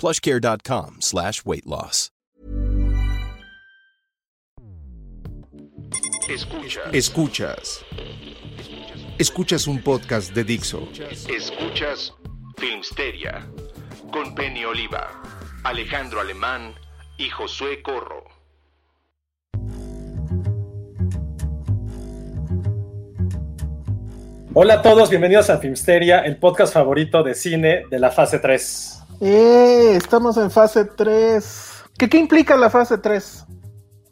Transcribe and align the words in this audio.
plushcare.com 0.00 0.96
slash 1.00 1.44
weight 1.44 1.66
loss. 1.66 2.10
Escuchas. 6.26 6.94
Escuchas. 6.94 7.84
Escuchas 9.18 9.66
un 9.66 9.82
podcast 9.82 10.32
de 10.32 10.44
Dixo. 10.44 10.88
Escuchas 11.28 12.14
Filmsteria 12.56 13.46
con 14.10 14.34
Penny 14.34 14.64
Oliva, 14.64 15.22
Alejandro 15.64 16.20
Alemán 16.20 16.74
y 17.18 17.28
Josué 17.28 17.82
Corro. 17.82 18.24
Hola 24.54 24.74
a 24.74 24.82
todos, 24.82 25.10
bienvenidos 25.10 25.50
a 25.50 25.58
Filmsteria, 25.58 26.20
el 26.20 26.38
podcast 26.38 26.72
favorito 26.72 27.22
de 27.22 27.34
cine 27.34 27.84
de 27.90 27.98
la 27.98 28.10
fase 28.10 28.38
3. 28.38 28.99
¡Eh! 29.20 29.94
Estamos 29.96 30.36
en 30.36 30.50
fase 30.50 30.84
3. 30.84 31.70
¿Qué, 31.98 32.08
qué 32.08 32.18
implica 32.18 32.56
la 32.56 32.70
fase 32.70 32.98
3? 32.98 33.44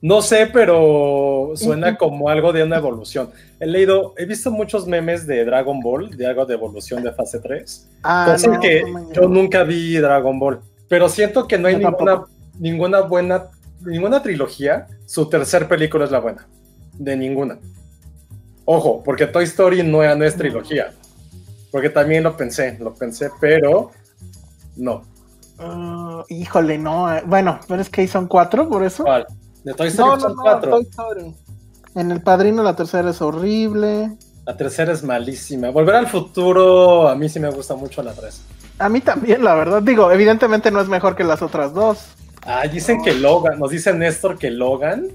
No 0.00 0.22
sé, 0.22 0.48
pero 0.52 1.52
suena 1.56 1.96
como 1.96 2.28
algo 2.28 2.52
de 2.52 2.62
una 2.62 2.76
evolución. 2.76 3.30
He 3.58 3.66
leído, 3.66 4.14
he 4.16 4.26
visto 4.26 4.50
muchos 4.52 4.86
memes 4.86 5.26
de 5.26 5.44
Dragon 5.44 5.80
Ball, 5.80 6.16
de 6.16 6.26
algo 6.26 6.46
de 6.46 6.54
evolución 6.54 7.02
de 7.02 7.12
fase 7.12 7.40
3. 7.40 7.88
Ah, 8.04 8.28
Cosa 8.32 8.46
no, 8.48 8.60
que 8.60 8.84
no 8.84 9.12
yo 9.12 9.22
nunca 9.28 9.64
vi 9.64 9.96
Dragon 9.96 10.38
Ball, 10.38 10.60
pero 10.88 11.08
siento 11.08 11.48
que 11.48 11.58
no 11.58 11.66
hay 11.66 11.74
Yo 11.74 11.90
ninguna, 11.90 11.96
tampoco. 12.12 12.30
ninguna 12.60 13.00
buena, 13.00 13.46
ninguna 13.80 14.22
trilogía. 14.22 14.86
Su 15.04 15.28
tercer 15.28 15.66
película 15.66 16.04
es 16.04 16.12
la 16.12 16.20
buena, 16.20 16.46
de 16.92 17.16
ninguna. 17.16 17.58
Ojo, 18.66 19.02
porque 19.02 19.26
Toy 19.26 19.44
Story 19.44 19.82
no, 19.82 20.14
no 20.14 20.24
es 20.24 20.36
trilogía, 20.36 20.92
porque 21.72 21.90
también 21.90 22.22
lo 22.22 22.36
pensé, 22.36 22.76
lo 22.78 22.94
pensé, 22.94 23.30
pero 23.40 23.90
no. 24.78 25.02
Ah, 25.58 26.24
híjole, 26.28 26.78
no. 26.78 27.12
eh, 27.14 27.22
Bueno, 27.26 27.58
pero 27.68 27.82
es 27.82 27.90
que 27.90 28.00
ahí 28.02 28.08
son 28.08 28.26
cuatro, 28.26 28.68
por 28.68 28.84
eso. 28.84 29.04
¿Cuál? 29.04 29.26
De 29.64 29.74
Toy 29.74 29.88
Story 29.88 30.08
No, 30.08 30.16
no, 30.16 30.20
son 30.22 30.36
no, 30.36 30.42
cuatro. 30.42 30.70
Toy 30.70 30.82
Story. 30.88 31.34
En 31.94 32.10
El 32.12 32.22
Padrino 32.22 32.62
la 32.62 32.76
tercera 32.76 33.10
es 33.10 33.20
horrible. 33.20 34.16
La 34.46 34.56
tercera 34.56 34.92
es 34.92 35.02
malísima. 35.02 35.70
Volver 35.70 35.96
al 35.96 36.06
futuro, 36.06 37.08
a 37.08 37.14
mí 37.14 37.28
sí 37.28 37.38
me 37.40 37.50
gusta 37.50 37.74
mucho 37.74 38.02
la 38.02 38.12
3. 38.14 38.40
A 38.78 38.88
mí 38.88 39.00
también, 39.00 39.42
la 39.44 39.54
verdad. 39.54 39.82
Digo, 39.82 40.10
evidentemente 40.12 40.70
no 40.70 40.80
es 40.80 40.88
mejor 40.88 41.16
que 41.16 41.24
las 41.24 41.42
otras 41.42 41.74
dos. 41.74 42.06
Ah, 42.46 42.66
dicen 42.66 43.02
que 43.02 43.12
Logan, 43.14 43.58
nos 43.58 43.70
dice 43.70 43.92
Néstor 43.92 44.38
que 44.38 44.50
Logan 44.50 45.08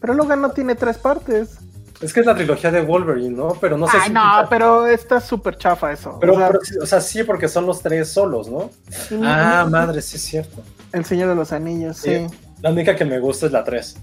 Pero 0.00 0.14
Logan 0.14 0.40
no 0.40 0.52
tiene 0.52 0.74
tres 0.76 0.96
partes. 0.96 1.58
Es 2.00 2.12
que 2.12 2.20
es 2.20 2.26
la 2.26 2.34
trilogía 2.34 2.70
de 2.70 2.80
Wolverine, 2.82 3.36
¿no? 3.36 3.54
Pero 3.60 3.76
no 3.76 3.86
sé 3.86 3.96
Ay, 4.00 4.08
si. 4.08 4.12
no, 4.12 4.22
pero 4.48 4.86
está 4.86 5.20
súper 5.20 5.56
chafa 5.58 5.92
eso. 5.92 6.16
Pero, 6.20 6.34
o 6.34 6.36
sea, 6.38 6.46
pero 6.48 6.60
sí, 6.62 6.74
o 6.82 6.86
sea, 6.86 7.00
sí, 7.00 7.22
porque 7.24 7.48
son 7.48 7.66
los 7.66 7.82
tres 7.82 8.08
solos, 8.08 8.48
¿no? 8.48 8.70
mm, 9.10 9.22
Ah, 9.24 9.66
madre, 9.70 10.00
sí 10.02 10.16
es 10.16 10.22
cierto. 10.22 10.62
El 10.92 11.04
Señor 11.04 11.28
de 11.28 11.34
los 11.34 11.52
Anillos, 11.52 11.98
sí. 11.98 12.26
Sí. 12.28 12.36
La 12.62 12.70
única 12.70 12.96
que 12.96 13.04
me 13.04 13.18
gusta 13.20 13.46
es 13.46 13.52
la 13.52 13.64
3. 13.64 13.96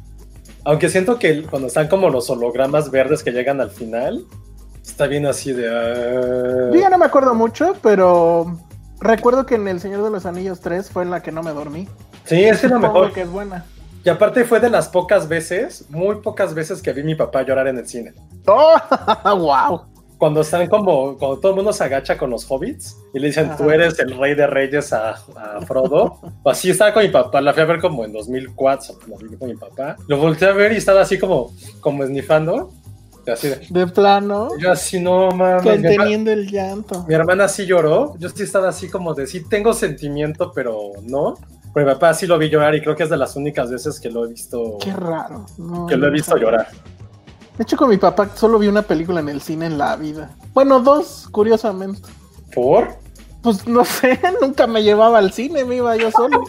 Aunque 0.65 0.89
siento 0.89 1.17
que 1.19 1.43
cuando 1.43 1.67
están 1.67 1.87
como 1.87 2.09
los 2.09 2.29
hologramas 2.29 2.91
verdes 2.91 3.23
que 3.23 3.31
llegan 3.31 3.61
al 3.61 3.69
final, 3.69 4.25
está 4.83 5.07
bien 5.07 5.25
así 5.25 5.53
de. 5.53 6.69
Yo 6.73 6.79
ya 6.79 6.89
no 6.89 6.97
me 6.97 7.05
acuerdo 7.05 7.33
mucho, 7.35 7.75
pero 7.81 8.57
recuerdo 8.99 9.45
que 9.45 9.55
en 9.55 9.67
El 9.67 9.79
Señor 9.79 10.03
de 10.03 10.09
los 10.09 10.25
Anillos 10.25 10.59
3 10.59 10.89
fue 10.89 11.03
en 11.03 11.11
la 11.11 11.21
que 11.21 11.31
no 11.31 11.43
me 11.43 11.51
dormí. 11.51 11.87
Sí, 12.25 12.43
es 12.43 12.59
que 12.59 12.67
Supongo 12.67 12.87
mejor. 12.87 13.13
que 13.13 13.21
es 13.21 13.29
buena. 13.29 13.65
Y 14.07 14.09
aparte 14.09 14.45
fue 14.45 14.61
de 14.61 14.69
las 14.69 14.87
pocas 14.87 15.27
veces, 15.27 15.83
muy 15.89 16.21
pocas 16.21 16.53
veces 16.53 16.81
que 16.81 16.93
vi 16.93 17.01
a 17.01 17.03
mi 17.03 17.15
papá 17.15 17.41
llorar 17.41 17.67
en 17.67 17.77
el 17.77 17.85
cine. 17.85 18.13
¡Oh! 18.45 18.77
¡Wow! 19.25 19.81
cuando 20.17 20.39
están 20.41 20.67
como, 20.67 21.17
cuando 21.17 21.39
todo 21.39 21.51
el 21.51 21.57
mundo 21.57 21.73
se 21.73 21.83
agacha 21.83 22.17
con 22.17 22.29
los 22.29 22.49
hobbits 22.49 22.95
y 23.13 23.19
le 23.19 23.27
dicen, 23.27 23.47
Ajá. 23.47 23.57
tú 23.57 23.69
eres 23.69 23.99
el 23.99 24.17
rey 24.17 24.33
de 24.33 24.47
reyes 24.47 24.93
a, 24.93 25.09
a 25.11 25.61
Frodo. 25.67 26.19
o 26.43 26.49
así 26.49 26.69
estaba 26.69 26.93
con 26.93 27.03
mi 27.03 27.09
papá, 27.09 27.41
la 27.41 27.53
fui 27.53 27.63
a 27.63 27.65
ver 27.65 27.81
como 27.81 28.05
en 28.05 28.13
2004, 28.13 28.97
la 29.09 29.17
vi 29.29 29.35
con 29.35 29.49
mi 29.49 29.55
papá. 29.55 29.97
Lo 30.07 30.17
volteé 30.17 30.47
a 30.47 30.53
ver 30.53 30.71
y 30.71 30.77
estaba 30.77 31.01
así 31.01 31.19
como, 31.19 31.51
como 31.81 32.05
esnifando. 32.05 32.71
Así 33.29 33.49
de, 33.49 33.67
De 33.69 33.87
plano, 33.87 34.51
yo 34.57 34.71
así, 34.71 35.01
no 35.01 35.31
mames. 35.31 35.63
Conteniendo 35.63 36.31
el 36.31 36.49
llanto. 36.49 37.03
mi 37.09 37.13
hermana 37.13 37.49
sí 37.49 37.65
lloró, 37.65 38.15
yo 38.19 38.29
sí 38.29 38.43
estaba 38.43 38.69
así 38.69 38.89
como 38.89 39.13
de, 39.13 39.27
sí 39.27 39.43
tengo 39.49 39.73
sentimiento, 39.73 40.53
pero 40.55 40.93
no. 41.03 41.35
Mi 41.77 41.85
papá 41.85 42.13
sí 42.13 42.25
lo 42.27 42.37
vi 42.37 42.49
llorar 42.49 42.73
y 42.75 42.81
creo 42.81 42.95
que 42.95 43.03
es 43.03 43.09
de 43.09 43.17
las 43.17 43.35
únicas 43.35 43.69
veces 43.71 43.99
que 43.99 44.09
lo 44.09 44.25
he 44.25 44.29
visto, 44.29 44.77
Qué 44.81 44.91
raro. 44.93 45.45
No, 45.57 45.85
que 45.87 45.95
lo 45.95 46.07
he 46.07 46.11
visto 46.11 46.35
llorar. 46.37 46.67
De 47.57 47.63
hecho, 47.63 47.75
con 47.77 47.89
mi 47.89 47.97
papá 47.97 48.29
solo 48.35 48.59
vi 48.59 48.67
una 48.67 48.81
película 48.83 49.19
en 49.19 49.29
el 49.29 49.41
cine 49.41 49.65
en 49.65 49.77
la 49.77 49.95
vida. 49.95 50.35
Bueno, 50.53 50.79
dos, 50.79 51.27
curiosamente. 51.31 52.01
¿Por? 52.53 52.89
Pues 53.41 53.67
no 53.67 53.83
sé, 53.85 54.19
nunca 54.41 54.67
me 54.67 54.83
llevaba 54.83 55.19
al 55.19 55.31
cine, 55.31 55.63
me 55.65 55.75
iba 55.77 55.95
yo 55.95 56.11
solo. 56.11 56.43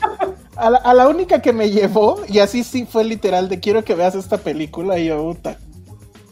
A 0.56 0.70
la, 0.70 0.78
a 0.78 0.92
la 0.94 1.08
única 1.08 1.40
que 1.40 1.52
me 1.52 1.70
llevó, 1.70 2.20
y 2.28 2.40
así 2.40 2.64
sí 2.64 2.84
fue 2.84 3.04
literal, 3.04 3.48
de 3.48 3.60
quiero 3.60 3.84
que 3.84 3.94
veas 3.94 4.14
esta 4.14 4.38
película, 4.38 4.98
y 4.98 5.06
yo, 5.06 5.22
puta. 5.22 5.56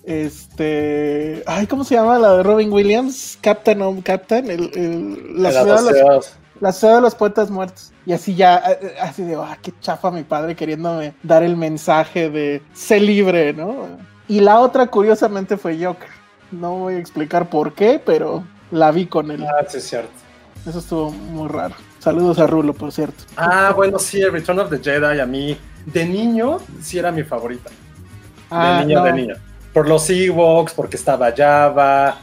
Este. 0.04 1.42
Ay, 1.46 1.66
¿cómo 1.66 1.84
se 1.84 1.94
llama 1.94 2.18
la 2.18 2.36
de 2.36 2.42
Robin 2.42 2.72
Williams? 2.72 3.38
Captain 3.40 3.80
o 3.82 3.96
Captain, 4.02 4.50
el, 4.50 4.70
el- 4.74 5.42
la, 5.42 5.50
las 5.52 5.82
ciudad. 5.84 6.22
La 6.60 6.72
ciudad 6.72 6.96
de 6.96 7.00
los 7.00 7.14
poetas 7.14 7.50
muertos. 7.50 7.92
Y 8.04 8.12
así 8.12 8.34
ya, 8.34 8.56
eh, 8.58 8.96
así 9.00 9.22
de, 9.22 9.36
ah, 9.36 9.58
qué 9.60 9.72
chafa 9.80 10.10
mi 10.10 10.22
padre 10.22 10.54
queriéndome 10.54 11.14
dar 11.22 11.42
el 11.42 11.56
mensaje 11.56 12.30
de 12.30 12.62
sé 12.72 13.00
libre, 13.00 13.52
¿no? 13.52 13.88
Y 14.28 14.40
la 14.40 14.60
otra, 14.60 14.86
curiosamente, 14.86 15.56
fue 15.56 15.82
Joker. 15.82 16.08
No 16.50 16.76
voy 16.78 16.94
a 16.94 16.98
explicar 16.98 17.48
por 17.48 17.74
qué, 17.74 18.00
pero 18.04 18.44
la 18.70 18.90
vi 18.90 19.06
con 19.06 19.30
él. 19.30 19.44
Ah, 19.44 19.64
sí, 19.68 19.78
es 19.78 19.88
cierto. 19.88 20.10
Eso 20.66 20.80
estuvo 20.80 21.10
muy 21.10 21.48
raro. 21.48 21.74
Saludos 22.00 22.38
a 22.38 22.46
Rulo, 22.46 22.74
por 22.74 22.92
cierto. 22.92 23.24
Ah, 23.36 23.72
bueno, 23.74 23.98
sí, 23.98 24.20
el 24.20 24.32
Return 24.32 24.58
of 24.58 24.70
the 24.70 24.78
Jedi 24.78 25.20
a 25.20 25.26
mí, 25.26 25.56
de 25.86 26.04
niño, 26.06 26.58
sí 26.80 26.98
era 26.98 27.12
mi 27.12 27.22
favorita. 27.22 27.70
Ah, 28.50 28.78
de 28.80 28.86
niño, 28.86 28.98
no. 28.98 29.04
de 29.04 29.12
niño. 29.12 29.34
Por 29.72 29.88
los 29.88 30.08
Ewoks, 30.08 30.72
porque 30.72 30.96
estaba 30.96 31.32
Java, 31.36 32.16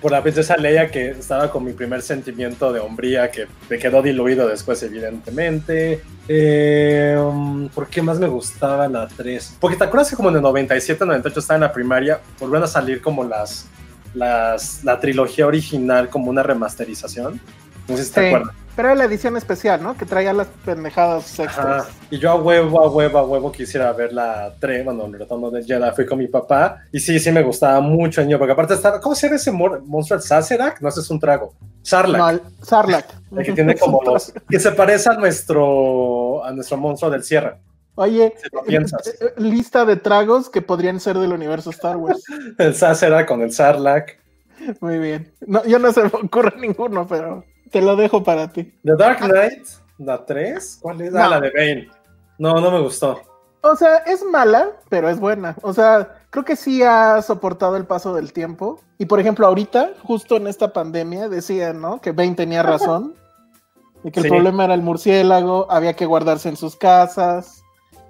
por 0.00 0.12
la 0.12 0.22
princesa 0.22 0.56
Leia, 0.56 0.90
que 0.90 1.10
estaba 1.10 1.50
con 1.50 1.64
mi 1.64 1.72
primer 1.72 2.02
sentimiento 2.02 2.72
de 2.72 2.80
hombría, 2.80 3.30
que 3.30 3.46
me 3.68 3.78
quedó 3.78 4.02
diluido 4.02 4.48
después, 4.48 4.82
evidentemente. 4.82 6.02
Eh, 6.26 7.16
um, 7.18 7.68
¿Por 7.68 7.88
qué 7.88 8.00
más 8.00 8.18
me 8.18 8.26
gustaba 8.26 8.88
la 8.88 9.06
3? 9.08 9.58
Porque 9.60 9.76
te 9.76 9.84
acuerdas 9.84 10.10
que 10.10 10.16
como 10.16 10.30
en 10.30 10.36
el 10.36 10.42
97, 10.42 11.04
98 11.04 11.40
estaba 11.40 11.56
en 11.56 11.62
la 11.62 11.72
primaria, 11.72 12.20
volvieron 12.38 12.64
a 12.64 12.66
salir 12.66 13.02
como 13.02 13.24
las, 13.24 13.66
las 14.14 14.82
la 14.84 14.98
trilogía 14.98 15.46
original, 15.46 16.08
como 16.08 16.30
una 16.30 16.42
remasterización. 16.42 17.40
No 17.86 17.96
sé 17.96 18.04
si 18.04 18.12
te 18.12 18.28
acuerdas. 18.28 18.54
Pero 18.80 18.92
era 18.92 18.98
la 18.98 19.04
edición 19.04 19.36
especial, 19.36 19.82
¿no? 19.82 19.94
Que 19.94 20.06
traía 20.06 20.32
las 20.32 20.46
pendejadas 20.64 21.38
Ajá. 21.38 21.44
extras. 21.44 21.88
Y 22.10 22.18
yo 22.18 22.30
a 22.30 22.36
huevo, 22.36 22.82
a 22.82 22.88
huevo, 22.88 23.18
a 23.18 23.26
huevo 23.26 23.52
quisiera 23.52 23.92
ver 23.92 24.10
la 24.10 24.54
3, 24.58 24.86
bueno, 24.86 25.04
el 25.04 25.12
retorno 25.18 25.50
de 25.50 25.62
Jedi, 25.62 25.90
fui 25.94 26.06
con 26.06 26.16
mi 26.16 26.28
papá, 26.28 26.78
y 26.90 26.98
sí, 26.98 27.20
sí 27.20 27.30
me 27.30 27.42
gustaba 27.42 27.78
mucho, 27.82 28.22
niño, 28.22 28.38
porque 28.38 28.52
aparte 28.52 28.72
estaba, 28.72 28.98
¿cómo 28.98 29.14
se 29.14 29.26
llama 29.26 29.36
ese 29.36 29.52
monstruo? 29.52 30.16
¿El 30.16 30.22
Sazerac? 30.22 30.80
No, 30.80 30.88
ese 30.88 31.00
es 31.00 31.10
un 31.10 31.20
trago. 31.20 31.52
Sarlacc, 31.82 32.18
No, 32.18 32.30
el 32.30 32.40
Sarlacc. 32.62 33.06
el 33.36 33.44
que 33.44 33.52
tiene 33.52 33.74
como 33.76 34.02
los, 34.06 34.32
que 34.48 34.58
se 34.58 34.72
parece 34.72 35.10
a 35.10 35.12
nuestro, 35.12 36.42
a 36.42 36.50
nuestro 36.50 36.78
monstruo 36.78 37.10
del 37.10 37.22
cierre. 37.22 37.58
Oye, 37.96 38.32
Si 38.66 38.74
eh, 38.76 38.80
eh, 39.20 39.34
lista 39.36 39.84
de 39.84 39.96
tragos 39.96 40.48
que 40.48 40.62
podrían 40.62 41.00
ser 41.00 41.18
del 41.18 41.34
universo 41.34 41.68
Star 41.68 41.98
Wars. 41.98 42.24
El 42.56 42.74
Sazerac 42.74 43.28
con 43.28 43.42
el 43.42 43.52
Sarlacc. 43.52 44.18
Muy 44.80 44.98
bien. 44.98 45.30
No, 45.46 45.62
yo 45.66 45.78
no 45.78 45.92
se 45.92 46.04
me 46.04 46.10
ocurre 46.14 46.54
ninguno, 46.58 47.06
pero 47.06 47.44
te 47.70 47.80
lo 47.80 47.96
dejo 47.96 48.22
para 48.22 48.48
ti. 48.48 48.72
The 48.84 48.96
Dark 48.96 49.18
Knight, 49.18 49.66
¿La 49.98 50.24
3? 50.24 50.78
¿Cuál 50.80 51.00
es? 51.02 51.12
No. 51.12 51.22
Ah, 51.22 51.28
la 51.28 51.40
de 51.40 51.50
Bane. 51.50 51.88
No, 52.38 52.54
no 52.54 52.70
me 52.70 52.80
gustó. 52.80 53.20
O 53.62 53.76
sea, 53.76 53.98
es 53.98 54.24
mala, 54.24 54.70
pero 54.88 55.10
es 55.10 55.20
buena. 55.20 55.54
O 55.60 55.74
sea, 55.74 56.16
creo 56.30 56.44
que 56.44 56.56
sí 56.56 56.82
ha 56.82 57.20
soportado 57.20 57.76
el 57.76 57.84
paso 57.84 58.14
del 58.14 58.32
tiempo. 58.32 58.80
Y 58.96 59.04
por 59.04 59.20
ejemplo, 59.20 59.46
ahorita, 59.46 59.90
justo 60.02 60.36
en 60.36 60.46
esta 60.46 60.72
pandemia, 60.72 61.28
decían, 61.28 61.80
¿no? 61.82 62.00
Que 62.00 62.12
Bane 62.12 62.34
tenía 62.34 62.62
razón. 62.62 63.14
Y 64.02 64.10
que 64.10 64.20
el 64.20 64.24
Sí. 64.24 64.30
problema 64.30 64.64
era 64.64 64.72
el 64.72 64.80
murciélago, 64.80 65.70
había 65.70 65.92
que 65.92 66.06
guardarse 66.06 66.48
en 66.48 66.56
sus 66.56 66.74
casas. 66.74 67.62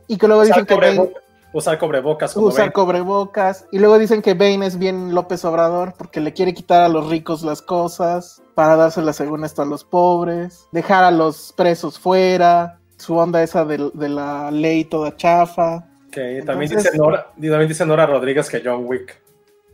Y 0.06 0.18
que 0.18 0.28
luego 0.28 0.44
dicen 0.44 0.64
que 0.64 0.76
Bane 0.76 1.12
usar 1.52 1.78
cobrebocas 1.78 2.32
como 2.34 2.46
usar 2.48 2.60
Bane. 2.66 2.72
cobrebocas. 2.72 3.66
Y 3.72 3.78
luego 3.78 3.98
dicen 3.98 4.22
que 4.22 4.34
Bane 4.34 4.66
es 4.66 4.78
bien 4.78 5.14
López 5.14 5.44
Obrador 5.44 5.94
porque 5.96 6.20
le 6.20 6.32
quiere 6.32 6.54
quitar 6.54 6.82
a 6.82 6.88
los 6.88 7.08
ricos 7.08 7.42
las 7.42 7.62
cosas 7.62 8.42
para 8.54 8.76
dárselas 8.76 9.16
según 9.16 9.44
esto 9.44 9.62
a 9.62 9.66
los 9.66 9.84
pobres, 9.84 10.68
dejar 10.72 11.04
a 11.04 11.10
los 11.10 11.52
presos 11.56 11.98
fuera, 11.98 12.78
su 12.98 13.16
onda 13.16 13.42
esa 13.42 13.64
de, 13.64 13.90
de 13.94 14.08
la 14.08 14.50
ley 14.50 14.84
toda 14.84 15.16
chafa. 15.16 15.86
Que 16.10 16.42
también, 16.44 16.70
Entonces- 16.70 16.92
dice 16.92 16.98
Nora, 16.98 17.26
también 17.34 17.68
dice 17.68 17.86
Nora 17.86 18.06
Rodríguez 18.06 18.48
que 18.50 18.60
John 18.64 18.84
Wick. 18.86 19.20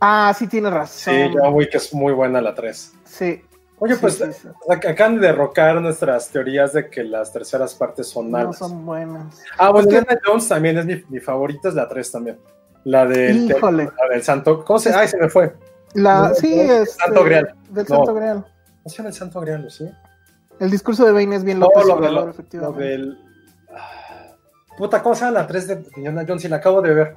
Ah, 0.00 0.34
sí, 0.38 0.46
tiene 0.46 0.68
Sí, 0.68 0.74
razón. 0.74 1.32
John 1.34 1.54
Wick 1.54 1.74
es 1.74 1.92
muy 1.94 2.12
buena 2.12 2.40
la 2.42 2.54
3. 2.54 2.92
Sí. 3.04 3.42
Oye, 3.78 3.94
Sí, 3.94 4.00
pues 4.00 4.14
sí, 4.14 4.24
sí. 4.32 4.48
ac- 4.68 4.88
acaban 4.90 5.20
de 5.20 5.26
derrocar 5.26 5.80
nuestras 5.82 6.28
teorías 6.30 6.72
de 6.72 6.88
que 6.88 7.04
las 7.04 7.32
terceras 7.32 7.74
partes 7.74 8.08
son 8.08 8.30
No 8.30 8.38
malas. 8.38 8.58
son 8.58 8.86
buenas. 8.86 9.42
Ah, 9.58 9.70
bueno, 9.70 9.88
Es 9.88 9.92
que- 9.94 9.98
Indiana 10.00 10.20
Jones 10.24 10.48
también 10.48 10.78
es 10.78 10.86
mi, 10.86 11.04
mi 11.10 11.20
favorita, 11.20 11.68
es 11.68 11.74
la 11.74 11.86
3 11.88 12.10
también. 12.10 12.38
La 12.84 13.04
del, 13.04 13.50
Híjole. 13.50 13.84
la 13.84 14.08
del 14.14 14.22
Santo. 14.22 14.64
¿Cómo 14.64 14.78
se 14.78 14.94
Ay, 14.94 15.08
se 15.08 15.18
me 15.18 15.28
fue. 15.28 15.54
La, 15.94 16.28
No, 16.28 16.34
sí, 16.34 16.56
no, 16.56 16.72
es. 16.72 16.92
Santo 16.92 17.24
Grial. 17.24 17.54
Del 17.70 17.86
No. 17.88 17.96
Santo 17.96 18.14
Grial. 18.14 18.36
¿Cómo 18.44 18.88
se 18.90 18.96
llama 18.96 19.08
el 19.08 19.14
Santo 19.14 19.40
Grial, 19.40 19.70
sí? 19.70 19.90
El 20.60 20.70
discurso 20.70 21.04
de 21.04 21.12
Bane 21.12 21.36
es 21.36 21.44
bien 21.44 21.58
No, 21.58 21.66
López 21.66 21.84
lo, 21.86 22.00
lo- 22.00 22.10
lo 22.10 22.30
efectivamente. 22.30 22.82
del. 22.84 23.18
ah, 23.74 24.34
Puta, 24.78 25.02
¿cómo 25.02 25.14
se 25.14 25.24
llama 25.24 25.40
la 25.40 25.46
3 25.46 25.66
de 25.68 25.84
Indiana 25.96 26.24
Jones? 26.26 26.42
Sí, 26.42 26.48
la 26.48 26.56
acabo 26.56 26.80
de 26.80 26.94
ver. 26.94 27.16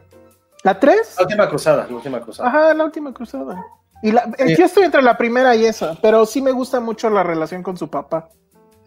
¿La 0.64 0.78
3? 0.80 1.16
La 1.18 1.24
última 1.24 1.48
cruzada, 1.50 1.88
la 1.90 1.96
última 1.96 2.20
cruzada. 2.20 2.50
Ajá, 2.50 2.74
la 2.74 2.84
última 2.84 3.14
cruzada. 3.14 3.64
Y 4.02 4.12
la, 4.12 4.30
eh, 4.38 4.48
Sí. 4.50 4.56
yo 4.58 4.66
estoy 4.66 4.84
entre 4.84 5.02
la 5.02 5.18
primera 5.18 5.56
y 5.56 5.66
esa, 5.66 5.96
pero 6.02 6.26
sí 6.26 6.42
me 6.42 6.52
gusta 6.52 6.80
mucho 6.80 7.10
la 7.10 7.24
relación 7.24 7.64
con 7.64 7.78
su 7.78 7.90
papá. 7.90 8.30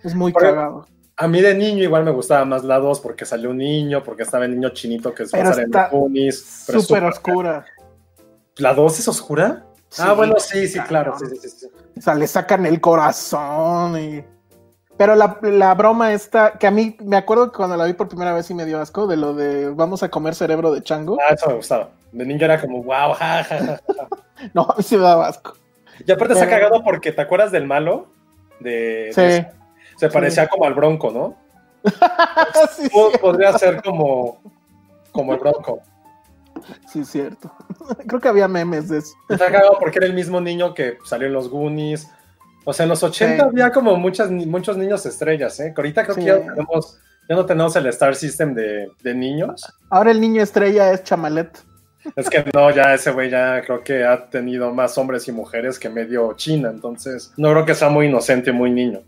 Es 0.03 0.15
muy 0.15 0.33
Por- 0.33 0.43
cagado. 0.43 0.87
A 1.17 1.29
mí 1.29 1.41
de 1.43 1.55
niño 1.55 1.85
igual 1.85 2.05
me 2.05 2.11
gustaba 2.11 2.45
más 2.47 2.65
la 2.65 2.79
2 2.79 2.99
porque 3.01 3.27
salió 3.27 3.51
un 3.51 3.59
niño, 3.59 4.03
porque 4.03 4.23
estaba 4.23 4.47
el 4.47 4.53
niño 4.55 4.71
chinito 4.71 5.15
que 5.15 5.27
se 5.27 5.37
Pero 5.37 5.51
sale 5.51 5.65
en 5.65 5.71
los 5.71 5.91
Goonies, 5.91 6.65
pero 6.67 6.81
Súper 6.81 7.03
súper- 7.03 7.13
oscura. 7.13 7.65
¿La 8.57 8.75
2 8.75 8.99
es 8.99 9.09
oscura? 9.09 9.67
Sí, 9.91 10.03
ah, 10.05 10.15
bueno, 10.15 10.35
sí, 10.39 10.67
sí, 10.67 10.81
claro. 10.81 11.15
Sí, 11.19 11.27
sí. 11.49 11.67
O 11.97 12.01
sea, 12.01 12.15
le 12.15 12.27
sacan 12.27 12.65
el 12.65 12.81
corazón 12.81 13.99
y... 14.01 14.25
Pero 14.97 15.15
la, 15.15 15.39
la 15.43 15.75
broma 15.75 16.13
esta, 16.13 16.53
que 16.59 16.67
a 16.67 16.71
mí 16.71 16.97
me 17.05 17.17
acuerdo 17.17 17.51
que 17.51 17.57
cuando 17.57 17.77
la 17.77 17.85
vi 17.85 17.93
por 17.93 18.09
primera 18.09 18.33
vez 18.33 18.47
sí 18.47 18.55
me 18.55 18.65
dio 18.65 18.81
asco, 18.81 19.07
de 19.07 19.17
lo 19.17 19.35
de 19.35 19.71
vamos 19.71 20.03
a 20.03 20.09
comer 20.11 20.35
cerebro 20.35 20.73
de 20.73 20.83
chango. 20.83 21.19
Ah, 21.21 21.35
eso 21.35 21.49
me 21.49 21.55
gustaba. 21.57 21.91
De 22.13 22.25
niño 22.27 22.45
era 22.45 22.61
como, 22.61 22.83
wow, 22.83 23.13
ja, 23.15 23.43
ja, 23.45 23.59
ja. 23.59 23.81
No, 24.55 24.63
a 24.63 24.75
mí 24.77 24.83
sí 24.83 24.97
me 24.97 25.03
daba 25.03 25.29
asco. 25.29 25.55
Y 26.07 26.11
aparte 26.11 26.35
se 26.35 26.45
ha 26.45 26.49
cagado 26.51 26.83
porque, 26.83 27.13
¿te 27.13 27.21
acuerdas 27.23 27.53
del 27.53 27.67
malo? 27.67 28.07
De, 28.61 29.11
Sí. 29.15 29.21
de- 29.21 29.51
se 29.97 30.09
parecía 30.09 30.49
como 30.49 30.65
al 30.65 30.75
bronco, 30.75 31.11
¿no? 31.11 31.37
sí, 32.77 32.89
Pod- 32.91 33.13
sí, 33.13 33.19
Podría 33.19 33.57
ser 33.59 33.83
como, 33.83 34.41
como 35.13 35.35
el 35.35 35.39
bronco. 35.41 35.81
sí, 36.89 37.05
cierto. 37.05 37.53
Creo 38.07 38.21
que 38.21 38.29
había 38.29 38.49
memes 38.49 38.89
de 38.89 38.99
eso. 38.99 39.15
Se 39.29 39.35
ha 39.35 39.39
cagado 39.39 39.79
porque 39.79 39.99
era 39.99 40.07
el 40.07 40.15
mismo 40.15 40.41
niño 40.41 40.75
que 40.75 40.99
salió 41.05 41.27
en 41.29 41.33
los 41.35 41.49
Goonies. 41.49 42.09
O 42.65 42.73
sea, 42.73 42.85
en 42.85 42.91
los 42.91 43.03
80 43.03 43.37
Sí. 43.37 43.49
había 43.51 43.71
como 43.73 43.97
muchas, 43.97 44.31
muchos 44.31 44.77
niños 44.77 45.05
estrellas, 45.07 45.59
¿eh? 45.61 45.73
Que 45.75 45.81
ahorita 45.81 46.05
creo 46.05 46.17
que 46.17 46.25
ya 46.25 46.35
no 46.39 46.53
tenemos, 46.55 46.99
ya 47.29 47.37
no 47.37 47.47
tenemos 47.47 47.75
el 47.77 47.87
Star 47.87 48.15
System 48.15 48.55
de, 48.55 48.89
de 49.03 49.15
niños. 49.15 49.65
Ahora 49.91 50.11
el 50.13 50.21
niño 50.21 50.43
estrella 50.43 50.93
es 50.93 51.03
Chamalet. 51.05 51.59
Es 52.17 52.29
que 52.29 52.45
no, 52.55 52.71
ya 52.71 52.95
ese 52.95 53.11
güey 53.13 53.31
ya 53.31 53.63
creo 53.63 53.83
que 53.85 54.05
ha 54.05 54.29
tenido 54.29 54.73
más 54.73 54.97
hombres 54.99 55.27
y 55.29 55.33
mujeres 55.33 55.79
que 55.79 55.89
medio 55.89 56.33
China, 56.35 56.71
entonces 56.71 57.33
no 57.37 57.51
creo 57.53 57.65
que 57.65 57.75
sea 57.75 57.89
muy 57.89 58.07
inocente, 58.07 58.51
muy 58.53 58.71
niño. 58.71 59.01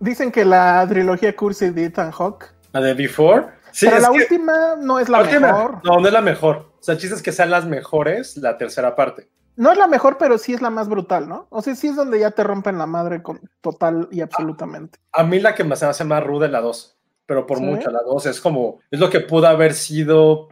Dicen 0.00 0.30
que 0.32 0.44
la 0.44 0.84
trilogía 0.88 1.34
cursi 1.34 1.70
de 1.70 1.84
Ethan 1.86 2.10
Hawke. 2.10 2.46
La 2.72 2.80
de 2.80 2.94
Before, 2.94 3.46
sí, 3.70 3.86
pero 3.86 4.00
la 4.00 4.08
que- 4.10 4.18
última 4.18 4.76
no 4.80 4.98
es 4.98 5.08
la 5.08 5.18
la 5.18 5.24
última- 5.24 5.46
mejor. 5.52 5.78
No, 5.84 5.98
no 6.00 6.06
es 6.06 6.12
la 6.12 6.20
mejor. 6.20 6.56
O 6.78 6.82
sea, 6.82 6.94
el 6.94 7.00
chiste 7.00 7.14
es 7.16 7.22
que 7.22 7.32
sean 7.32 7.50
las 7.50 7.64
mejores 7.66 8.36
la 8.36 8.58
tercera 8.58 8.94
parte. 8.96 9.28
No 9.54 9.70
es 9.70 9.76
la 9.78 9.86
mejor, 9.86 10.16
pero 10.18 10.38
sí 10.38 10.54
es 10.54 10.62
la 10.62 10.70
más 10.70 10.88
brutal, 10.88 11.28
¿no? 11.28 11.46
O 11.50 11.60
sea, 11.62 11.74
sí 11.74 11.88
es 11.88 11.96
donde 11.96 12.18
ya 12.18 12.30
te 12.30 12.42
rompen 12.42 12.78
la 12.78 12.86
madre 12.86 13.22
con 13.22 13.38
total 13.60 14.08
y 14.10 14.22
absolutamente. 14.22 14.98
A 15.12 15.22
mí 15.24 15.38
la 15.40 15.54
que 15.54 15.62
me 15.62 15.74
hace 15.74 16.04
más 16.04 16.24
ruda 16.24 16.46
es 16.46 16.52
la 16.52 16.62
2, 16.62 16.96
pero 17.26 17.46
por 17.46 17.58
¿Sí? 17.58 17.64
mucho 17.64 17.90
la 17.90 18.00
2 18.02 18.26
es 18.26 18.40
como, 18.40 18.80
es 18.90 18.98
lo 18.98 19.10
que 19.10 19.20
pudo 19.20 19.46
haber 19.46 19.74
sido, 19.74 20.48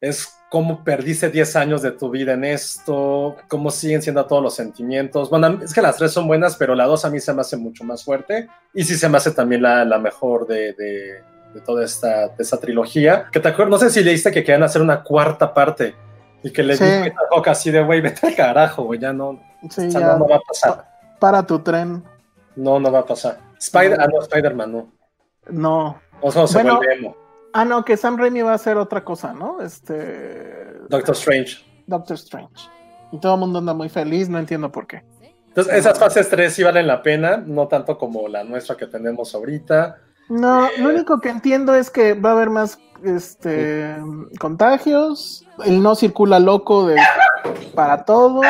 es 0.00 0.36
como 0.52 0.84
perdiste 0.84 1.30
10 1.30 1.56
años 1.56 1.80
de 1.80 1.92
tu 1.92 2.10
vida 2.10 2.34
en 2.34 2.44
esto, 2.44 3.36
cómo 3.48 3.70
siguen 3.70 4.02
siendo 4.02 4.26
todos 4.26 4.42
los 4.42 4.54
sentimientos. 4.54 5.30
Bueno, 5.30 5.58
es 5.62 5.72
que 5.72 5.80
las 5.80 5.96
tres 5.96 6.12
son 6.12 6.26
buenas, 6.26 6.56
pero 6.56 6.74
la 6.74 6.84
2 6.84 7.06
a 7.06 7.08
mí 7.10 7.20
se 7.20 7.32
me 7.32 7.40
hace 7.40 7.56
mucho 7.56 7.84
más 7.84 8.04
fuerte 8.04 8.48
y 8.74 8.84
sí 8.84 8.96
se 8.96 9.08
me 9.08 9.16
hace 9.16 9.30
también 9.30 9.62
la, 9.62 9.82
la 9.86 9.96
mejor 9.98 10.46
de, 10.46 10.74
de- 10.74 11.22
de 11.54 11.60
toda 11.62 11.84
esta, 11.86 12.28
de 12.28 12.34
esta 12.42 12.58
trilogía. 12.58 13.28
Que 13.32 13.40
te 13.40 13.48
acuerdas, 13.48 13.70
no 13.70 13.78
sé 13.78 13.88
si 13.90 14.04
leíste 14.04 14.30
que 14.30 14.44
querían 14.44 14.62
hacer 14.62 14.82
una 14.82 15.02
cuarta 15.02 15.54
parte 15.54 15.94
y 16.42 16.50
que 16.50 16.62
le 16.62 16.76
Sí. 16.76 16.84
dije 16.84 17.14
a 17.16 17.34
Hawk 17.34 17.48
así 17.48 17.70
de, 17.70 17.82
güey, 17.82 18.02
vete 18.02 18.26
al 18.26 18.34
carajo, 18.34 18.82
güey, 18.84 19.00
ya 19.00 19.12
no, 19.14 19.40
Sí, 19.70 19.86
o 19.86 19.90
sea, 19.90 20.00
ya. 20.02 20.06
no, 20.08 20.18
no 20.18 20.28
va 20.28 20.36
a 20.36 20.40
pasar. 20.40 20.84
Para 21.18 21.46
tu 21.46 21.58
tren. 21.60 22.02
No, 22.56 22.78
no 22.78 22.92
va 22.92 22.98
a 22.98 23.06
pasar. 23.06 23.38
Spider, 23.58 23.98
ah, 24.00 24.06
no, 24.06 24.20
Spider-Man, 24.20 24.70
no. 24.72 24.92
No. 25.48 25.98
O 26.20 26.30
sea, 26.30 26.46
se 26.46 26.54
Bueno, 26.58 26.76
vuelve 26.76 26.94
emo. 26.94 27.16
Ah, 27.52 27.64
no, 27.64 27.84
que 27.84 27.96
Sam 27.96 28.16
Raimi 28.16 28.42
va 28.42 28.52
a 28.52 28.54
hacer 28.54 28.76
otra 28.76 29.04
cosa, 29.04 29.32
¿no? 29.32 29.60
Este. 29.60 30.78
Doctor 30.88 31.14
Strange. 31.14 31.58
Doctor 31.86 32.14
Strange. 32.16 32.68
Y 33.12 33.18
todo 33.18 33.34
el 33.34 33.40
mundo 33.40 33.58
anda 33.58 33.74
muy 33.74 33.88
feliz, 33.88 34.28
no 34.28 34.38
entiendo 34.38 34.72
por 34.72 34.86
qué. 34.86 35.04
Entonces, 35.48 35.74
esas 35.74 35.98
fases 35.98 36.30
3 36.30 36.50
sí 36.50 36.62
valen 36.62 36.86
la 36.86 37.02
pena, 37.02 37.36
no 37.36 37.68
tanto 37.68 37.98
como 37.98 38.26
la 38.26 38.42
nuestra 38.42 38.74
que 38.74 38.86
tenemos 38.86 39.34
ahorita. 39.34 39.98
No, 40.30 40.66
lo 40.78 40.88
único 40.88 41.20
que 41.20 41.28
entiendo 41.28 41.74
es 41.74 41.90
que 41.90 42.14
va 42.14 42.30
a 42.30 42.32
haber 42.32 42.48
más 42.48 42.78
este 43.04 43.96
contagios. 44.40 45.46
El 45.66 45.82
no 45.82 45.94
circula 45.94 46.38
loco 46.38 46.86
de 46.86 46.96
para 47.74 48.04
todos. 48.06 48.46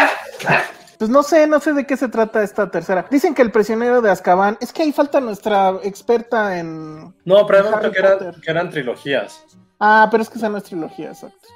Pues 1.02 1.10
no 1.10 1.25
sé, 1.25 1.49
no 1.49 1.58
sé 1.58 1.72
de 1.72 1.84
qué 1.84 1.96
se 1.96 2.06
trata 2.06 2.44
esta 2.44 2.70
tercera. 2.70 3.06
Dicen 3.10 3.34
que 3.34 3.43
el 3.43 3.50
prisionero 3.50 4.00
de 4.02 4.08
Azkaban, 4.08 4.56
es 4.60 4.72
que 4.72 4.84
ahí 4.84 4.93
falta 4.93 5.20
nuestra 5.20 5.70
experta 5.82 6.60
en. 6.60 7.12
No, 7.25 7.44
pero 7.44 7.64
dicho 7.72 7.90
que, 7.90 7.99
eran- 7.99 8.19
que 8.40 8.50
eran 8.52 8.71
trilogías. 8.71 9.44
Ah, 9.80 10.06
pero 10.12 10.23
es 10.23 10.30
que 10.30 10.38
esa 10.38 10.49
no 10.49 10.59
es 10.59 10.62
trilogía, 10.62 11.09
exacto. 11.09 11.49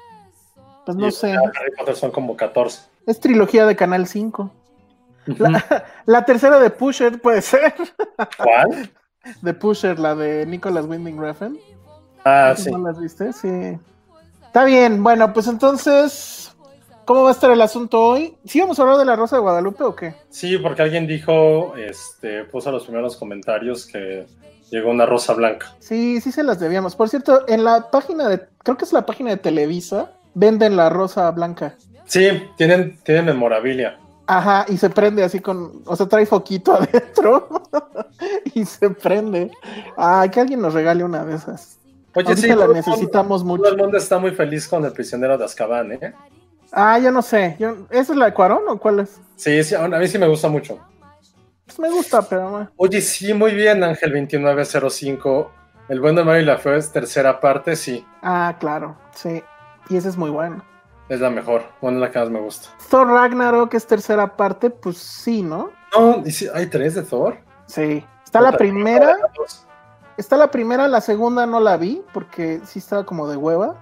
Pues 0.85 0.97
no 0.97 1.07
Y 1.07 1.11
sé. 1.13 1.31
Harry 1.31 1.71
Potter 1.77 1.95
son 1.95 2.11
como 2.11 2.35
14. 2.35 2.81
Es 3.05 3.21
trilogía 3.21 3.65
de 3.65 3.77
Canal 3.77 4.05
5. 4.05 4.51
Ujú. 5.29 5.43
La 6.05 6.25
tercera 6.25 6.59
de 6.59 6.69
Pusher 6.69 7.21
puede 7.21 7.41
ser. 7.41 7.73
¿Cuál? 8.37 8.91
De 9.41 9.53
Pusher, 9.53 9.97
la 9.97 10.13
de 10.13 10.45
Nicholas 10.45 10.85
Winding 10.87 11.21
Refn. 11.21 11.57
Ah, 12.25 12.53
sí. 12.57 12.69
¿No 12.69 12.79
las 12.79 12.99
viste? 12.99 13.31
Sí. 13.31 13.79
Está 14.45 14.65
bien, 14.65 15.01
bueno, 15.01 15.31
pues 15.31 15.47
entonces, 15.47 16.53
¿cómo 17.07 17.23
va 17.23 17.29
a 17.29 17.31
estar 17.31 17.49
el 17.49 17.61
asunto 17.61 17.99
hoy? 18.03 18.35
¿Sí 18.45 18.59
vamos 18.59 18.77
a 18.77 18.81
hablar 18.83 18.97
de 18.97 19.05
la 19.05 19.15
Rosa 19.15 19.37
de 19.37 19.41
Guadalupe 19.41 19.83
o 19.83 19.95
qué? 19.95 20.13
Sí, 20.29 20.57
porque 20.59 20.81
alguien 20.83 21.07
dijo, 21.07 21.73
este, 21.77 22.43
puso 22.43 22.71
los 22.71 22.83
primeros 22.83 23.15
comentarios 23.15 23.85
que 23.87 24.27
llegó 24.69 24.91
una 24.91 25.05
rosa 25.05 25.33
blanca. 25.33 25.73
Sí, 25.79 26.19
sí 26.21 26.31
se 26.31 26.43
las 26.43 26.59
debíamos. 26.59 26.95
Por 26.95 27.07
cierto, 27.09 27.47
en 27.47 27.63
la 27.63 27.89
página 27.89 28.27
de, 28.27 28.41
creo 28.63 28.77
que 28.77 28.83
es 28.85 28.91
la 28.93 29.05
página 29.05 29.29
de 29.31 29.37
Televisa, 29.37 30.11
venden 30.33 30.75
la 30.75 30.89
Rosa 30.89 31.31
Blanca. 31.31 31.75
Sí, 32.05 32.27
tienen, 32.57 32.99
tienen 33.03 33.25
memorabilia. 33.25 33.97
Ajá, 34.27 34.65
y 34.67 34.75
se 34.77 34.89
prende 34.89 35.23
así 35.23 35.39
con, 35.39 35.81
o 35.85 35.95
sea, 35.95 36.05
trae 36.07 36.25
foquito 36.25 36.73
adentro 36.73 37.47
y 38.53 38.65
se 38.65 38.89
prende. 38.89 39.49
Ah, 39.95 40.27
que 40.29 40.41
alguien 40.41 40.61
nos 40.61 40.73
regale 40.73 41.03
una 41.05 41.23
de 41.23 41.35
esas. 41.35 41.79
Oye, 42.13 42.27
Ahorita 42.27 42.41
sí, 42.41 42.47
la 42.49 42.55
todo 42.55 42.65
el 42.65 42.73
necesitamos 42.73 43.43
mundo- 43.43 43.57
mucho. 43.57 43.63
Todo 43.63 43.71
el 43.75 43.81
mundo 43.83 43.97
está 43.97 44.19
muy 44.19 44.31
feliz 44.31 44.67
con 44.67 44.83
el 44.83 44.91
prisionero 44.91 45.37
de 45.37 45.45
Azkaban, 45.45 45.93
¿eh? 45.93 46.13
Ah, 46.71 46.99
yo 46.99 47.11
no 47.11 47.21
sé. 47.21 47.55
Yo, 47.59 47.75
¿Esa 47.89 48.13
es 48.13 48.17
la 48.17 48.25
de 48.25 48.33
Cuarón 48.33 48.63
o 48.67 48.77
cuál 48.77 48.99
es? 48.99 49.19
Sí, 49.35 49.63
sí, 49.63 49.75
a 49.75 49.87
mí 49.87 50.07
sí 50.07 50.17
me 50.17 50.27
gusta 50.27 50.47
mucho. 50.47 50.79
Pues 51.65 51.79
me 51.79 51.89
gusta, 51.89 52.21
pero... 52.21 52.69
Oye, 52.77 53.01
sí, 53.01 53.33
muy 53.33 53.53
bien, 53.53 53.83
Ángel 53.83 54.11
2905. 54.11 55.51
El 55.89 56.01
bueno, 56.01 56.19
el 56.21 56.25
malo 56.25 56.39
y 56.39 56.45
la 56.45 56.57
feo 56.57 56.75
es 56.75 56.91
tercera 56.91 57.39
parte, 57.39 57.75
sí, 57.75 58.05
Ah, 58.21 58.55
claro, 58.59 58.97
sí. 59.13 59.41
Y 59.89 59.95
ese 59.95 60.09
es 60.09 60.17
muy 60.17 60.29
bueno. 60.29 60.63
es 61.07 61.21
la 61.21 61.29
mejor. 61.29 61.63
Bueno, 61.81 61.99
la 61.99 62.11
que 62.11 62.19
más 62.19 62.29
me 62.29 62.41
gusta. 62.41 62.69
Thor 62.89 63.07
Ragnarok 63.07 63.73
es 63.73 63.87
tercera 63.87 64.35
parte, 64.35 64.69
pues 64.69 64.97
sí, 64.97 65.41
¿no? 65.41 65.71
No, 65.97 66.23
hay 66.53 66.65
tres 66.67 66.95
de 66.95 67.03
Thor. 67.03 67.37
Sí. 67.67 68.05
Está 68.25 68.41
la 68.41 68.51
primera, 68.57 69.15
está 70.17 70.35
la 70.35 70.51
primera, 70.51 70.89
la 70.89 70.99
segunda 70.99 71.45
no 71.45 71.61
la 71.61 71.77
vi 71.77 72.03
porque 72.13 72.59
sí 72.65 72.79
estaba 72.79 73.05
como 73.05 73.25
de 73.29 73.37
hueva. 73.37 73.75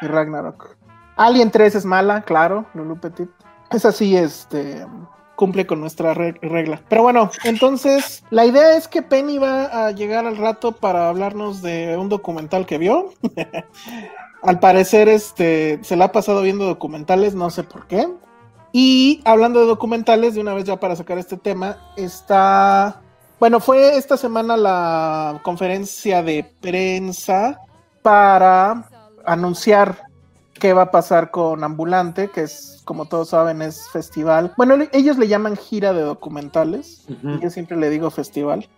Y 0.00 0.06
Ragnarok. 0.06 0.77
Alien 1.18 1.50
3 1.50 1.74
es 1.74 1.84
mala, 1.84 2.22
claro, 2.22 2.64
Lulu 2.74 2.96
Petit. 3.00 3.28
Es 3.72 3.84
así, 3.84 4.16
este. 4.16 4.86
cumple 5.34 5.66
con 5.66 5.80
nuestra 5.80 6.14
regla. 6.14 6.80
Pero 6.88 7.02
bueno, 7.02 7.30
entonces 7.42 8.24
la 8.30 8.46
idea 8.46 8.76
es 8.76 8.86
que 8.86 9.02
Penny 9.02 9.38
va 9.38 9.86
a 9.86 9.90
llegar 9.90 10.26
al 10.26 10.36
rato 10.36 10.72
para 10.72 11.08
hablarnos 11.08 11.60
de 11.60 11.96
un 11.96 12.08
documental 12.08 12.66
que 12.66 12.78
vio. 12.78 13.12
al 14.42 14.60
parecer, 14.60 15.08
este, 15.08 15.80
se 15.82 15.96
la 15.96 16.06
ha 16.06 16.12
pasado 16.12 16.40
viendo 16.40 16.64
documentales, 16.66 17.34
no 17.34 17.50
sé 17.50 17.64
por 17.64 17.88
qué. 17.88 18.08
Y 18.72 19.20
hablando 19.24 19.60
de 19.60 19.66
documentales, 19.66 20.34
de 20.34 20.40
una 20.40 20.54
vez 20.54 20.64
ya 20.64 20.78
para 20.78 20.94
sacar 20.94 21.18
este 21.18 21.36
tema, 21.36 21.78
está. 21.96 23.00
Bueno, 23.40 23.58
fue 23.58 23.96
esta 23.96 24.16
semana 24.16 24.56
la 24.56 25.40
conferencia 25.42 26.22
de 26.22 26.48
prensa 26.60 27.60
para 28.02 28.88
anunciar 29.24 30.07
qué 30.58 30.72
va 30.72 30.82
a 30.82 30.90
pasar 30.90 31.30
con 31.30 31.64
Ambulante, 31.64 32.28
que 32.28 32.42
es, 32.42 32.82
como 32.84 33.06
todos 33.06 33.30
saben, 33.30 33.62
es 33.62 33.88
festival. 33.90 34.52
Bueno, 34.56 34.76
ellos 34.92 35.18
le 35.18 35.28
llaman 35.28 35.56
gira 35.56 35.92
de 35.92 36.02
documentales. 36.02 37.06
Yo 37.40 37.50
siempre 37.50 37.76
le 37.76 37.90
digo 37.90 38.10
festival. 38.10 38.68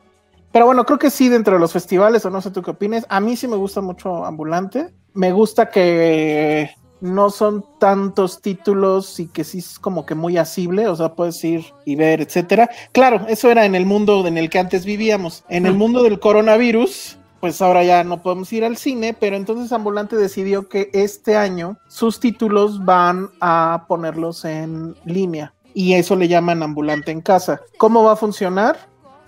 Pero 0.52 0.66
bueno, 0.66 0.84
creo 0.84 0.98
que 0.98 1.10
sí, 1.10 1.28
dentro 1.28 1.54
de 1.54 1.60
los 1.60 1.72
festivales, 1.72 2.24
o 2.24 2.30
no 2.30 2.40
sé 2.40 2.50
tú 2.50 2.62
qué 2.62 2.72
opines. 2.72 3.06
A 3.08 3.20
mí 3.20 3.36
sí 3.36 3.46
me 3.46 3.56
gusta 3.56 3.80
mucho 3.80 4.24
Ambulante. 4.24 4.92
Me 5.14 5.32
gusta 5.32 5.70
que 5.70 6.70
no 7.00 7.30
son 7.30 7.64
tantos 7.78 8.42
títulos 8.42 9.20
y 9.20 9.28
que 9.28 9.44
sí 9.44 9.58
es 9.58 9.78
como 9.78 10.04
que 10.04 10.14
muy 10.14 10.36
asible, 10.36 10.86
o 10.88 10.96
sea, 10.96 11.14
puedes 11.14 11.42
ir 11.44 11.64
y 11.84 11.96
ver, 11.96 12.20
etcétera. 12.20 12.68
Claro, 12.92 13.24
eso 13.28 13.50
era 13.50 13.64
en 13.64 13.74
el 13.74 13.86
mundo 13.86 14.26
en 14.26 14.36
el 14.36 14.50
que 14.50 14.58
antes 14.58 14.84
vivíamos. 14.84 15.44
En 15.48 15.66
el 15.66 15.74
mundo 15.74 16.02
del 16.02 16.20
coronavirus, 16.20 17.16
pues 17.40 17.60
ahora 17.62 17.82
ya 17.84 18.04
no 18.04 18.22
podemos 18.22 18.52
ir 18.52 18.64
al 18.64 18.76
cine, 18.76 19.16
pero 19.18 19.36
entonces 19.36 19.72
Ambulante 19.72 20.16
decidió 20.16 20.68
que 20.68 20.90
este 20.92 21.36
año 21.36 21.78
sus 21.88 22.20
títulos 22.20 22.84
van 22.84 23.30
a 23.40 23.86
ponerlos 23.88 24.44
en 24.44 24.94
línea 25.04 25.54
y 25.74 25.94
eso 25.94 26.16
le 26.16 26.28
llaman 26.28 26.62
Ambulante 26.62 27.10
en 27.10 27.20
casa. 27.20 27.60
¿Cómo 27.78 28.04
va 28.04 28.12
a 28.12 28.16
funcionar? 28.16 28.78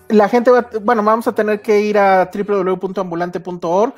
La 0.09 0.29
gente 0.29 0.51
va, 0.51 0.69
bueno, 0.83 1.03
vamos 1.03 1.27
a 1.27 1.35
tener 1.35 1.63
que 1.63 1.81
ir 1.81 1.97
a 1.97 2.31
www.ambulante.org 2.33 3.95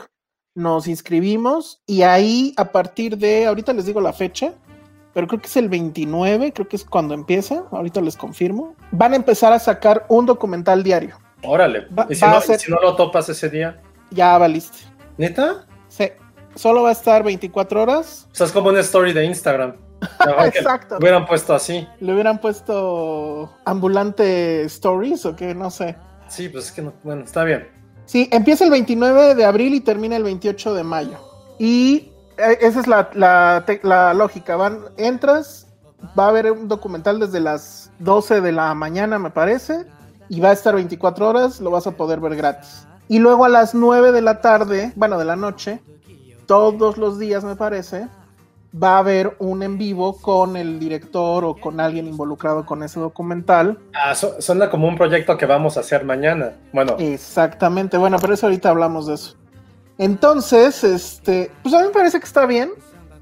nos 0.55 0.87
inscribimos 0.87 1.83
y 1.87 2.03
ahí 2.03 2.55
a 2.57 2.67
partir 2.71 3.19
de, 3.19 3.47
ahorita 3.47 3.73
les 3.73 3.87
digo 3.87 4.01
la 4.01 4.13
fecha, 4.13 4.53
pero 5.13 5.27
creo 5.27 5.41
que 5.41 5.49
es 5.49 5.57
el 5.57 5.69
29, 5.69 6.53
creo 6.53 6.69
que 6.69 6.77
es 6.77 6.85
cuando 6.85 7.15
empieza, 7.15 7.65
ahorita 7.71 8.01
les 8.01 8.17
confirmo, 8.17 8.77
van 8.93 9.13
a 9.13 9.17
empezar 9.17 9.53
a 9.53 9.59
sacar 9.59 10.07
un 10.09 10.27
documental 10.27 10.83
diario. 10.83 11.19
Órale, 11.43 11.89
¿y 12.09 12.15
si, 12.15 12.25
no, 12.25 12.41
si 12.41 12.71
no 12.71 12.81
lo 12.81 12.97
topas 12.97 13.29
ese 13.29 13.51
día? 13.51 13.81
Ya 14.11 14.37
valiste. 14.39 14.79
¿Neta? 15.17 15.67
Sí, 15.89 16.09
solo 16.55 16.83
va 16.83 16.91
a 16.91 16.93
estar 16.93 17.23
24 17.23 17.83
horas. 17.83 18.29
O 18.33 18.35
sea, 18.35 18.47
es 18.47 18.53
como 18.53 18.69
una 18.69 18.81
story 18.81 19.13
de 19.13 19.25
Instagram. 19.25 19.75
Exacto. 20.45 20.99
Le 20.99 21.05
hubieran 21.05 21.27
puesto 21.27 21.55
así. 21.55 21.87
Le 22.01 22.13
hubieran 22.13 22.41
puesto 22.41 23.51
ambulante 23.65 24.65
stories 24.65 25.25
o 25.27 25.37
qué, 25.37 25.55
no 25.55 25.71
sé. 25.71 25.97
Sí, 26.29 26.49
pues 26.49 26.67
es 26.67 26.73
que 26.73 26.83
no, 26.83 26.93
bueno, 27.03 27.25
está 27.25 27.45
bien. 27.45 27.69
Sí, 28.07 28.29
empieza 28.33 28.65
el 28.65 28.71
29 28.71 29.35
de 29.35 29.45
abril 29.45 29.75
y 29.75 29.81
termina 29.81 30.17
el 30.17 30.25
28 30.25 30.75
de 30.75 30.85
mayo. 30.85 31.19
Y 31.59 32.13
eh, 32.37 32.59
esa 32.61 32.81
es 32.81 32.87
la, 32.87 34.15
lógica. 34.15 34.57
Van, 34.57 34.81
entras, 34.97 35.69
va 36.19 36.27
a 36.27 36.29
haber 36.29 36.53
un 36.53 36.69
documental 36.69 37.19
desde 37.19 37.41
las 37.41 37.91
12 38.01 38.41
de 38.41 38.53
la 38.53 38.75
mañana, 38.75 39.19
me 39.19 39.31
parece, 39.31 39.87
y 40.29 40.41
va 40.41 40.51
a 40.51 40.53
estar 40.53 40.75
24 40.75 41.29
horas, 41.29 41.61
lo 41.61 41.71
vas 41.71 41.87
a 41.87 41.93
poder 41.93 42.21
ver 42.21 42.37
gratis. 42.37 42.87
Y 43.09 43.19
luego 43.19 43.45
a 43.45 43.49
las 43.49 43.75
9 43.75 44.13
de 44.13 44.23
la 44.23 44.41
tarde, 44.41 44.93
bueno, 44.97 45.19
de 45.19 45.25
la 45.25 45.37
noche, 45.37 45.81
todos 46.47 46.97
los 46.97 47.19
días, 47.19 47.45
me 47.45 47.57
parece, 47.57 48.09
va 48.83 48.97
a 48.97 48.99
haber 48.99 49.37
un 49.39 49.63
en 49.63 49.79
vivo 49.79 50.17
con 50.21 50.57
el 50.57 50.79
director 50.79 51.45
o 51.45 51.55
con 51.55 51.81
alguien 51.81 52.07
involucrado 52.07 52.67
con 52.67 52.83
ese 52.83 52.99
documental. 52.99 53.79
Ah, 53.95 54.15
suena 54.15 54.71
como 54.71 54.89
un 54.89 54.97
proyecto 54.97 55.37
que 55.37 55.47
vamos 55.47 55.77
a 55.77 55.81
hacer 55.81 56.05
mañana. 56.05 56.53
Bueno. 56.73 56.97
Exactamente, 56.99 57.97
bueno, 57.97 58.19
pero 58.21 58.35
eso 58.35 58.47
ahorita 58.47 58.71
hablamos 58.71 59.07
de 59.07 59.15
eso. 59.15 59.37
Entonces, 59.99 60.83
este, 60.83 61.51
pues 61.63 61.75
a 61.75 61.79
mí 61.79 61.87
me 61.87 61.93
parece 61.93 62.19
que 62.19 62.27
está 62.27 62.47
bien. 62.47 62.71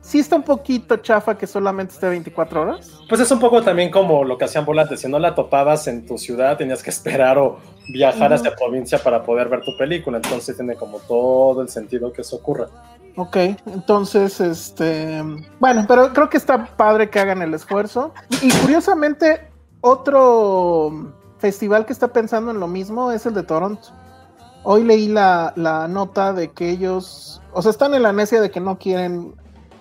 Sí 0.00 0.18
está 0.18 0.34
un 0.34 0.42
poquito 0.42 0.96
chafa 0.96 1.38
que 1.38 1.46
solamente 1.46 1.94
esté 1.94 2.08
24 2.08 2.62
horas. 2.62 2.90
Pues 3.08 3.20
es 3.20 3.30
un 3.30 3.38
poco 3.38 3.62
también 3.62 3.90
como 3.90 4.24
lo 4.24 4.36
que 4.36 4.46
hacían 4.46 4.64
volantes. 4.64 5.00
Si 5.00 5.08
no 5.08 5.18
la 5.18 5.34
topabas 5.34 5.86
en 5.86 6.06
tu 6.06 6.18
ciudad, 6.18 6.56
tenías 6.56 6.82
que 6.82 6.90
esperar 6.96 7.38
o 7.38 7.58
viajar 7.88 8.32
hacia 8.32 8.54
provincia 8.54 8.98
para 8.98 9.22
poder 9.22 9.48
ver 9.48 9.62
tu 9.62 9.76
película. 9.76 10.18
Entonces 10.18 10.56
tiene 10.56 10.74
como 10.76 10.98
todo 10.98 11.62
el 11.62 11.68
sentido 11.68 12.12
que 12.12 12.22
eso 12.22 12.36
ocurra. 12.36 12.68
Ok, 13.16 13.36
entonces, 13.66 14.40
este, 14.40 15.22
bueno, 15.60 15.84
pero 15.86 16.12
creo 16.14 16.30
que 16.30 16.38
está 16.38 16.64
padre 16.76 17.10
que 17.10 17.20
hagan 17.20 17.42
el 17.42 17.52
esfuerzo. 17.52 18.14
Y 18.40 18.50
curiosamente, 18.50 19.48
otro 19.82 21.12
festival 21.38 21.84
que 21.84 21.92
está 21.92 22.08
pensando 22.08 22.52
en 22.52 22.60
lo 22.60 22.68
mismo 22.68 23.12
es 23.12 23.26
el 23.26 23.34
de 23.34 23.42
Toronto. 23.42 23.88
Hoy 24.64 24.84
leí 24.84 25.08
la, 25.08 25.52
la 25.56 25.88
nota 25.88 26.32
de 26.32 26.52
que 26.52 26.70
ellos, 26.70 27.42
o 27.52 27.60
sea, 27.60 27.70
están 27.70 27.94
en 27.94 28.02
la 28.02 28.12
necia 28.12 28.40
de 28.40 28.50
que 28.50 28.60
no 28.60 28.78
quieren 28.78 29.34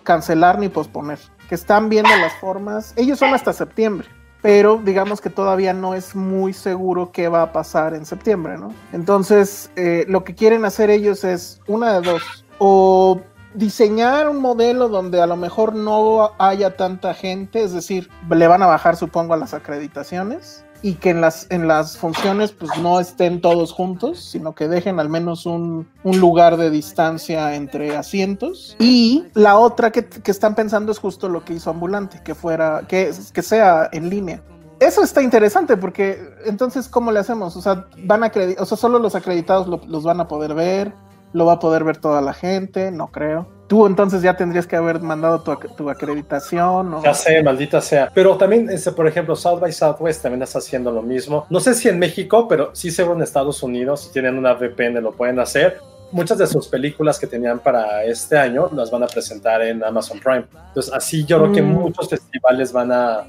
cancelar 0.04 0.60
ni 0.60 0.68
posponer, 0.70 1.20
que 1.48 1.56
están 1.56 1.88
viendo 1.88 2.10
las 2.18 2.34
formas. 2.40 2.94
Ellos 2.98 3.20
son 3.20 3.34
hasta 3.34 3.54
septiembre, 3.54 4.08
pero 4.42 4.82
digamos 4.84 5.22
que 5.22 5.30
todavía 5.30 5.74
no 5.74 5.94
es 5.94 6.16
muy 6.16 6.54
seguro 6.54 7.12
qué 7.12 7.28
va 7.28 7.44
a 7.44 7.52
pasar 7.52 7.94
en 7.94 8.06
septiembre, 8.06 8.58
¿no? 8.58 8.74
Entonces, 8.92 9.72
eh, 9.76 10.06
lo 10.08 10.24
que 10.24 10.36
quieren 10.36 10.66
hacer 10.66 10.90
ellos 10.90 11.24
es 11.24 11.62
una 11.68 11.94
de 11.94 12.12
dos 12.12 12.46
o 12.58 13.22
diseñar 13.54 14.30
un 14.30 14.38
modelo 14.38 14.88
donde 14.88 15.22
a 15.22 15.28
lo 15.28 15.36
mejor 15.36 15.76
no 15.76 16.32
haya 16.40 16.76
tanta 16.78 17.14
gente, 17.14 17.64
es 17.64 17.74
decir, 17.74 18.10
le 18.30 18.48
van 18.48 18.64
a 18.64 18.68
bajar 18.68 18.96
supongo 18.96 19.34
a 19.34 19.38
las 19.38 19.54
acreditaciones 19.54 20.64
y 20.82 20.96
que 20.96 21.12
en 21.12 21.22
las, 21.22 21.48
en 21.50 21.68
las 21.68 21.98
funciones 21.98 22.52
pues 22.52 22.72
no 22.80 23.00
estén 23.00 23.42
todos 23.42 23.72
juntos, 23.72 24.24
sino 24.24 24.56
que 24.56 24.68
dejen 24.68 25.00
al 25.00 25.10
menos 25.10 25.46
un, 25.46 25.88
lugar 26.04 26.58
de 26.58 26.70
distancia 26.70 27.56
entre 27.56 27.96
asientos. 27.96 28.76
Y 28.80 29.26
la 29.34 29.58
otra 29.58 29.92
que, 29.92 30.08
están 30.26 30.56
pensando 30.56 30.92
es 30.92 31.00
justo 31.00 31.30
lo 31.30 31.46
que 31.46 31.54
hizo 31.54 31.70
Ambulante, 31.70 32.22
que 32.24 32.36
fuera, 32.36 32.84
que, 32.88 33.12
que 33.34 33.42
sea 33.42 33.90
en 33.92 34.10
línea. 34.10 34.42
Eso 34.80 35.04
está 35.04 35.22
interesante 35.22 35.78
porque 35.78 36.20
entonces, 36.46 36.88
¿cómo 36.88 37.12
le 37.12 37.20
hacemos? 37.20 37.56
O 37.56 37.62
sea, 37.62 37.86
van 38.04 38.24
a 38.24 38.32
o 38.58 38.66
sea, 38.66 38.78
solo 38.78 38.98
los 38.98 39.14
acreditados 39.14 39.68
los 39.88 40.04
van 40.04 40.20
a 40.20 40.28
poder 40.28 40.56
ver 40.56 40.94
lo 41.34 41.46
va 41.46 41.54
a 41.54 41.60
poder 41.60 41.84
ver 41.84 41.98
toda 41.98 42.22
la 42.22 42.34
gente, 42.34 42.92
no 42.92 43.08
creo. 43.08 43.48
Tú 43.72 43.88
entonces 43.88 44.22
ya 44.22 44.36
tendrías 44.36 44.68
que 44.68 44.76
haber 44.76 45.00
mandado 45.00 45.40
tu, 45.40 45.90
acreditación. 45.90 46.92
¿no? 46.92 47.02
Ya 47.02 47.14
sé, 47.14 47.42
maldita 47.42 47.80
sea. 47.80 48.12
Pero 48.14 48.36
también, 48.36 48.70
este, 48.70 48.92
por 48.92 49.08
ejemplo, 49.08 49.34
South 49.34 49.62
by 49.62 49.72
Southwest 49.72 50.22
también 50.22 50.42
está 50.42 50.58
haciendo 50.58 50.92
lo 50.92 51.02
mismo. 51.02 51.46
No 51.50 51.62
sé 51.62 51.74
si 51.74 51.88
en 51.88 51.98
México, 51.98 52.50
pero 52.50 52.72
sí 52.74 52.92
seguro 52.92 53.16
en 53.16 53.22
Estados 53.22 53.64
Unidos, 53.64 54.02
si 54.02 54.12
tienen 54.12 54.38
una 54.38 54.56
VPN 54.56 55.02
lo 55.02 55.14
pueden 55.14 55.40
hacer. 55.40 55.80
Muchas 56.12 56.38
de 56.38 56.48
sus 56.48 56.68
películas 56.68 57.18
que 57.18 57.28
tenían 57.28 57.60
para 57.60 58.04
este 58.04 58.38
año 58.38 58.70
las 58.74 58.92
van 58.92 59.04
a 59.04 59.08
presentar 59.08 59.62
en 59.62 59.82
Amazon 59.86 60.20
Prime. 60.20 60.44
Entonces, 60.68 60.92
así 60.94 61.24
yo 61.24 61.38
creo 61.38 61.54
que 61.54 61.62
mm. 61.62 61.72
muchos 61.72 62.10
festivales 62.10 62.74
van 62.74 62.92
a, 62.92 63.24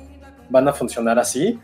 van 0.50 0.66
a 0.66 0.72
funcionar 0.72 1.20
así. 1.20 1.56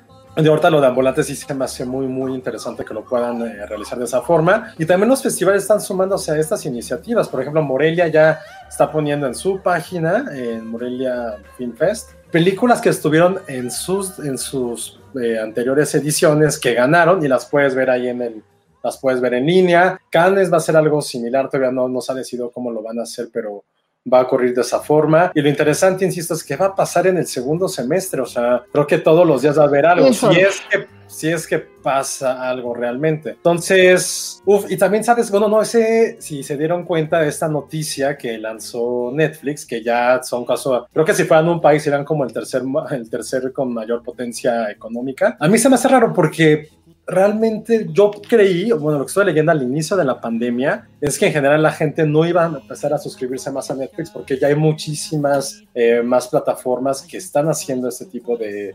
De 0.42 0.48
ahorita 0.48 0.70
lo 0.70 0.80
de 0.80 0.86
ambulantes 0.86 1.26
sí 1.26 1.34
se 1.34 1.52
me 1.52 1.64
hace 1.64 1.84
muy, 1.84 2.06
muy 2.06 2.32
interesante 2.32 2.84
que 2.84 2.94
lo 2.94 3.04
puedan 3.04 3.42
eh, 3.42 3.66
realizar 3.66 3.98
de 3.98 4.04
esa 4.04 4.22
forma. 4.22 4.72
Y 4.78 4.86
también 4.86 5.08
los 5.08 5.20
festivales 5.20 5.62
están 5.62 5.80
sumándose 5.80 6.30
a 6.30 6.38
estas 6.38 6.64
iniciativas. 6.64 7.28
Por 7.28 7.40
ejemplo, 7.40 7.60
Morelia 7.60 8.06
ya 8.06 8.38
está 8.68 8.88
poniendo 8.88 9.26
en 9.26 9.34
su 9.34 9.60
página, 9.60 10.26
en 10.32 10.64
Morelia 10.68 11.38
Film 11.56 11.74
Fest, 11.74 12.10
películas 12.30 12.80
que 12.80 12.90
estuvieron 12.90 13.40
en 13.48 13.68
sus, 13.72 14.20
en 14.20 14.38
sus 14.38 15.00
eh, 15.20 15.40
anteriores 15.40 15.92
ediciones 15.96 16.56
que 16.56 16.72
ganaron 16.72 17.24
y 17.24 17.26
las 17.26 17.46
puedes 17.46 17.74
ver 17.74 17.90
ahí 17.90 18.06
en 18.06 18.22
el, 18.22 18.44
las 18.84 18.96
puedes 18.98 19.20
ver 19.20 19.34
en 19.34 19.44
línea. 19.44 20.00
Cannes 20.08 20.52
va 20.52 20.58
a 20.58 20.60
ser 20.60 20.76
algo 20.76 21.02
similar, 21.02 21.50
todavía 21.50 21.72
no, 21.72 21.88
no 21.88 22.00
se 22.00 22.12
ha 22.12 22.14
decidido 22.14 22.52
cómo 22.52 22.70
lo 22.70 22.80
van 22.80 23.00
a 23.00 23.02
hacer, 23.02 23.28
pero 23.32 23.64
va 24.12 24.20
a 24.20 24.22
ocurrir 24.22 24.54
de 24.54 24.62
esa 24.62 24.80
forma. 24.80 25.32
Y 25.34 25.40
lo 25.40 25.48
interesante, 25.48 26.04
insisto, 26.04 26.34
es 26.34 26.44
que 26.44 26.56
va 26.56 26.66
a 26.66 26.74
pasar 26.74 27.06
en 27.06 27.18
el 27.18 27.26
segundo 27.26 27.68
semestre. 27.68 28.20
O 28.20 28.26
sea, 28.26 28.62
creo 28.72 28.86
que 28.86 28.98
todos 28.98 29.26
los 29.26 29.42
días 29.42 29.58
va 29.58 29.64
a 29.64 29.66
haber 29.66 29.86
algo. 29.86 30.12
Si 30.12 30.26
es 30.40 30.60
que 30.70 30.98
si 31.08 31.28
es 31.28 31.46
que 31.46 31.58
pasa 31.58 32.48
algo 32.48 32.74
realmente. 32.74 33.30
Entonces, 33.30 34.42
uff, 34.44 34.70
y 34.70 34.76
también 34.76 35.02
sabes, 35.02 35.30
bueno, 35.30 35.48
no 35.48 35.64
sé 35.64 36.16
si 36.20 36.42
se 36.42 36.56
dieron 36.56 36.84
cuenta 36.84 37.20
de 37.20 37.28
esta 37.28 37.48
noticia 37.48 38.16
que 38.16 38.38
lanzó 38.38 39.10
Netflix, 39.12 39.66
que 39.66 39.82
ya 39.82 40.22
son 40.22 40.44
caso, 40.44 40.86
creo 40.92 41.04
que 41.04 41.14
si 41.14 41.24
fueran 41.24 41.48
un 41.48 41.60
país 41.60 41.82
serían 41.82 42.04
como 42.04 42.24
el 42.24 42.32
tercer, 42.32 42.62
el 42.90 43.10
tercer 43.10 43.52
con 43.52 43.72
mayor 43.72 44.02
potencia 44.02 44.70
económica. 44.70 45.36
A 45.40 45.48
mí 45.48 45.58
se 45.58 45.68
me 45.68 45.76
hace 45.76 45.88
raro 45.88 46.12
porque 46.12 46.68
realmente 47.08 47.86
yo 47.90 48.10
creí, 48.10 48.70
bueno, 48.72 48.98
lo 48.98 49.06
que 49.06 49.08
estoy 49.08 49.24
leyendo 49.24 49.50
al 49.50 49.62
inicio 49.62 49.96
de 49.96 50.04
la 50.04 50.20
pandemia, 50.20 50.88
es 51.00 51.18
que 51.18 51.26
en 51.26 51.32
general 51.32 51.62
la 51.62 51.72
gente 51.72 52.06
no 52.06 52.26
iba 52.26 52.44
a 52.44 52.46
empezar 52.46 52.92
a 52.92 52.98
suscribirse 52.98 53.50
más 53.50 53.70
a 53.70 53.74
Netflix 53.74 54.10
porque 54.10 54.38
ya 54.38 54.48
hay 54.48 54.54
muchísimas 54.54 55.64
eh, 55.74 56.02
más 56.02 56.28
plataformas 56.28 57.02
que 57.02 57.16
están 57.16 57.48
haciendo 57.48 57.88
este 57.88 58.04
tipo 58.04 58.36
de... 58.36 58.74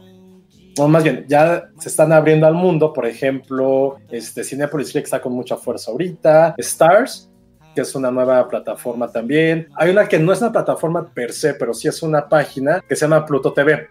No, 0.75 0.87
más 0.87 1.03
bien, 1.03 1.25
ya 1.27 1.69
se 1.77 1.89
están 1.89 2.11
abriendo 2.11 2.47
al 2.47 2.55
mundo, 2.55 2.91
por 2.91 3.05
ejemplo, 3.05 3.97
este, 4.09 4.43
Cinepolis 4.43 4.91
Click 4.91 5.03
está 5.03 5.21
con 5.21 5.33
mucha 5.33 5.55
fuerza 5.55 5.91
ahorita, 5.91 6.55
Stars, 6.57 7.29
que 7.75 7.81
es 7.81 7.93
una 7.93 8.09
nueva 8.09 8.47
plataforma 8.47 9.11
también. 9.11 9.67
Hay 9.75 9.91
una 9.91 10.07
que 10.07 10.17
no 10.17 10.33
es 10.33 10.41
una 10.41 10.51
plataforma 10.51 11.07
per 11.13 11.31
se, 11.31 11.53
pero 11.53 11.75
sí 11.75 11.87
es 11.87 12.01
una 12.01 12.27
página 12.27 12.83
que 12.89 12.95
se 12.95 13.01
llama 13.01 13.23
Pluto 13.23 13.53
TV 13.53 13.87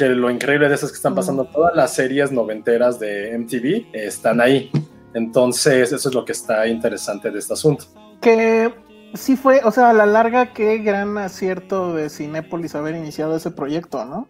que 0.00 0.08
lo 0.08 0.30
increíble 0.30 0.66
de 0.66 0.74
eso 0.74 0.86
es 0.86 0.92
que 0.92 0.96
están 0.96 1.14
pasando 1.14 1.44
todas 1.44 1.76
las 1.76 1.92
series 1.92 2.32
noventeras 2.32 2.98
de 2.98 3.36
MTV, 3.36 3.94
están 3.94 4.40
ahí. 4.40 4.70
Entonces, 5.12 5.92
eso 5.92 6.08
es 6.08 6.14
lo 6.14 6.24
que 6.24 6.32
está 6.32 6.66
interesante 6.66 7.30
de 7.30 7.38
este 7.38 7.52
asunto. 7.52 7.84
Que 8.22 8.72
sí 9.12 9.36
fue, 9.36 9.60
o 9.62 9.70
sea, 9.70 9.90
a 9.90 9.92
la 9.92 10.06
larga, 10.06 10.54
qué 10.54 10.78
gran 10.78 11.18
acierto 11.18 11.92
de 11.92 12.08
Cinépolis 12.08 12.74
haber 12.74 12.96
iniciado 12.96 13.36
ese 13.36 13.50
proyecto, 13.50 14.02
¿no? 14.06 14.26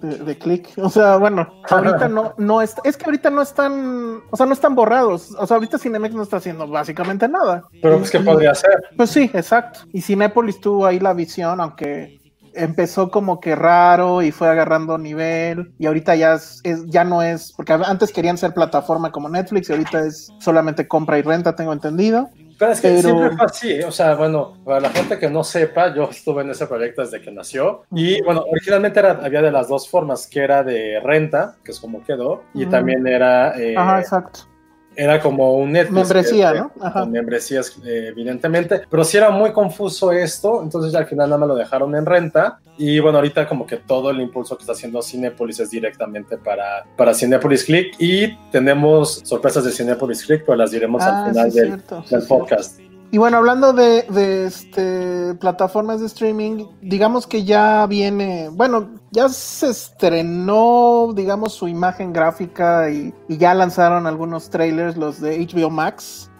De, 0.00 0.18
de 0.18 0.36
Click. 0.36 0.70
O 0.78 0.90
sea, 0.90 1.16
bueno, 1.16 1.62
ahorita 1.70 2.08
no, 2.08 2.34
no 2.38 2.60
es, 2.60 2.74
es 2.82 2.96
que 2.96 3.04
ahorita 3.04 3.30
no 3.30 3.40
están, 3.40 4.22
o 4.30 4.36
sea, 4.36 4.46
no 4.46 4.52
están 4.52 4.74
borrados. 4.74 5.32
O 5.38 5.46
sea, 5.46 5.58
ahorita 5.58 5.78
Cinemex 5.78 6.12
no 6.12 6.24
está 6.24 6.38
haciendo 6.38 6.66
básicamente 6.66 7.28
nada. 7.28 7.62
Pero 7.80 7.98
pues, 7.98 8.10
¿qué 8.10 8.18
podría 8.18 8.50
hacer? 8.50 8.82
Pues 8.96 9.10
sí, 9.10 9.30
exacto. 9.32 9.80
Y 9.92 10.00
Cinépolis 10.00 10.60
tuvo 10.60 10.86
ahí 10.86 10.98
la 10.98 11.12
visión, 11.12 11.60
aunque 11.60 12.20
empezó 12.54 13.10
como 13.10 13.40
que 13.40 13.54
raro 13.54 14.22
y 14.22 14.30
fue 14.30 14.48
agarrando 14.48 14.98
nivel 14.98 15.72
y 15.78 15.86
ahorita 15.86 16.14
ya 16.16 16.34
es, 16.34 16.60
es, 16.64 16.84
ya 16.86 17.04
no 17.04 17.22
es 17.22 17.52
porque 17.52 17.72
antes 17.72 18.12
querían 18.12 18.38
ser 18.38 18.54
plataforma 18.54 19.10
como 19.10 19.28
Netflix 19.28 19.68
y 19.68 19.72
ahorita 19.72 20.06
es 20.06 20.28
solamente 20.38 20.88
compra 20.88 21.18
y 21.18 21.22
renta 21.22 21.54
tengo 21.56 21.72
entendido 21.72 22.30
pero 22.58 22.72
es 22.72 22.80
que 22.80 22.88
pero... 22.90 23.00
siempre 23.00 23.36
fue 23.36 23.46
así, 23.46 23.80
o 23.82 23.90
sea, 23.90 24.14
bueno, 24.14 24.56
para 24.64 24.78
la 24.78 24.90
gente 24.90 25.18
que 25.18 25.28
no 25.28 25.42
sepa, 25.42 25.92
yo 25.92 26.04
estuve 26.10 26.42
en 26.42 26.50
ese 26.50 26.68
proyecto 26.68 27.02
desde 27.02 27.20
que 27.20 27.32
nació. 27.32 27.82
Y 27.90 28.22
bueno, 28.22 28.44
originalmente 28.48 29.00
era, 29.00 29.18
había 29.20 29.42
de 29.42 29.50
las 29.50 29.66
dos 29.66 29.88
formas, 29.88 30.28
que 30.28 30.44
era 30.44 30.62
de 30.62 31.00
renta, 31.02 31.56
que 31.64 31.72
es 31.72 31.80
como 31.80 32.04
quedó, 32.04 32.44
y 32.54 32.66
mm. 32.66 32.70
también 32.70 33.06
era... 33.08 33.60
Eh, 33.60 33.74
Ajá, 33.76 33.98
exacto 33.98 34.51
era 34.96 35.20
como 35.20 35.54
un 35.54 35.72
Netflix. 35.72 36.08
Membresía, 36.08 36.54
¿no? 36.54 36.72
Ajá. 36.80 37.06
Membresías, 37.06 37.76
eh, 37.84 38.06
evidentemente. 38.08 38.82
Pero 38.88 39.04
sí 39.04 39.16
era 39.16 39.30
muy 39.30 39.52
confuso 39.52 40.12
esto, 40.12 40.62
entonces 40.62 40.94
al 40.94 41.06
final 41.06 41.30
nada 41.30 41.38
más 41.38 41.48
lo 41.48 41.54
dejaron 41.54 41.94
en 41.96 42.06
renta. 42.06 42.60
Y 42.78 43.00
bueno, 43.00 43.18
ahorita 43.18 43.48
como 43.48 43.66
que 43.66 43.76
todo 43.76 44.10
el 44.10 44.20
impulso 44.20 44.56
que 44.56 44.62
está 44.62 44.72
haciendo 44.72 45.02
Cinepolis 45.02 45.60
es 45.60 45.70
directamente 45.70 46.36
para, 46.38 46.84
para 46.96 47.14
Cinepolis 47.14 47.64
Click. 47.64 47.94
Y 47.98 48.36
tenemos 48.50 49.20
sorpresas 49.24 49.64
de 49.64 49.70
Cinepolis 49.70 50.24
Click, 50.24 50.44
pero 50.44 50.56
las 50.56 50.70
diremos 50.70 51.02
ah, 51.02 51.24
al 51.24 51.30
final 51.30 51.52
sí, 51.52 51.58
del, 51.58 51.68
cierto, 51.68 52.04
del 52.08 52.22
sí, 52.22 52.28
podcast. 52.28 52.76
Cierto. 52.76 52.91
Y 53.14 53.18
bueno, 53.18 53.36
hablando 53.36 53.74
de, 53.74 54.06
este, 54.46 55.34
plataformas 55.34 56.00
de 56.00 56.06
streaming, 56.06 56.64
digamos 56.80 57.26
que 57.26 57.44
ya 57.44 57.86
viene, 57.86 58.48
bueno, 58.48 58.88
ya 59.10 59.28
se 59.28 59.68
estrenó, 59.68 61.12
digamos, 61.14 61.52
su 61.52 61.68
imagen 61.68 62.14
gráfica 62.14 62.88
y, 62.88 63.12
ya 63.28 63.52
lanzaron 63.52 64.06
algunos 64.06 64.48
trailers, 64.48 64.96
los 64.96 65.20
de 65.20 65.46
HBO 65.46 65.68
Max, 65.68 66.30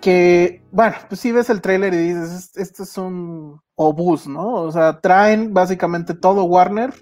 que, 0.00 0.62
bueno, 0.72 0.96
pues 1.10 1.20
si 1.20 1.30
ves 1.30 1.50
el 1.50 1.60
trailer 1.60 1.92
y 1.92 1.98
dices, 1.98 2.52
esto 2.56 2.84
es 2.84 2.96
un 2.96 3.60
obús, 3.74 4.26
¿no? 4.26 4.54
O 4.54 4.72
sea, 4.72 5.02
traen 5.02 5.52
básicamente 5.52 6.14
todo 6.14 6.44
Warner, 6.44 6.94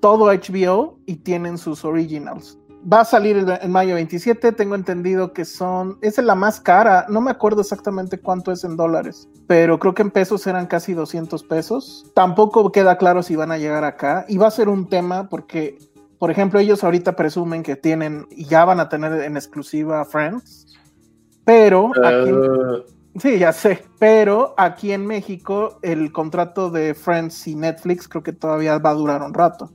todo 0.00 0.32
HBO 0.32 0.98
y 1.04 1.16
tienen 1.16 1.58
sus 1.58 1.84
originals 1.84 2.57
va 2.90 3.00
a 3.00 3.04
salir 3.04 3.36
en, 3.36 3.70
mayo 3.70 3.94
27, 3.94 4.52
tengo 4.52 4.74
entendido 4.74 5.32
que 5.32 5.44
son, 5.44 5.98
es 6.00 6.18
la 6.18 6.34
más 6.34 6.60
cara, 6.60 7.06
no 7.08 7.20
me 7.20 7.30
acuerdo 7.30 7.60
exactamente 7.60 8.18
cuánto 8.18 8.52
es 8.52 8.64
en 8.64 8.76
dólares, 8.76 9.28
pero 9.46 9.78
creo 9.78 9.94
que 9.94 10.02
en 10.02 10.10
pesos 10.10 10.46
eran 10.46 10.66
casi 10.66 10.94
200 10.94 11.42
pesos. 11.44 12.10
Tampoco 12.14 12.70
queda 12.70 12.98
claro 12.98 13.22
si 13.22 13.36
van 13.36 13.50
a 13.50 13.58
llegar 13.58 13.84
acá 13.84 14.24
y 14.28 14.36
va 14.36 14.48
a 14.48 14.52
ser 14.52 14.68
un 14.68 14.88
tema 14.88 15.28
porque, 15.28 15.78
por 16.18 16.30
ejemplo, 16.30 16.60
ellos 16.60 16.84
ahorita 16.84 17.16
presumen 17.16 17.62
que 17.62 17.76
tienen 17.76 18.26
y 18.30 18.44
ya 18.44 18.64
van 18.64 18.80
a 18.80 18.88
tener 18.88 19.12
en 19.22 19.36
exclusiva 19.36 20.04
Friends, 20.04 20.66
pero 21.44 21.90
aquí... 22.04 22.32
Uh... 22.32 22.98
Sí, 23.18 23.38
ya 23.38 23.52
sé, 23.52 23.84
pero 23.98 24.54
aquí 24.56 24.92
en 24.92 25.04
México 25.04 25.80
el 25.82 26.12
contrato 26.12 26.70
de 26.70 26.94
Friends 26.94 27.48
y 27.48 27.56
Netflix 27.56 28.06
creo 28.06 28.22
que 28.22 28.32
todavía 28.32 28.78
va 28.78 28.90
a 28.90 28.94
durar 28.94 29.22
un 29.22 29.34
rato. 29.34 29.72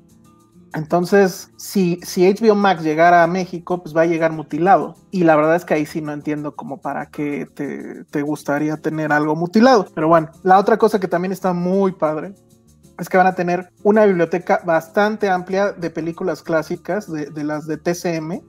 Entonces, 0.74 1.52
si, 1.56 2.00
si 2.04 2.28
HBO 2.28 2.56
Max 2.56 2.84
llegara 2.84 3.24
a 3.24 3.28
México, 3.28 3.82
pues 3.84 3.96
va 3.96 4.02
a 4.02 4.06
llegar 4.06 4.32
mutilado. 4.32 4.96
Y 5.12 5.24
la 5.24 5.36
verdad 5.36 5.56
es 5.56 5.66
que 5.66 5.76
ahí 5.76 5.86
sí 5.86 6.02
no 6.02 6.12
entiendo 6.12 6.56
como 6.56 6.82
para 6.82 7.08
qué 7.08 7.48
te, 7.54 8.04
te 8.06 8.22
gustaría 8.24 8.78
tener 8.78 9.12
algo 9.14 9.36
mutilado. 9.36 9.86
Pero 9.94 10.08
bueno, 10.08 10.30
la 10.42 10.58
otra 10.58 10.78
cosa 10.78 11.00
que 11.00 11.08
también 11.08 11.32
está 11.32 11.54
muy 11.54 11.92
padre 11.92 12.34
es 13.00 13.08
que 13.08 13.18
van 13.18 13.28
a 13.28 13.36
tener 13.36 13.70
una 13.84 14.06
biblioteca 14.06 14.62
bastante 14.66 15.30
amplia 15.30 15.72
de 15.74 15.90
películas 15.92 16.42
clásicas, 16.42 17.12
de, 17.12 17.28
de 17.28 17.44
las 17.44 17.68
de 17.68 17.78
TCM, 17.78 18.42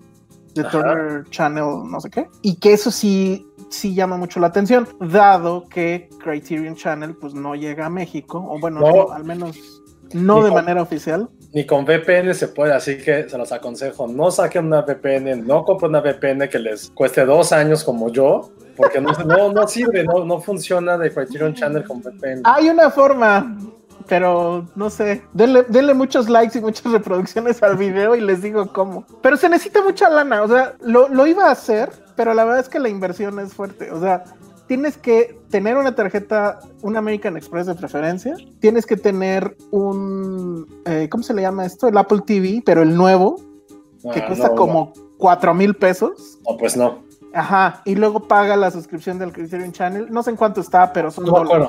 de 0.54 0.62
Ajá. 0.62 0.70
Turner 0.70 1.24
Channel, 1.30 1.82
no 1.90 2.00
sé 2.00 2.08
qué. 2.08 2.28
Y 2.40 2.56
que 2.56 2.72
eso 2.72 2.90
sí, 2.90 3.46
sí 3.68 3.94
llama 3.94 4.16
mucho 4.16 4.40
la 4.40 4.46
atención, 4.46 4.88
dado 4.98 5.68
que 5.68 6.08
Criterion 6.22 6.74
Channel 6.74 7.16
pues 7.16 7.34
no 7.34 7.54
llega 7.54 7.86
a 7.86 7.90
México, 7.90 8.38
o 8.48 8.58
bueno, 8.58 8.80
no. 8.80 8.92
No, 8.92 9.12
al 9.12 9.24
menos 9.24 9.82
no 10.12 10.44
de 10.44 10.50
manera 10.50 10.80
oficial 10.80 11.28
ni 11.54 11.64
con 11.64 11.84
VPN 11.84 12.34
se 12.34 12.48
puede, 12.48 12.74
así 12.74 12.98
que 12.98 13.28
se 13.28 13.38
los 13.38 13.52
aconsejo, 13.52 14.08
no 14.08 14.32
saquen 14.32 14.66
una 14.66 14.82
VPN, 14.82 15.46
no 15.46 15.64
compren 15.64 15.90
una 15.90 16.00
VPN 16.00 16.48
que 16.48 16.58
les 16.58 16.90
cueste 16.90 17.24
dos 17.24 17.52
años 17.52 17.84
como 17.84 18.10
yo, 18.10 18.50
porque 18.76 19.00
no, 19.00 19.12
no, 19.24 19.52
no 19.52 19.68
sirve, 19.68 20.02
no, 20.02 20.24
no 20.24 20.40
funciona 20.40 20.98
de 20.98 21.14
Criterion 21.14 21.54
Channel 21.54 21.84
con 21.84 22.02
VPN. 22.02 22.42
Hay 22.42 22.68
una 22.68 22.90
forma, 22.90 23.56
pero 24.08 24.66
no 24.74 24.90
sé, 24.90 25.22
denle, 25.32 25.64
denle, 25.68 25.94
muchos 25.94 26.28
likes 26.28 26.58
y 26.58 26.60
muchas 26.60 26.90
reproducciones 26.90 27.62
al 27.62 27.76
video 27.76 28.16
y 28.16 28.20
les 28.20 28.42
digo 28.42 28.66
cómo. 28.72 29.06
Pero 29.22 29.36
se 29.36 29.48
necesita 29.48 29.80
mucha 29.80 30.10
lana, 30.10 30.42
o 30.42 30.48
sea, 30.48 30.74
lo, 30.82 31.08
lo 31.08 31.24
iba 31.24 31.46
a 31.46 31.52
hacer, 31.52 31.88
pero 32.16 32.34
la 32.34 32.44
verdad 32.44 32.62
es 32.62 32.68
que 32.68 32.80
la 32.80 32.88
inversión 32.88 33.38
es 33.38 33.54
fuerte, 33.54 33.92
o 33.92 34.00
sea, 34.00 34.24
tienes 34.66 34.96
que 34.96 35.38
tener 35.50 35.76
una 35.76 35.94
tarjeta, 35.94 36.60
un 36.82 36.96
American 36.96 37.36
Express 37.36 37.66
de 37.66 37.74
preferencia, 37.74 38.36
tienes 38.60 38.86
que 38.86 38.96
tener 38.96 39.56
un, 39.70 40.66
eh, 40.86 41.08
¿cómo 41.10 41.22
se 41.22 41.34
le 41.34 41.42
llama 41.42 41.66
esto? 41.66 41.88
El 41.88 41.96
Apple 41.96 42.22
TV, 42.26 42.62
pero 42.64 42.82
el 42.82 42.96
nuevo, 42.96 43.36
que 44.12 44.20
ah, 44.20 44.26
cuesta 44.26 44.48
no, 44.48 44.54
como 44.54 44.92
cuatro 45.18 45.52
no. 45.52 45.58
mil 45.58 45.74
pesos. 45.74 46.38
No, 46.48 46.56
pues 46.56 46.76
no. 46.76 47.02
Ajá, 47.32 47.82
y 47.84 47.96
luego 47.96 48.28
paga 48.28 48.56
la 48.56 48.70
suscripción 48.70 49.18
del 49.18 49.32
Criterion 49.32 49.72
Channel, 49.72 50.06
no 50.10 50.22
sé 50.22 50.30
en 50.30 50.36
cuánto 50.36 50.60
está, 50.60 50.92
pero 50.92 51.10
son 51.10 51.24
no, 51.24 51.32
dólares. 51.32 51.68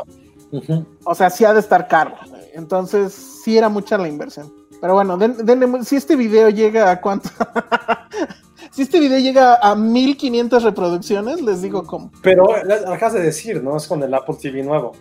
Uh 0.52 0.60
-huh. 0.60 0.86
O 1.06 1.16
sea, 1.16 1.30
sí 1.30 1.44
ha 1.44 1.54
de 1.54 1.60
estar 1.60 1.88
caro. 1.88 2.14
Entonces, 2.54 3.14
sí 3.14 3.58
era 3.58 3.68
mucha 3.68 3.98
la 3.98 4.08
inversión. 4.08 4.54
Pero 4.80 4.94
bueno, 4.94 5.18
den, 5.18 5.38
den, 5.46 5.84
si 5.84 5.96
este 5.96 6.16
video 6.16 6.50
llega 6.50 6.92
a 6.92 7.02
cuánto, 7.02 7.30
si 8.76 8.82
este 8.82 9.00
video 9.00 9.20
llega 9.20 9.56
a 9.62 9.74
1500 9.74 10.64
reproducciones, 10.64 11.42
les 11.42 11.62
digo 11.62 11.84
cómo. 11.84 12.12
Pero 12.22 12.54
acabas 12.54 13.14
de 13.14 13.22
decir, 13.22 13.64
¿no? 13.64 13.78
Es 13.78 13.88
con 13.88 14.04
el 14.04 14.14
Apple 14.14 14.36
TV 14.42 14.64
nuevo. 14.64 14.92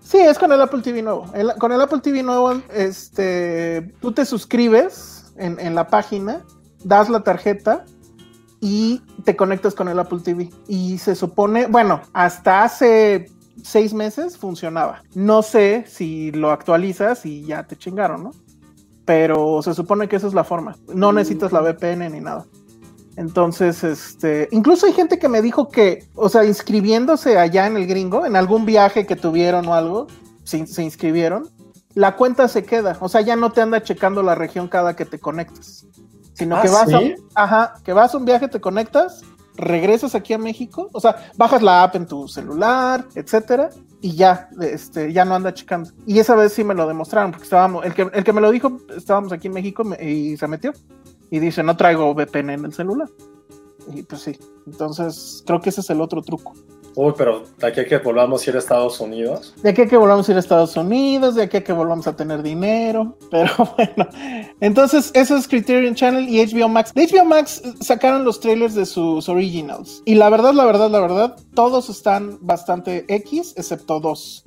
Sí, 0.00 0.18
es 0.18 0.36
con 0.40 0.50
el 0.50 0.60
Apple 0.60 0.82
TV 0.82 1.02
nuevo. 1.02 1.26
El, 1.32 1.52
con 1.54 1.70
el 1.70 1.80
Apple 1.80 2.00
TV 2.00 2.24
nuevo, 2.24 2.60
este, 2.74 3.92
tú 4.00 4.10
te 4.10 4.24
suscribes 4.24 5.32
en, 5.36 5.60
en, 5.60 5.76
la 5.76 5.86
página, 5.86 6.40
das 6.82 7.08
la 7.08 7.22
tarjeta 7.22 7.84
y 8.60 9.00
te 9.22 9.36
conectas 9.36 9.76
con 9.76 9.86
el 9.86 10.00
Apple 10.00 10.18
TV. 10.18 10.50
Y 10.66 10.98
se 10.98 11.14
supone, 11.14 11.66
bueno, 11.68 12.00
hasta 12.12 12.64
hace 12.64 13.26
seis 13.62 13.94
meses 13.94 14.36
funcionaba. 14.36 15.04
No 15.14 15.42
sé 15.42 15.84
si 15.86 16.32
lo 16.32 16.50
actualizas 16.50 17.24
y 17.24 17.44
ya 17.44 17.68
te 17.68 17.76
chingaron, 17.76 18.24
¿no? 18.24 18.30
Pero 19.04 19.62
se 19.62 19.74
supone 19.74 20.08
que 20.08 20.16
esa 20.16 20.26
es 20.26 20.34
la 20.34 20.42
forma. 20.42 20.76
No 20.92 21.12
necesitas 21.12 21.52
la 21.52 21.60
VPN 21.60 22.10
ni 22.10 22.20
nada. 22.20 22.46
Entonces, 23.16 23.84
este, 23.84 24.48
incluso 24.52 24.86
hay 24.86 24.92
gente 24.92 25.18
que 25.18 25.28
me 25.28 25.42
dijo 25.42 25.68
que, 25.68 26.06
o 26.14 26.28
sea, 26.28 26.44
inscribiéndose 26.44 27.38
allá 27.38 27.66
en 27.66 27.76
el 27.76 27.86
gringo, 27.86 28.24
en 28.24 28.36
algún 28.36 28.64
viaje 28.64 29.06
que 29.06 29.16
tuvieron 29.16 29.66
o 29.68 29.74
algo, 29.74 30.06
se, 30.44 30.66
se, 30.66 30.82
inscribieron, 30.82 31.50
la 31.94 32.16
cuenta 32.16 32.48
se 32.48 32.64
queda, 32.64 32.96
o 33.00 33.08
sea, 33.08 33.20
ya 33.20 33.36
no 33.36 33.52
te 33.52 33.60
anda 33.60 33.82
checando 33.82 34.22
la 34.22 34.34
región 34.34 34.66
cada 34.66 34.96
que 34.96 35.04
te 35.04 35.18
conectas, 35.18 35.86
sino 36.32 36.56
¿Ah, 36.56 36.62
que 36.62 36.68
vas 36.70 36.88
¿sí? 36.88 37.14
a, 37.34 37.44
ajá, 37.44 37.74
que 37.84 37.92
vas 37.92 38.14
a 38.14 38.18
un 38.18 38.24
viaje, 38.24 38.48
te 38.48 38.60
conectas, 38.60 39.22
regresas 39.56 40.14
aquí 40.14 40.32
a 40.32 40.38
México, 40.38 40.88
o 40.92 41.00
sea, 41.00 41.30
bajas 41.36 41.62
la 41.62 41.82
app 41.82 41.96
en 41.96 42.06
tu 42.06 42.28
celular, 42.28 43.06
etcétera, 43.14 43.68
y 44.00 44.16
ya, 44.16 44.48
este, 44.60 45.12
ya 45.12 45.26
no 45.26 45.34
anda 45.34 45.52
checando. 45.52 45.90
Y 46.06 46.18
esa 46.18 46.34
vez 46.34 46.54
sí 46.54 46.64
me 46.64 46.74
lo 46.74 46.88
demostraron, 46.88 47.30
porque 47.30 47.44
estábamos, 47.44 47.84
el 47.84 47.92
que, 47.92 48.08
el 48.10 48.24
que 48.24 48.32
me 48.32 48.40
lo 48.40 48.50
dijo, 48.50 48.78
estábamos 48.96 49.32
aquí 49.32 49.48
en 49.48 49.52
México 49.52 49.84
y 50.00 50.38
se 50.38 50.48
metió 50.48 50.72
y 51.32 51.38
dice, 51.38 51.62
no 51.62 51.76
traigo 51.78 52.12
VPN 52.14 52.50
en 52.50 52.64
el 52.66 52.74
celular. 52.74 53.08
Y 53.92 54.02
pues 54.02 54.20
sí, 54.20 54.38
entonces 54.66 55.42
creo 55.46 55.62
que 55.62 55.70
ese 55.70 55.80
es 55.80 55.88
el 55.88 56.02
otro 56.02 56.20
truco. 56.20 56.52
Uy, 56.94 57.14
pero 57.16 57.44
de 57.58 57.66
aquí 57.66 57.80
a 57.80 57.86
que 57.86 57.96
volvamos 57.96 58.46
a 58.46 58.50
ir 58.50 58.56
a 58.56 58.58
Estados 58.58 59.00
Unidos. 59.00 59.54
De 59.62 59.70
aquí 59.70 59.80
a 59.80 59.86
que 59.86 59.96
volvamos 59.96 60.28
a 60.28 60.32
ir 60.32 60.36
a 60.36 60.40
Estados 60.40 60.76
Unidos, 60.76 61.34
de 61.34 61.44
aquí 61.44 61.56
a 61.56 61.64
que 61.64 61.72
volvamos 61.72 62.06
a 62.06 62.14
tener 62.14 62.42
dinero. 62.42 63.16
Pero 63.30 63.50
bueno, 63.78 64.10
entonces 64.60 65.10
eso 65.14 65.38
es 65.38 65.48
Criterion 65.48 65.94
Channel 65.94 66.28
y 66.28 66.44
HBO 66.44 66.68
Max. 66.68 66.92
De 66.92 67.06
HBO 67.06 67.24
Max 67.24 67.62
sacaron 67.80 68.26
los 68.26 68.40
trailers 68.40 68.74
de 68.74 68.84
sus 68.84 69.26
originals. 69.30 70.02
Y 70.04 70.16
la 70.16 70.28
verdad, 70.28 70.52
la 70.52 70.66
verdad, 70.66 70.90
la 70.90 71.00
verdad, 71.00 71.36
todos 71.54 71.88
están 71.88 72.36
bastante 72.42 73.06
X, 73.08 73.54
excepto 73.56 73.98
dos. 73.98 74.44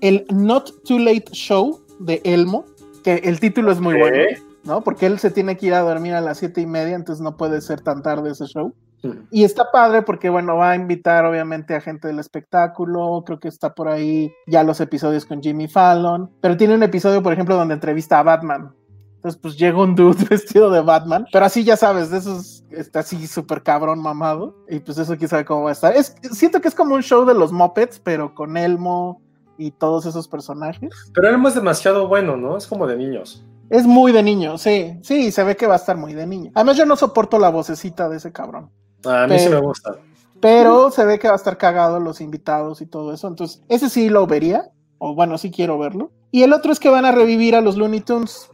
El 0.00 0.24
Not 0.32 0.82
Too 0.84 0.98
Late 0.98 1.26
Show 1.32 1.78
de 1.98 2.22
Elmo, 2.24 2.64
que 3.04 3.16
el 3.16 3.38
título 3.38 3.70
es 3.70 3.80
muy 3.80 3.96
¿Qué? 3.96 4.00
bueno. 4.00 4.45
¿No? 4.66 4.82
Porque 4.82 5.06
él 5.06 5.18
se 5.18 5.30
tiene 5.30 5.56
que 5.56 5.66
ir 5.66 5.74
a 5.74 5.80
dormir 5.80 6.14
a 6.14 6.20
las 6.20 6.38
siete 6.38 6.60
y 6.60 6.66
media, 6.66 6.94
entonces 6.94 7.22
no 7.22 7.36
puede 7.36 7.60
ser 7.60 7.80
tan 7.80 8.02
tarde 8.02 8.30
ese 8.30 8.46
show. 8.46 8.74
Sí. 9.02 9.10
Y 9.30 9.44
está 9.44 9.70
padre 9.70 10.02
porque, 10.02 10.28
bueno, 10.28 10.56
va 10.56 10.70
a 10.70 10.76
invitar 10.76 11.24
obviamente 11.24 11.74
a 11.74 11.80
gente 11.80 12.08
del 12.08 12.18
espectáculo, 12.18 13.22
creo 13.26 13.38
que 13.38 13.48
está 13.48 13.74
por 13.74 13.88
ahí 13.88 14.32
ya 14.46 14.62
los 14.62 14.80
episodios 14.80 15.26
con 15.26 15.42
Jimmy 15.42 15.68
Fallon, 15.68 16.30
pero 16.40 16.56
tiene 16.56 16.74
un 16.74 16.82
episodio, 16.82 17.22
por 17.22 17.32
ejemplo, 17.32 17.56
donde 17.56 17.74
entrevista 17.74 18.18
a 18.18 18.22
Batman. 18.22 18.72
Entonces, 19.16 19.40
pues 19.40 19.58
llega 19.58 19.82
un 19.82 19.94
dude 19.94 20.24
vestido 20.30 20.70
de 20.70 20.80
Batman, 20.80 21.26
pero 21.32 21.44
así 21.44 21.64
ya 21.64 21.76
sabes, 21.76 22.10
de 22.10 22.18
esos 22.18 22.64
está 22.70 23.00
así 23.00 23.26
súper 23.26 23.62
cabrón 23.62 24.00
mamado. 24.00 24.54
Y 24.68 24.78
pues 24.80 24.98
eso 24.98 25.16
quién 25.16 25.28
sabe 25.28 25.44
cómo 25.44 25.64
va 25.64 25.70
a 25.70 25.72
estar. 25.72 25.96
Es, 25.96 26.14
siento 26.30 26.60
que 26.60 26.68
es 26.68 26.74
como 26.74 26.94
un 26.94 27.02
show 27.02 27.24
de 27.24 27.34
los 27.34 27.52
Muppets, 27.52 27.98
pero 27.98 28.34
con 28.34 28.56
Elmo 28.56 29.20
y 29.58 29.72
todos 29.72 30.06
esos 30.06 30.28
personajes. 30.28 30.90
Pero 31.12 31.28
Elmo 31.28 31.48
es 31.48 31.54
demasiado 31.54 32.06
bueno, 32.08 32.36
¿no? 32.36 32.56
Es 32.56 32.66
como 32.66 32.86
de 32.86 32.96
niños. 32.96 33.44
Es 33.70 33.86
muy 33.86 34.12
de 34.12 34.22
niño, 34.22 34.58
sí, 34.58 34.98
sí, 35.02 35.30
se 35.32 35.42
ve 35.44 35.56
que 35.56 35.66
va 35.66 35.74
a 35.74 35.78
estar 35.78 35.96
muy 35.96 36.14
de 36.14 36.26
niño. 36.26 36.52
Además, 36.54 36.76
yo 36.76 36.86
no 36.86 36.96
soporto 36.96 37.38
la 37.38 37.50
vocecita 37.50 38.08
de 38.08 38.18
ese 38.18 38.32
cabrón. 38.32 38.70
Ah, 39.04 39.24
a 39.24 39.26
mí 39.26 39.38
sí 39.38 39.48
me 39.48 39.60
gusta. 39.60 39.96
Pero 40.40 40.90
se 40.90 41.04
ve 41.04 41.18
que 41.18 41.28
va 41.28 41.34
a 41.34 41.38
estar 41.38 41.58
cagado 41.58 41.98
los 41.98 42.20
invitados 42.20 42.80
y 42.80 42.86
todo 42.86 43.12
eso. 43.12 43.26
Entonces, 43.28 43.62
ese 43.68 43.88
sí 43.88 44.08
lo 44.08 44.26
vería. 44.26 44.70
O 44.98 45.14
bueno, 45.14 45.38
sí 45.38 45.50
quiero 45.50 45.78
verlo. 45.78 46.10
Y 46.30 46.42
el 46.42 46.52
otro 46.52 46.72
es 46.72 46.80
que 46.80 46.88
van 46.88 47.04
a 47.04 47.12
revivir 47.12 47.54
a 47.54 47.60
los 47.60 47.76
Looney 47.76 48.00
Tunes. 48.00 48.50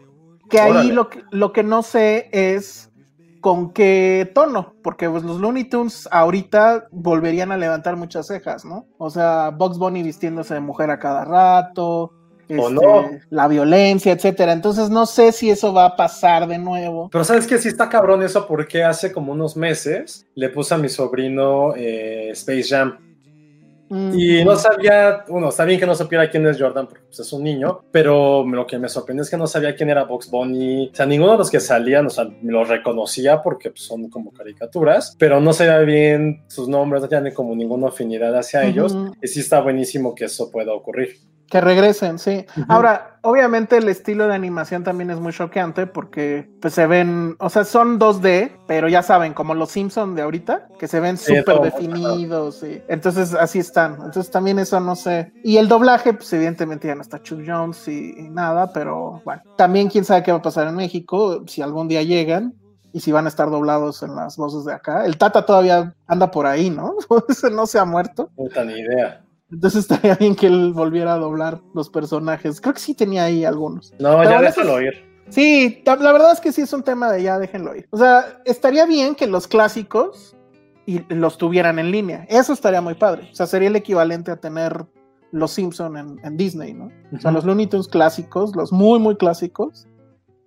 Que 0.49 0.61
ahí 0.61 0.93
lo 0.93 1.09
que, 1.09 1.23
lo 1.31 1.53
que 1.53 1.63
no 1.63 1.83
sé 1.83 2.29
es 2.33 2.91
con 3.41 3.73
qué 3.73 4.31
tono, 4.35 4.75
porque 4.83 5.11
pues, 5.11 5.25
los 5.25 5.41
Looney 5.41 5.65
Tunes 5.65 6.09
ahorita 6.13 6.87
volverían 6.93 7.53
a 7.53 7.57
levantar 7.57 7.97
muchas 7.97 8.29
cejas, 8.29 8.65
¿no? 8.65 8.87
O 8.99 9.11
sea, 9.11 9.51
Bugs 9.51 9.79
Bunny 9.79 10.03
vistiéndose 10.03 10.55
de 10.55 10.61
mujer 10.61 10.91
a 10.91 10.99
cada 10.99 11.25
rato, 11.25 12.13
¿O 12.51 12.69
este, 12.69 12.73
no? 12.75 13.11
la 13.31 13.49
violencia, 13.49 14.13
etcétera. 14.13 14.53
Entonces 14.53 14.91
no 14.91 15.07
sé 15.07 15.33
si 15.33 15.51
eso 15.51 15.73
va 15.73 15.87
a 15.87 15.97
pasar 15.97 16.47
de 16.47 16.59
nuevo. 16.59 17.09
Pero 17.11 17.25
sabes 17.25 17.47
que 17.47 17.59
sí 17.59 17.69
está 17.69 17.89
cabrón 17.89 18.23
eso 18.23 18.47
porque 18.47 18.83
hace 18.85 19.13
como 19.13 19.33
unos 19.33 19.57
meses 19.57 20.27
le 20.35 20.49
puse 20.49 20.75
a 20.75 20.79
mi 20.79 20.89
sobrino 20.89 21.75
eh, 21.77 22.31
Space 22.33 22.65
Jam. 22.65 22.99
Mm, 23.93 24.19
Y 24.19 24.43
no 24.43 24.57
sabía, 24.57 25.23
bueno, 25.29 25.51
está 25.51 25.67
bien 25.67 25.79
que 25.79 25.85
no 25.85 25.95
supiera 25.95 26.31
quién 26.31 26.47
es 26.47 26.59
Jordan 26.59 26.87
porque 26.87 27.05
pues, 27.05 27.21
es 27.21 27.31
un 27.31 27.45
niño, 27.45 27.85
pero 27.91 28.43
lo 28.43 28.67
que 28.67 28.79
me 28.79 28.89
sorprendió 28.89 29.23
es 29.23 29.29
que 29.29 29.37
no 29.37 29.47
sabía 29.47 29.77
quién 29.77 29.91
era 29.91 30.05
Box 30.05 30.31
Bunny. 30.31 30.89
O 30.91 30.97
sea, 30.97 31.05
ninguno 31.05 31.33
de 31.33 31.39
los 31.39 31.51
que 31.51 31.61
salían, 31.61 32.07
o 32.07 32.11
sea, 32.11 32.25
me 32.41 32.53
los 32.53 32.69
reconocía 32.69 33.43
porque 33.43 33.69
pues, 33.69 33.83
son 33.83 34.09
como 34.09 34.33
caricaturas, 34.33 35.15
pero 35.19 35.41
no 35.43 35.53
sabía 35.53 35.79
bien 35.81 36.43
sus 36.49 36.69
nombres, 36.69 37.03
no 37.03 37.09
tenía 37.09 37.35
como 37.35 37.55
ninguna 37.55 37.89
afinidad 37.89 38.35
hacia 38.35 38.65
ellos. 38.65 38.97
Y 39.21 39.29
sí 39.29 39.41
está 39.41 39.61
buenísimo 39.61 40.15
que 40.15 40.25
eso 40.25 40.51
pueda 40.51 40.73
ocurrir. 40.73 41.19
Que 41.53 41.61
regresen, 41.61 42.19
sí. 42.19 42.47
Ahora, 42.67 43.19
obviamente 43.21 43.77
el 43.77 43.87
estilo 43.91 44.27
de 44.27 44.35
animación 44.35 44.85
también 44.85 45.11
es 45.11 45.21
muy 45.21 45.35
choqueante 45.35 45.87
porque 45.87 46.49
pues 46.63 46.73
se 46.73 46.87
ven, 46.87 47.37
o 47.41 47.51
sea, 47.51 47.65
son 47.65 48.01
2D, 48.01 48.53
pero 48.67 48.89
ya 48.89 49.03
saben, 49.03 49.35
como 49.35 49.55
los 49.55 49.71
Simpson 49.71 50.15
de 50.15 50.23
ahorita, 50.23 50.69
que 50.79 50.89
se 50.89 50.99
ven 50.99 51.19
súper 51.19 51.61
definidos, 51.61 52.61
sí. 52.61 52.81
Entonces 52.89 53.35
así 53.35 53.59
están. 53.59 53.97
Entonces 53.97 54.31
también 54.31 54.61
eso 54.61 54.81
no 54.81 54.97
sé. 54.97 55.31
Y 55.45 55.59
el 55.59 55.69
doblaje, 55.69 56.15
pues 56.15 56.33
evidentemente 56.33 56.89
ya 56.89 56.95
no 56.95 57.03
está 57.03 57.23
Chuck 57.23 57.43
Jones 57.47 57.87
y, 57.87 58.15
y 58.17 58.31
nada, 58.31 58.73
pero 58.73 59.21
bueno. 59.23 59.43
También 59.59 59.91
quién 59.91 60.07
sabe 60.07 60.23
qué 60.23 60.33
va 60.33 60.39
a 60.39 60.43
pasar 60.43 60.69
en 60.69 60.77
México, 60.77 61.45
si 61.47 61.61
algún 61.61 61.87
día 61.87 62.03
llegan. 62.03 62.55
Y 62.95 63.01
si 63.01 63.11
van 63.11 63.25
a 63.25 63.29
estar 63.29 63.51
doblados 63.51 64.03
en 64.03 64.15
las 64.15 64.37
voces 64.37 64.67
de 64.67 64.75
acá. 64.75 65.07
El 65.07 65.17
Tata 65.17 65.47
todavía 65.47 65.95
anda 66.07 66.31
por 66.31 66.47
ahí, 66.47 66.69
¿no? 66.69 66.95
No 67.53 67.67
se 67.67 67.79
ha 67.79 67.87
muerto. 67.87 68.31
Puta 68.37 68.65
ni 68.65 68.75
idea. 68.75 69.22
Entonces 69.53 69.81
estaría 69.91 70.15
bien 70.17 70.35
que 70.35 70.47
él 70.47 70.73
volviera 70.73 71.15
a 71.15 71.19
doblar 71.19 71.61
los 71.75 71.91
personajes. 71.91 72.61
Creo 72.61 72.75
que 72.75 72.81
sí 72.81 72.95
tenía 72.95 73.25
ahí 73.25 73.45
algunos. 73.45 73.93
No, 73.99 74.23
ya 74.25 74.41
déjalo 74.41 74.79
eso 74.79 74.83
ir. 74.83 75.13
Sí, 75.29 75.83
la 75.87 76.13
verdad 76.13 76.33
es 76.33 76.41
que 76.41 76.53
sí 76.53 76.63
es 76.63 76.73
un 76.73 76.83
tema 76.83 77.11
de 77.11 77.23
ya 77.23 77.39
déjenlo 77.39 77.75
ir. 77.75 77.87
O 77.91 77.97
sea, 77.97 78.43
estaría 78.45 78.85
bien 78.87 79.15
que 79.15 79.27
los 79.27 79.47
clásicos 79.47 80.37
y 80.85 81.01
los 81.15 81.39
tuvieran 81.39 81.79
en 81.79 81.91
línea. 81.91 82.27
Eso 82.29 82.53
estaría 82.53 82.81
muy 82.81 82.95
padre. 82.95 83.29
O 83.33 83.35
sea, 83.35 83.47
sería 83.47 83.69
el 83.69 83.77
equivalente 83.77 84.31
a 84.31 84.37
tener 84.37 84.85
los 85.31 85.53
Simpson 85.53 85.97
en, 85.97 86.21
en 86.25 86.37
Disney, 86.37 86.75
¿no? 86.75 86.91
O 87.17 87.21
sea, 87.21 87.31
los 87.31 87.45
Looney 87.45 87.67
Tunes 87.67 87.89
clásicos, 87.89 88.55
los 88.55 88.73
muy, 88.73 88.99
muy 88.99 89.17
clásicos. 89.17 89.87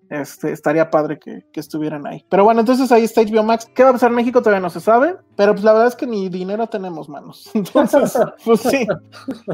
Este, 0.10 0.52
estaría 0.52 0.90
padre 0.90 1.20
que, 1.20 1.46
que 1.52 1.60
estuvieran 1.60 2.06
ahí. 2.08 2.26
Pero 2.30 2.44
bueno, 2.44 2.60
entonces 2.60 2.92
ahí 2.92 3.04
está 3.04 3.22
HBO 3.22 3.44
Max. 3.44 3.68
¿Qué 3.74 3.84
va 3.84 3.90
a 3.90 3.94
pasar 3.94 4.10
en 4.10 4.16
México? 4.16 4.42
Todavía 4.42 4.62
no 4.62 4.70
se 4.70 4.80
sabe. 4.80 5.16
Pero 5.36 5.54
pues 5.54 5.64
la 5.64 5.74
verdad 5.74 5.88
es 5.88 5.96
que 5.96 6.08
ni 6.08 6.30
dinero 6.30 6.68
tenemos, 6.68 7.10
manos. 7.10 7.50
Entonces, 7.54 8.18
pues 8.44 8.62
sí. 8.62 8.88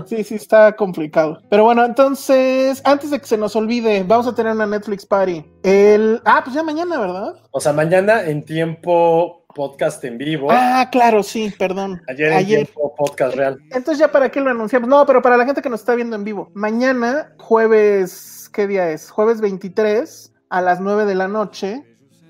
Sí, 0.06 0.24
sí, 0.24 0.36
está 0.36 0.76
complicado. 0.76 1.42
Pero 1.50 1.64
bueno, 1.64 1.84
entonces, 1.86 2.82
antes 2.86 3.12
de 3.12 3.20
que 3.20 3.26
se 3.26 3.38
nos 3.38 3.56
olvide, 3.56 4.04
vamos 4.04 4.28
a 4.28 4.36
tener 4.36 4.54
una 4.54 4.66
Netflix 4.66 5.06
Party. 5.06 5.44
El. 5.64 6.22
Ah, 6.26 6.42
pues 6.44 6.56
ya 6.56 6.64
mañana, 6.64 7.00
¿verdad? 7.00 7.36
O 7.52 7.60
sea, 7.60 7.74
mañana 7.74 8.24
en 8.24 8.44
tiempo 8.46 9.46
podcast 9.54 10.04
en 10.04 10.18
vivo. 10.18 10.48
Ah, 10.52 10.90
claro, 10.92 11.24
sí, 11.24 11.54
perdón. 11.58 12.02
Ayer 12.08 12.32
en 12.32 12.46
tiempo 12.46 12.94
podcast 12.96 13.36
real. 13.36 13.58
Entonces, 13.72 13.98
ya 13.98 14.12
para 14.12 14.30
qué 14.30 14.40
lo 14.40 14.50
anunciamos. 14.50 14.90
No, 14.90 15.06
pero 15.06 15.22
para 15.22 15.38
la 15.38 15.46
gente 15.46 15.62
que 15.62 15.70
nos 15.70 15.82
está 15.82 15.96
viendo 15.96 16.16
en 16.16 16.24
vivo. 16.24 16.52
Mañana, 16.54 17.34
jueves. 17.40 18.50
¿Qué 18.54 18.68
día 18.68 18.90
es? 18.90 19.10
Jueves 19.10 19.40
23 19.40 20.31
a 20.52 20.62
las 20.62 20.80
9 20.80 21.06
de 21.06 21.16
la 21.16 21.28
noche. 21.28 21.84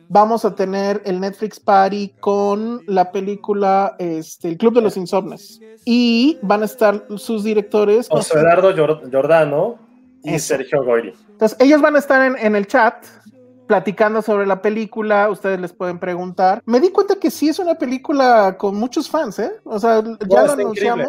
Vamos 0.08 0.46
a 0.46 0.56
tener 0.56 1.02
el 1.06 1.20
Netflix 1.20 1.60
Party 1.60 2.14
con 2.20 2.82
la 2.86 3.12
película 3.12 3.96
este, 3.98 4.50
El 4.50 4.58
Club 4.58 4.76
de 4.76 4.82
los 4.82 4.96
Insomnes. 4.96 5.60
Y 5.86 6.38
van 6.42 6.62
a 6.62 6.66
estar 6.66 7.06
sus 7.18 7.44
directores. 7.44 8.08
José 8.10 8.38
Eduardo 8.38 8.74
Giordano 8.74 9.80
y 10.24 10.36
Eso. 10.36 10.56
Sergio 10.56 10.84
Goyri. 10.84 11.14
Entonces, 11.32 11.58
ellos 11.60 11.82
van 11.82 11.96
a 11.96 12.00
estar 12.00 12.22
en, 12.22 12.38
en 12.38 12.56
el 12.56 12.68
chat 12.68 13.06
platicando 13.66 14.22
sobre 14.22 14.46
la 14.46 14.62
película, 14.62 15.30
ustedes 15.30 15.60
les 15.60 15.72
pueden 15.72 15.98
preguntar. 15.98 16.62
Me 16.66 16.82
di 16.82 16.92
cuenta 16.92 17.16
que 17.16 17.32
sí 17.32 17.48
es 17.48 17.58
una 17.58 17.76
película 17.76 18.58
con 18.58 18.76
muchos 18.76 19.10
fans, 19.10 19.40
¿eh? 19.40 19.52
O 19.64 19.80
sea, 19.80 20.04
ya 20.28 20.42
lo 20.44 20.46
está 20.48 20.62
increíble. 20.62 21.08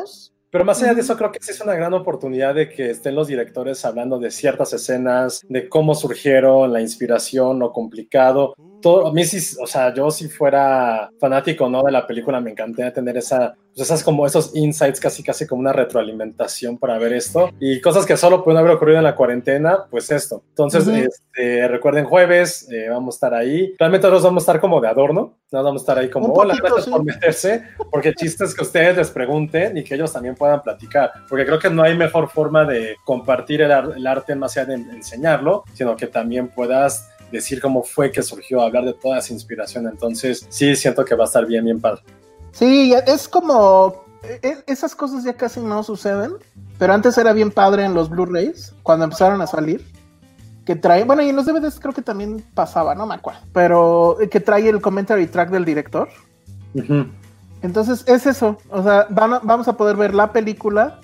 Pero 0.53 0.67
más 0.67 0.83
allá 0.83 0.93
de 0.93 1.01
eso, 1.01 1.17
creo 1.17 1.33
que 1.33 1.38
sí 1.41 1.51
es 1.51 1.62
una 1.62 1.75
gran 1.75 1.95
oportunidad 1.95 2.55
de 2.55 2.69
que 2.69 2.91
estén 2.91 3.15
los 3.15 3.27
directores 3.27 3.87
hablando 3.87 4.19
de 4.19 4.31
ciertas 4.31 4.75
escenas, 4.75 5.41
de 5.49 5.67
cómo 5.67 5.95
surgieron, 5.95 6.71
la 6.71 6.83
inspiración, 6.83 7.59
lo 7.59 7.73
complicado. 7.73 8.55
Todo, 8.83 9.07
a 9.07 9.12
mí 9.12 9.25
sí, 9.25 9.57
o 9.62 9.66
sea, 9.66 9.95
yo 9.95 10.11
si 10.11 10.29
fuera 10.29 11.11
fanático 11.21 11.68
no 11.68 11.83
de 11.83 11.92
la 11.92 12.07
película, 12.07 12.40
me 12.40 12.51
encantaría 12.51 12.92
tener 12.92 13.16
esa, 13.16 13.55
pues 13.75 13.87
esas 13.87 14.03
como 14.03 14.27
esos 14.27 14.55
insights, 14.55 15.01
casi 15.01 15.23
casi 15.23 15.47
como 15.47 15.61
una 15.61 15.73
retroalimentación 15.73 16.79
para 16.79 16.99
ver 16.99 17.12
esto. 17.12 17.51
Y 17.61 17.81
cosas 17.81 18.05
que 18.05 18.16
solo 18.16 18.42
pueden 18.45 18.59
haber 18.59 18.73
ocurrido 18.73 18.99
en 18.99 19.05
la 19.05 19.14
cuarentena, 19.14 19.85
pues 19.90 20.11
esto. 20.11 20.42
Entonces, 20.49 20.87
Ujú. 20.87 20.97
este, 20.97 21.68
recuerden 21.68 22.05
jueves, 22.05 22.68
eh, 22.71 22.88
vamos 22.90 23.14
a 23.14 23.16
estar 23.16 23.35
ahí. 23.35 23.75
Realmente 23.79 24.07
nosotros 24.07 24.25
vamos 24.25 24.42
a 24.42 24.45
estar 24.45 24.61
como 24.61 24.81
de 24.81 24.88
adorno, 24.88 25.38
no 25.51 25.62
vamos 25.62 25.83
a 25.83 25.85
estar 25.85 25.99
ahí 25.99 26.11
como, 26.11 26.33
hola, 26.33 26.55
gracias 26.59 26.85
sí. 26.87 26.90
por 26.90 27.05
meterse, 27.05 27.62
porque 27.90 28.09
el 28.09 28.14
chiste 28.14 28.45
es 28.45 28.55
que 28.55 28.62
ustedes 28.62 28.97
les 28.97 29.11
pregunten 29.11 29.77
y 29.77 29.85
que 29.85 29.95
ellos 29.95 30.12
también 30.12 30.35
puedan 30.35 30.61
platicar, 30.62 31.12
porque 31.29 31.45
creo 31.47 31.59
que 31.59 31.71
no 31.71 31.83
hay 31.83 31.97
mejor 31.97 32.29
forma 32.31 32.64
de 32.64 32.97
compartir 33.05 33.62
el, 33.62 33.71
ar- 33.73 33.92
el 33.97 34.07
arte 34.07 34.35
más 34.35 34.57
allá 34.57 34.66
de 34.66 34.75
enseñarlo, 34.75 35.64
sino 35.75 35.97
que 35.97 36.07
también 36.07 36.49
puedas 36.49 37.09
decir 37.33 37.61
cómo 37.61 37.83
fue 37.83 38.12
que 38.12 38.23
surgió, 38.23 38.61
hablar 38.62 38.85
de 38.85 38.92
toda 38.95 39.18
esa 39.18 39.33
inspiración. 39.33 39.87
Entonces, 39.88 40.47
sí, 40.51 40.77
siento 40.77 41.05
que 41.05 41.14
va 41.16 41.25
a 41.25 41.27
estar 41.27 41.45
bien, 41.47 41.64
bien 41.64 41.81
padre. 41.81 42.03
Sí, 42.53 42.95
es 43.07 43.27
como. 43.29 44.05
e- 44.23 44.62
Esas 44.66 44.95
cosas 44.95 45.25
ya 45.25 45.33
casi 45.35 45.59
no 45.61 45.83
suceden, 45.83 46.33
pero 46.79 46.92
antes 46.92 47.18
era 47.18 47.33
bien 47.33 47.51
padre 47.51 47.85
en 47.85 47.95
los 47.95 48.09
Blu-rays, 48.11 48.75
cuando 48.85 49.05
empezaron 49.07 49.40
a 49.42 49.47
salir. 49.47 49.85
Que 50.64 50.77
trae, 50.77 51.03
bueno, 51.03 51.23
y 51.23 51.29
en 51.31 51.35
los 51.35 51.45
DVDs 51.47 51.81
creo 51.81 51.92
que 51.92 52.03
también 52.03 52.45
pasaba, 52.55 52.95
no 52.95 53.05
me 53.05 53.16
acuerdo, 53.16 53.40
pero 53.53 54.16
que 54.31 54.38
trae 54.38 54.68
el 54.68 54.81
commentary 54.81 55.27
track 55.27 55.51
del 55.51 55.64
director. 55.64 56.09
Entonces 57.62 58.05
es 58.07 58.27
eso, 58.27 58.59
o 58.71 58.83
sea, 58.83 59.07
van 59.11 59.35
a- 59.35 59.38
vamos 59.40 59.68
a 59.68 59.77
poder 59.77 59.97
ver 59.97 60.14
la 60.14 60.33
película 60.33 61.01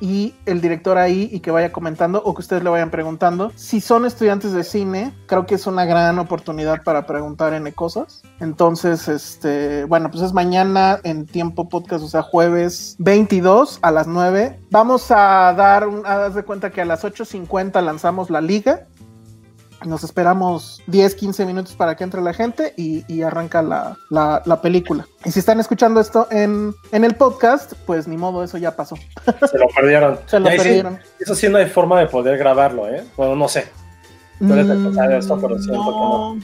y 0.00 0.34
el 0.46 0.60
director 0.60 0.98
ahí 0.98 1.28
y 1.32 1.40
que 1.40 1.50
vaya 1.50 1.72
comentando 1.72 2.22
o 2.24 2.34
que 2.34 2.40
ustedes 2.40 2.62
le 2.62 2.70
vayan 2.70 2.90
preguntando. 2.90 3.52
Si 3.54 3.80
son 3.80 4.06
estudiantes 4.06 4.52
de 4.52 4.64
cine, 4.64 5.14
creo 5.26 5.46
que 5.46 5.54
es 5.54 5.66
una 5.66 5.84
gran 5.84 6.18
oportunidad 6.18 6.82
para 6.82 7.06
preguntar 7.06 7.52
N 7.54 7.72
cosas. 7.72 8.22
Entonces, 8.40 9.08
este, 9.08 9.84
bueno, 9.84 10.10
pues 10.10 10.22
es 10.22 10.32
mañana 10.32 10.98
en 11.04 11.26
tiempo 11.26 11.68
podcast, 11.68 12.04
o 12.04 12.08
sea, 12.08 12.22
jueves 12.22 12.96
22 12.98 13.78
a 13.82 13.90
las 13.90 14.06
9. 14.06 14.60
Vamos 14.70 15.10
a 15.10 15.52
dar, 15.56 15.86
un, 15.86 16.06
haz 16.06 16.34
de 16.34 16.42
cuenta 16.42 16.70
que 16.70 16.80
a 16.80 16.84
las 16.84 17.04
8.50 17.04 17.82
lanzamos 17.82 18.30
la 18.30 18.40
liga. 18.40 18.86
Nos 19.84 20.04
esperamos 20.04 20.82
10, 20.88 21.14
15 21.14 21.46
minutos 21.46 21.74
para 21.74 21.96
que 21.96 22.04
entre 22.04 22.20
la 22.20 22.34
gente 22.34 22.74
y, 22.76 23.02
y 23.12 23.22
arranca 23.22 23.62
la, 23.62 23.96
la- 24.10 24.42
la 24.44 24.60
película. 24.60 25.06
Y 25.24 25.30
si 25.30 25.38
están 25.38 25.58
escuchando 25.58 26.00
esto 26.00 26.26
en, 26.30 26.74
en 26.92 27.04
el 27.04 27.14
podcast, 27.14 27.72
pues 27.86 28.06
ni 28.06 28.18
modo, 28.18 28.44
eso 28.44 28.58
ya 28.58 28.76
pasó. 28.76 28.96
Se 29.50 29.58
lo 29.58 29.66
perdieron. 29.74 30.18
Se 30.26 30.38
lo 30.38 30.50
sí, 30.50 30.56
perdieron. 30.58 30.98
eso 31.18 31.34
sí 31.34 31.48
no 31.48 31.56
hay 31.56 31.66
forma 31.66 31.98
de 31.98 32.06
poder 32.08 32.36
grabarlo, 32.36 32.88
¿eh? 32.88 33.02
Bueno, 33.16 33.36
no 33.36 33.48
sé. 33.48 33.68
Tú 34.38 34.52
eres 34.52 34.68
el 34.68 34.88
que 34.88 34.94
sabe 34.94 35.18
esto, 35.18 35.38
pero 35.40 35.58
siento 35.58 35.84
que 35.84 35.90
no. 35.90 36.34
Mm, 36.34 36.40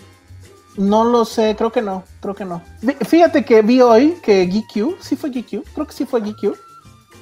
No 0.89 1.05
lo 1.05 1.25
sé, 1.27 1.55
creo 1.59 1.71
que 1.73 1.83
no, 1.83 2.05
creo 2.21 2.35
que 2.35 2.45
no. 2.47 2.63
Fí- 2.83 2.97
Fíjate 3.07 3.45
que 3.45 3.61
vi 3.63 3.81
hoy 3.83 4.17
que 4.23 4.47
GQ, 4.47 4.97
sí 5.01 5.15
fue 5.17 5.29
GQ, 5.31 5.63
creo 5.75 5.87
que 5.87 5.93
sí 5.93 6.05
fue 6.07 6.21
GQ, 6.21 6.55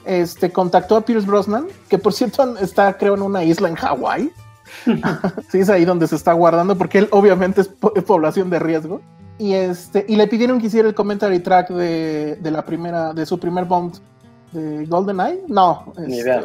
este, 0.05 0.53
contactó 0.53 0.97
a 0.97 1.01
Pierce 1.01 1.27
Brosnan, 1.27 1.67
que 1.89 1.99
por 1.99 2.13
cierto 2.13 2.57
está 2.59 2.97
creo 2.99 3.15
en 3.15 3.23
una 3.23 3.43
isla 3.43 3.69
en 3.69 3.75
Hawái. 3.77 4.31
sí, 5.51 5.59
es 5.59 5.69
ahí 5.71 5.85
donde 5.85 6.07
se 6.07 6.17
está 6.17 6.33
guardando, 6.33 6.77
porque 6.77 6.99
él 6.99 7.09
obviamente 7.11 7.61
es 7.63 7.69
po- 7.69 7.93
población 7.95 8.51
de 8.51 8.59
riesgo. 8.59 9.01
Y 9.39 9.55
este, 9.55 10.05
y 10.09 10.17
le 10.17 10.27
pidieron 10.29 10.61
que 10.61 10.67
hiciera 10.69 10.87
el 10.89 10.95
commentary 10.95 11.41
track 11.41 11.71
de, 11.71 12.37
de 12.37 12.51
la 12.51 12.65
primera, 12.65 13.13
de 13.13 13.27
su 13.27 13.39
primer 13.39 13.65
Bond 13.65 13.97
de 14.53 14.87
GoldenEye. 14.87 15.43
No, 15.49 15.93
Ni 15.99 16.19
este, 16.19 16.31
idea. 16.31 16.45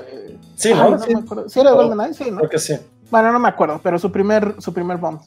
Sí, 0.56 0.70
ay, 0.72 0.78
¿no? 0.80 0.90
no 0.92 1.00
Sí, 1.00 1.16
me. 1.16 1.50
¿Sí 1.50 1.60
era 1.60 1.74
Oh, 1.74 1.76
GoldenEye? 1.76 2.14
Sí, 2.14 2.32
¿no? 2.32 2.38
creo 2.38 2.50
que 2.50 2.60
sí. 2.60 2.76
Bueno, 3.12 3.32
no 3.32 3.40
me 3.40 3.50
acuerdo, 3.50 3.80
pero 3.84 4.00
su 4.00 4.12
primer, 4.12 4.56
su 4.60 4.74
primer 4.74 4.98
Bond. 4.98 5.20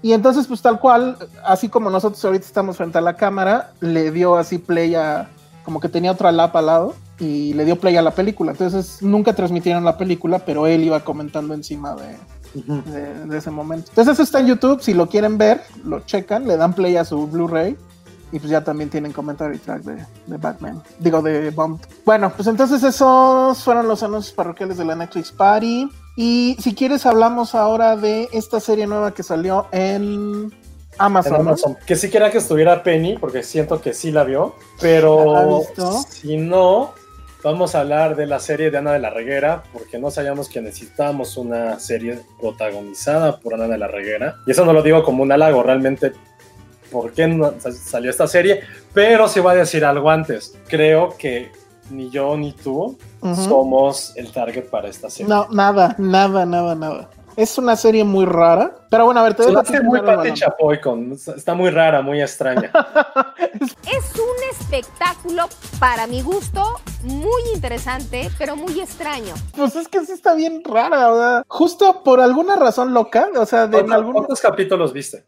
Y 0.00 0.12
entonces, 0.12 0.46
pues 0.46 0.60
tal 0.60 0.78
cual, 0.80 1.16
así 1.44 1.68
como 1.68 1.88
nosotros 1.90 2.22
ahorita 2.24 2.44
estamos 2.46 2.76
frente 2.76 2.98
a 2.98 3.00
la 3.00 3.16
cámara, 3.16 3.72
le 3.80 4.10
dio 4.10 4.36
así 4.36 4.58
play 4.58 4.94
a, 4.94 5.28
como 5.64 5.80
que 5.80 5.88
tenía 5.88 6.12
otra 6.12 6.30
lap 6.32 6.54
al 6.56 6.66
lado 6.66 6.94
y 7.18 7.54
le 7.54 7.64
dio 7.64 7.78
play 7.78 7.96
a 7.96 8.02
la 8.02 8.12
película. 8.12 8.52
Entonces 8.52 9.02
nunca 9.02 9.34
transmitieron 9.34 9.84
la 9.84 9.96
película, 9.96 10.40
pero 10.40 10.66
él 10.66 10.84
iba 10.84 11.00
comentando 11.00 11.54
encima 11.54 11.94
de, 11.94 12.92
de, 12.92 13.26
de 13.26 13.38
ese 13.38 13.50
momento. 13.50 13.90
Entonces 13.90 14.14
eso 14.14 14.22
está 14.22 14.40
en 14.40 14.46
YouTube, 14.46 14.80
si 14.82 14.94
lo 14.94 15.08
quieren 15.08 15.38
ver, 15.38 15.62
lo 15.84 16.00
checan, 16.00 16.46
le 16.46 16.56
dan 16.56 16.74
play 16.74 16.96
a 16.96 17.04
su 17.04 17.26
Blu-ray 17.26 17.76
y 18.34 18.40
pues 18.40 18.50
ya 18.50 18.64
también 18.64 18.90
tienen 18.90 19.12
commentary 19.12 19.58
track 19.58 19.82
de, 19.82 20.04
de 20.26 20.36
Batman, 20.38 20.82
digo 20.98 21.22
de 21.22 21.50
Bomb. 21.50 21.80
Bueno, 22.04 22.32
pues 22.34 22.48
entonces 22.48 22.82
esos 22.82 23.62
fueron 23.62 23.86
los 23.86 24.02
anuncios 24.02 24.34
parroquiales 24.34 24.76
de 24.76 24.84
la 24.84 24.96
Netflix 24.96 25.30
Party. 25.30 25.88
Y 26.16 26.56
si 26.60 26.74
quieres 26.74 27.06
hablamos 27.06 27.54
ahora 27.54 27.96
de 27.96 28.28
esta 28.32 28.58
serie 28.58 28.88
nueva 28.88 29.14
que 29.14 29.22
salió 29.22 29.66
en 29.70 30.52
Amazon. 30.98 31.32
En 31.32 31.44
¿no? 31.44 31.50
Amazon. 31.50 31.76
Que 31.86 31.94
sí 31.94 32.10
quería 32.10 32.32
que 32.32 32.38
estuviera 32.38 32.82
Penny, 32.82 33.18
porque 33.18 33.44
siento 33.44 33.80
que 33.80 33.94
sí 33.94 34.10
la 34.10 34.24
vio. 34.24 34.40
¿La 34.40 34.48
ha 34.48 34.80
Pero 34.80 35.62
si 36.08 36.36
no, 36.36 36.92
vamos 37.44 37.74
a 37.74 37.80
hablar 37.80 38.16
de 38.16 38.26
la 38.26 38.40
serie 38.40 38.70
de 38.70 38.78
Ana 38.78 38.92
de 38.92 38.98
la 38.98 39.10
Reguera, 39.10 39.62
porque 39.72 39.98
no 39.98 40.10
sabíamos 40.10 40.48
que 40.48 40.62
necesitábamos 40.62 41.36
una 41.36 41.78
serie 41.78 42.20
protagonizada 42.40 43.38
por 43.38 43.54
Ana 43.54 43.68
de 43.68 43.78
la 43.78 43.86
Reguera. 43.86 44.36
Y 44.46 44.52
eso 44.52 44.64
no 44.64 44.72
lo 44.72 44.82
digo 44.82 45.04
como 45.04 45.22
un 45.22 45.30
halago, 45.30 45.62
realmente. 45.62 46.12
¿Por 46.90 47.12
qué 47.12 47.26
no 47.26 47.54
salió 47.60 48.10
esta 48.10 48.26
serie? 48.26 48.60
Pero 48.92 49.28
sí 49.28 49.40
voy 49.40 49.52
a 49.52 49.58
decir 49.58 49.84
algo 49.84 50.10
antes. 50.10 50.56
Creo 50.68 51.16
que 51.18 51.50
ni 51.90 52.08
yo 52.10 52.36
ni 52.36 52.52
tú 52.52 52.96
somos 53.20 54.16
el 54.16 54.32
target 54.32 54.64
para 54.64 54.88
esta 54.88 55.10
serie. 55.10 55.28
No, 55.28 55.46
nada, 55.50 55.94
nada, 55.98 56.46
nada, 56.46 56.74
nada. 56.74 57.10
Es 57.36 57.58
una 57.58 57.74
serie 57.76 58.04
muy 58.04 58.26
rara. 58.26 58.74
Pero 58.90 59.06
bueno, 59.06 59.20
a 59.20 59.24
ver, 59.24 59.34
te 59.34 59.44
dejo 59.44 59.58
hace 59.58 59.82
muy 59.82 60.00
Pati. 60.00 60.32
Chapoy 60.34 60.80
con, 60.80 61.12
está 61.12 61.54
muy 61.54 61.70
rara, 61.70 62.00
muy 62.02 62.20
extraña. 62.20 62.70
Es 63.84 64.12
un 64.14 64.50
espectáculo, 64.50 65.44
para 65.78 66.06
mi 66.06 66.22
gusto, 66.22 66.62
muy 67.02 67.42
interesante, 67.54 68.30
pero 68.38 68.56
muy 68.56 68.80
extraño. 68.80 69.34
Pues 69.56 69.76
es 69.76 69.88
que 69.88 70.04
sí 70.04 70.12
está 70.12 70.34
bien 70.34 70.62
rara, 70.64 71.10
¿verdad? 71.10 71.44
Justo 71.48 72.02
por 72.02 72.20
alguna 72.20 72.56
razón 72.56 72.94
loca, 72.94 73.28
o 73.36 73.46
sea, 73.46 73.66
de 73.66 73.78
¿Cuántos, 73.78 73.94
algún... 73.94 74.12
cuántos 74.14 74.40
capítulos 74.40 74.92
viste? 74.92 75.24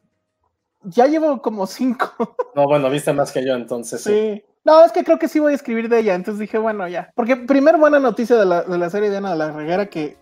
Ya 0.83 1.07
llevo 1.07 1.41
como 1.43 1.67
cinco. 1.67 2.13
No, 2.55 2.65
bueno, 2.65 2.89
viste 2.89 3.13
más 3.13 3.33
que 3.33 3.47
yo, 3.47 3.55
entonces 3.55 4.03
sí. 4.03 4.11
Sí. 4.11 4.45
No, 4.65 4.83
es 4.83 4.91
que 4.91 5.05
creo 5.05 5.19
que 5.19 5.29
sí 5.29 5.39
voy 5.39 5.53
a 5.53 5.55
escribir 5.55 5.91
de 5.91 5.99
ella, 5.99 6.15
entonces 6.15 6.41
dije, 6.41 6.57
bueno, 6.57 6.89
ya. 6.89 7.11
Porque 7.15 7.37
primer 7.37 7.77
buena 7.77 8.01
noticia 8.01 8.35
de 8.37 8.47
la, 8.47 8.63
de 8.63 8.79
la 8.79 8.89
serie 8.89 9.11
de 9.11 9.19
Ana 9.19 9.33
de 9.33 9.37
la 9.37 9.51
Reguera, 9.53 9.87
que 9.87 10.17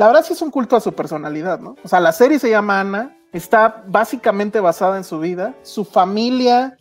la 0.00 0.06
verdad 0.06 0.24
sí 0.24 0.32
es 0.32 0.40
un 0.40 0.50
culto 0.50 0.76
a 0.76 0.80
su 0.80 0.94
personalidad, 0.94 1.60
¿no? 1.60 1.76
O 1.84 1.86
sea, 1.86 2.00
la 2.00 2.12
serie 2.12 2.38
se 2.38 2.48
llama 2.48 2.80
Ana, 2.80 3.14
está 3.34 3.84
básicamente 3.86 4.58
basada 4.58 4.96
en 4.96 5.04
su 5.04 5.18
vida, 5.18 5.54
su 5.62 5.84
familia 5.84 6.78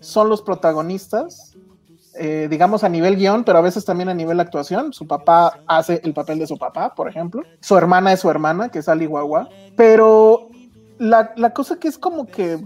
son 0.00 0.30
los 0.30 0.40
protagonistas, 0.40 1.58
eh, 2.14 2.48
digamos 2.48 2.82
a 2.82 2.88
nivel 2.88 3.16
guion, 3.16 3.44
pero 3.44 3.58
a 3.58 3.60
veces 3.60 3.84
también 3.84 4.08
a 4.08 4.14
nivel 4.14 4.40
actuación. 4.40 4.94
Su 4.94 5.06
papá 5.06 5.60
hace 5.66 6.00
el 6.04 6.14
papel 6.14 6.38
de 6.38 6.46
su 6.46 6.56
papá, 6.56 6.94
por 6.94 7.06
ejemplo. 7.06 7.42
Su 7.60 7.76
hermana 7.76 8.14
es 8.14 8.20
su 8.20 8.30
hermana, 8.30 8.70
que 8.70 8.78
es 8.78 8.88
Ali 8.88 9.04
Guagua. 9.04 9.46
Pero 9.76 10.48
la, 10.96 11.34
la 11.36 11.52
cosa 11.52 11.76
que 11.76 11.88
es 11.88 11.98
como 11.98 12.24
que 12.24 12.64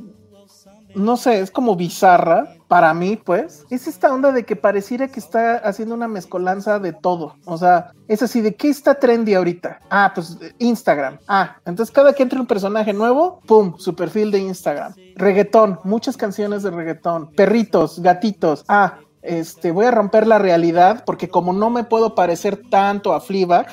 no 0.98 1.16
sé, 1.16 1.40
es 1.40 1.50
como 1.50 1.76
bizarra 1.76 2.54
para 2.68 2.92
mí, 2.92 3.16
pues. 3.16 3.64
Es 3.70 3.86
esta 3.86 4.12
onda 4.12 4.32
de 4.32 4.44
que 4.44 4.56
pareciera 4.56 5.08
que 5.08 5.20
está 5.20 5.56
haciendo 5.56 5.94
una 5.94 6.08
mezcolanza 6.08 6.78
de 6.78 6.92
todo. 6.92 7.36
O 7.44 7.56
sea, 7.56 7.92
es 8.08 8.22
así, 8.22 8.40
¿de 8.40 8.54
qué 8.54 8.68
está 8.68 8.94
trendy 8.94 9.34
ahorita? 9.34 9.80
Ah, 9.90 10.12
pues 10.14 10.38
Instagram. 10.58 11.18
Ah, 11.26 11.56
entonces 11.64 11.92
cada 11.92 12.12
que 12.12 12.22
entra 12.22 12.40
un 12.40 12.46
personaje 12.46 12.92
nuevo, 12.92 13.40
¡pum! 13.46 13.74
Su 13.78 13.94
perfil 13.94 14.30
de 14.30 14.40
Instagram. 14.40 14.94
Reggaetón, 15.16 15.80
muchas 15.84 16.16
canciones 16.16 16.62
de 16.62 16.70
reggaetón. 16.70 17.30
Perritos, 17.32 18.00
gatitos. 18.00 18.64
Ah, 18.68 18.98
este, 19.22 19.70
voy 19.70 19.86
a 19.86 19.90
romper 19.90 20.26
la 20.26 20.38
realidad 20.38 21.04
porque 21.04 21.28
como 21.28 21.52
no 21.52 21.70
me 21.70 21.84
puedo 21.84 22.14
parecer 22.14 22.62
tanto 22.70 23.12
a 23.12 23.20
Fleabag, 23.20 23.66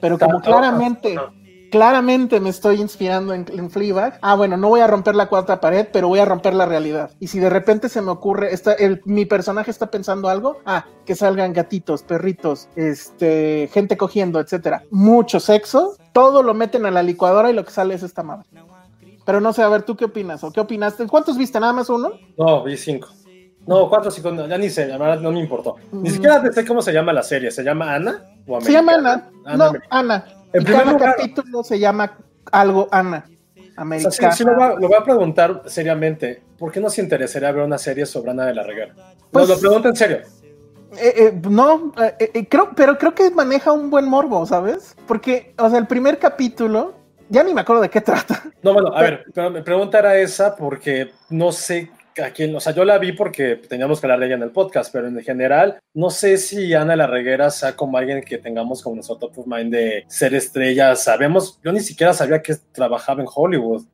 pero 0.00 0.18
como 0.18 0.40
claramente. 0.40 1.18
Claramente 1.72 2.38
me 2.38 2.50
estoy 2.50 2.80
inspirando 2.80 3.32
en, 3.34 3.46
en 3.50 3.70
Fleabag. 3.70 4.18
Ah, 4.22 4.36
bueno, 4.36 4.56
no 4.56 4.68
voy 4.68 4.80
a 4.80 4.86
romper 4.86 5.16
la 5.16 5.26
cuarta 5.26 5.58
pared, 5.60 5.88
pero 5.92 6.06
voy 6.06 6.20
a 6.20 6.24
romper 6.24 6.54
la 6.54 6.66
realidad. 6.66 7.10
Y 7.18 7.26
si 7.28 7.40
de 7.40 7.48
repente 7.50 7.88
se 7.88 8.02
me 8.02 8.10
ocurre, 8.12 8.52
está, 8.54 8.74
el, 8.74 9.00
mi 9.06 9.24
personaje 9.26 9.70
está 9.72 9.90
pensando 9.90 10.28
algo, 10.28 10.58
ah, 10.66 10.84
que 11.06 11.16
salgan 11.16 11.52
gatitos, 11.52 12.02
perritos, 12.04 12.68
este, 12.76 13.68
gente 13.72 13.96
cogiendo, 13.96 14.38
etcétera. 14.38 14.84
Mucho 14.90 15.40
sexo, 15.40 15.96
todo 16.12 16.42
lo 16.42 16.54
meten 16.54 16.86
a 16.86 16.90
la 16.92 17.02
licuadora 17.02 17.50
y 17.50 17.54
lo 17.54 17.64
que 17.64 17.72
sale 17.72 17.94
es 17.94 18.02
esta 18.02 18.22
madre. 18.22 18.46
Pero 19.24 19.40
no 19.40 19.52
sé, 19.52 19.62
a 19.62 19.68
ver, 19.68 19.82
¿tú 19.82 19.96
qué 19.96 20.04
opinas? 20.04 20.44
¿O 20.44 20.52
qué 20.52 20.60
opinaste? 20.60 21.06
¿Cuántos 21.06 21.38
viste? 21.38 21.58
¿Nada 21.58 21.72
más 21.72 21.88
uno? 21.88 22.12
No, 22.36 22.62
vi 22.64 22.76
cinco. 22.76 23.08
No, 23.66 23.88
cuatro, 23.88 24.10
cinco, 24.10 24.30
no, 24.32 24.46
ya 24.46 24.58
ni 24.58 24.68
sé, 24.68 24.88
la 24.88 24.98
verdad 24.98 25.20
no 25.20 25.30
me 25.30 25.38
importó. 25.40 25.76
Ni 25.92 26.10
Mm. 26.10 26.12
siquiera 26.12 26.52
sé 26.52 26.66
cómo 26.66 26.82
se 26.82 26.92
llama 26.92 27.12
la 27.12 27.22
serie. 27.22 27.50
¿Se 27.50 27.62
llama 27.62 27.94
Ana? 27.94 28.24
¿O 28.46 28.60
Se 28.60 28.72
llama 28.72 28.94
Ana. 28.94 29.30
No, 29.44 29.64
Americana. 29.66 29.84
Ana. 29.90 30.24
En 30.52 30.62
Y 30.62 30.64
primer 30.64 30.82
cada 30.84 30.92
lugar- 30.92 31.16
capítulo 31.16 31.62
se 31.64 31.78
llama 31.78 32.16
algo 32.50 32.88
Ana. 32.90 33.24
O 33.26 33.30
sea, 33.30 33.72
Americana. 33.76 34.32
sí, 34.32 34.38
sí 34.38 34.44
lo, 34.44 34.54
voy 34.54 34.64
a, 34.64 34.68
lo 34.74 34.88
voy 34.88 34.94
a 34.98 35.04
preguntar 35.04 35.62
seriamente. 35.66 36.42
¿Por 36.58 36.70
qué 36.70 36.78
no 36.80 36.90
se 36.90 37.00
interesaría 37.00 37.50
ver 37.52 37.64
una 37.64 37.78
serie 37.78 38.04
sobre 38.06 38.30
Ana 38.32 38.46
de 38.46 38.54
la 38.54 38.62
Reguera? 38.62 38.94
Pues- 39.30 39.48
lo 39.48 39.58
pregunto 39.58 39.88
en 39.88 39.96
serio. 39.96 40.18
Eh, 40.98 41.14
eh, 41.16 41.40
no, 41.48 41.92
eh, 42.18 42.46
creo, 42.50 42.70
pero 42.76 42.98
creo 42.98 43.14
que 43.14 43.30
maneja 43.30 43.72
un 43.72 43.88
buen 43.88 44.06
morbo, 44.06 44.44
¿sabes? 44.44 44.94
Porque, 45.06 45.54
o 45.58 45.70
sea, 45.70 45.78
el 45.78 45.86
primer 45.86 46.18
capítulo, 46.18 46.92
ya 47.30 47.42
ni 47.42 47.54
me 47.54 47.62
acuerdo 47.62 47.80
de 47.80 47.88
qué 47.88 48.02
trata. 48.02 48.42
No, 48.62 48.74
bueno, 48.74 48.94
a 48.94 49.00
ver, 49.02 49.24
pero 49.34 49.50
mi 49.50 49.62
pregunta 49.62 49.98
era 50.00 50.16
esa 50.18 50.54
porque 50.54 51.10
no 51.30 51.50
sé 51.50 51.90
a 52.20 52.56
o 52.56 52.60
sea, 52.60 52.74
yo 52.74 52.84
la 52.84 52.98
vi 52.98 53.12
porque 53.12 53.56
teníamos 53.56 54.00
que 54.00 54.06
hablar 54.06 54.20
de 54.20 54.26
ella 54.26 54.34
en 54.34 54.42
el 54.42 54.50
podcast, 54.50 54.92
pero 54.92 55.06
en 55.08 55.18
general 55.22 55.78
no 55.94 56.10
sé 56.10 56.36
si 56.36 56.74
Ana 56.74 56.92
de 56.92 56.96
la 56.98 57.06
Reguera 57.06 57.50
sea 57.50 57.74
como 57.74 57.96
alguien 57.96 58.22
que 58.22 58.38
tengamos 58.38 58.82
como 58.82 58.96
nuestro 58.96 59.16
top 59.16 59.38
of 59.38 59.46
mind 59.46 59.72
de 59.72 60.04
ser 60.08 60.34
estrella. 60.34 60.94
Sabemos, 60.96 61.58
yo 61.64 61.72
ni 61.72 61.80
siquiera 61.80 62.12
sabía 62.12 62.42
que 62.42 62.54
trabajaba 62.72 63.22
en 63.22 63.28
Hollywood. 63.32 63.84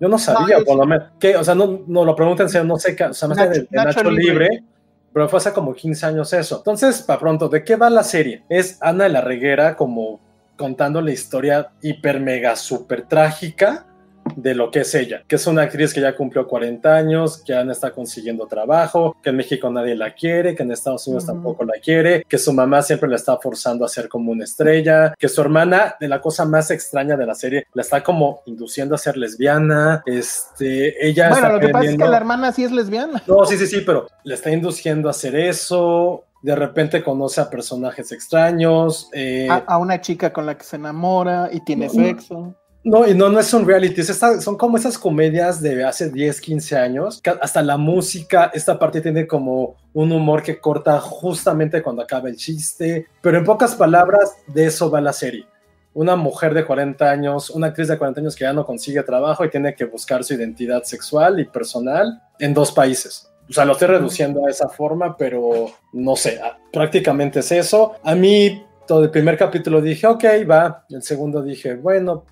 Yo 0.00 0.08
no 0.08 0.18
sabía, 0.18 0.60
por 0.64 0.78
lo 0.78 0.86
menos. 0.86 1.08
Que, 1.20 1.36
o 1.36 1.44
sea, 1.44 1.54
no, 1.54 1.84
no 1.86 2.04
lo 2.04 2.16
pregunten, 2.16 2.46
no 2.66 2.78
sé, 2.78 2.96
qué- 2.96 3.04
o 3.04 3.12
sea, 3.14 3.28
me 3.28 3.34
Nacho- 3.34 3.50
de, 3.50 3.58
de 3.60 3.66
Nacho, 3.70 3.98
Nacho 3.98 4.10
Libre, 4.10 4.48
Libre. 4.48 4.64
pero 5.12 5.28
fue 5.28 5.36
hace 5.36 5.52
como 5.52 5.74
15 5.74 6.06
años 6.06 6.32
eso. 6.32 6.56
Entonces, 6.56 7.02
para 7.02 7.20
pronto, 7.20 7.48
¿de 7.50 7.62
qué 7.62 7.76
va 7.76 7.90
la 7.90 8.02
serie? 8.02 8.42
Es 8.48 8.78
Ana 8.80 9.04
de 9.04 9.10
la 9.10 9.20
Reguera 9.20 9.76
como 9.76 10.18
contando 10.56 11.00
la 11.02 11.10
historia 11.12 11.70
hiper 11.82 12.18
mega 12.20 12.56
super 12.56 13.02
trágica 13.02 13.86
de 14.36 14.54
lo 14.54 14.70
que 14.70 14.80
es 14.80 14.94
ella, 14.94 15.22
que 15.26 15.36
es 15.36 15.46
una 15.46 15.62
actriz 15.62 15.92
que 15.94 16.00
ya 16.00 16.14
cumplió 16.16 16.46
40 16.46 16.94
años, 16.94 17.42
que 17.44 17.54
Ana 17.54 17.72
está 17.72 17.90
consiguiendo 17.90 18.46
trabajo, 18.46 19.16
que 19.22 19.30
en 19.30 19.36
México 19.36 19.70
nadie 19.70 19.94
la 19.96 20.14
quiere, 20.14 20.54
que 20.54 20.62
en 20.62 20.72
Estados 20.72 21.06
Unidos 21.06 21.26
tampoco 21.26 21.64
la 21.64 21.74
quiere, 21.82 22.24
que 22.28 22.38
su 22.38 22.52
mamá 22.52 22.82
siempre 22.82 23.08
la 23.08 23.16
está 23.16 23.36
forzando 23.38 23.84
a 23.84 23.88
ser 23.88 24.08
como 24.08 24.32
una 24.32 24.44
estrella, 24.44 25.14
que 25.18 25.28
su 25.28 25.40
hermana, 25.40 25.96
de 26.00 26.08
la 26.08 26.20
cosa 26.20 26.44
más 26.44 26.70
extraña 26.70 27.16
de 27.16 27.26
la 27.26 27.34
serie, 27.34 27.66
la 27.74 27.82
está 27.82 28.02
como 28.02 28.42
induciendo 28.46 28.94
a 28.94 28.98
ser 28.98 29.16
lesbiana, 29.16 30.02
este, 30.06 31.06
ella 31.06 31.28
bueno, 31.30 31.46
está 31.46 31.52
lo 31.54 31.60
que 31.60 31.68
pasa 31.68 31.90
es 31.90 31.96
que 31.96 32.08
la 32.08 32.16
hermana 32.16 32.52
sí 32.52 32.64
es 32.64 32.72
lesbiana. 32.72 33.22
no, 33.26 33.44
sí, 33.44 33.56
sí, 33.56 33.66
sí, 33.66 33.80
pero 33.84 34.06
le 34.24 34.34
está 34.34 34.50
induciendo 34.50 35.08
a 35.08 35.12
hacer 35.12 35.34
eso. 35.36 36.24
De 36.42 36.56
repente 36.56 37.02
conoce 37.02 37.40
a 37.40 37.50
personajes 37.50 38.12
extraños. 38.12 39.10
eh, 39.12 39.46
A, 39.50 39.56
a 39.66 39.78
una 39.78 40.00
chica 40.00 40.32
con 40.32 40.46
la 40.46 40.56
que 40.56 40.64
se 40.64 40.76
enamora 40.76 41.50
y 41.52 41.60
tiene 41.64 41.86
No. 41.88 41.92
sexo. 41.92 42.54
No, 42.82 43.06
y 43.06 43.14
no, 43.14 43.28
no 43.28 43.38
es 43.40 43.52
un 43.52 43.66
reality. 43.66 44.00
es 44.00 44.10
esta- 44.10 44.40
son 44.40 44.56
como 44.56 44.76
esas 44.76 44.96
comedias 44.96 45.60
de 45.60 45.84
hace 45.84 46.10
10, 46.10 46.40
15 46.40 46.76
años. 46.76 47.20
que 47.22 47.30
hasta 47.30 47.62
la 47.62 47.76
música, 47.76 48.50
esta 48.54 48.78
parte 48.78 49.00
tiene 49.00 49.26
como 49.26 49.76
un 49.92 50.12
humor 50.12 50.42
que 50.42 50.58
corta 50.58 50.98
justamente 51.00 51.82
cuando 51.82 52.02
acaba 52.02 52.28
el 52.28 52.36
chiste. 52.36 53.06
Pero 53.20 53.38
en 53.38 53.44
pocas 53.44 53.74
palabras, 53.74 54.36
de 54.46 54.66
eso 54.66 54.90
va 54.90 55.00
la 55.00 55.12
serie. 55.12 55.44
Una 55.92 56.14
mujer 56.16 56.54
de 56.54 56.64
40 56.64 57.10
años, 57.10 57.50
una 57.50 57.66
actriz 57.68 57.88
de 57.88 57.98
40 57.98 58.20
años 58.20 58.36
que 58.36 58.44
ya 58.44 58.52
no 58.52 58.64
consigue 58.64 59.02
trabajo 59.02 59.44
y 59.44 59.50
tiene 59.50 59.74
que 59.74 59.84
buscar 59.84 60.22
su 60.24 60.34
identidad 60.34 60.84
sexual 60.84 61.40
y 61.40 61.44
personal 61.46 62.22
en 62.38 62.54
dos 62.54 62.70
países. 62.72 63.28
O 63.48 63.52
sea, 63.52 63.64
lo 63.64 63.72
estoy 63.72 63.88
reduciendo 63.88 64.46
a 64.46 64.50
esa 64.50 64.68
forma, 64.68 65.16
pero 65.16 65.66
no 65.92 66.14
sé, 66.14 66.40
prácticamente 66.72 67.40
es 67.40 67.50
eso. 67.50 67.94
A 68.04 68.14
mí, 68.14 68.64
todo 68.86 69.02
el 69.02 69.10
primer 69.10 69.36
capítulo 69.36 69.82
dije, 69.82 70.06
ok, 70.06 70.24
va. 70.48 70.86
El 70.88 71.02
segundo 71.02 71.42
dije, 71.42 71.74
bueno, 71.74 72.24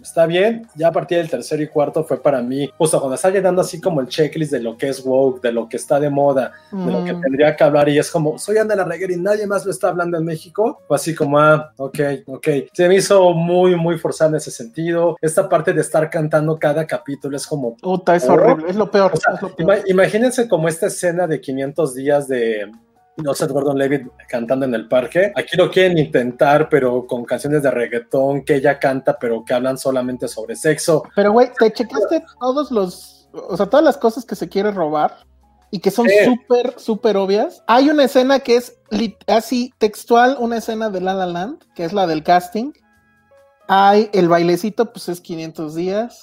está 0.00 0.26
bien. 0.26 0.66
Ya 0.74 0.88
a 0.88 0.92
partir 0.92 1.18
del 1.18 1.30
tercero 1.30 1.62
y 1.62 1.68
cuarto 1.68 2.04
fue 2.04 2.22
para 2.22 2.42
mí, 2.42 2.70
justo 2.78 2.98
cuando 2.98 3.14
está 3.16 3.30
llenando 3.30 3.60
así 3.62 3.80
como 3.80 4.00
el 4.00 4.08
checklist 4.08 4.52
de 4.52 4.60
lo 4.60 4.76
que 4.76 4.88
es 4.88 5.04
woke, 5.04 5.40
de 5.42 5.52
lo 5.52 5.68
que 5.68 5.76
está 5.76 5.98
de 6.00 6.10
moda, 6.10 6.52
de 6.72 6.92
lo 6.92 7.04
que 7.04 7.12
Mm. 7.14 7.20
tendría 7.20 7.56
que 7.56 7.64
hablar, 7.64 7.88
y 7.88 7.98
es 7.98 8.10
como, 8.10 8.38
soy 8.38 8.58
Ana 8.58 8.74
la 8.76 8.84
Reguera 8.84 9.12
y 9.12 9.16
nadie 9.16 9.46
más 9.46 9.64
lo 9.64 9.70
está 9.70 9.88
hablando 9.88 10.16
en 10.18 10.24
México. 10.24 10.80
Fue 10.86 10.96
así 10.96 11.14
como, 11.14 11.38
ah, 11.38 11.72
ok, 11.76 11.98
ok. 12.26 12.48
Se 12.72 12.88
me 12.88 12.96
hizo 12.96 13.32
muy, 13.32 13.76
muy 13.76 13.98
forzado 13.98 14.30
en 14.30 14.36
ese 14.36 14.50
sentido. 14.50 15.16
Esta 15.20 15.48
parte 15.48 15.72
de 15.72 15.80
estar 15.80 16.08
cantando 16.10 16.58
cada 16.58 16.86
capítulo 16.86 17.36
es 17.36 17.46
como, 17.46 17.76
Puta, 17.76 18.14
es 18.16 18.28
horrible, 18.28 18.66
es 18.70 18.76
lo 18.76 18.90
peor. 18.90 19.12
o 19.14 19.16
sea, 19.16 19.34
es 19.34 19.42
lo 19.42 19.54
peor. 19.54 19.68
ima- 19.78 19.82
imagínense 19.86 20.48
como 20.48 20.68
esta 20.68 20.86
escena 20.86 21.26
de 21.26 21.40
500 21.40 21.94
días 21.94 22.28
de, 22.28 22.70
Joseph 23.24 23.50
Gordon-Levitt 23.50 24.06
cantando 24.28 24.66
en 24.66 24.74
el 24.74 24.88
parque. 24.88 25.32
Aquí 25.36 25.56
lo 25.56 25.70
quieren 25.70 25.98
intentar, 25.98 26.68
pero 26.68 27.06
con 27.06 27.24
canciones 27.24 27.62
de 27.62 27.70
reggaetón 27.70 28.44
que 28.44 28.56
ella 28.56 28.78
canta, 28.78 29.18
pero 29.18 29.44
que 29.44 29.54
hablan 29.54 29.78
solamente 29.78 30.28
sobre 30.28 30.56
sexo. 30.56 31.02
Pero, 31.14 31.32
güey, 31.32 31.50
¿te 31.58 31.72
checaste 31.72 32.22
todos 32.40 32.70
los, 32.70 33.28
o 33.32 33.56
sea, 33.56 33.66
todas 33.66 33.84
las 33.84 33.96
cosas 33.96 34.24
que 34.24 34.34
se 34.34 34.48
quiere 34.48 34.70
robar? 34.70 35.16
Y 35.70 35.80
que 35.80 35.90
son 35.90 36.08
Sí. 36.08 36.14
súper, 36.24 36.74
súper 36.78 37.16
obvias. 37.16 37.62
Hay 37.66 37.90
una 37.90 38.04
escena 38.04 38.38
que 38.38 38.56
es 38.56 38.78
así 39.26 39.72
textual, 39.78 40.36
una 40.38 40.58
escena 40.58 40.90
de 40.90 41.00
La 41.00 41.12
La 41.12 41.26
Land, 41.26 41.58
que 41.74 41.84
es 41.84 41.92
la 41.92 42.06
del 42.06 42.22
casting. 42.22 42.72
Hay 43.66 44.08
el 44.12 44.28
bailecito, 44.28 44.92
pues 44.92 45.08
es 45.08 45.20
500 45.20 45.74
días. 45.74 46.20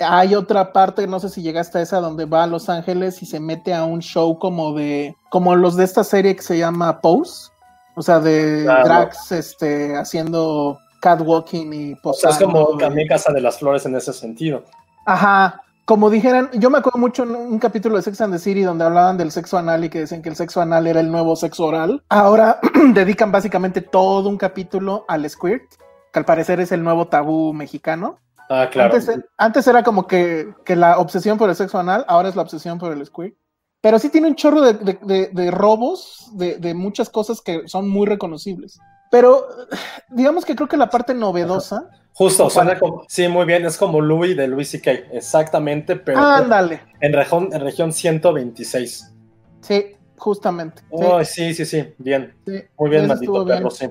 Hay 0.00 0.34
otra 0.34 0.72
parte, 0.72 1.06
no 1.06 1.20
sé 1.20 1.28
si 1.28 1.42
llegaste 1.42 1.78
a 1.78 1.82
esa, 1.82 2.00
donde 2.00 2.24
va 2.24 2.44
a 2.44 2.46
Los 2.46 2.68
Ángeles 2.68 3.22
y 3.22 3.26
se 3.26 3.40
mete 3.40 3.74
a 3.74 3.84
un 3.84 4.00
show 4.00 4.38
como 4.38 4.72
de, 4.74 5.14
como 5.30 5.54
los 5.56 5.76
de 5.76 5.84
esta 5.84 6.04
serie 6.04 6.34
que 6.36 6.42
se 6.42 6.58
llama 6.58 7.00
Pose, 7.00 7.50
o 7.94 8.02
sea, 8.02 8.20
de 8.20 8.62
Claro. 8.64 8.84
drags, 8.84 9.32
este, 9.32 9.96
haciendo 9.96 10.78
catwalking 11.00 11.72
y 11.72 11.92
O 12.02 12.12
sea, 12.12 12.30
es 12.30 12.36
posando 12.36 12.66
como 12.66 12.78
también 12.78 13.08
Casa 13.08 13.32
de 13.32 13.40
las 13.40 13.58
Flores 13.58 13.86
en 13.86 13.96
ese 13.96 14.12
sentido. 14.12 14.64
Ajá, 15.06 15.62
como 15.90 16.08
dijeran, 16.08 16.50
yo 16.52 16.70
me 16.70 16.78
acuerdo 16.78 17.00
mucho 17.00 17.24
en 17.24 17.34
un 17.34 17.58
capítulo 17.58 17.96
de 17.96 18.02
Sex 18.02 18.20
and 18.20 18.32
the 18.32 18.38
City 18.38 18.62
donde 18.62 18.84
hablaban 18.84 19.18
del 19.18 19.32
sexo 19.32 19.58
anal 19.58 19.84
y 19.84 19.88
que 19.88 19.98
decían 19.98 20.22
que 20.22 20.28
el 20.28 20.36
sexo 20.36 20.60
anal 20.60 20.86
era 20.86 21.00
el 21.00 21.10
nuevo 21.10 21.34
sexo 21.34 21.64
oral. 21.64 22.02
Ahora 22.08 22.60
dedican 22.94 23.32
básicamente 23.32 23.80
todo 23.80 24.28
un 24.28 24.36
capítulo 24.36 25.04
al 25.08 25.28
squirt, 25.28 25.64
que 26.12 26.18
al 26.20 26.24
parecer 26.24 26.60
es 26.60 26.70
el 26.70 26.84
nuevo 26.84 27.08
tabú 27.08 27.52
mexicano. 27.52 28.20
Ah, 28.52 28.68
claro. 28.68 28.94
Antes, 28.96 29.16
antes 29.38 29.66
era 29.68 29.84
como 29.84 30.08
que, 30.08 30.52
que 30.64 30.74
la 30.74 30.98
obsesión 30.98 31.38
por 31.38 31.48
el 31.48 31.54
sexo 31.54 31.78
anal, 31.78 32.04
ahora 32.08 32.28
es 32.28 32.34
la 32.34 32.42
obsesión 32.42 32.78
por 32.78 32.92
el 32.92 33.06
squirt. 33.06 33.36
Pero 33.80 33.98
sí 34.00 34.10
tiene 34.10 34.26
un 34.26 34.34
chorro 34.34 34.60
de, 34.60 34.74
de- 34.74 34.98
de- 35.02 35.28
de 35.32 35.50
robos, 35.52 36.28
de, 36.34 36.74
muchas 36.74 37.08
cosas 37.08 37.40
que 37.40 37.68
son 37.68 37.88
muy 37.88 38.06
reconocibles. 38.06 38.78
Pero 39.10 39.46
digamos 40.10 40.44
que 40.44 40.56
creo 40.56 40.68
que 40.68 40.76
la 40.76 40.90
parte 40.90 41.14
novedosa. 41.14 41.88
Justo, 42.12 42.50
suena 42.50 42.76
como, 42.78 43.04
sí, 43.08 43.28
muy 43.28 43.46
bien, 43.46 43.64
es 43.64 43.78
como 43.78 44.00
Louis 44.00 44.36
de 44.36 44.48
Louis 44.48 44.68
C.K., 44.68 44.90
exactamente, 45.12 45.94
pero 45.94 46.18
Ándale. 46.18 46.82
en, 47.00 47.12
región, 47.12 47.50
en 47.52 47.60
región 47.60 47.92
126. 47.92 49.12
Sí, 49.60 49.96
justamente. 50.18 50.82
Oh, 50.90 51.22
sí, 51.22 51.54
sí, 51.54 51.64
sí, 51.64 51.94
bien. 51.98 52.34
sí. 52.44 52.60
Muy 52.76 52.90
bien, 52.90 53.06
maldito 53.06 53.44
bien. 53.44 53.58
perro, 53.58 53.70
sí. 53.70 53.86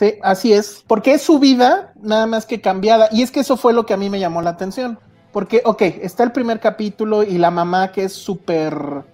Sí, 0.00 0.14
así 0.22 0.54
es. 0.54 0.82
Porque 0.86 1.12
es 1.12 1.20
su 1.20 1.38
vida, 1.38 1.92
nada 2.00 2.24
más 2.24 2.46
que 2.46 2.62
cambiada. 2.62 3.10
Y 3.12 3.20
es 3.20 3.30
que 3.30 3.40
eso 3.40 3.58
fue 3.58 3.74
lo 3.74 3.84
que 3.84 3.92
a 3.92 3.98
mí 3.98 4.08
me 4.08 4.18
llamó 4.18 4.40
la 4.40 4.48
atención. 4.48 4.98
Porque, 5.30 5.60
ok, 5.62 5.82
está 5.82 6.22
el 6.24 6.32
primer 6.32 6.58
capítulo 6.58 7.22
y 7.22 7.36
la 7.36 7.50
mamá 7.50 7.92
que 7.92 8.04
es 8.04 8.14
súper... 8.14 9.04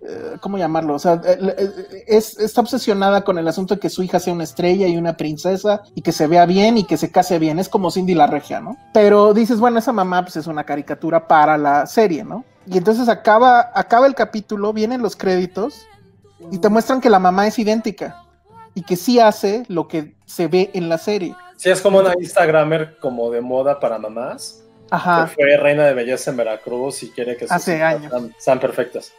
eh, 0.00 0.36
¿Cómo 0.40 0.56
llamarlo? 0.56 0.94
O 0.94 0.98
sea, 0.98 1.20
eh, 1.26 1.38
eh, 1.58 2.04
es, 2.06 2.38
está 2.38 2.62
obsesionada 2.62 3.22
con 3.22 3.36
el 3.36 3.46
asunto 3.48 3.74
de 3.74 3.80
que 3.80 3.90
su 3.90 4.02
hija 4.02 4.18
sea 4.18 4.32
una 4.32 4.44
estrella 4.44 4.86
y 4.86 4.96
una 4.96 5.14
princesa 5.18 5.82
y 5.94 6.00
que 6.00 6.10
se 6.10 6.26
vea 6.26 6.46
bien 6.46 6.78
y 6.78 6.84
que 6.84 6.96
se 6.96 7.10
case 7.10 7.38
bien. 7.38 7.58
Es 7.58 7.68
como 7.68 7.90
Cindy 7.90 8.14
la 8.14 8.26
regia, 8.26 8.60
¿no? 8.60 8.78
Pero 8.94 9.34
dices, 9.34 9.60
bueno, 9.60 9.78
esa 9.78 9.92
mamá 9.92 10.22
pues 10.22 10.36
es 10.36 10.46
una 10.46 10.64
caricatura 10.64 11.28
para 11.28 11.58
la 11.58 11.84
serie, 11.84 12.24
¿no? 12.24 12.46
Y 12.66 12.78
entonces 12.78 13.10
acaba, 13.10 13.72
acaba 13.74 14.06
el 14.06 14.14
capítulo, 14.14 14.72
vienen 14.72 15.02
los 15.02 15.16
créditos 15.16 15.86
y 16.50 16.56
te 16.56 16.70
muestran 16.70 17.02
que 17.02 17.10
la 17.10 17.18
mamá 17.18 17.46
es 17.46 17.58
idéntica 17.58 18.22
y 18.74 18.82
que 18.82 18.96
sí 18.96 19.20
hace 19.20 19.64
lo 19.68 19.86
que 19.86 20.14
se 20.30 20.46
ve 20.46 20.70
en 20.74 20.88
la 20.88 20.96
serie. 20.96 21.34
Sí, 21.56 21.70
es 21.70 21.80
como 21.80 21.98
una 21.98 22.14
Instagramer 22.18 22.96
como 22.98 23.30
de 23.30 23.40
moda 23.40 23.80
para 23.80 23.98
mamás, 23.98 24.62
Ajá. 24.90 25.26
que 25.26 25.34
fue 25.34 25.56
reina 25.56 25.84
de 25.86 25.92
belleza 25.94 26.30
en 26.30 26.36
Veracruz 26.36 27.02
y 27.02 27.10
quiere 27.10 27.36
que 27.36 27.46
sus 27.46 27.52
Hace 27.52 27.82
años. 27.82 28.10
Sean, 28.10 28.34
sean 28.38 28.60
perfectas. 28.60 29.12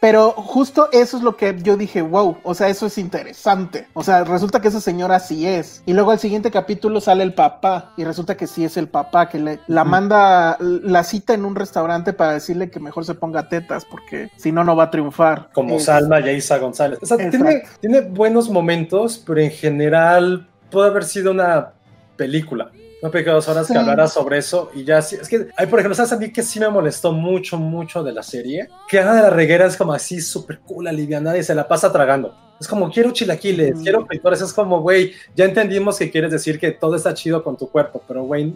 Pero 0.00 0.30
justo 0.32 0.88
eso 0.92 1.16
es 1.16 1.22
lo 1.22 1.36
que 1.36 1.56
yo 1.62 1.76
dije, 1.76 2.02
wow, 2.02 2.38
o 2.42 2.54
sea, 2.54 2.68
eso 2.68 2.86
es 2.86 2.98
interesante. 2.98 3.86
O 3.92 4.02
sea, 4.02 4.24
resulta 4.24 4.60
que 4.60 4.68
esa 4.68 4.80
señora 4.80 5.18
sí 5.20 5.46
es. 5.46 5.82
Y 5.86 5.92
luego 5.92 6.10
al 6.12 6.18
siguiente 6.18 6.50
capítulo 6.50 7.00
sale 7.00 7.22
el 7.24 7.34
papá 7.34 7.92
y 7.96 8.04
resulta 8.04 8.36
que 8.36 8.46
sí 8.46 8.64
es 8.64 8.76
el 8.76 8.88
papá 8.88 9.28
que 9.28 9.38
le, 9.38 9.60
la 9.66 9.84
manda, 9.84 10.56
la 10.60 11.04
cita 11.04 11.34
en 11.34 11.44
un 11.44 11.54
restaurante 11.54 12.12
para 12.12 12.32
decirle 12.32 12.70
que 12.70 12.80
mejor 12.80 13.04
se 13.04 13.14
ponga 13.14 13.48
tetas 13.48 13.84
porque 13.84 14.30
si 14.36 14.52
no, 14.52 14.64
no 14.64 14.76
va 14.76 14.84
a 14.84 14.90
triunfar. 14.90 15.50
Como 15.52 15.76
Es- 15.76 15.84
Salma 15.84 16.20
y 16.20 16.30
Isa 16.30 16.58
González. 16.58 16.98
O 17.02 17.06
sea, 17.06 17.16
tiene, 17.16 17.62
tiene 17.80 18.00
buenos 18.00 18.48
momentos, 18.50 19.22
pero 19.26 19.40
en 19.40 19.50
general 19.50 20.48
puede 20.70 20.88
haber 20.88 21.04
sido 21.04 21.30
una 21.32 21.72
película. 22.16 22.70
Película 23.10 23.32
de 23.32 23.36
dos 23.36 23.48
horas 23.48 23.66
Sí. 23.66 23.72
que 23.72 23.78
hablara 23.78 24.06
sobre 24.08 24.38
eso 24.38 24.70
y 24.74 24.84
ya 24.84 25.00
sí. 25.02 25.16
Es 25.20 25.28
que, 25.28 25.48
hay, 25.56 25.66
por 25.66 25.78
ejemplo, 25.78 25.94
¿sabes 25.94 26.12
a 26.12 26.16
mí 26.16 26.32
que 26.32 26.42
sí 26.42 26.58
me 26.60 26.68
molestó 26.68 27.12
mucho, 27.12 27.56
mucho 27.58 28.02
de 28.02 28.12
la 28.12 28.22
serie? 28.22 28.68
Que 28.88 28.98
Ana 29.00 29.14
de 29.14 29.22
la 29.22 29.30
Reguera 29.30 29.66
es 29.66 29.76
como 29.76 29.92
así 29.92 30.20
súper 30.20 30.60
cool, 30.60 30.86
alivianada 30.86 31.36
y 31.38 31.42
se 31.42 31.54
la 31.54 31.66
pasa 31.68 31.90
tragando. 31.92 32.34
Es 32.60 32.68
como, 32.68 32.90
quiero 32.90 33.10
chilaquiles, 33.10 33.76
Mm. 33.78 33.82
quiero 33.82 34.06
frijoles. 34.06 34.40
Es 34.40 34.52
como, 34.52 34.80
güey, 34.80 35.12
ya 35.34 35.44
entendimos 35.44 35.98
que 35.98 36.10
quieres 36.10 36.30
decir 36.30 36.58
que 36.58 36.70
todo 36.70 36.96
está 36.96 37.12
chido 37.14 37.42
con 37.42 37.56
tu 37.56 37.68
cuerpo, 37.68 38.02
pero, 38.06 38.22
güey, 38.24 38.54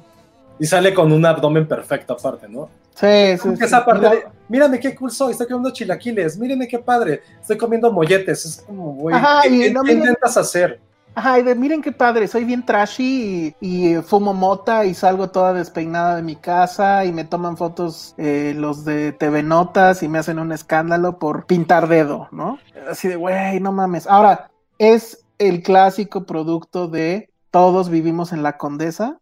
y 0.61 0.67
sale 0.67 0.93
con 0.95 1.13
un 1.13 1.25
abdomen 1.27 1.67
perfecto 1.69 2.15
aparte, 2.15 2.49
¿no? 2.49 2.69
Sí, 2.95 3.07
sí, 3.41 3.49
sí. 3.57 3.65
esa 3.65 3.85
parte 3.85 4.09
Mira, 4.09 4.11
de, 4.21 4.25
mírame 4.49 4.81
qué 4.81 4.93
cool 4.97 5.13
soy, 5.13 5.31
estoy 5.31 5.47
comiendo 5.47 5.71
chilaquiles, 5.71 6.37
mírenme 6.37 6.67
qué 6.67 6.81
padre, 6.81 7.23
estoy 7.41 7.57
comiendo 7.57 7.93
molletes, 7.93 8.45
es 8.45 8.57
como, 8.67 8.93
güey, 8.95 9.15
¿qué, 9.45 9.49
y 9.51 9.61
qué- 9.61 9.71
no, 9.71 9.83
intentas 9.89 10.37
hacer? 10.37 10.81
Ajá, 11.19 11.41
y 11.41 11.43
de 11.43 11.57
miren 11.57 11.83
qué 11.83 11.91
padre, 11.91 12.29
soy 12.29 12.45
bien 12.45 12.65
trashy 12.65 13.53
y, 13.61 13.97
y 13.97 14.03
fumo 14.03 14.35
mota 14.35 14.85
y 14.85 14.95
salgo 14.95 15.31
toda 15.31 15.53
despeinada 15.53 16.15
de 16.15 16.23
mi 16.23 16.37
casa 16.37 17.05
y 17.05 17.11
me 17.11 17.25
toman 17.25 17.57
fotos 17.57 18.15
eh, 18.19 18.55
los 18.57 18.85
de 18.85 19.11
TV 19.11 19.43
Notas 19.43 20.05
y 20.05 20.09
me 20.09 20.19
hacen 20.19 20.39
un 20.39 20.53
escándalo 20.53 21.19
por 21.19 21.47
pintar 21.47 21.89
dedo, 21.89 22.29
¿no? 22.31 22.61
Así 22.89 23.09
de, 23.09 23.17
güey, 23.17 23.59
no 23.59 23.73
mames. 23.73 24.07
Ahora, 24.07 24.53
es 24.79 25.25
el 25.39 25.65
clásico 25.65 26.23
producto 26.23 26.87
de 26.87 27.31
todos 27.51 27.89
vivimos 27.89 28.33
en 28.33 28.45
la 28.45 28.57
Condesa. 28.57 29.19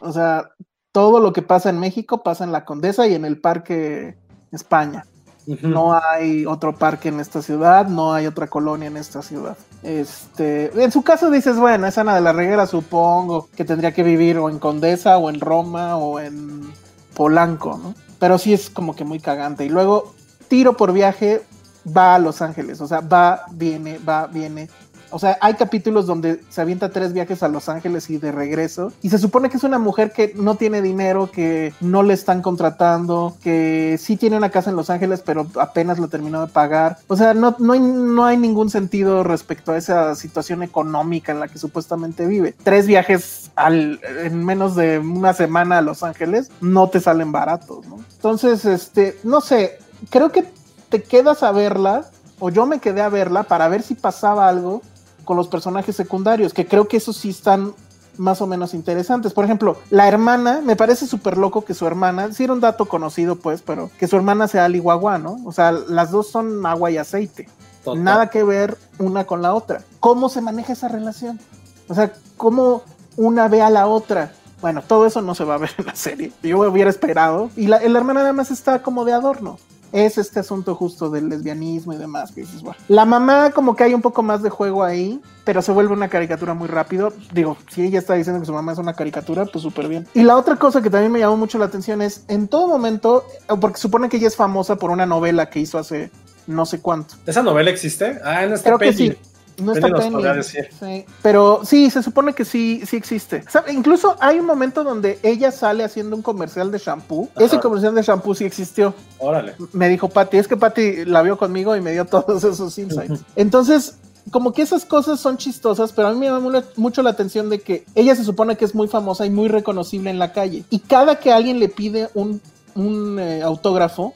O 0.00 0.12
sea, 0.12 0.44
todo 0.92 1.18
lo 1.18 1.32
que 1.32 1.42
pasa 1.42 1.70
en 1.70 1.80
México 1.80 2.22
pasa 2.22 2.44
en 2.44 2.52
la 2.52 2.64
Condesa 2.64 3.08
y 3.08 3.14
en 3.14 3.24
el 3.24 3.40
Parque 3.40 4.16
España. 4.52 5.06
No 5.46 5.98
hay 5.98 6.46
otro 6.46 6.74
parque 6.74 7.08
en 7.08 7.18
esta 7.18 7.42
ciudad, 7.42 7.88
no 7.88 8.12
hay 8.12 8.26
otra 8.26 8.46
colonia 8.46 8.86
en 8.86 8.96
esta 8.96 9.22
ciudad. 9.22 9.56
Este, 9.82 10.70
en 10.80 10.92
su 10.92 11.02
caso 11.02 11.30
dices, 11.30 11.56
bueno, 11.56 11.86
es 11.86 11.98
Ana 11.98 12.14
de 12.14 12.20
la 12.20 12.32
Reguera, 12.32 12.66
supongo 12.66 13.48
que 13.56 13.64
tendría 13.64 13.92
que 13.92 14.04
vivir 14.04 14.38
o 14.38 14.48
en 14.48 14.60
Condesa 14.60 15.18
o 15.18 15.28
en 15.30 15.40
Roma 15.40 15.96
o 15.96 16.20
en 16.20 16.72
Polanco, 17.14 17.78
¿no? 17.82 17.94
Pero 18.20 18.38
sí 18.38 18.52
es 18.52 18.70
como 18.70 18.94
que 18.94 19.04
muy 19.04 19.18
cagante. 19.18 19.64
Y 19.64 19.68
luego, 19.68 20.14
tiro 20.46 20.76
por 20.76 20.92
viaje, 20.92 21.42
va 21.84 22.14
a 22.14 22.18
Los 22.20 22.40
Ángeles, 22.40 22.80
o 22.80 22.86
sea, 22.86 23.00
va, 23.00 23.44
viene, 23.50 23.98
va, 23.98 24.26
viene. 24.28 24.68
O 25.12 25.18
sea, 25.18 25.38
hay 25.40 25.54
capítulos 25.54 26.06
donde 26.06 26.40
se 26.48 26.60
avienta 26.60 26.90
tres 26.90 27.12
viajes 27.12 27.42
a 27.42 27.48
Los 27.48 27.68
Ángeles 27.68 28.08
y 28.10 28.18
de 28.18 28.32
regreso. 28.32 28.92
Y 29.02 29.10
se 29.10 29.18
supone 29.18 29.50
que 29.50 29.58
es 29.58 29.64
una 29.64 29.78
mujer 29.78 30.12
que 30.12 30.32
no 30.34 30.56
tiene 30.56 30.82
dinero, 30.82 31.30
que 31.30 31.74
no 31.80 32.02
le 32.02 32.14
están 32.14 32.42
contratando, 32.42 33.36
que 33.42 33.98
sí 34.00 34.16
tiene 34.16 34.36
una 34.36 34.50
casa 34.50 34.70
en 34.70 34.76
Los 34.76 34.90
Ángeles, 34.90 35.22
pero 35.24 35.46
apenas 35.60 35.98
lo 35.98 36.08
terminó 36.08 36.40
de 36.40 36.52
pagar. 36.52 36.98
O 37.08 37.16
sea, 37.16 37.34
no, 37.34 37.54
no, 37.58 37.74
hay, 37.74 37.80
no 37.80 38.24
hay 38.24 38.36
ningún 38.36 38.70
sentido 38.70 39.22
respecto 39.22 39.72
a 39.72 39.76
esa 39.76 40.14
situación 40.14 40.62
económica 40.62 41.32
en 41.32 41.40
la 41.40 41.48
que 41.48 41.58
supuestamente 41.58 42.26
vive. 42.26 42.54
Tres 42.62 42.86
viajes 42.86 43.50
en 43.56 44.44
menos 44.44 44.74
de 44.76 44.98
una 44.98 45.34
semana 45.34 45.78
a 45.78 45.82
Los 45.82 46.02
Ángeles 46.02 46.50
no 46.60 46.88
te 46.88 47.00
salen 47.00 47.32
baratos, 47.32 47.86
¿no? 47.86 47.98
Entonces, 48.14 48.64
este, 48.64 49.18
no 49.24 49.40
sé, 49.40 49.78
creo 50.10 50.32
que 50.32 50.44
te 50.88 51.02
quedas 51.02 51.42
a 51.42 51.52
verla, 51.52 52.06
o 52.38 52.50
yo 52.50 52.66
me 52.66 52.80
quedé 52.80 53.02
a 53.02 53.08
verla 53.08 53.44
para 53.44 53.68
ver 53.68 53.82
si 53.82 53.94
pasaba 53.94 54.48
algo 54.48 54.82
con 55.24 55.36
los 55.36 55.48
personajes 55.48 55.96
secundarios, 55.96 56.52
que 56.52 56.66
creo 56.66 56.88
que 56.88 56.96
esos 56.96 57.16
sí 57.16 57.30
están 57.30 57.74
más 58.18 58.42
o 58.42 58.46
menos 58.46 58.74
interesantes. 58.74 59.32
Por 59.32 59.44
ejemplo, 59.44 59.76
la 59.90 60.08
hermana, 60.08 60.60
me 60.62 60.76
parece 60.76 61.06
súper 61.06 61.38
loco 61.38 61.64
que 61.64 61.74
su 61.74 61.86
hermana, 61.86 62.32
sí 62.32 62.44
era 62.44 62.52
un 62.52 62.60
dato 62.60 62.86
conocido 62.86 63.36
pues, 63.36 63.62
pero 63.62 63.90
que 63.98 64.06
su 64.08 64.16
hermana 64.16 64.48
sea 64.48 64.66
Ali 64.66 64.78
Guagua, 64.78 65.18
¿no? 65.18 65.38
O 65.44 65.52
sea, 65.52 65.72
las 65.72 66.10
dos 66.10 66.28
son 66.28 66.64
agua 66.66 66.90
y 66.90 66.98
aceite. 66.98 67.48
Total. 67.84 68.04
Nada 68.04 68.30
que 68.30 68.44
ver 68.44 68.76
una 68.98 69.24
con 69.24 69.42
la 69.42 69.54
otra. 69.54 69.82
¿Cómo 69.98 70.28
se 70.28 70.40
maneja 70.40 70.72
esa 70.72 70.88
relación? 70.88 71.40
O 71.88 71.94
sea, 71.94 72.12
¿cómo 72.36 72.82
una 73.16 73.48
ve 73.48 73.60
a 73.60 73.70
la 73.70 73.86
otra? 73.86 74.32
Bueno, 74.60 74.82
todo 74.82 75.06
eso 75.06 75.20
no 75.20 75.34
se 75.34 75.44
va 75.44 75.54
a 75.54 75.58
ver 75.58 75.70
en 75.78 75.86
la 75.86 75.96
serie. 75.96 76.32
Yo 76.42 76.60
hubiera 76.60 76.88
esperado. 76.88 77.50
Y 77.56 77.66
la, 77.66 77.80
la 77.80 77.98
hermana 77.98 78.20
nada 78.20 78.32
más 78.32 78.52
está 78.52 78.82
como 78.82 79.04
de 79.04 79.12
adorno. 79.12 79.58
Es 79.92 80.18
este 80.18 80.40
asunto 80.40 80.74
justo 80.74 81.10
del 81.10 81.28
lesbianismo 81.28 81.92
y 81.92 81.96
demás. 81.96 82.32
Que 82.32 82.42
dices, 82.42 82.62
bueno. 82.62 82.78
La 82.88 83.04
mamá 83.04 83.50
como 83.50 83.76
que 83.76 83.84
hay 83.84 83.94
un 83.94 84.02
poco 84.02 84.22
más 84.22 84.42
de 84.42 84.50
juego 84.50 84.82
ahí, 84.82 85.20
pero 85.44 85.62
se 85.62 85.72
vuelve 85.72 85.92
una 85.92 86.08
caricatura 86.08 86.54
muy 86.54 86.68
rápido. 86.68 87.12
Digo, 87.32 87.56
si 87.70 87.82
ella 87.82 87.98
está 87.98 88.14
diciendo 88.14 88.40
que 88.40 88.46
su 88.46 88.52
mamá 88.52 88.72
es 88.72 88.78
una 88.78 88.94
caricatura, 88.94 89.44
pues 89.46 89.62
súper 89.62 89.88
bien. 89.88 90.06
Y 90.14 90.22
la 90.22 90.36
otra 90.36 90.56
cosa 90.56 90.82
que 90.82 90.90
también 90.90 91.12
me 91.12 91.18
llamó 91.18 91.36
mucho 91.36 91.58
la 91.58 91.66
atención 91.66 92.02
es, 92.02 92.24
en 92.28 92.48
todo 92.48 92.68
momento, 92.68 93.24
porque 93.60 93.78
supone 93.78 94.08
que 94.08 94.16
ella 94.16 94.28
es 94.28 94.36
famosa 94.36 94.76
por 94.76 94.90
una 94.90 95.06
novela 95.06 95.50
que 95.50 95.60
hizo 95.60 95.78
hace 95.78 96.10
no 96.46 96.66
sé 96.66 96.80
cuánto. 96.80 97.14
¿Esa 97.26 97.42
novela 97.42 97.70
existe? 97.70 98.18
Ah, 98.24 98.44
en 98.44 98.52
esta 98.52 98.70
Creo 98.70 98.78
que 98.78 98.92
sí. 98.92 99.16
No 99.62 99.72
está 99.72 99.88
Penny. 99.88 100.22
decir. 100.22 100.68
Sí, 100.78 101.04
Pero 101.22 101.60
sí, 101.64 101.90
se 101.90 102.02
supone 102.02 102.34
que 102.34 102.44
sí, 102.44 102.82
sí 102.86 102.96
existe. 102.96 103.44
O 103.46 103.50
sea, 103.50 103.64
incluso 103.72 104.16
hay 104.20 104.38
un 104.38 104.46
momento 104.46 104.84
donde 104.84 105.18
ella 105.22 105.50
sale 105.50 105.84
haciendo 105.84 106.16
un 106.16 106.22
comercial 106.22 106.70
de 106.70 106.78
shampoo. 106.78 107.28
Ese 107.38 107.58
comercial 107.60 107.94
de 107.94 108.02
shampoo 108.02 108.34
sí 108.34 108.44
existió. 108.44 108.94
Órale. 109.18 109.54
Me 109.72 109.88
dijo 109.88 110.08
Patty, 110.08 110.36
es 110.38 110.48
que 110.48 110.56
Patty 110.56 111.04
la 111.04 111.22
vio 111.22 111.36
conmigo 111.38 111.76
y 111.76 111.80
me 111.80 111.92
dio 111.92 112.04
todos 112.06 112.44
esos 112.44 112.76
insights. 112.78 113.20
Entonces, 113.36 113.96
como 114.30 114.52
que 114.52 114.62
esas 114.62 114.84
cosas 114.84 115.18
son 115.20 115.36
chistosas, 115.36 115.92
pero 115.92 116.08
a 116.08 116.12
mí 116.12 116.18
me 116.20 116.26
llama 116.26 116.40
mu- 116.40 116.62
mucho 116.76 117.02
la 117.02 117.10
atención 117.10 117.50
de 117.50 117.60
que 117.60 117.84
ella 117.94 118.14
se 118.14 118.24
supone 118.24 118.56
que 118.56 118.64
es 118.64 118.74
muy 118.74 118.86
famosa 118.88 119.26
y 119.26 119.30
muy 119.30 119.48
reconocible 119.48 120.10
en 120.10 120.18
la 120.18 120.32
calle. 120.32 120.64
Y 120.70 120.78
cada 120.78 121.16
que 121.16 121.32
alguien 121.32 121.58
le 121.58 121.68
pide 121.68 122.08
un, 122.14 122.40
un, 122.74 123.18
eh, 123.18 123.42
autógrafo, 123.42 124.12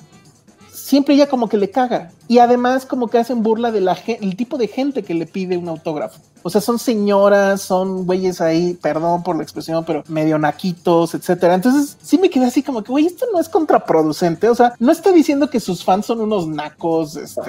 siempre 0.86 1.16
ella 1.16 1.28
como 1.28 1.48
que 1.48 1.56
le 1.56 1.68
caga. 1.68 2.12
Y 2.28 2.38
además 2.38 2.86
como 2.86 3.08
que 3.08 3.18
hacen 3.18 3.42
burla 3.42 3.72
del 3.72 3.88
tipo 4.36 4.56
de 4.56 4.68
gente 4.68 5.02
que 5.02 5.14
le 5.14 5.26
pide 5.26 5.56
un 5.56 5.68
autógrafo. 5.68 6.20
O 6.44 6.50
sea, 6.50 6.60
son 6.60 6.78
señoras, 6.78 7.60
son 7.60 8.06
güeyes 8.06 8.40
ahí, 8.40 8.74
perdón 8.74 9.24
por 9.24 9.34
la 9.36 9.42
expresión, 9.42 9.84
pero 9.84 10.04
medio 10.06 10.38
naquitos, 10.38 11.14
etcétera. 11.14 11.54
Entonces, 11.54 11.96
sí 12.00 12.18
me 12.18 12.30
quedé 12.30 12.46
así 12.46 12.62
como 12.62 12.84
que, 12.84 12.92
güey, 12.92 13.06
esto 13.06 13.26
no 13.32 13.40
es 13.40 13.48
contraproducente. 13.48 14.48
O 14.48 14.54
sea, 14.54 14.74
no 14.78 14.92
está 14.92 15.10
diciendo 15.10 15.50
que 15.50 15.58
sus 15.58 15.84
fans 15.84 16.06
son 16.06 16.20
unos 16.20 16.46
nacos, 16.46 17.16
este, 17.16 17.40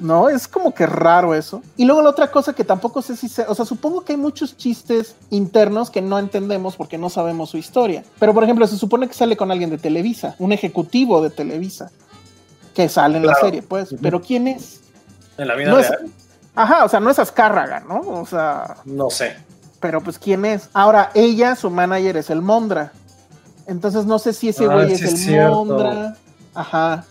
no, 0.00 0.30
es 0.30 0.48
como 0.48 0.72
que 0.72 0.86
raro 0.86 1.34
eso. 1.34 1.60
Y 1.76 1.84
luego 1.84 2.00
la 2.00 2.08
otra 2.08 2.30
cosa 2.30 2.54
que 2.54 2.64
tampoco 2.64 3.02
sé 3.02 3.16
si 3.16 3.28
se, 3.28 3.42
o 3.42 3.54
sea, 3.54 3.66
supongo 3.66 4.00
que 4.00 4.14
hay 4.14 4.18
muchos 4.18 4.56
chistes 4.56 5.14
internos 5.28 5.90
que 5.90 6.00
no 6.00 6.18
entendemos 6.18 6.74
porque 6.76 6.96
no 6.96 7.10
sabemos 7.10 7.50
su 7.50 7.58
historia. 7.58 8.02
Pero, 8.18 8.32
por 8.32 8.44
ejemplo, 8.44 8.66
se 8.66 8.78
supone 8.78 9.08
que 9.08 9.14
sale 9.14 9.36
con 9.36 9.50
alguien 9.50 9.68
de 9.68 9.76
Televisa, 9.76 10.36
un 10.38 10.52
ejecutivo 10.52 11.20
de 11.20 11.28
Televisa, 11.28 11.90
que 12.74 12.88
sale 12.88 13.18
en 13.18 13.26
la 13.26 13.34
serie, 13.34 13.62
pues. 13.62 13.94
Pero 14.00 14.20
¿quién 14.20 14.48
es? 14.48 14.80
En 15.36 15.48
la 15.48 15.54
vida 15.54 15.70
No 15.70 15.78
es, 15.78 15.88
real, 15.88 16.06
ajá, 16.54 16.84
o 16.84 16.88
sea, 16.88 17.00
no 17.00 17.10
es 17.10 17.18
Azcárraga, 17.18 17.80
¿no? 17.88 18.00
O 18.00 18.26
sea, 18.26 18.76
no 18.84 19.10
sé. 19.10 19.36
pero 19.80 20.00
pues 20.02 20.18
¿quién 20.18 20.44
es? 20.44 20.68
Ahora, 20.72 21.10
ella, 21.14 21.54
su 21.54 21.70
manager 21.70 22.16
es 22.16 22.30
el 22.30 22.42
Mondra. 22.42 22.92
Entonces 23.66 24.06
no 24.06 24.18
sé 24.18 24.32
si 24.32 24.48
ese 24.48 24.64
Ah, 24.64 24.74
güey 24.74 24.88
sí 24.88 24.94
es 24.94 25.02
es 25.02 25.12
el 25.12 25.16
cierto. 25.18 25.64
Mondra. 25.64 26.16
Ajá. 26.54 27.04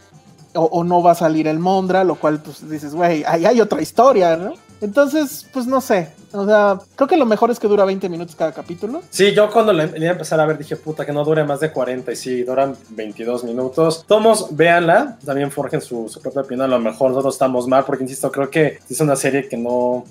O, 0.54 0.64
o 0.64 0.84
no 0.84 1.04
va 1.04 1.12
a 1.12 1.16
salir 1.16 1.48
el 1.48 1.60
Mondra, 1.60 2.04
lo 2.04 2.16
cual 2.16 2.42
pues 2.42 2.68
dices, 2.70 2.94
güey, 2.96 3.24
ahí 3.26 3.46
hay 3.46 3.62
otra 3.62 3.82
historia, 3.82 4.36
¿no? 4.36 4.54
Entonces, 4.82 5.46
pues 5.52 5.66
no 5.66 5.82
sé. 5.82 6.10
O 6.34 6.46
sea, 6.46 6.80
creo 6.96 7.08
que 7.08 7.18
lo 7.18 7.26
mejor 7.26 7.50
es 7.50 7.60
que 7.60 7.68
dura 7.68 7.86
20 7.86 8.10
minutos 8.10 8.36
cada 8.36 8.52
capítulo. 8.52 9.02
Sí, 9.10 9.34
yo 9.34 9.50
cuando 9.50 9.74
le, 9.74 9.88
le 9.88 10.00
iba 10.00 10.10
a 10.10 10.12
empezar 10.12 10.40
a 10.40 10.46
ver 10.46 10.58
dije, 10.58 10.76
puta, 10.76 11.06
que 11.06 11.14
no 11.14 11.24
dure 11.24 11.44
más 11.44 11.60
de 11.60 11.72
40 11.72 12.12
y 12.12 12.16
sí, 12.16 12.44
duran 12.44 12.76
22 12.90 13.44
minutos. 13.44 14.06
Tomos, 14.08 14.56
véanla, 14.56 15.18
también 15.26 15.52
forjen 15.52 15.82
su, 15.82 16.08
su 16.10 16.22
propia 16.22 16.42
opinión, 16.42 16.66
a 16.66 16.78
lo 16.78 16.80
mejor 16.80 17.10
nosotros 17.10 17.36
estamos 17.36 17.68
mal, 17.68 17.86
porque 17.86 18.04
insisto, 18.04 18.32
creo 18.32 18.50
que 18.50 18.80
es 18.90 19.00
una 19.00 19.16
serie 19.16 19.48
que 19.48 19.58
no... 19.58 20.06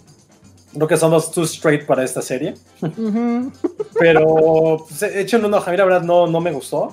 Creo 0.73 0.89
que 0.89 0.97
somos 0.97 1.31
too 1.31 1.45
straight 1.45 1.87
para 1.87 2.05
esta 2.05 2.21
serie, 2.21 2.55
pero 3.99 4.85
pues, 4.87 5.03
echen 5.05 5.43
un 5.43 5.55
ojo, 5.55 5.69
a 5.69 5.71
mí 5.71 5.77
la 5.79 5.85
verdad 5.87 6.03
no, 6.03 6.27
no 6.27 6.39
me 6.39 6.53
gustó. 6.53 6.93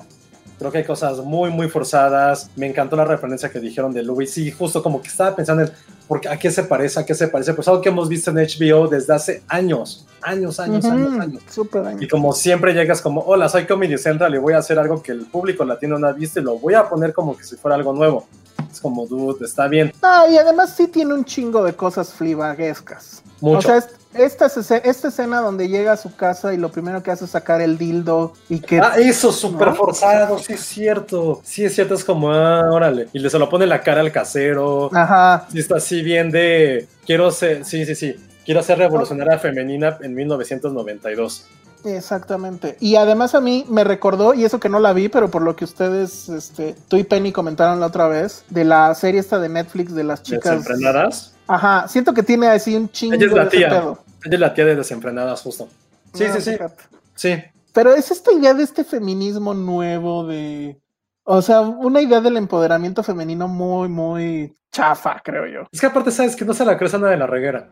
Creo 0.58 0.72
que 0.72 0.78
hay 0.78 0.84
cosas 0.84 1.18
muy, 1.18 1.50
muy 1.50 1.68
forzadas. 1.68 2.48
Me 2.56 2.66
encantó 2.66 2.96
la 2.96 3.04
referencia 3.04 3.50
que 3.50 3.60
dijeron 3.60 3.92
de 3.92 4.02
Louis. 4.02 4.32
Sí, 4.32 4.50
justo 4.50 4.82
como 4.82 5.02
que 5.02 5.08
estaba 5.08 5.36
pensando 5.36 5.64
en 5.64 5.70
¿por 6.08 6.20
qué- 6.20 6.28
a 6.28 6.38
qué 6.38 6.50
se 6.50 6.62
parece, 6.64 7.00
a 7.00 7.06
qué 7.06 7.14
se 7.14 7.28
parece. 7.28 7.54
Pues 7.54 7.66
algo 7.68 7.80
que 7.80 7.88
hemos 7.88 8.08
visto 8.08 8.30
en 8.30 8.38
HBO 8.38 8.88
desde 8.88 9.14
hace 9.14 9.42
años, 9.48 10.06
años, 10.22 10.58
años, 10.60 10.84
años, 10.84 11.18
años. 11.20 11.42
Súper 11.50 11.82
Y 11.82 11.84
daño. 11.84 12.08
como 12.10 12.32
siempre 12.32 12.72
llegas 12.74 13.00
como, 13.00 13.20
hola, 13.22 13.48
soy 13.48 13.66
Comedy 13.66 13.96
Central 13.98 14.34
y 14.34 14.38
voy 14.38 14.54
a 14.54 14.58
hacer 14.58 14.78
algo 14.78 15.02
que 15.02 15.12
el 15.12 15.26
público 15.26 15.64
latino 15.64 15.98
no 15.98 16.06
ha 16.06 16.12
visto 16.12 16.40
y 16.40 16.42
lo 16.42 16.58
voy 16.58 16.74
a 16.74 16.88
poner 16.88 17.12
como 17.12 17.36
que 17.36 17.44
si 17.44 17.56
fuera 17.56 17.74
algo 17.76 17.92
nuevo. 17.92 18.26
Es 18.70 18.80
como, 18.80 19.06
dude, 19.06 19.44
está 19.44 19.68
bien. 19.68 19.92
Ah, 20.02 20.26
y 20.30 20.36
además 20.36 20.74
sí 20.76 20.88
tiene 20.88 21.14
un 21.14 21.24
chingo 21.24 21.62
de 21.62 21.74
cosas 21.74 22.12
flibaguescas. 22.12 23.22
Mucho. 23.40 23.58
O 23.58 23.62
sea, 23.62 23.76
es- 23.78 23.88
esta, 24.14 24.46
esta 24.46 25.08
escena 25.08 25.40
donde 25.40 25.68
llega 25.68 25.92
a 25.92 25.96
su 25.96 26.14
casa 26.14 26.54
y 26.54 26.56
lo 26.56 26.70
primero 26.70 27.02
que 27.02 27.10
hace 27.10 27.24
es 27.24 27.30
sacar 27.30 27.60
el 27.60 27.78
dildo 27.78 28.32
y 28.48 28.60
que... 28.60 28.80
ah, 28.80 28.94
eso, 28.98 29.32
súper 29.32 29.68
¿No? 29.68 29.74
forzado, 29.74 30.38
sí 30.38 30.54
es 30.54 30.60
cierto. 30.60 31.40
Sí 31.44 31.64
es 31.64 31.74
cierto, 31.74 31.94
es 31.94 32.04
como, 32.04 32.32
ah, 32.32 32.70
órale. 32.72 33.08
Y 33.12 33.18
le 33.18 33.30
se 33.30 33.38
lo 33.38 33.48
pone 33.48 33.66
la 33.66 33.80
cara 33.80 34.00
al 34.00 34.12
casero. 34.12 34.90
Ajá. 34.94 35.46
Sí 35.50 35.58
está 35.58 35.76
así 35.76 36.02
bien 36.02 36.30
de, 36.30 36.86
quiero 37.06 37.30
ser, 37.30 37.64
sí, 37.64 37.84
sí, 37.84 37.94
sí. 37.94 38.16
Quiero 38.44 38.62
ser 38.62 38.78
revolucionaria 38.78 39.38
femenina 39.38 39.98
en 40.02 40.14
1992. 40.14 41.46
Exactamente. 41.84 42.76
Y 42.80 42.96
además 42.96 43.34
a 43.34 43.40
mí 43.40 43.64
me 43.68 43.84
recordó, 43.84 44.34
y 44.34 44.44
eso 44.44 44.58
que 44.60 44.68
no 44.68 44.80
la 44.80 44.92
vi, 44.92 45.08
pero 45.08 45.30
por 45.30 45.42
lo 45.42 45.54
que 45.56 45.64
ustedes, 45.64 46.28
este, 46.28 46.74
tú 46.88 46.96
y 46.96 47.04
Penny 47.04 47.32
comentaron 47.32 47.80
la 47.80 47.86
otra 47.86 48.08
vez, 48.08 48.44
de 48.48 48.64
la 48.64 48.94
serie 48.94 49.20
esta 49.20 49.38
de 49.38 49.48
Netflix 49.48 49.94
de 49.94 50.04
las 50.04 50.22
chicas. 50.22 50.44
Desenfrenadas. 50.44 51.34
Ajá, 51.46 51.86
siento 51.88 52.14
que 52.14 52.22
tiene 52.22 52.48
así 52.48 52.74
un 52.74 52.90
chingo 52.90 53.16
Ella 53.16 53.26
es 53.26 53.32
la 53.32 53.44
de 53.44 53.50
tía. 53.50 53.68
pedo. 53.68 53.98
Es 54.24 54.40
la 54.40 54.54
tía 54.54 54.64
de 54.64 54.76
Desenfrenadas, 54.76 55.42
justo. 55.42 55.68
Sí, 56.14 56.24
Ah, 56.24 56.32
sí, 56.34 56.40
sí. 56.40 56.52
fíjate. 56.52 56.82
Sí. 57.14 57.34
Pero 57.72 57.94
es 57.94 58.10
esta 58.10 58.32
idea 58.32 58.54
de 58.54 58.62
este 58.62 58.84
feminismo 58.84 59.52
nuevo 59.54 60.26
de... 60.26 60.80
O 61.24 61.40
sea, 61.42 61.60
una 61.62 62.00
idea 62.00 62.20
del 62.20 62.36
empoderamiento 62.36 63.02
femenino 63.02 63.48
muy, 63.48 63.88
muy 63.88 64.56
chafa, 64.70 65.20
creo 65.24 65.46
yo. 65.46 65.68
Es 65.72 65.80
que 65.80 65.86
aparte, 65.86 66.10
sabes 66.10 66.36
que 66.36 66.44
no 66.44 66.52
se 66.54 66.64
la 66.64 66.76
crees 66.76 66.94
a 66.94 66.98
Ana 66.98 67.08
de 67.10 67.16
la 67.16 67.26
reguera. 67.26 67.70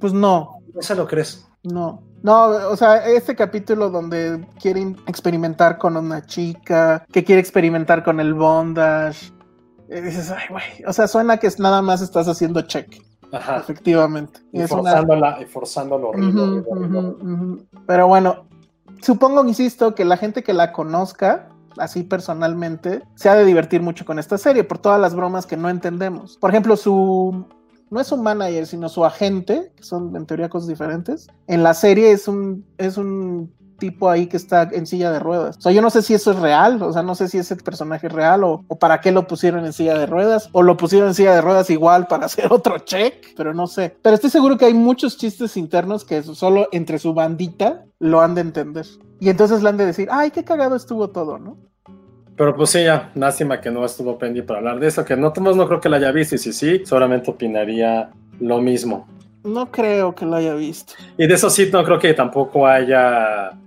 Pues 0.00 0.12
no, 0.12 0.60
No 0.74 0.82
se 0.82 0.94
lo 0.94 1.06
crees. 1.06 1.46
No, 1.64 2.02
no, 2.22 2.46
o 2.70 2.76
sea, 2.76 3.04
este 3.06 3.34
capítulo 3.34 3.90
donde 3.90 4.46
quieren 4.60 4.96
experimentar 5.06 5.76
con 5.76 5.96
una 5.96 6.24
chica, 6.24 7.04
que 7.12 7.24
quiere 7.24 7.40
experimentar 7.40 8.04
con 8.04 8.20
el 8.20 8.32
bondage, 8.32 9.32
y 9.90 10.00
dices, 10.00 10.30
ay, 10.30 10.44
güey, 10.48 10.62
o 10.86 10.92
sea, 10.92 11.08
suena 11.08 11.38
que 11.38 11.48
es 11.48 11.58
nada 11.58 11.82
más 11.82 12.00
estás 12.00 12.28
haciendo 12.28 12.62
check, 12.62 13.02
Ajá. 13.32 13.58
efectivamente. 13.58 14.40
Y 14.52 14.60
Y 14.60 14.62
es 14.62 14.70
una- 14.72 14.82
forzándola, 14.82 15.38
y 15.42 15.44
forzándolo 15.46 16.08
horrible. 16.10 16.64
Pero 17.86 18.06
bueno, 18.08 18.46
supongo, 19.02 19.44
insisto, 19.44 19.94
que 19.94 20.04
la 20.04 20.16
gente 20.16 20.42
que 20.42 20.52
la 20.52 20.72
conozca, 20.72 21.48
así 21.76 22.02
personalmente, 22.02 23.02
se 23.14 23.28
ha 23.28 23.34
de 23.34 23.44
divertir 23.44 23.82
mucho 23.82 24.04
con 24.04 24.18
esta 24.18 24.38
serie 24.38 24.64
por 24.64 24.78
todas 24.78 25.00
las 25.00 25.14
bromas 25.14 25.46
que 25.46 25.56
no 25.56 25.68
entendemos. 25.68 26.36
Por 26.38 26.50
ejemplo, 26.50 26.76
su... 26.76 27.46
No 27.90 28.00
es 28.00 28.12
un 28.12 28.22
manager, 28.22 28.66
sino 28.66 28.90
su 28.90 29.02
agente, 29.06 29.72
que 29.74 29.82
son 29.82 30.14
en 30.14 30.26
teoría 30.26 30.50
cosas 30.50 30.68
diferentes. 30.68 31.26
En 31.46 31.62
la 31.62 31.72
serie 31.72 32.12
es 32.12 32.28
un, 32.28 32.66
es 32.76 32.98
un 32.98 33.50
tipo 33.78 34.10
ahí 34.10 34.26
que 34.26 34.36
está 34.36 34.68
en 34.72 34.86
silla 34.86 35.10
de 35.10 35.18
ruedas. 35.18 35.56
O 35.56 35.60
sea, 35.60 35.72
yo 35.72 35.80
no 35.80 35.90
sé 35.90 36.02
si 36.02 36.14
eso 36.14 36.32
es 36.32 36.38
real, 36.38 36.82
o 36.82 36.92
sea, 36.92 37.02
no 37.02 37.14
sé 37.14 37.28
si 37.28 37.38
ese 37.38 37.56
personaje 37.56 38.08
es 38.08 38.12
real 38.12 38.44
o, 38.44 38.64
o 38.68 38.78
para 38.78 39.00
qué 39.00 39.12
lo 39.12 39.26
pusieron 39.26 39.64
en 39.64 39.72
silla 39.72 39.96
de 39.98 40.06
ruedas, 40.06 40.50
o 40.52 40.62
lo 40.62 40.76
pusieron 40.76 41.08
en 41.08 41.14
silla 41.14 41.34
de 41.34 41.40
ruedas 41.40 41.70
igual 41.70 42.06
para 42.06 42.26
hacer 42.26 42.52
otro 42.52 42.78
check, 42.80 43.34
pero 43.36 43.54
no 43.54 43.66
sé. 43.66 43.96
Pero 44.02 44.14
estoy 44.14 44.30
seguro 44.30 44.58
que 44.58 44.66
hay 44.66 44.74
muchos 44.74 45.16
chistes 45.16 45.56
internos 45.56 46.04
que 46.04 46.22
solo 46.22 46.68
entre 46.72 46.98
su 46.98 47.14
bandita 47.14 47.84
lo 47.98 48.20
han 48.20 48.34
de 48.34 48.42
entender. 48.42 48.86
Y 49.20 49.30
entonces 49.30 49.62
le 49.62 49.68
han 49.68 49.76
de 49.76 49.86
decir, 49.86 50.08
ay, 50.10 50.30
qué 50.30 50.44
cagado 50.44 50.76
estuvo 50.76 51.08
todo, 51.08 51.38
¿no? 51.38 51.56
Pero 52.36 52.54
pues 52.54 52.70
sí, 52.70 52.84
ya, 52.84 53.10
lástima 53.16 53.60
que 53.60 53.68
no 53.68 53.84
estuvo 53.84 54.16
Pendy 54.16 54.42
para 54.42 54.60
hablar 54.60 54.78
de 54.78 54.86
eso, 54.86 55.04
que 55.04 55.16
no, 55.16 55.32
no 55.36 55.66
creo 55.66 55.80
que 55.80 55.88
la 55.88 55.96
haya 55.96 56.12
visto, 56.12 56.36
y 56.36 56.38
si 56.38 56.52
sí, 56.52 56.82
seguramente 56.84 57.30
opinaría 57.30 58.10
lo 58.38 58.60
mismo. 58.60 59.08
No 59.42 59.72
creo 59.72 60.14
que 60.14 60.24
lo 60.24 60.36
haya 60.36 60.54
visto. 60.54 60.94
Y 61.16 61.26
de 61.26 61.34
eso 61.34 61.50
sí, 61.50 61.68
no 61.72 61.82
creo 61.84 61.98
que 61.98 62.14
tampoco 62.14 62.64
haya 62.64 63.58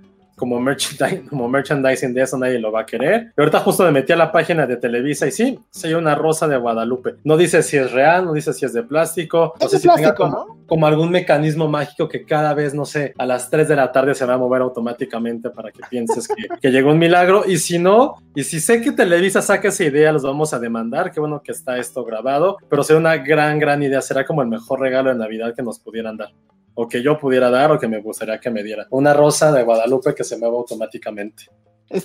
como, 0.41 0.59
merchandising, 0.59 1.27
como 1.29 1.47
merchandising 1.47 2.15
de 2.15 2.23
eso, 2.23 2.35
nadie 2.35 2.57
lo 2.57 2.71
va 2.71 2.81
a 2.81 2.85
querer. 2.87 3.31
Y 3.37 3.39
ahorita 3.39 3.59
justo 3.59 3.83
me 3.83 3.91
metí 3.91 4.11
a 4.11 4.15
la 4.15 4.31
página 4.31 4.65
de 4.65 4.75
Televisa 4.75 5.27
y 5.27 5.31
sí, 5.31 5.59
sí 5.69 5.87
hay 5.87 5.93
una 5.93 6.15
rosa 6.15 6.47
de 6.47 6.57
Guadalupe. 6.57 7.17
No 7.23 7.37
dice 7.37 7.61
si 7.61 7.77
es 7.77 7.91
real, 7.91 8.25
no 8.25 8.33
dice 8.33 8.51
si 8.51 8.65
es 8.65 8.73
de 8.73 8.81
plástico. 8.81 9.53
no 9.59 9.65
Es 9.67 9.71
sé 9.71 9.77
de 9.77 9.81
si 9.83 9.87
tenga 9.87 10.15
plástico, 10.15 10.23
como, 10.23 10.55
¿no? 10.55 10.65
como 10.65 10.87
algún 10.87 11.11
mecanismo 11.11 11.67
mágico 11.67 12.09
que 12.09 12.25
cada 12.25 12.55
vez, 12.55 12.73
no 12.73 12.85
sé, 12.85 13.13
a 13.19 13.27
las 13.27 13.51
3 13.51 13.67
de 13.67 13.75
la 13.75 13.91
tarde 13.91 14.15
se 14.15 14.25
va 14.25 14.33
a 14.33 14.37
mover 14.39 14.63
automáticamente 14.63 15.51
para 15.51 15.71
que 15.71 15.81
pienses 15.87 16.27
que, 16.27 16.47
que 16.59 16.71
llegó 16.71 16.89
un 16.89 16.97
milagro. 16.97 17.43
Y 17.45 17.57
si 17.57 17.77
no, 17.77 18.15
y 18.33 18.43
si 18.43 18.59
sé 18.59 18.81
que 18.81 18.93
Televisa 18.93 19.43
saca 19.43 19.67
esa 19.67 19.83
idea, 19.83 20.11
los 20.11 20.23
vamos 20.23 20.55
a 20.55 20.59
demandar. 20.59 21.11
Qué 21.11 21.19
bueno 21.19 21.43
que 21.43 21.51
está 21.51 21.77
esto 21.77 22.03
grabado, 22.03 22.57
pero 22.67 22.83
sería 22.83 22.99
una 22.99 23.17
gran, 23.17 23.59
gran 23.59 23.83
idea. 23.83 24.01
Será 24.01 24.25
como 24.25 24.41
el 24.41 24.47
mejor 24.47 24.79
regalo 24.79 25.11
de 25.11 25.19
Navidad 25.19 25.53
que 25.55 25.61
nos 25.61 25.77
pudieran 25.77 26.17
dar. 26.17 26.31
O 26.74 26.88
que 26.88 27.03
yo 27.03 27.17
pudiera 27.17 27.49
dar 27.49 27.72
o 27.72 27.80
que 27.80 27.88
me 27.88 28.01
gustaría 28.01 28.39
que 28.39 28.49
me 28.49 28.63
diera. 28.63 28.88
Una 28.91 29.13
rosa 29.13 29.51
de 29.51 29.63
Guadalupe 29.63 30.15
que 30.15 30.24
se 30.24 30.38
mueva 30.38 30.57
automáticamente. 30.57 31.45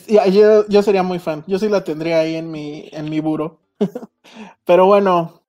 Yo, 0.08 0.66
yo 0.68 0.82
sería 0.82 1.02
muy 1.02 1.18
fan. 1.18 1.44
Yo 1.46 1.58
sí 1.58 1.68
la 1.68 1.84
tendría 1.84 2.20
ahí 2.20 2.34
en 2.34 2.50
mi, 2.50 2.88
en 2.92 3.08
mi 3.08 3.20
buro. 3.20 3.60
Pero 4.64 4.86
bueno. 4.86 5.42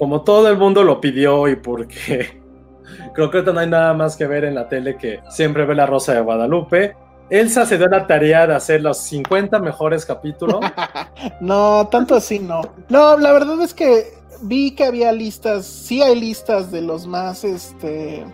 Como 0.00 0.22
todo 0.22 0.48
el 0.48 0.56
mundo 0.56 0.82
lo 0.82 0.98
pidió 0.98 1.46
y 1.46 1.56
porque 1.56 2.40
creo 3.14 3.30
que 3.30 3.42
no 3.42 3.60
hay 3.60 3.68
nada 3.68 3.92
más 3.92 4.16
que 4.16 4.26
ver 4.26 4.44
en 4.44 4.54
la 4.54 4.66
tele 4.66 4.96
que 4.96 5.20
siempre 5.28 5.66
ve 5.66 5.74
la 5.74 5.84
rosa 5.84 6.14
de 6.14 6.22
Guadalupe. 6.22 6.96
Elsa 7.28 7.66
se 7.66 7.76
dio 7.76 7.86
la 7.86 8.06
tarea 8.06 8.46
de 8.46 8.54
hacer 8.54 8.80
los 8.80 8.96
50 8.96 9.58
mejores 9.58 10.06
capítulos. 10.06 10.60
no, 11.42 11.86
tanto 11.88 12.14
así 12.14 12.38
no. 12.38 12.62
No, 12.88 13.18
la 13.18 13.30
verdad 13.32 13.60
es 13.60 13.74
que 13.74 14.14
vi 14.40 14.70
que 14.70 14.84
había 14.84 15.12
listas, 15.12 15.66
sí 15.66 16.00
hay 16.00 16.18
listas 16.18 16.72
de 16.72 16.80
los 16.80 17.06
más 17.06 17.44
este 17.44 18.24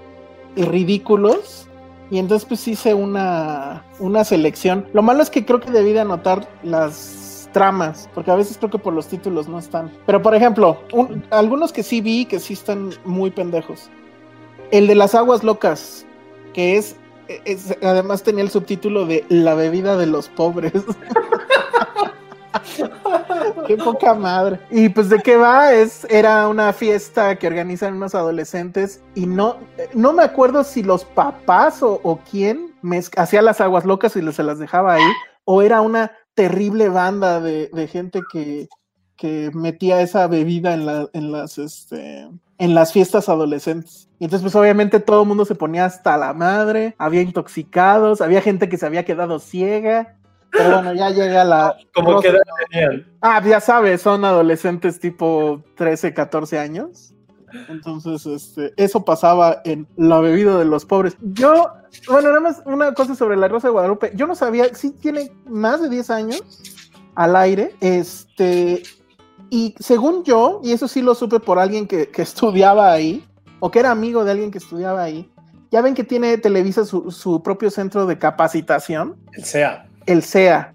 ridículos. 0.55 1.67
Y 2.13 2.21
entonces 2.21 2.47
pues 2.47 2.69
hice 2.69 2.95
una, 2.95 3.85
una 3.99 4.23
selección. 4.23 4.87
Lo 4.93 5.03
malo 5.03 5.21
es 5.21 5.31
que 5.31 5.45
creo 5.45 5.59
que 5.59 5.73
debí 5.73 5.93
de 5.93 6.01
anotar 6.03 6.49
las 6.63 7.26
tramas, 7.57 8.07
porque 8.15 8.31
a 8.31 8.35
veces 8.35 8.59
creo 8.59 8.71
que 8.71 8.79
por 8.79 8.93
los 8.93 9.07
títulos 9.07 9.49
no 9.49 9.59
están. 9.59 9.91
Pero 10.05 10.21
por 10.21 10.35
ejemplo, 10.35 10.77
algunos 11.31 11.73
que 11.73 11.83
sí 11.83 12.03
vi 12.03 12.27
que 12.27 12.39
sí 12.39 12.53
están 12.53 12.91
muy 13.07 13.31
pendejos. 13.31 13.89
El 14.71 14.87
de 14.87 14.95
las 14.95 15.15
aguas 15.15 15.43
locas, 15.43 16.05
que 16.53 16.77
es, 16.77 16.97
además 17.83 18.23
tenía 18.23 18.45
el 18.45 18.51
subtítulo 18.51 19.07
de 19.07 19.25
La 19.31 19.55
bebida 19.55 19.97
de 19.97 20.05
los 20.05 20.29
pobres. 20.29 20.75
Qué 23.67 23.79
poca 23.79 24.13
madre. 24.13 24.61
Y 24.71 24.91
pues 24.91 25.09
de 25.09 25.19
qué 25.21 25.39
va, 25.39 25.73
es, 25.73 26.07
era 26.11 26.49
una 26.49 26.75
fiesta 26.75 27.37
que 27.37 27.47
organizan 27.47 27.95
unos 27.95 28.15
adolescentes 28.15 29.01
y 29.15 29.25
no, 29.25 29.57
no 29.95 30.13
me 30.13 30.25
acuerdo 30.25 30.63
si 30.63 30.83
los 30.83 31.07
papás 31.07 31.83
o, 31.83 32.21
quién 32.31 32.75
me 32.83 33.01
hacía 33.17 33.41
las 33.41 33.63
aguas 33.63 33.87
locas 33.87 34.15
y 34.15 34.33
se 34.33 34.43
las 34.43 34.59
dejaba 34.59 34.95
ahí, 34.95 35.11
o 35.47 35.63
era 35.63 35.81
una 35.81 36.13
terrible 36.35 36.91
banda 36.91 37.41
de, 37.41 37.89
gente 37.91 38.21
que, 38.31 38.69
que 39.17 39.51
metía 39.55 40.03
esa 40.03 40.27
bebida 40.27 40.75
en, 40.75 40.85
la, 40.85 41.09
en 41.15 41.33
las 41.33 41.57
este 41.57 42.29
en 42.59 42.75
las 42.75 42.93
fiestas 42.93 43.29
adolescentes. 43.29 44.09
Y 44.19 44.25
entonces, 44.25 44.43
pues 44.43 44.55
obviamente 44.55 45.01
todo 45.01 45.23
el 45.23 45.29
mundo 45.29 45.45
se 45.45 45.55
ponía 45.55 45.85
hasta 45.85 46.17
la 46.17 46.33
madre, 46.33 46.95
había 46.99 47.23
intoxicados, 47.23 48.21
había 48.21 48.41
gente 48.41 48.69
que 48.69 48.79
se 48.79 48.87
había 48.87 49.05
quedado 49.05 49.39
ciega. 49.39 50.17
Pero 50.51 50.75
bueno, 50.75 50.95
ya 50.95 51.11
llega 51.11 51.45
la. 51.45 51.77
¿Cómo 51.95 52.21
que 52.21 52.33
tenían? 52.71 53.07
Ah, 53.21 53.43
ya 53.45 53.61
sabes, 53.61 54.01
son 54.01 54.25
adolescentes 54.25 54.99
tipo 55.01 55.63
13, 55.77 56.15
14 56.15 56.59
años. 56.59 57.15
Entonces, 57.69 58.27
este, 58.27 58.73
eso 58.77 59.05
pasaba 59.05 59.61
en 59.65 59.87
la 59.97 60.21
bebida 60.21 60.59
de 60.59 60.65
los 60.65 60.85
pobres. 60.85 61.17
Yo, 61.21 61.73
bueno, 62.09 62.29
nada 62.29 62.41
más 62.41 62.63
una 62.65 62.95
cosa 62.95 63.15
sobre 63.15 63.37
la 63.37 63.49
Rosa 63.49 63.69
de 63.69 63.73
Guadalupe. 63.73 64.13
Yo 64.15 64.27
no 64.27 64.35
sabía, 64.35 64.75
sí 64.75 64.91
tiene 64.91 65.33
más 65.47 65.83
de 65.83 65.89
10 65.89 66.11
años 66.11 66.43
al 67.15 67.37
aire. 67.37 67.75
Este, 67.81 68.83
y 69.51 69.75
según 69.79 70.25
yo, 70.25 70.61
y 70.63 70.73
eso 70.73 70.89
sí 70.89 71.03
lo 71.03 71.15
supe 71.15 71.41
por 71.41 71.59
alguien 71.59 71.87
que, 71.87 72.11
estudiaba 72.17 72.93
ahí, 72.93 73.27
o 73.61 73.71
que 73.71 73.81
era 73.81 73.91
amigo 73.91 74.25
de 74.25 74.33
alguien 74.33 74.51
que 74.51 74.59
estudiaba 74.59 75.03
ahí, 75.03 75.31
ya 75.71 75.83
ven 75.83 75.95
que 75.95 76.05
tiene 76.05 76.39
Televisa 76.39 76.85
su, 76.85 77.11
su 77.11 77.43
propio 77.43 77.71
centro 77.71 78.07
de 78.07 78.19
capacitación. 78.19 79.17
El 79.33 79.45
SEA. 79.45 79.89
El 80.07 80.23
SEA. 80.23 80.75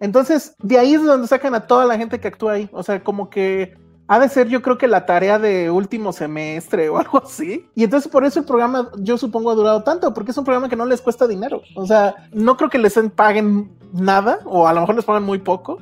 Entonces, 0.00 0.54
de 0.62 0.78
ahí 0.78 0.94
es 0.94 1.04
donde 1.04 1.28
sacan 1.28 1.54
a 1.54 1.66
toda 1.66 1.84
la 1.84 1.98
gente 1.98 2.18
que 2.18 2.28
actúa 2.28 2.52
ahí. 2.52 2.70
O 2.72 2.82
sea, 2.82 3.04
como 3.04 3.28
que 3.28 3.74
ha 4.10 4.18
de 4.18 4.28
ser 4.28 4.48
yo 4.48 4.60
creo 4.60 4.76
que 4.76 4.88
la 4.88 5.06
tarea 5.06 5.38
de 5.38 5.70
último 5.70 6.12
semestre 6.12 6.88
o 6.88 6.98
algo 6.98 7.22
así. 7.24 7.68
Y 7.76 7.84
entonces 7.84 8.10
por 8.10 8.24
eso 8.24 8.40
el 8.40 8.44
programa 8.44 8.90
yo 8.98 9.16
supongo 9.16 9.52
ha 9.52 9.54
durado 9.54 9.84
tanto, 9.84 10.12
porque 10.12 10.32
es 10.32 10.36
un 10.36 10.44
programa 10.44 10.68
que 10.68 10.74
no 10.74 10.84
les 10.84 11.00
cuesta 11.00 11.28
dinero. 11.28 11.62
O 11.76 11.86
sea, 11.86 12.16
no 12.32 12.56
creo 12.56 12.68
que 12.68 12.78
les 12.78 12.98
paguen 13.14 13.70
nada 13.92 14.40
o 14.46 14.66
a 14.66 14.72
lo 14.72 14.80
mejor 14.80 14.96
les 14.96 15.04
pagan 15.04 15.22
muy 15.22 15.38
poco 15.38 15.78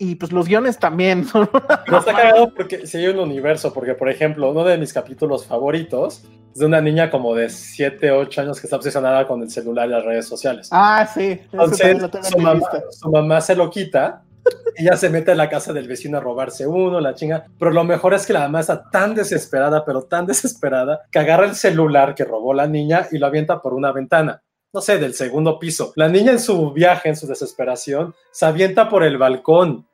y 0.00 0.16
pues 0.16 0.32
los 0.32 0.48
guiones 0.48 0.76
también 0.80 1.24
son 1.24 1.48
No 1.86 1.98
está 1.98 2.12
cagado 2.12 2.52
porque 2.52 2.84
si 2.84 2.98
hay 2.98 3.06
un 3.06 3.20
universo, 3.20 3.72
porque 3.72 3.94
por 3.94 4.10
ejemplo, 4.10 4.50
uno 4.50 4.64
de 4.64 4.76
mis 4.76 4.92
capítulos 4.92 5.46
favoritos 5.46 6.24
es 6.52 6.58
de 6.58 6.66
una 6.66 6.80
niña 6.80 7.12
como 7.12 7.32
de 7.36 7.48
7, 7.48 8.10
8 8.10 8.40
años 8.40 8.60
que 8.60 8.66
está 8.66 8.74
obsesionada 8.74 9.28
con 9.28 9.40
el 9.40 9.48
celular 9.52 9.86
y 9.86 9.92
las 9.92 10.04
redes 10.04 10.26
sociales. 10.26 10.68
Ah, 10.72 11.08
sí. 11.14 11.40
Entonces 11.52 11.96
su 12.24 12.38
mamá, 12.40 12.66
su 12.90 13.08
mamá, 13.08 13.40
se 13.40 13.54
lo 13.54 13.70
quita. 13.70 14.24
Ella 14.76 14.96
se 14.96 15.10
mete 15.10 15.32
a 15.32 15.34
la 15.34 15.48
casa 15.48 15.72
del 15.72 15.88
vecino 15.88 16.18
a 16.18 16.20
robarse 16.20 16.66
uno, 16.66 17.00
la 17.00 17.14
chinga. 17.14 17.46
Pero 17.58 17.70
lo 17.70 17.84
mejor 17.84 18.14
es 18.14 18.26
que 18.26 18.32
la 18.32 18.40
mamá 18.40 18.60
está 18.60 18.90
tan 18.90 19.14
desesperada, 19.14 19.84
pero 19.84 20.02
tan 20.02 20.26
desesperada, 20.26 21.02
que 21.10 21.18
agarra 21.18 21.46
el 21.46 21.54
celular 21.54 22.14
que 22.14 22.24
robó 22.24 22.54
la 22.54 22.66
niña 22.66 23.08
y 23.10 23.18
lo 23.18 23.26
avienta 23.26 23.60
por 23.60 23.74
una 23.74 23.92
ventana 23.92 24.42
no 24.74 24.80
sé, 24.80 24.98
del 24.98 25.12
segundo 25.12 25.58
piso. 25.58 25.92
La 25.96 26.08
niña 26.08 26.32
en 26.32 26.40
su 26.40 26.72
viaje, 26.72 27.10
en 27.10 27.16
su 27.16 27.26
desesperación, 27.26 28.14
se 28.30 28.46
avienta 28.46 28.88
por 28.88 29.04
el 29.04 29.18
balcón 29.18 29.86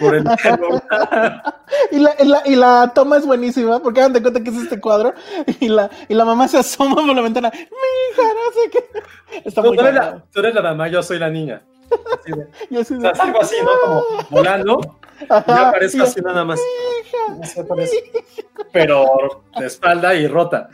por 0.00 0.14
el 0.14 0.24
y, 1.90 1.98
la, 1.98 2.14
y, 2.18 2.24
la, 2.24 2.42
y, 2.46 2.56
la, 2.56 2.92
toma 2.94 3.18
es 3.18 3.26
buenísima, 3.26 3.80
porque 3.80 4.00
hagan 4.00 4.14
de 4.14 4.22
cuenta 4.22 4.42
que 4.42 4.50
es 4.50 4.56
este 4.56 4.80
cuadro, 4.80 5.14
y 5.60 5.68
la, 5.68 5.90
y 6.08 6.14
la 6.14 6.24
mamá 6.24 6.48
se 6.48 6.58
asoma 6.58 6.96
por 6.96 7.14
la 7.14 7.22
ventana, 7.22 7.50
mi 7.52 7.60
hija, 7.60 8.22
no 8.22 8.62
sé 8.62 8.70
qué. 8.70 9.42
Está 9.44 9.62
muy 9.62 9.76
tú, 9.76 9.82
eres 9.82 9.94
la, 9.94 10.24
tú, 10.32 10.40
eres 10.40 10.54
la, 10.54 10.62
mamá, 10.62 10.88
yo 10.88 11.02
soy 11.02 11.18
la 11.18 11.28
niña. 11.28 11.62
Así 12.20 12.32
de, 12.32 12.78
o 12.78 12.84
sea, 12.84 13.24
algo 13.24 13.40
así, 13.40 13.56
¿no? 13.62 13.70
Como 13.84 14.04
volando, 14.30 14.98
y 15.20 15.26
aparezco 15.28 16.02
así 16.02 16.20
nada 16.20 16.44
más. 16.44 16.60
Pero 18.72 19.42
de 19.58 19.66
espalda 19.66 20.14
y 20.14 20.26
rota. 20.26 20.68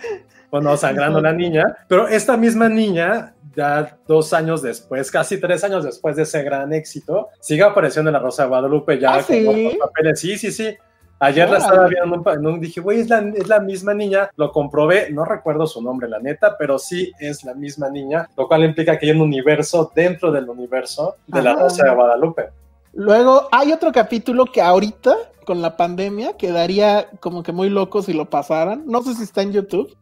Bueno, 0.50 0.76
sangrando 0.76 1.20
la 1.20 1.32
niña. 1.32 1.76
Pero 1.88 2.08
esta 2.08 2.36
misma 2.36 2.68
niña 2.68 3.34
ya 3.56 3.98
dos 4.06 4.32
años 4.34 4.60
después, 4.60 5.10
casi 5.10 5.40
tres 5.40 5.64
años 5.64 5.82
después 5.82 6.14
de 6.16 6.22
ese 6.24 6.42
gran 6.42 6.72
éxito, 6.72 7.30
sigue 7.40 7.62
apareciendo 7.62 8.10
en 8.10 8.14
La 8.14 8.18
Rosa 8.18 8.42
de 8.42 8.48
Guadalupe 8.50 8.98
ya 8.98 9.14
¿Ah, 9.14 9.22
con 9.22 9.34
¿sí? 9.34 9.78
papeles. 9.80 10.20
Sí, 10.20 10.36
sí, 10.36 10.52
sí. 10.52 10.76
Ayer 11.18 11.48
la 11.48 11.58
estaba 11.58 11.86
viendo 11.86 12.22
en 12.30 12.46
un, 12.46 12.60
dije, 12.60 12.80
güey, 12.80 13.00
es 13.00 13.08
la, 13.08 13.20
es 13.20 13.48
la 13.48 13.60
misma 13.60 13.94
niña, 13.94 14.30
lo 14.36 14.52
comprobé, 14.52 15.10
no 15.10 15.24
recuerdo 15.24 15.66
su 15.66 15.80
nombre, 15.80 16.08
la 16.08 16.18
neta, 16.18 16.56
pero 16.58 16.78
sí 16.78 17.10
es 17.18 17.42
la 17.42 17.54
misma 17.54 17.88
niña, 17.88 18.28
lo 18.36 18.46
cual 18.46 18.64
implica 18.64 18.98
que 18.98 19.06
hay 19.06 19.12
un 19.12 19.22
universo 19.22 19.90
dentro 19.94 20.30
del 20.30 20.48
universo 20.48 21.16
de 21.26 21.42
La 21.42 21.54
Rosa 21.54 21.84
de 21.84 21.94
Guadalupe. 21.94 22.50
Luego 22.92 23.48
hay 23.50 23.72
otro 23.72 23.92
capítulo 23.92 24.46
que 24.46 24.60
ahorita, 24.60 25.16
con 25.46 25.62
la 25.62 25.76
pandemia, 25.76 26.36
quedaría 26.36 27.08
como 27.20 27.42
que 27.42 27.52
muy 27.52 27.70
loco 27.70 28.02
si 28.02 28.12
lo 28.12 28.28
pasaran. 28.28 28.84
No 28.86 29.02
sé 29.02 29.14
si 29.14 29.22
está 29.22 29.42
en 29.42 29.52
YouTube, 29.52 29.96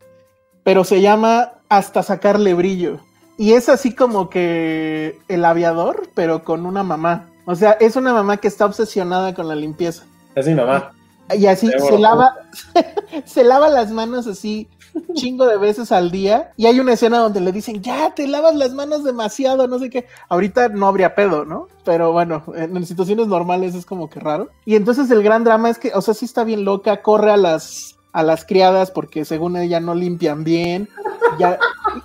pero 0.65 0.83
se 0.83 1.01
llama 1.01 1.55
Hasta 1.69 2.03
sacarle 2.03 2.55
brillo. 2.55 2.99
Y 3.37 3.53
es 3.53 3.69
así 3.69 3.95
como 3.95 4.31
que 4.31 5.19
el 5.29 5.45
aviador, 5.45 6.09
pero 6.15 6.45
con 6.45 6.67
una 6.67 6.83
mamá. 6.83 7.29
O 7.47 7.55
sea, 7.55 7.73
es 7.73 7.97
una 7.97 8.13
mamá 8.13 8.37
que 8.37 8.49
está 8.49 8.65
obsesionada 8.65 9.35
con 9.35 9.49
la 9.49 9.55
limpieza. 9.55 10.05
Es 10.35 10.47
mi 10.47 10.55
mamá. 10.55 10.93
Y 11.37 11.47
así 11.47 11.69
se 11.69 11.99
lava, 11.99 12.35
se 13.25 13.45
lava 13.45 13.69
las 13.69 13.91
manos 13.91 14.27
así 14.27 14.69
chingo 15.15 15.47
de 15.47 15.57
veces 15.57 15.93
al 15.93 16.11
día. 16.11 16.53
Y 16.57 16.67
hay 16.67 16.81
una 16.81 16.93
escena 16.93 17.19
donde 17.19 17.41
le 17.41 17.53
dicen, 17.53 17.83
ya 17.83 18.15
te 18.15 18.27
lavas 18.27 18.55
las 18.55 18.73
manos 18.73 19.05
demasiado, 19.05 19.67
no 19.67 19.79
sé 19.79 19.91
qué. 19.91 20.07
Ahorita 20.29 20.69
no 20.69 20.87
habría 20.87 21.15
pedo, 21.15 21.45
¿no? 21.45 21.69
Pero 21.85 22.13
bueno, 22.13 22.45
en 22.55 22.85
situaciones 22.87 23.27
normales 23.27 23.75
es 23.75 23.87
como 23.87 24.09
que 24.09 24.21
raro. 24.21 24.51
Y 24.65 24.77
entonces 24.77 25.11
el 25.11 25.23
gran 25.23 25.45
drama 25.45 25.71
es 25.71 25.79
que, 25.79 25.93
o 25.95 26.01
sea, 26.01 26.15
sí 26.15 26.25
está 26.25 26.45
bien 26.45 26.65
loca, 26.65 27.03
corre 27.03 27.33
a 27.33 27.37
las 27.37 27.97
a 28.13 28.23
las 28.23 28.45
criadas 28.45 28.93
porque 28.93 29.25
según 29.25 29.57
ella 29.57 29.81
no 29.81 29.95
limpian 29.95 30.45
bien. 30.45 30.89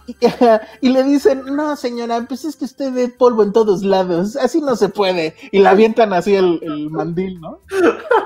y, 0.81 0.89
le 0.89 1.03
dicen, 1.03 1.43
no 1.45 1.75
señora, 1.75 2.25
pues 2.27 2.45
es 2.45 2.55
que 2.55 2.65
usted 2.65 2.91
ve 2.93 3.07
polvo 3.09 3.43
en 3.43 3.53
todos 3.53 3.83
lados, 3.83 4.35
así 4.35 4.61
no 4.61 4.75
se 4.75 4.89
puede. 4.89 5.35
Y 5.51 5.59
la 5.59 5.71
avientan 5.71 6.13
así 6.13 6.35
el, 6.35 6.89
mandil, 6.89 7.39
¿no? 7.39 7.59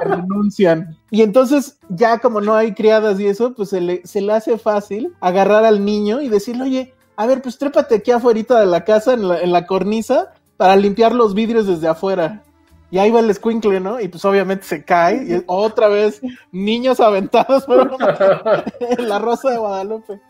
renuncian. 0.04 0.98
Y 1.12 1.22
entonces 1.22 1.78
ya 1.90 2.20
como 2.20 2.42
no 2.42 2.56
hay 2.56 2.74
criadas 2.74 3.20
y 3.20 3.28
eso, 3.28 3.54
pues 3.54 3.70
se 3.70 3.82
le, 3.82 4.34
hace 4.34 4.58
fácil 4.58 5.14
agarrar 5.22 5.66
al 5.66 5.86
niño 5.86 6.22
y 6.22 6.30
decirle, 6.30 6.64
oye, 6.64 6.94
a 7.16 7.26
ver, 7.28 7.42
pues 7.42 7.58
trépate 7.58 7.96
aquí 7.96 8.12
afuera 8.12 8.60
de 8.60 8.66
la 8.66 8.84
casa, 8.84 9.14
en 9.14 9.52
la 9.52 9.68
cornisa, 9.68 10.34
para 10.58 10.76
limpiar 10.76 11.14
los 11.14 11.34
vidrios 11.34 11.68
desde 11.68 11.88
afuera. 11.88 12.44
Y 12.94 13.00
ahí 13.00 13.10
va 13.10 13.22
el 13.22 13.34
squinkle, 13.34 13.80
¿no? 13.80 14.00
Y 14.00 14.08
pues 14.08 14.24
obviamente 14.24 14.66
se 14.66 14.84
cae. 14.84 15.16
Y 15.24 15.44
otra 15.48 15.88
vez, 15.88 16.22
niños 16.52 17.00
aventados 17.00 17.66
por 17.66 17.90
la 19.00 19.18
Rosa 19.18 19.50
de 19.50 19.58
Guadalupe. 19.58 20.22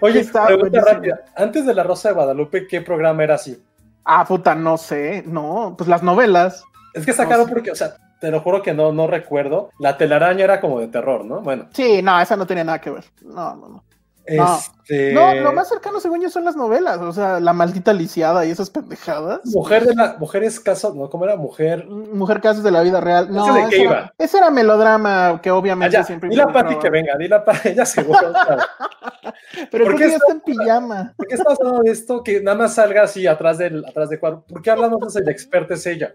Oye, 0.00 0.24
pregunta 0.24 0.80
rápida. 0.80 1.20
Antes 1.36 1.64
de 1.64 1.74
la 1.74 1.84
Rosa 1.84 2.08
de 2.08 2.16
Guadalupe, 2.16 2.66
¿qué 2.66 2.80
programa 2.80 3.22
era 3.22 3.36
así? 3.36 3.62
Ah, 4.04 4.24
puta, 4.26 4.56
no 4.56 4.76
sé. 4.78 5.22
No, 5.28 5.76
pues 5.78 5.88
las 5.88 6.02
novelas. 6.02 6.64
Es 6.92 7.06
que 7.06 7.12
sacaron 7.12 7.48
porque, 7.48 7.70
o 7.70 7.76
sea, 7.76 7.94
te 8.20 8.32
lo 8.32 8.40
juro 8.40 8.62
que 8.62 8.74
no, 8.74 8.90
no 8.90 9.06
recuerdo. 9.06 9.70
La 9.78 9.96
telaraña 9.96 10.42
era 10.42 10.60
como 10.60 10.80
de 10.80 10.88
terror, 10.88 11.24
¿no? 11.24 11.40
Bueno. 11.40 11.68
Sí, 11.72 12.02
no, 12.02 12.20
esa 12.20 12.34
no 12.34 12.48
tenía 12.48 12.64
nada 12.64 12.80
que 12.80 12.90
ver. 12.90 13.04
No, 13.22 13.54
no, 13.54 13.68
no. 13.68 13.84
Este... 14.28 15.12
No, 15.12 15.34
lo 15.34 15.52
más 15.52 15.68
cercano, 15.68 16.00
según 16.00 16.20
yo, 16.20 16.28
son 16.30 16.44
las 16.44 16.56
novelas. 16.56 16.98
O 16.98 17.12
sea, 17.12 17.40
la 17.40 17.52
maldita 17.52 17.92
lisiada 17.92 18.44
y 18.44 18.50
esas 18.50 18.70
pendejadas. 18.70 19.40
Mujer 19.44 19.84
de 19.86 19.94
la. 19.94 20.16
Mujeres 20.18 20.60
casos, 20.60 20.94
¿no? 20.94 21.08
¿Cómo 21.08 21.24
era? 21.24 21.36
Mujer. 21.36 21.86
Mujer 21.86 22.40
casos 22.40 22.62
de 22.62 22.70
la 22.70 22.82
vida 22.82 23.00
real. 23.00 23.30
No, 23.30 23.44
¿Ese 23.44 23.60
de 23.60 23.68
qué 23.68 23.82
iba? 23.82 24.12
Ese 24.18 24.38
era 24.38 24.50
melodrama 24.50 25.40
que 25.42 25.50
obviamente 25.50 25.96
ah, 25.96 26.04
siempre. 26.04 26.28
Dile 26.28 26.42
a 26.42 26.52
Pati 26.52 26.76
que 26.76 26.90
venga, 26.90 27.16
dile 27.18 27.34
a 27.34 27.44
Pati, 27.44 27.68
ella 27.70 27.86
seguro. 27.86 28.18
Pero 29.70 29.84
¿por 29.84 29.96
qué 29.96 30.04
está 30.06 30.32
en 30.32 30.40
pijama? 30.40 31.14
¿Por 31.16 31.26
qué 31.26 31.34
estás 31.34 31.58
hablando 31.60 31.82
de 31.82 31.90
esto? 31.90 32.22
Que 32.22 32.40
nada 32.40 32.56
más 32.56 32.74
salga 32.74 33.02
así 33.02 33.26
atrás 33.26 33.58
del, 33.58 33.84
atrás 33.84 34.08
de 34.08 34.18
cuadro. 34.18 34.44
¿Por 34.46 34.62
qué 34.62 34.70
hablamos 34.70 35.14
de 35.14 35.20
el 35.20 35.28
experto 35.28 35.74
es 35.74 35.86
ella? 35.86 36.14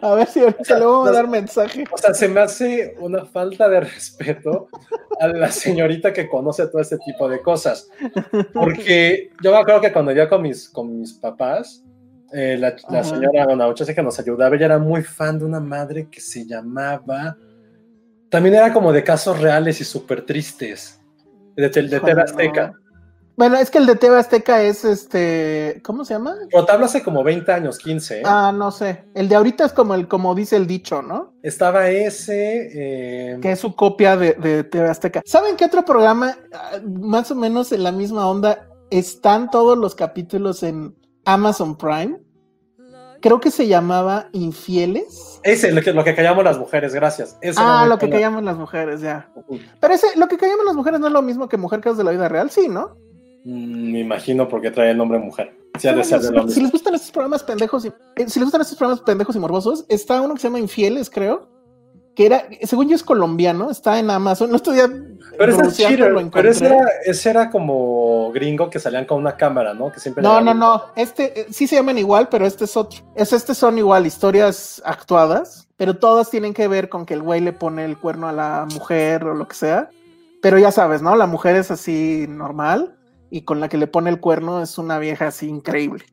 A 0.00 0.14
ver 0.14 0.26
si 0.26 0.40
ahorita 0.40 0.78
le 0.78 0.84
vamos 0.84 1.08
a 1.08 1.12
dar 1.12 1.28
mensaje. 1.28 1.84
O 1.90 1.98
sea, 1.98 2.14
se 2.14 2.28
me 2.28 2.40
hace 2.40 2.94
una 3.00 3.24
falta 3.24 3.68
de 3.68 3.80
respeto 3.80 4.68
a 5.20 5.28
la 5.28 5.50
señorita 5.50 6.12
que 6.12 6.28
conoce 6.28 6.66
todo 6.68 6.80
este 6.80 6.98
tipo 6.98 7.28
de 7.28 7.42
cosas. 7.42 7.90
Porque 8.52 9.30
yo 9.42 9.52
me 9.52 9.58
acuerdo 9.58 9.80
que 9.82 9.92
cuando 9.92 10.12
yo 10.12 10.28
con 10.28 10.42
mis, 10.42 10.68
con 10.68 11.00
mis 11.00 11.12
papás, 11.12 11.84
eh, 12.32 12.56
la, 12.58 12.74
la 12.90 13.04
señora 13.04 13.44
Dona 13.44 13.66
Ochoa 13.66 13.94
que 13.94 14.02
nos 14.02 14.18
ayudaba, 14.18 14.56
ella 14.56 14.66
era 14.66 14.78
muy 14.78 15.02
fan 15.02 15.38
de 15.38 15.44
una 15.44 15.60
madre 15.60 16.08
que 16.10 16.20
se 16.20 16.46
llamaba. 16.46 17.36
También 18.30 18.54
era 18.54 18.72
como 18.72 18.92
de 18.92 19.04
casos 19.04 19.40
reales 19.40 19.80
y 19.80 19.84
súper 19.84 20.24
tristes. 20.24 21.00
De, 21.56 21.68
de 21.68 22.00
TV 22.00 22.22
Azteca. 22.22 22.74
No. 23.36 23.44
Bueno, 23.44 23.56
es 23.56 23.70
que 23.70 23.78
el 23.78 23.86
de 23.86 23.96
TV 23.96 24.16
Azteca 24.18 24.62
es 24.62 24.84
este. 24.84 25.80
¿Cómo 25.84 26.04
se 26.04 26.14
llama? 26.14 26.36
Hablo 26.68 26.86
hace 26.86 27.02
como 27.02 27.22
20 27.24 27.50
años, 27.52 27.78
15. 27.78 28.18
¿eh? 28.18 28.22
Ah, 28.24 28.52
no 28.54 28.70
sé. 28.70 29.04
El 29.14 29.28
de 29.28 29.34
ahorita 29.34 29.64
es 29.64 29.72
como 29.72 29.94
el, 29.94 30.06
como 30.08 30.34
dice 30.34 30.56
el 30.56 30.66
dicho, 30.66 31.02
¿no? 31.02 31.34
Estaba 31.42 31.88
ese. 31.90 32.70
eh, 33.34 33.38
Que 33.40 33.52
es 33.52 33.58
su 33.60 33.74
copia 33.74 34.16
de, 34.16 34.34
de 34.34 34.64
TV 34.64 34.88
Azteca. 34.88 35.22
¿Saben 35.26 35.56
qué 35.56 35.64
otro 35.64 35.84
programa, 35.84 36.36
ah, 36.52 36.78
más 36.84 37.30
o 37.30 37.34
menos 37.34 37.72
en 37.72 37.82
la 37.82 37.92
misma 37.92 38.28
onda, 38.28 38.68
están 38.90 39.50
todos 39.50 39.76
los 39.76 39.94
capítulos 39.94 40.62
en 40.62 40.94
Amazon 41.24 41.76
Prime? 41.76 42.20
Creo 43.20 43.40
que 43.40 43.50
se 43.50 43.66
llamaba 43.66 44.28
Infieles. 44.32 45.40
Ese, 45.42 45.72
lo 45.72 45.80
que, 45.80 45.94
lo 45.94 46.04
que 46.04 46.14
callamos 46.14 46.44
las 46.44 46.58
mujeres, 46.58 46.94
gracias. 46.94 47.38
Ah, 47.56 47.86
lo 47.88 47.96
que 47.96 48.10
callamos 48.10 48.42
las 48.42 48.58
mujeres, 48.58 49.00
ya. 49.00 49.30
Pero 49.80 49.94
ese, 49.94 50.08
lo 50.16 50.28
que 50.28 50.36
callamos 50.36 50.66
las 50.66 50.74
mujeres 50.74 51.00
no 51.00 51.06
es 51.06 51.12
lo 51.14 51.22
mismo 51.22 51.48
que 51.48 51.56
Mujer 51.56 51.80
de 51.80 52.04
la 52.04 52.10
Vida 52.10 52.28
Real, 52.28 52.50
sí, 52.50 52.68
¿no? 52.68 52.98
Mm, 53.44 53.92
me 53.92 54.00
imagino 54.00 54.48
porque 54.48 54.70
trae 54.70 54.90
el 54.90 54.96
nombre 54.96 55.18
mujer. 55.18 55.54
Sí, 55.78 55.88
ha 55.88 55.92
de 55.94 56.02
Sí, 56.04 56.10
ser 56.10 56.20
de 56.20 56.28
si, 56.28 56.32
lo 56.34 56.40
si 56.42 56.46
mismo. 56.46 56.62
les 56.62 56.72
gustan 56.72 56.94
estos 56.94 57.10
programas 57.10 57.42
pendejos 57.42 57.84
y 57.84 57.88
eh, 57.88 57.92
si 58.28 58.38
les 58.38 58.44
gustan 58.44 58.60
estos 58.60 58.78
programas 58.78 59.02
pendejos 59.04 59.36
y 59.36 59.38
morbosos, 59.38 59.84
está 59.88 60.20
uno 60.20 60.34
que 60.34 60.40
se 60.40 60.46
llama 60.48 60.60
Infieles, 60.60 61.10
creo, 61.10 61.48
que 62.14 62.26
era, 62.26 62.46
según 62.62 62.88
yo 62.88 62.94
es 62.94 63.02
colombiano, 63.02 63.70
está 63.70 63.98
en 63.98 64.08
Amazon. 64.08 64.48
No 64.50 64.56
estoy 64.56 64.78
Pero 65.36 65.52
ese 65.52 65.62
es 65.62 65.76
cheater, 65.76 66.30
pero 66.32 66.48
ese 66.48 66.66
era, 66.66 66.78
ese 67.04 67.30
era 67.30 67.50
como 67.50 68.30
gringo 68.32 68.70
que 68.70 68.78
salían 68.78 69.04
con 69.04 69.18
una 69.18 69.36
cámara, 69.36 69.74
¿no? 69.74 69.90
Que 69.90 69.98
siempre 69.98 70.22
No, 70.22 70.40
no, 70.40 70.54
no. 70.54 70.84
Este 70.94 71.40
eh, 71.40 71.46
sí 71.50 71.66
se 71.66 71.76
llaman 71.76 71.98
igual, 71.98 72.28
pero 72.28 72.46
este 72.46 72.64
es 72.64 72.76
otro. 72.76 73.00
Es 73.16 73.32
este 73.32 73.54
son 73.54 73.78
igual 73.78 74.06
historias 74.06 74.80
actuadas, 74.84 75.68
pero 75.76 75.96
todas 75.98 76.30
tienen 76.30 76.54
que 76.54 76.68
ver 76.68 76.88
con 76.88 77.04
que 77.04 77.14
el 77.14 77.22
güey 77.22 77.40
le 77.40 77.52
pone 77.52 77.84
el 77.84 77.98
cuerno 77.98 78.28
a 78.28 78.32
la 78.32 78.66
mujer 78.72 79.24
o 79.24 79.34
lo 79.34 79.48
que 79.48 79.56
sea. 79.56 79.90
Pero 80.40 80.58
ya 80.58 80.70
sabes, 80.70 81.02
¿no? 81.02 81.16
La 81.16 81.26
mujer 81.26 81.56
es 81.56 81.72
así 81.72 82.26
normal 82.28 82.96
y 83.36 83.42
con 83.42 83.58
la 83.60 83.68
que 83.68 83.78
le 83.78 83.86
pone 83.88 84.10
el 84.10 84.20
cuerno 84.20 84.62
es 84.62 84.78
una 84.78 84.98
vieja 85.00 85.26
así 85.26 85.48
increíble. 85.48 86.04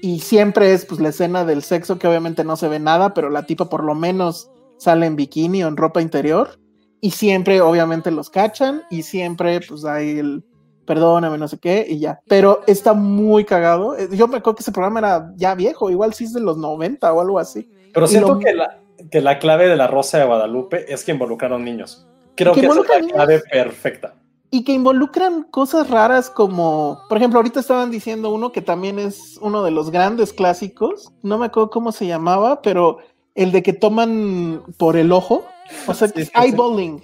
Y 0.00 0.20
siempre 0.20 0.72
es 0.72 0.86
pues 0.86 1.00
la 1.00 1.10
escena 1.10 1.44
del 1.44 1.62
sexo 1.62 1.98
que 1.98 2.06
obviamente 2.08 2.44
no 2.44 2.56
se 2.56 2.68
ve 2.68 2.78
nada, 2.78 3.12
pero 3.12 3.28
la 3.30 3.44
tipa 3.44 3.68
por 3.68 3.84
lo 3.84 3.94
menos 3.94 4.50
sale 4.78 5.04
en 5.06 5.16
bikini 5.16 5.64
o 5.64 5.68
en 5.68 5.76
ropa 5.76 6.00
interior 6.00 6.58
y 7.00 7.10
siempre 7.10 7.60
obviamente 7.60 8.10
los 8.10 8.30
cachan 8.30 8.82
y 8.90 9.02
siempre 9.02 9.60
pues 9.68 9.84
hay 9.84 10.18
el 10.18 10.44
perdóname, 10.86 11.36
no 11.36 11.48
sé 11.48 11.58
qué, 11.58 11.84
y 11.88 11.98
ya. 11.98 12.20
Pero 12.28 12.62
está 12.68 12.92
muy 12.94 13.44
cagado. 13.44 13.96
Eh, 13.96 14.08
Yo 14.12 14.28
me 14.28 14.36
acuerdo 14.38 14.54
que 14.56 14.62
ese 14.62 14.70
programa 14.72 15.00
era 15.00 15.32
ya 15.36 15.54
viejo, 15.56 15.90
igual 15.90 16.14
sí 16.14 16.24
es 16.24 16.32
de 16.32 16.40
los 16.40 16.56
90 16.58 17.12
o 17.12 17.20
algo 17.20 17.38
así. 17.40 17.68
Pero 17.92 18.06
siento 18.06 18.34
lo- 18.34 18.38
que, 18.38 18.54
la, 18.54 18.78
que 19.10 19.20
la 19.20 19.38
clave 19.40 19.68
de 19.68 19.74
la 19.76 19.88
Rosa 19.88 20.18
de 20.18 20.24
Guadalupe 20.26 20.92
es 20.92 21.02
que 21.04 21.10
involucraron 21.12 21.64
niños. 21.64 22.06
Creo 22.36 22.52
Que 22.54 22.60
es 22.60 22.68
la 22.68 22.98
niños. 23.00 23.12
clave 23.14 23.42
perfecta. 23.50 24.14
Y 24.56 24.64
que 24.64 24.72
involucran 24.72 25.42
cosas 25.42 25.90
raras 25.90 26.30
como, 26.30 27.02
por 27.10 27.18
ejemplo, 27.18 27.38
ahorita 27.38 27.60
estaban 27.60 27.90
diciendo 27.90 28.30
uno 28.30 28.52
que 28.52 28.62
también 28.62 28.98
es 28.98 29.36
uno 29.42 29.62
de 29.62 29.70
los 29.70 29.90
grandes 29.90 30.32
clásicos, 30.32 31.12
no 31.22 31.36
me 31.36 31.44
acuerdo 31.44 31.68
cómo 31.68 31.92
se 31.92 32.06
llamaba, 32.06 32.62
pero 32.62 32.96
el 33.34 33.52
de 33.52 33.62
que 33.62 33.74
toman 33.74 34.62
por 34.78 34.96
el 34.96 35.12
ojo, 35.12 35.44
o 35.86 35.92
sea, 35.92 36.08
Sí, 36.08 36.14
sí, 36.16 36.24
sí. 36.24 36.32
eyeballing. 36.34 37.02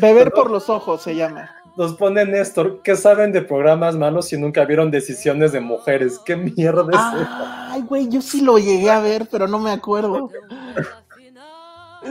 Beber 0.00 0.30
por 0.30 0.50
los 0.50 0.70
ojos 0.70 1.02
se 1.02 1.14
llama. 1.14 1.50
Nos 1.76 1.92
pone 1.96 2.24
Néstor, 2.24 2.80
¿qué 2.82 2.96
saben 2.96 3.32
de 3.32 3.42
programas 3.42 3.94
malos 3.96 4.28
si 4.28 4.38
nunca 4.38 4.64
vieron 4.64 4.90
decisiones 4.90 5.52
de 5.52 5.60
mujeres? 5.60 6.18
¿Qué 6.24 6.36
mierda 6.36 6.84
es 6.90 6.98
esa? 6.98 7.72
Ay, 7.72 7.82
güey, 7.82 8.08
yo 8.08 8.22
sí 8.22 8.40
lo 8.40 8.58
llegué 8.58 8.90
a 8.90 9.00
ver, 9.00 9.28
pero 9.30 9.46
no 9.46 9.58
me 9.58 9.72
acuerdo. 9.72 10.30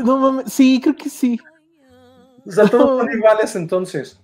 No 0.03 0.17
mames, 0.17 0.53
sí, 0.53 0.79
creo 0.79 0.95
que 0.95 1.09
sí. 1.09 1.39
O 2.45 2.51
sea, 2.51 2.65
todos 2.67 2.99
son 3.01 3.11
iguales 3.17 3.55
entonces. 3.55 4.19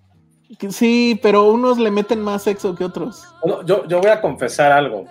Sí, 0.70 1.20
pero 1.24 1.46
unos 1.50 1.78
le 1.78 1.90
meten 1.92 2.22
más 2.22 2.44
sexo 2.44 2.76
que 2.76 2.84
otros. 2.86 3.24
Bueno, 3.44 3.66
yo, 3.66 3.88
yo 3.88 4.00
voy 4.00 4.12
a 4.12 4.22
confesar 4.22 4.72
algo. 4.72 5.06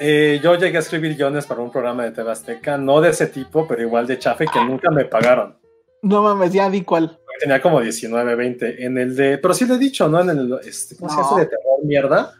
Eh, 0.00 0.40
yo 0.42 0.56
llegué 0.56 0.76
a 0.76 0.80
escribir 0.80 1.14
guiones 1.16 1.46
para 1.46 1.60
un 1.60 1.70
programa 1.70 2.02
de 2.04 2.10
TV 2.10 2.30
Azteca, 2.30 2.76
no 2.76 3.00
de 3.00 3.10
ese 3.10 3.28
tipo, 3.28 3.66
pero 3.68 3.82
igual 3.82 4.06
de 4.06 4.18
chafe, 4.18 4.46
que 4.52 4.64
nunca 4.64 4.90
me 4.90 5.04
pagaron. 5.04 5.56
No 6.02 6.22
mames, 6.22 6.52
ya 6.52 6.68
di 6.68 6.82
cuál. 6.82 7.18
Tenía 7.40 7.62
como 7.62 7.80
19, 7.80 8.34
20 8.34 8.84
en 8.84 8.98
el 8.98 9.16
de, 9.16 9.38
pero 9.38 9.54
sí 9.54 9.64
lo 9.66 9.74
he 9.74 9.78
dicho, 9.78 10.08
¿no? 10.08 10.20
En 10.20 10.30
el, 10.30 10.58
este, 10.64 10.96
¿cómo 10.96 11.10
se 11.10 11.16
No. 11.16 11.22
ese 11.26 11.40
de 11.40 11.46
terror 11.46 11.84
mierda? 11.84 12.34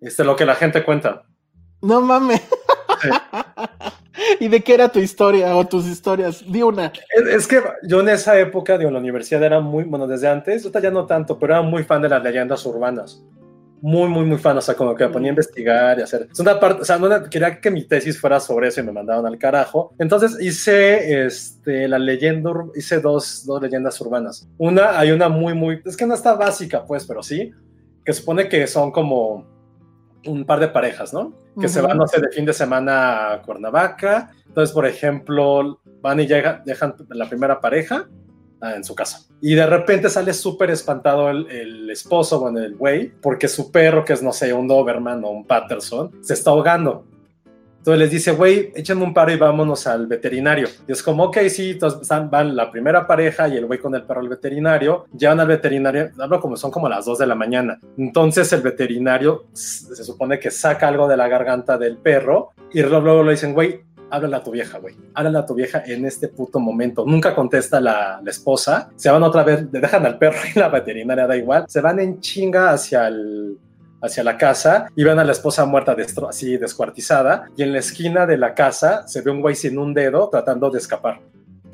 Este, 0.00 0.24
lo 0.24 0.36
que 0.36 0.44
la 0.44 0.54
gente 0.56 0.84
cuenta. 0.84 1.22
No 1.80 2.00
mames. 2.00 2.42
¿Y 4.40 4.48
de 4.48 4.60
qué 4.60 4.74
era 4.74 4.88
tu 4.88 4.98
historia 4.98 5.56
o 5.56 5.66
tus 5.66 5.86
historias? 5.86 6.44
Di 6.46 6.62
una. 6.62 6.92
Es, 7.14 7.26
es 7.26 7.46
que 7.46 7.62
yo 7.82 8.00
en 8.00 8.08
esa 8.08 8.38
época, 8.38 8.78
digo, 8.78 8.88
en 8.88 8.94
la 8.94 9.00
universidad 9.00 9.42
era 9.42 9.60
muy, 9.60 9.84
bueno, 9.84 10.06
desde 10.06 10.28
antes, 10.28 10.70
ya 10.70 10.90
no 10.90 11.06
tanto, 11.06 11.38
pero 11.38 11.54
era 11.54 11.62
muy 11.62 11.82
fan 11.84 12.02
de 12.02 12.08
las 12.08 12.22
leyendas 12.22 12.64
urbanas. 12.66 13.22
Muy, 13.80 14.08
muy, 14.08 14.24
muy 14.24 14.38
fan, 14.38 14.56
o 14.56 14.62
sea, 14.62 14.74
como 14.74 14.94
que 14.94 15.06
me 15.06 15.12
ponía 15.12 15.28
a 15.28 15.32
investigar 15.32 15.98
y 15.98 16.02
hacer. 16.02 16.26
Es 16.32 16.40
una 16.40 16.58
parte, 16.58 16.82
o 16.82 16.84
sea, 16.86 16.96
no 16.96 17.28
quería 17.28 17.60
que 17.60 17.70
mi 17.70 17.84
tesis 17.84 18.18
fuera 18.18 18.40
sobre 18.40 18.68
eso 18.68 18.80
y 18.80 18.82
me 18.84 18.92
mandaban 18.92 19.26
al 19.26 19.36
carajo. 19.36 19.94
Entonces 19.98 20.38
hice 20.40 21.26
este, 21.26 21.86
la 21.86 21.98
leyenda, 21.98 22.50
hice 22.74 23.00
dos, 23.00 23.44
dos 23.44 23.60
leyendas 23.60 24.00
urbanas. 24.00 24.48
Una, 24.56 24.98
hay 24.98 25.10
una 25.10 25.28
muy, 25.28 25.52
muy, 25.52 25.82
es 25.84 25.98
que 25.98 26.06
no 26.06 26.14
está 26.14 26.34
básica, 26.34 26.86
pues, 26.86 27.04
pero 27.04 27.22
sí, 27.22 27.52
que 28.06 28.12
supone 28.14 28.48
que 28.48 28.66
son 28.66 28.90
como 28.90 29.53
un 30.26 30.44
par 30.44 30.60
de 30.60 30.68
parejas, 30.68 31.12
¿no? 31.12 31.32
Que 31.60 31.68
se 31.68 31.80
van, 31.80 31.96
no 31.96 32.06
sé, 32.06 32.20
de 32.20 32.28
fin 32.30 32.44
de 32.44 32.52
semana 32.52 33.32
a 33.32 33.42
Cuernavaca. 33.42 34.30
Entonces, 34.46 34.72
por 34.72 34.86
ejemplo, 34.86 35.80
van 36.00 36.20
y 36.20 36.26
llegan, 36.26 36.62
dejan 36.64 36.94
la 37.10 37.28
primera 37.28 37.60
pareja 37.60 38.08
ah, 38.60 38.74
en 38.74 38.84
su 38.84 38.94
casa. 38.94 39.20
Y 39.40 39.54
de 39.54 39.66
repente 39.66 40.08
sale 40.10 40.32
súper 40.32 40.70
espantado 40.70 41.30
el, 41.30 41.50
el 41.50 41.90
esposo, 41.90 42.40
bueno, 42.40 42.60
el 42.60 42.76
güey, 42.76 43.12
porque 43.20 43.48
su 43.48 43.70
perro, 43.70 44.04
que 44.04 44.14
es, 44.14 44.22
no 44.22 44.32
sé, 44.32 44.52
un 44.52 44.68
Doberman 44.68 45.24
o 45.24 45.30
un 45.30 45.46
Patterson, 45.46 46.10
se 46.22 46.34
está 46.34 46.50
ahogando. 46.50 47.04
Entonces 47.84 48.00
les 48.00 48.10
dice, 48.12 48.32
güey, 48.32 48.72
échenme 48.74 49.04
un 49.04 49.12
paro 49.12 49.30
y 49.30 49.36
vámonos 49.36 49.86
al 49.86 50.06
veterinario. 50.06 50.68
Y 50.88 50.92
es 50.92 51.02
como, 51.02 51.24
ok, 51.24 51.36
sí, 51.50 51.72
entonces 51.72 52.08
van 52.30 52.56
la 52.56 52.70
primera 52.70 53.06
pareja 53.06 53.46
y 53.46 53.58
el 53.58 53.66
güey 53.66 53.78
con 53.78 53.94
el 53.94 54.04
perro 54.04 54.22
al 54.22 54.30
veterinario. 54.30 55.04
Llevan 55.14 55.40
al 55.40 55.48
veterinario, 55.48 56.10
hablo 56.18 56.40
como 56.40 56.56
son 56.56 56.70
como 56.70 56.88
las 56.88 57.04
2 57.04 57.18
de 57.18 57.26
la 57.26 57.34
mañana. 57.34 57.78
Entonces 57.98 58.50
el 58.54 58.62
veterinario 58.62 59.48
se 59.52 60.02
supone 60.02 60.38
que 60.38 60.50
saca 60.50 60.88
algo 60.88 61.06
de 61.06 61.18
la 61.18 61.28
garganta 61.28 61.76
del 61.76 61.98
perro 61.98 62.52
y 62.72 62.80
luego 62.80 63.22
le 63.22 63.32
dicen, 63.32 63.52
güey, 63.52 63.82
háblale 64.08 64.36
a 64.36 64.42
tu 64.42 64.50
vieja, 64.50 64.78
güey. 64.78 64.96
Háblale 65.12 65.38
a 65.40 65.44
tu 65.44 65.54
vieja 65.54 65.82
en 65.86 66.06
este 66.06 66.28
puto 66.28 66.60
momento. 66.60 67.04
Nunca 67.06 67.34
contesta 67.34 67.82
la, 67.82 68.18
la 68.24 68.30
esposa. 68.30 68.88
Se 68.96 69.10
van 69.10 69.22
otra 69.22 69.42
vez, 69.42 69.66
le 69.70 69.80
dejan 69.80 70.06
al 70.06 70.16
perro 70.16 70.38
y 70.54 70.58
la 70.58 70.70
veterinaria 70.70 71.26
da 71.26 71.36
igual. 71.36 71.66
Se 71.68 71.82
van 71.82 72.00
en 72.00 72.20
chinga 72.20 72.70
hacia 72.70 73.08
el 73.08 73.58
hacia 74.04 74.22
la 74.24 74.36
casa 74.36 74.86
y 74.94 75.02
ven 75.04 75.18
a 75.18 75.24
la 75.24 75.32
esposa 75.32 75.64
muerta 75.64 75.96
destro- 75.96 76.28
así 76.28 76.56
descuartizada 76.56 77.48
y 77.56 77.62
en 77.62 77.72
la 77.72 77.78
esquina 77.78 78.26
de 78.26 78.36
la 78.36 78.54
casa 78.54 79.06
se 79.08 79.22
ve 79.22 79.30
un 79.30 79.40
güey 79.40 79.54
sin 79.54 79.78
un 79.78 79.94
dedo 79.94 80.28
tratando 80.28 80.70
de 80.70 80.78
escapar 80.78 81.20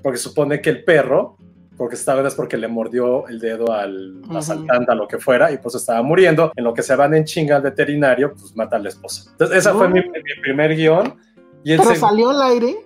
porque 0.03 0.19
supone 0.19 0.61
que 0.61 0.71
el 0.71 0.85
perro 0.85 1.37
porque 1.77 1.95
esta 1.95 2.15
vez 2.15 2.27
es 2.27 2.35
porque 2.35 2.59
le 2.59 2.69
mordió 2.69 3.27
el 3.29 3.39
dedo 3.41 3.73
al 3.73 4.21
asaltante 4.35 4.93
a 4.93 4.95
lo 4.95 5.09
que 5.09 5.17
fuera 5.19 5.51
y 5.51 5.57
pues 5.57 5.75
estaba 5.75 6.03
muriendo. 6.03 6.53
En 6.55 6.65
lo 6.65 6.75
que 6.75 6.83
se 6.83 6.95
van 6.95 7.15
en 7.15 7.25
chinga 7.25 7.57
al 7.57 7.63
veterinario 7.63 8.35
pues 8.35 8.55
mata 8.55 8.77
a 8.77 8.79
la 8.81 8.91
esposa. 8.91 9.31
Entonces 9.33 9.57
esa 9.57 9.73
fue 9.73 9.89
mi, 9.89 10.01
mi 10.01 10.41
primer 10.43 10.77
guion 10.77 11.17
y 11.65 11.73
el 11.73 11.79
Pero 11.79 11.95
segundo 11.95 12.09
salió 12.09 12.31
al 12.31 12.43
aire 12.51 12.77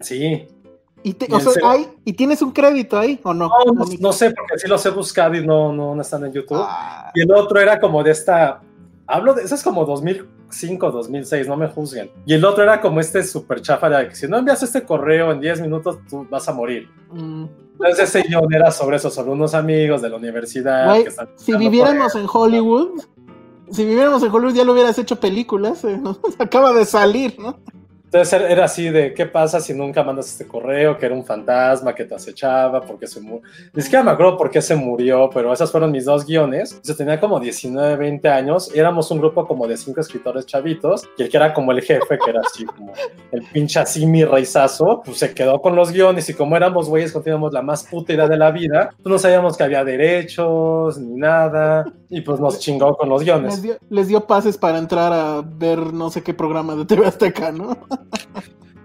sí 0.00 0.46
y, 1.02 1.14
te- 1.14 1.26
Y 1.28 1.32
o 1.34 1.38
el 1.38 1.42
sea, 1.42 1.52
seg- 1.52 1.60
hay- 1.64 1.88
y 2.04 2.12
tienes 2.12 2.42
un 2.42 2.52
crédito 2.52 2.98
ahí 2.98 3.18
o 3.22 3.32
no. 3.34 3.48
no, 3.48 3.84
no, 3.98 4.12
sé 4.12 4.30
porque 4.32 4.58
sí 4.58 4.68
los 4.68 4.84
he 4.86 4.90
buscado 4.90 5.34
y 5.34 5.46
no, 5.46 5.72
no, 5.72 5.94
no 5.94 6.02
están 6.02 6.24
en 6.26 6.32
YouTube 6.32 6.58
Ah, 6.60 7.10
Y 7.14 7.22
el 7.22 7.32
otro 7.32 7.58
era 7.60 7.80
como 7.80 8.02
de 8.02 8.10
esta. 8.12 8.60
Hablo 9.06 9.34
de. 9.34 9.42
Eso 9.42 9.54
es 9.54 9.62
como 9.62 9.84
2005, 9.84 10.90
2006, 10.90 11.48
no 11.48 11.56
me 11.56 11.68
juzguen. 11.68 12.10
Y 12.26 12.34
el 12.34 12.44
otro 12.44 12.62
era 12.62 12.80
como 12.80 13.00
este 13.00 13.22
super 13.24 13.60
chafa 13.62 13.88
de 13.88 14.08
que 14.08 14.14
si 14.14 14.28
no 14.28 14.38
envías 14.38 14.62
este 14.62 14.84
correo 14.84 15.32
en 15.32 15.40
10 15.40 15.60
minutos, 15.62 15.98
tú 16.08 16.26
vas 16.30 16.48
a 16.48 16.52
morir. 16.52 16.88
mm. 17.12 17.44
Entonces 17.82 18.14
ese 18.14 18.28
guion 18.28 18.52
era 18.52 18.70
sobre 18.70 18.98
eso, 18.98 19.08
sobre 19.10 19.30
unos 19.30 19.54
amigos 19.54 20.02
de 20.02 20.10
la 20.10 20.16
universidad. 20.16 20.86
Güey, 20.90 21.02
que 21.04 21.08
están 21.08 21.30
si 21.36 21.54
viviéramos 21.56 22.14
en 22.14 22.26
Hollywood, 22.30 23.00
si 23.70 23.86
viviéramos 23.86 24.22
en 24.22 24.30
Hollywood 24.30 24.52
ya 24.54 24.64
lo 24.64 24.72
hubieras 24.74 24.98
hecho 24.98 25.18
películas, 25.18 25.82
eh, 25.84 25.96
¿no? 25.96 26.18
Acaba 26.38 26.74
de 26.74 26.84
salir, 26.84 27.38
¿no? 27.38 27.58
Entonces 28.12 28.40
era- 28.40 28.64
así 28.64 28.88
de, 28.90 29.14
¿qué 29.14 29.24
pasa 29.24 29.60
si 29.60 29.72
nunca 29.72 30.02
mandas 30.02 30.26
este 30.26 30.44
correo? 30.44 30.98
Que 30.98 31.06
era 31.06 31.14
un 31.14 31.24
fantasma 31.24 31.94
que 31.94 32.04
te 32.04 32.12
acechaba, 32.16 32.80
porque 32.80 33.06
se 33.06 33.20
murió. 33.20 33.42
Ni 33.72 33.82
siquiera 33.82 34.02
me 34.02 34.10
acuerdo 34.10 34.36
por 34.36 34.50
qué 34.50 34.60
se 34.60 34.74
murió, 34.74 35.30
pero 35.32 35.52
esas 35.52 35.70
fueron 35.70 35.92
mis 35.92 36.06
dos 36.06 36.26
guiones. 36.26 36.80
Yo 36.82 36.96
tenía 36.96 37.20
como 37.20 37.38
19, 37.38 37.94
20 37.94 38.28
años, 38.28 38.74
éramos 38.74 39.08
un 39.12 39.18
grupo 39.20 39.46
como 39.46 39.68
de 39.68 39.76
cinco 39.76 40.00
escritores 40.00 40.44
chavitos, 40.44 41.08
y 41.16 41.22
el 41.22 41.28
que 41.28 41.36
era 41.36 41.54
como 41.54 41.70
el 41.70 41.82
jefe, 41.82 42.18
que 42.18 42.30
era 42.30 42.40
así 42.40 42.64
como 42.64 42.92
el 43.30 43.42
pinche 43.52 43.78
así 43.78 44.04
mi 44.06 44.24
reizazo, 44.24 45.02
pues 45.04 45.18
se 45.18 45.32
quedó 45.32 45.60
con 45.62 45.76
los 45.76 45.92
guiones, 45.92 46.28
y 46.28 46.34
como 46.34 46.56
éramos 46.56 46.88
güeyes 46.88 47.12
que 47.12 47.20
teníamos 47.20 47.52
la 47.52 47.62
más 47.62 47.84
puta 47.84 48.12
idea 48.12 48.26
de 48.26 48.36
la 48.36 48.50
vida, 48.50 48.90
pues 49.00 49.06
no 49.12 49.18
sabíamos 49.20 49.56
que 49.56 49.62
había 49.62 49.84
derechos, 49.84 50.98
ni 50.98 51.14
nada, 51.14 51.84
y 52.10 52.20
pues 52.22 52.40
nos 52.40 52.58
chingó 52.58 52.96
con 52.96 53.08
los 53.08 53.20
Les 53.20 53.26
guiones. 53.26 53.62
dio, 53.62 53.76
les 53.88 54.08
dio 54.08 54.26
pases 54.26 54.58
para 54.58 54.78
entrar 54.78 55.12
a 55.12 55.40
ver 55.42 55.92
no 55.94 56.10
sé 56.10 56.22
qué 56.22 56.34
programa 56.34 56.74
de 56.74 56.84
TV 56.84 57.06
Azteca, 57.06 57.52
¿no? 57.52 57.76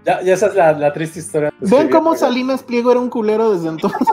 Ya, 0.04 0.22
y 0.22 0.30
esa 0.30 0.46
es 0.46 0.54
la, 0.54 0.72
la 0.72 0.92
triste 0.92 1.18
historia. 1.18 1.52
Ven 1.60 1.90
cómo 1.90 2.14
Salinas 2.16 2.62
Pliego 2.62 2.92
era 2.92 3.00
un 3.00 3.10
culero 3.10 3.50
desde 3.52 3.68
entonces. 3.68 3.98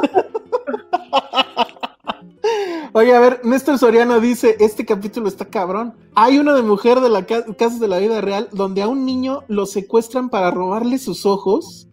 Oye, 2.96 3.16
a 3.16 3.20
ver, 3.20 3.40
Néstor 3.44 3.80
Soriano 3.80 4.20
dice, 4.20 4.56
este 4.60 4.86
capítulo 4.86 5.28
está 5.28 5.46
cabrón. 5.46 5.96
Hay 6.14 6.38
uno 6.38 6.54
de 6.54 6.62
mujer 6.62 7.00
de 7.00 7.10
la 7.10 7.26
ca- 7.26 7.42
de 7.42 7.88
la 7.88 7.98
Vida 7.98 8.22
Real 8.22 8.50
donde 8.52 8.84
a 8.84 8.88
un 8.88 9.04
niño 9.06 9.42
lo 9.48 9.66
secuestran 9.66 10.30
para 10.30 10.52
robarle 10.52 11.00
sus 11.00 11.26
ojos, 11.26 11.88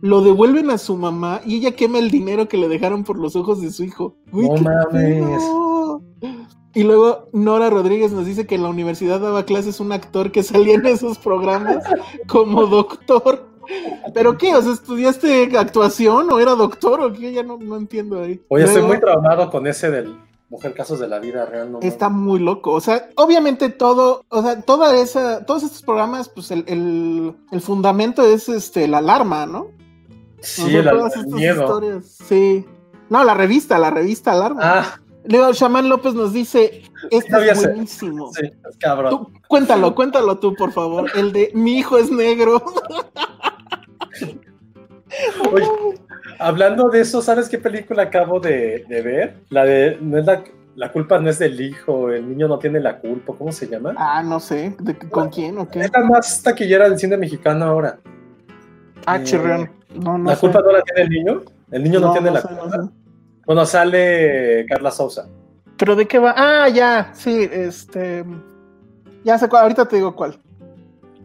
lo 0.00 0.20
devuelven 0.22 0.70
a 0.70 0.78
su 0.78 0.96
mamá 0.96 1.40
y 1.44 1.56
ella 1.56 1.74
quema 1.74 1.98
el 1.98 2.10
dinero 2.10 2.46
que 2.46 2.56
le 2.56 2.68
dejaron 2.68 3.02
por 3.02 3.18
los 3.18 3.34
ojos 3.34 3.60
de 3.62 3.72
su 3.72 3.82
hijo. 3.82 4.16
Uy, 4.32 4.48
No 4.48 4.54
qué 4.54 4.62
mames. 4.62 5.42
Y 6.74 6.82
luego 6.82 7.28
Nora 7.32 7.70
Rodríguez 7.70 8.12
nos 8.12 8.26
dice 8.26 8.46
que 8.46 8.56
en 8.56 8.62
la 8.62 8.68
universidad 8.68 9.20
daba 9.20 9.44
clases 9.44 9.80
un 9.80 9.92
actor 9.92 10.32
que 10.32 10.42
salía 10.42 10.74
en 10.74 10.86
esos 10.86 11.18
programas 11.18 11.84
como 12.26 12.66
doctor. 12.66 13.46
¿Pero 14.12 14.36
qué? 14.36 14.54
O 14.54 14.62
sea, 14.62 14.72
¿estudiaste 14.72 15.56
actuación 15.56 16.30
o 16.30 16.38
era 16.40 16.52
doctor 16.54 17.00
o 17.00 17.12
qué? 17.12 17.32
Ya 17.32 17.42
no, 17.42 17.56
no 17.58 17.76
entiendo 17.76 18.20
ahí. 18.22 18.42
Oye, 18.48 18.64
estoy 18.64 18.82
muy 18.82 18.98
traumado 19.00 19.50
con 19.50 19.66
ese 19.66 19.90
del 19.90 20.16
Mujer 20.50 20.74
Casos 20.74 20.98
de 20.98 21.08
la 21.08 21.18
Vida 21.18 21.46
Real. 21.46 21.72
No, 21.72 21.80
Está 21.80 22.08
muy 22.08 22.40
loco. 22.40 22.72
O 22.72 22.80
sea, 22.80 23.08
obviamente 23.16 23.70
todo, 23.70 24.24
o 24.28 24.42
sea, 24.42 24.60
toda 24.60 24.94
esa, 25.00 25.46
todos 25.46 25.62
estos 25.62 25.80
programas, 25.82 26.28
pues 26.28 26.50
el, 26.50 26.64
el, 26.66 27.34
el 27.52 27.60
fundamento 27.60 28.22
es 28.22 28.48
este 28.48 28.86
la 28.86 28.98
alarma, 28.98 29.46
¿no? 29.46 29.68
Sí, 30.40 30.76
O 30.76 30.82
sea, 30.82 30.90
todas 30.90 31.14
el 31.14 31.20
estas 31.22 31.34
miedo. 31.34 31.62
historias. 31.64 32.04
Sí. 32.28 32.66
No, 33.08 33.22
la 33.24 33.34
revista, 33.34 33.78
la 33.78 33.90
revista 33.90 34.32
Alarma. 34.32 34.60
Ah, 34.62 35.00
Luego 35.26 35.52
Shaman 35.52 35.88
López 35.88 36.14
nos 36.14 36.32
dice, 36.32 36.82
este 37.10 37.30
Sabía 37.30 37.52
es 37.52 37.62
buenísimo. 37.62 38.30
sí, 38.32 38.46
es 38.46 38.76
cabrón. 38.78 39.10
Tú, 39.10 39.30
cuéntalo, 39.48 39.94
cuéntalo 39.94 40.38
tú, 40.38 40.54
por 40.54 40.72
favor. 40.72 41.10
El 41.14 41.32
de 41.32 41.50
mi 41.54 41.78
hijo 41.78 41.98
es 41.98 42.10
negro. 42.10 42.62
Oye, 45.52 45.66
hablando 46.38 46.88
de 46.88 47.00
eso, 47.00 47.22
¿sabes 47.22 47.48
qué 47.48 47.58
película 47.58 48.04
acabo 48.04 48.40
de, 48.40 48.84
de 48.88 49.02
ver? 49.02 49.36
La 49.50 49.64
de, 49.64 49.98
no 50.00 50.18
es 50.18 50.26
la, 50.26 50.42
la 50.76 50.90
culpa 50.92 51.18
no 51.18 51.30
es 51.30 51.38
del 51.38 51.60
hijo, 51.60 52.10
el 52.10 52.28
niño 52.28 52.48
no 52.48 52.58
tiene 52.58 52.80
la 52.80 52.98
culpa, 52.98 53.34
¿cómo 53.38 53.52
se 53.52 53.68
llama? 53.68 53.94
Ah, 53.96 54.22
no 54.22 54.40
sé. 54.40 54.74
¿de- 54.80 54.96
¿Con 54.98 55.28
quién 55.30 55.58
o 55.58 55.68
qué? 55.68 55.80
Es 55.80 55.92
la 55.92 56.04
más 56.04 56.42
taquillera 56.42 56.88
del 56.88 56.98
cine 56.98 57.16
mexicano 57.16 57.64
ahora. 57.66 57.98
Ah, 59.06 59.18
eh, 59.18 59.24
chirrión. 59.24 59.70
No, 59.94 60.18
no 60.18 60.30
¿La 60.30 60.34
sé. 60.36 60.40
culpa 60.40 60.60
no 60.60 60.72
la 60.72 60.82
tiene 60.82 61.02
el 61.02 61.08
niño? 61.10 61.42
¿El 61.70 61.84
niño 61.84 62.00
no, 62.00 62.12
tiene 62.12 62.30
la 62.30 62.40
sé, 62.40 62.48
culpa? 62.48 62.70
sé. 62.70 62.78
Bueno, 63.46 63.66
sale 63.66 64.66
Carla 64.68 64.90
Sousa. 64.90 65.28
¿Pero 65.76 65.96
de 65.96 66.06
qué 66.06 66.18
va? 66.18 66.34
Ah, 66.36 66.68
ya, 66.68 67.10
sí, 67.14 67.48
este. 67.50 68.24
Ya 69.24 69.38
sé 69.38 69.48
cuál, 69.48 69.62
ahorita 69.64 69.86
te 69.86 69.96
digo 69.96 70.14
cuál. 70.14 70.38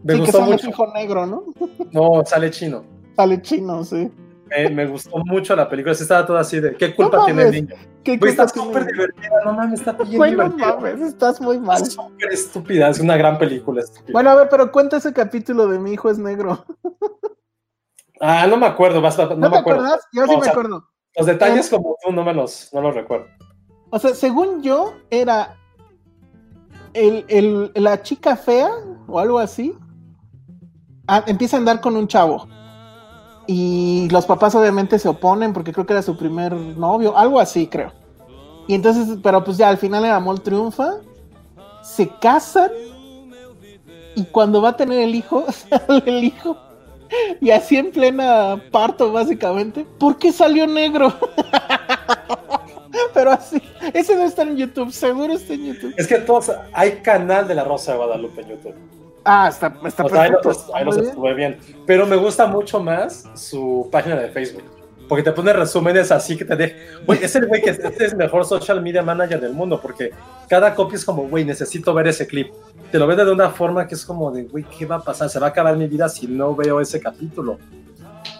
Me 0.02 0.14
sí, 0.14 0.18
que 0.20 0.24
gustó 0.26 0.38
sale 0.38 0.52
mucho. 0.52 0.68
hijo 0.68 0.86
negro, 0.92 1.26
¿no? 1.26 1.44
No, 1.92 2.22
sale 2.24 2.50
chino. 2.50 2.84
Sale 3.16 3.40
chino, 3.42 3.84
sí. 3.84 4.10
Me, 4.48 4.68
me 4.70 4.86
gustó 4.86 5.16
mucho 5.18 5.54
la 5.54 5.68
película. 5.68 5.94
Sí, 5.94 6.02
estaba 6.02 6.26
toda 6.26 6.40
así 6.40 6.58
de 6.58 6.74
¿qué 6.74 6.94
culpa 6.94 7.18
No 7.18 7.24
tiene 7.26 7.42
el 7.42 7.50
niño? 7.52 7.74
¿Qué 8.02 8.16
Güey, 8.16 8.30
está 8.30 8.48
súper 8.48 8.86
divertida, 8.86 9.28
no 9.44 9.52
mames, 9.52 9.80
está 9.80 9.92
bien 9.92 10.16
Güey, 10.16 10.32
no 10.32 10.44
divertida. 10.48 10.74
mames, 10.76 11.00
estás 11.02 11.40
muy 11.40 11.58
mal. 11.60 11.80
Es 11.82 11.92
súper 11.92 12.32
estúpida, 12.32 12.88
es 12.88 12.98
una 12.98 13.16
gran 13.16 13.38
película. 13.38 13.82
estúpida. 13.82 14.12
Bueno, 14.12 14.30
a 14.30 14.34
ver, 14.36 14.48
pero 14.50 14.72
cuenta 14.72 14.96
ese 14.96 15.12
capítulo 15.12 15.66
de 15.68 15.78
mi 15.78 15.92
hijo 15.92 16.10
es 16.10 16.18
negro. 16.18 16.64
Ah, 18.20 18.46
no 18.46 18.56
me 18.56 18.66
acuerdo, 18.66 19.00
basta, 19.00 19.26
no, 19.26 19.36
¿No, 19.36 19.48
me 19.48 19.50
te 19.50 19.58
acuerdo. 19.58 19.80
acuerdas? 19.82 20.06
Yo 20.12 20.26
sí 20.26 20.34
o 20.34 20.38
me 20.38 20.42
sea, 20.44 20.52
acuerdo. 20.52 20.88
Los 21.16 21.26
detalles 21.26 21.68
como 21.68 21.96
tú 22.04 22.12
no 22.12 22.24
me 22.24 22.32
los, 22.34 22.72
no 22.72 22.80
los 22.80 22.94
recuerdo. 22.94 23.26
O 23.90 23.98
sea, 23.98 24.14
según 24.14 24.62
yo, 24.62 24.92
era 25.10 25.56
el, 26.94 27.24
el- 27.28 27.72
la 27.74 28.02
chica 28.02 28.36
fea 28.36 28.70
o 29.06 29.18
algo 29.18 29.38
así. 29.38 29.74
ah, 31.08 31.24
empieza 31.26 31.56
a 31.56 31.60
andar 31.60 31.80
con 31.80 31.96
un 31.96 32.06
chavo. 32.06 32.46
Y 33.46 34.08
los 34.12 34.26
papás 34.26 34.54
obviamente 34.54 34.98
se 35.00 35.08
oponen 35.08 35.52
porque 35.52 35.72
creo 35.72 35.84
que 35.84 35.92
era 35.94 36.02
su 36.02 36.16
primer 36.16 36.54
novio, 36.54 37.16
algo 37.16 37.40
así 37.40 37.66
creo. 37.66 37.92
Y 38.68 38.74
entonces, 38.74 39.18
pero 39.22 39.42
pues 39.42 39.56
ya 39.56 39.68
al 39.68 39.78
final 39.78 40.04
el 40.04 40.12
amor 40.12 40.38
triunfa, 40.38 40.98
se 41.82 42.08
casan 42.20 42.70
y 44.14 44.24
cuando 44.26 44.62
va 44.62 44.68
a 44.70 44.76
tener 44.76 45.00
el 45.00 45.14
hijo, 45.16 45.44
sale 45.50 46.02
el 46.06 46.24
hijo. 46.24 46.56
Y 47.40 47.50
así 47.50 47.76
en 47.76 47.90
plena 47.90 48.62
parto 48.70 49.12
básicamente, 49.12 49.86
¿por 49.98 50.18
qué 50.18 50.32
salió 50.32 50.66
negro? 50.66 51.12
Pero 53.14 53.32
así, 53.32 53.60
ese 53.92 54.14
no 54.14 54.24
está 54.24 54.42
en 54.42 54.56
YouTube, 54.56 54.92
seguro 54.92 55.32
está 55.32 55.54
en 55.54 55.66
YouTube. 55.66 55.94
Es 55.96 56.06
que 56.06 56.18
todos, 56.18 56.52
hay 56.72 56.92
canal 57.02 57.48
de 57.48 57.54
la 57.54 57.64
Rosa 57.64 57.92
de 57.92 57.98
Guadalupe 57.98 58.42
en 58.42 58.48
YouTube. 58.48 58.74
Ah, 59.24 59.48
está, 59.50 59.74
está 59.86 60.04
O 60.04 60.08
sea, 60.08 60.22
ahí 60.22 60.30
perfecto. 60.30 60.48
los, 60.48 60.74
ahí 60.74 60.84
los 60.84 60.96
estuve 60.96 61.34
bien. 61.34 61.58
Pero 61.86 62.06
me 62.06 62.16
gusta 62.16 62.46
mucho 62.46 62.80
más 62.80 63.28
su 63.34 63.88
página 63.90 64.16
de 64.16 64.28
Facebook. 64.28 64.64
Porque 65.10 65.24
te 65.24 65.32
pone 65.32 65.52
resúmenes 65.52 66.12
así 66.12 66.36
que 66.36 66.44
te 66.44 66.54
deja. 66.54 66.76
Güey, 67.04 67.24
es 67.24 67.34
el 67.34 67.48
güey 67.48 67.60
que 67.60 67.70
es, 67.70 67.80
es 67.80 68.12
el 68.12 68.16
mejor 68.16 68.44
social 68.44 68.80
media 68.80 69.02
manager 69.02 69.40
del 69.40 69.52
mundo. 69.52 69.80
Porque 69.82 70.12
cada 70.48 70.72
copia 70.72 70.94
es 70.94 71.04
como, 71.04 71.28
güey, 71.28 71.44
necesito 71.44 71.92
ver 71.92 72.06
ese 72.06 72.28
clip. 72.28 72.52
Te 72.92 72.98
lo 73.00 73.08
vende 73.08 73.24
de 73.24 73.32
una 73.32 73.50
forma 73.50 73.88
que 73.88 73.96
es 73.96 74.04
como 74.04 74.30
de, 74.30 74.44
güey, 74.44 74.62
¿qué 74.78 74.86
va 74.86 74.96
a 74.96 75.00
pasar? 75.00 75.28
Se 75.28 75.40
va 75.40 75.48
a 75.48 75.50
acabar 75.50 75.76
mi 75.76 75.88
vida 75.88 76.08
si 76.08 76.28
no 76.28 76.54
veo 76.54 76.80
ese 76.80 77.00
capítulo. 77.00 77.58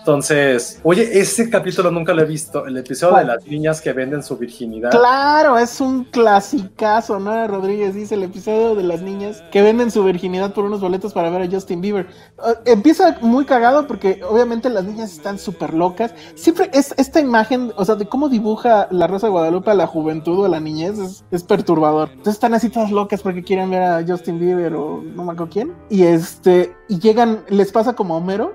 Entonces, 0.00 0.80
oye, 0.82 1.20
ese 1.20 1.50
capítulo 1.50 1.90
nunca 1.90 2.14
lo 2.14 2.22
he 2.22 2.24
visto. 2.24 2.66
El 2.66 2.76
episodio 2.76 3.18
de 3.18 3.24
las 3.24 3.46
niñas 3.46 3.80
que 3.80 3.92
venden 3.92 4.22
su 4.22 4.36
virginidad. 4.36 4.90
Claro, 4.90 5.58
es 5.58 5.80
un 5.80 6.04
clasicazo, 6.04 7.20
¿no? 7.20 7.46
Rodríguez 7.46 7.94
dice 7.94 8.14
el 8.14 8.22
episodio 8.22 8.74
de 8.74 8.82
las 8.82 9.02
niñas 9.02 9.42
que 9.52 9.62
venden 9.62 9.90
su 9.90 10.02
virginidad 10.02 10.54
por 10.54 10.64
unos 10.64 10.80
boletos 10.80 11.12
para 11.12 11.30
ver 11.30 11.42
a 11.42 11.50
Justin 11.50 11.80
Bieber. 11.80 12.06
Uh, 12.38 12.54
empieza 12.64 13.18
muy 13.20 13.44
cagado 13.44 13.86
porque 13.86 14.22
obviamente 14.28 14.70
las 14.70 14.84
niñas 14.84 15.12
están 15.12 15.38
súper 15.38 15.74
locas. 15.74 16.14
Siempre 16.34 16.70
es 16.72 16.94
esta 16.96 17.20
imagen, 17.20 17.72
o 17.76 17.84
sea, 17.84 17.94
de 17.94 18.06
cómo 18.06 18.28
dibuja 18.28 18.88
la 18.90 19.06
Rosa 19.06 19.26
de 19.26 19.32
Guadalupe 19.32 19.70
a 19.70 19.74
la 19.74 19.86
juventud 19.86 20.40
o 20.40 20.44
a 20.46 20.48
la 20.48 20.60
niñez 20.60 20.98
es, 20.98 21.24
es 21.30 21.44
perturbador. 21.44 22.08
Entonces 22.08 22.34
están 22.34 22.54
así 22.54 22.70
todas 22.70 22.90
locas 22.90 23.22
porque 23.22 23.42
quieren 23.42 23.70
ver 23.70 23.82
a 23.82 24.04
Justin 24.06 24.40
Bieber 24.40 24.74
o 24.74 25.02
no 25.02 25.24
me 25.24 25.32
acuerdo 25.32 25.52
quién. 25.52 25.74
Y 25.90 26.04
este, 26.04 26.74
y 26.88 26.98
llegan, 26.98 27.44
les 27.48 27.70
pasa 27.70 27.92
como 27.94 28.14
a 28.14 28.18
Homero, 28.18 28.54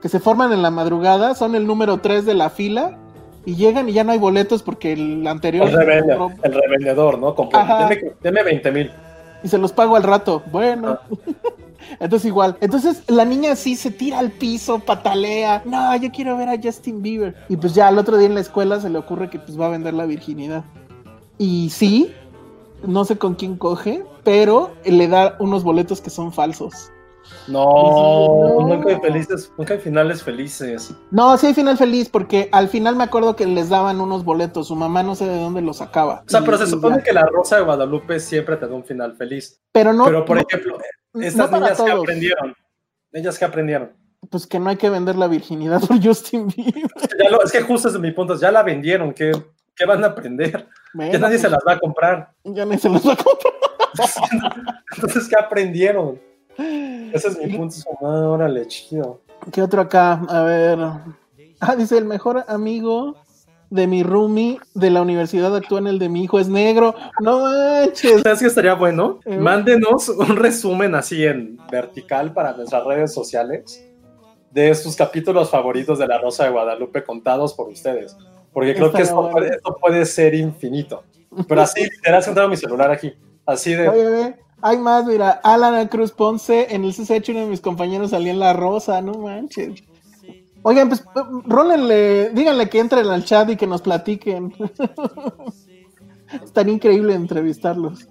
que 0.00 0.08
se 0.08 0.20
forman 0.20 0.52
en 0.52 0.62
la 0.62 0.70
madrugada, 0.70 1.34
son 1.34 1.54
el 1.54 1.66
número 1.66 1.98
3 1.98 2.24
de 2.24 2.34
la 2.34 2.50
fila. 2.50 2.98
Y 3.46 3.54
llegan 3.56 3.88
y 3.88 3.92
ya 3.92 4.04
no 4.04 4.12
hay 4.12 4.18
boletos 4.18 4.62
porque 4.62 4.92
el 4.92 5.26
anterior 5.26 5.66
El, 5.68 5.74
revende- 5.76 6.16
compró- 6.16 6.44
el 6.44 6.52
revendedor, 6.52 7.18
¿no? 7.18 7.34
Compró, 7.34 7.58
deme, 7.88 8.12
deme 8.22 8.42
20 8.42 8.70
mil. 8.70 8.90
y 9.42 9.48
se 9.48 9.56
los 9.56 9.72
pago 9.72 9.96
al 9.96 10.02
rato. 10.02 10.42
Bueno. 10.52 10.98
Entonces 12.00 12.26
igual. 12.26 12.56
Entonces 12.60 13.02
la 13.08 13.24
niña 13.24 13.56
sí 13.56 13.76
se 13.76 13.90
tira 13.90 14.18
al 14.18 14.30
piso, 14.30 14.78
patalea. 14.80 15.62
No, 15.64 15.96
yo 15.96 16.10
quiero 16.12 16.36
ver 16.36 16.50
a 16.50 16.56
Justin 16.62 17.00
Bieber. 17.00 17.34
Y 17.48 17.56
pues 17.56 17.74
ya 17.74 17.88
al 17.88 17.98
otro 17.98 18.18
día 18.18 18.26
en 18.28 18.34
la 18.34 18.40
escuela 18.40 18.78
se 18.78 18.90
le 18.90 18.98
ocurre 18.98 19.30
que 19.30 19.38
pues 19.38 19.58
va 19.58 19.66
a 19.66 19.70
vender 19.70 19.94
la 19.94 20.04
virginidad. 20.04 20.62
Y 21.38 21.70
sí, 21.70 22.12
no 22.86 23.06
sé 23.06 23.16
con 23.16 23.34
quién 23.34 23.56
coge, 23.56 24.04
pero 24.22 24.72
le 24.84 25.08
da 25.08 25.36
unos 25.40 25.64
boletos 25.64 26.02
que 26.02 26.10
son 26.10 26.30
falsos. 26.32 26.90
No, 27.48 28.58
No. 28.60 28.66
nunca 28.68 28.90
hay 28.90 29.00
felices, 29.00 29.52
nunca 29.56 29.74
hay 29.74 29.80
finales 29.80 30.22
felices. 30.22 30.94
No, 31.10 31.36
sí 31.36 31.46
hay 31.48 31.54
final 31.54 31.76
feliz, 31.76 32.08
porque 32.08 32.48
al 32.52 32.68
final 32.68 32.96
me 32.96 33.04
acuerdo 33.04 33.34
que 33.36 33.46
les 33.46 33.68
daban 33.68 34.00
unos 34.00 34.24
boletos. 34.24 34.68
Su 34.68 34.76
mamá 34.76 35.02
no 35.02 35.14
sé 35.14 35.26
de 35.26 35.40
dónde 35.40 35.60
los 35.62 35.78
sacaba. 35.78 36.22
O 36.26 36.30
sea, 36.30 36.42
pero 36.42 36.58
se 36.58 36.66
supone 36.66 36.98
ya. 36.98 37.02
que 37.02 37.12
la 37.12 37.26
Rosa 37.26 37.56
de 37.56 37.62
Guadalupe 37.62 38.20
siempre 38.20 38.56
te 38.56 38.66
da 38.66 38.74
un 38.74 38.84
final 38.84 39.16
feliz. 39.16 39.60
Pero 39.72 39.92
no. 39.92 40.04
pero 40.04 40.24
por 40.24 40.36
no- 40.36 40.42
ejemplo, 40.48 40.78
estas 41.14 41.50
niñas 41.50 41.80
que 41.82 41.90
aprendieron, 41.90 42.54
ellas 43.12 43.38
que 43.38 43.44
aprendieron. 43.44 43.92
Pues 44.28 44.46
que 44.46 44.60
no 44.60 44.68
hay 44.70 44.76
que 44.76 44.90
vender 44.90 45.16
la 45.16 45.26
virginidad 45.26 45.80
por 45.80 46.00
Justin 46.04 46.46
Bieber. 46.48 46.82
Ya 47.22 47.30
lo- 47.30 47.42
es 47.42 47.50
que 47.50 47.62
justo 47.62 47.88
es 47.88 47.98
mi 47.98 48.10
punto, 48.12 48.38
ya 48.38 48.52
la 48.52 48.62
vendieron, 48.62 49.12
¿qué, 49.14 49.32
qué 49.74 49.86
van 49.86 50.04
a 50.04 50.08
aprender? 50.08 50.68
Ya 50.94 51.18
nadie 51.18 51.38
se 51.38 51.48
pues, 51.48 51.52
las 51.52 51.60
va 51.66 51.72
a 51.72 51.78
comprar. 51.78 52.32
Ya 52.44 52.64
ni 52.64 52.76
se 52.78 52.88
los 52.88 53.06
va 53.06 53.14
a 53.14 53.16
comprar. 53.16 53.54
Entonces, 54.94 55.28
¿qué 55.28 55.36
aprendieron? 55.36 56.20
Ese 57.12 57.28
es 57.28 57.38
mi 57.38 57.56
punto. 57.56 57.76
ah, 58.02 58.28
órale, 58.28 58.66
chido. 58.66 59.20
¿Qué 59.52 59.62
otro 59.62 59.80
acá? 59.80 60.20
A 60.28 60.42
ver. 60.42 60.78
Ah, 61.60 61.76
dice 61.76 61.98
el 61.98 62.04
mejor 62.04 62.44
amigo 62.48 63.16
de 63.70 63.86
mi 63.86 64.02
roomie 64.02 64.58
de 64.74 64.90
la 64.90 65.00
universidad 65.00 65.54
actúa 65.54 65.78
en 65.78 65.86
el 65.86 65.98
de 65.98 66.08
mi 66.08 66.24
hijo 66.24 66.38
es 66.38 66.48
negro. 66.48 66.94
No 67.20 67.40
manches. 67.40 68.22
¿Sabes 68.22 68.40
qué 68.40 68.46
estaría 68.46 68.74
bueno? 68.74 69.20
Eh. 69.24 69.38
Mándenos 69.38 70.08
un 70.08 70.36
resumen 70.36 70.94
así 70.94 71.24
en 71.24 71.58
vertical 71.70 72.32
para 72.32 72.52
nuestras 72.52 72.84
redes 72.84 73.14
sociales 73.14 73.86
de 74.50 74.74
sus 74.74 74.96
capítulos 74.96 75.50
favoritos 75.50 75.98
de 75.98 76.08
La 76.08 76.18
Rosa 76.18 76.44
de 76.44 76.50
Guadalupe 76.50 77.04
contados 77.04 77.54
por 77.54 77.68
ustedes. 77.68 78.16
Porque 78.52 78.74
creo 78.74 78.92
que 78.92 79.02
esto, 79.02 79.30
puede, 79.30 79.50
esto 79.50 79.76
puede 79.80 80.04
ser 80.04 80.34
infinito. 80.34 81.04
Pero 81.46 81.60
así, 81.60 81.84
literal, 81.84 82.22
sentado 82.22 82.48
mi 82.48 82.56
celular 82.56 82.90
aquí. 82.90 83.14
Así 83.46 83.74
de. 83.74 83.88
Oye, 83.88 84.36
hay 84.62 84.78
más, 84.78 85.04
mira, 85.06 85.40
Alan 85.42 85.86
Cruz 85.88 86.12
Ponce, 86.12 86.74
en 86.74 86.84
el 86.84 86.92
CCH 86.94 87.30
uno 87.30 87.40
de 87.40 87.46
mis 87.46 87.60
compañeros 87.60 88.10
salía 88.10 88.32
en 88.32 88.38
La 88.40 88.52
Rosa, 88.52 89.00
no 89.00 89.14
manches. 89.14 89.82
Oigan, 90.62 90.88
pues, 90.88 91.02
rólenle, 91.46 92.30
díganle 92.30 92.68
que 92.68 92.80
entren 92.80 93.06
al 93.06 93.24
chat 93.24 93.48
y 93.50 93.56
que 93.56 93.66
nos 93.66 93.80
platiquen. 93.80 94.54
Estaría 96.44 96.74
increíble 96.74 97.14
entrevistarlos. 97.14 98.00
Sí, 98.00 98.06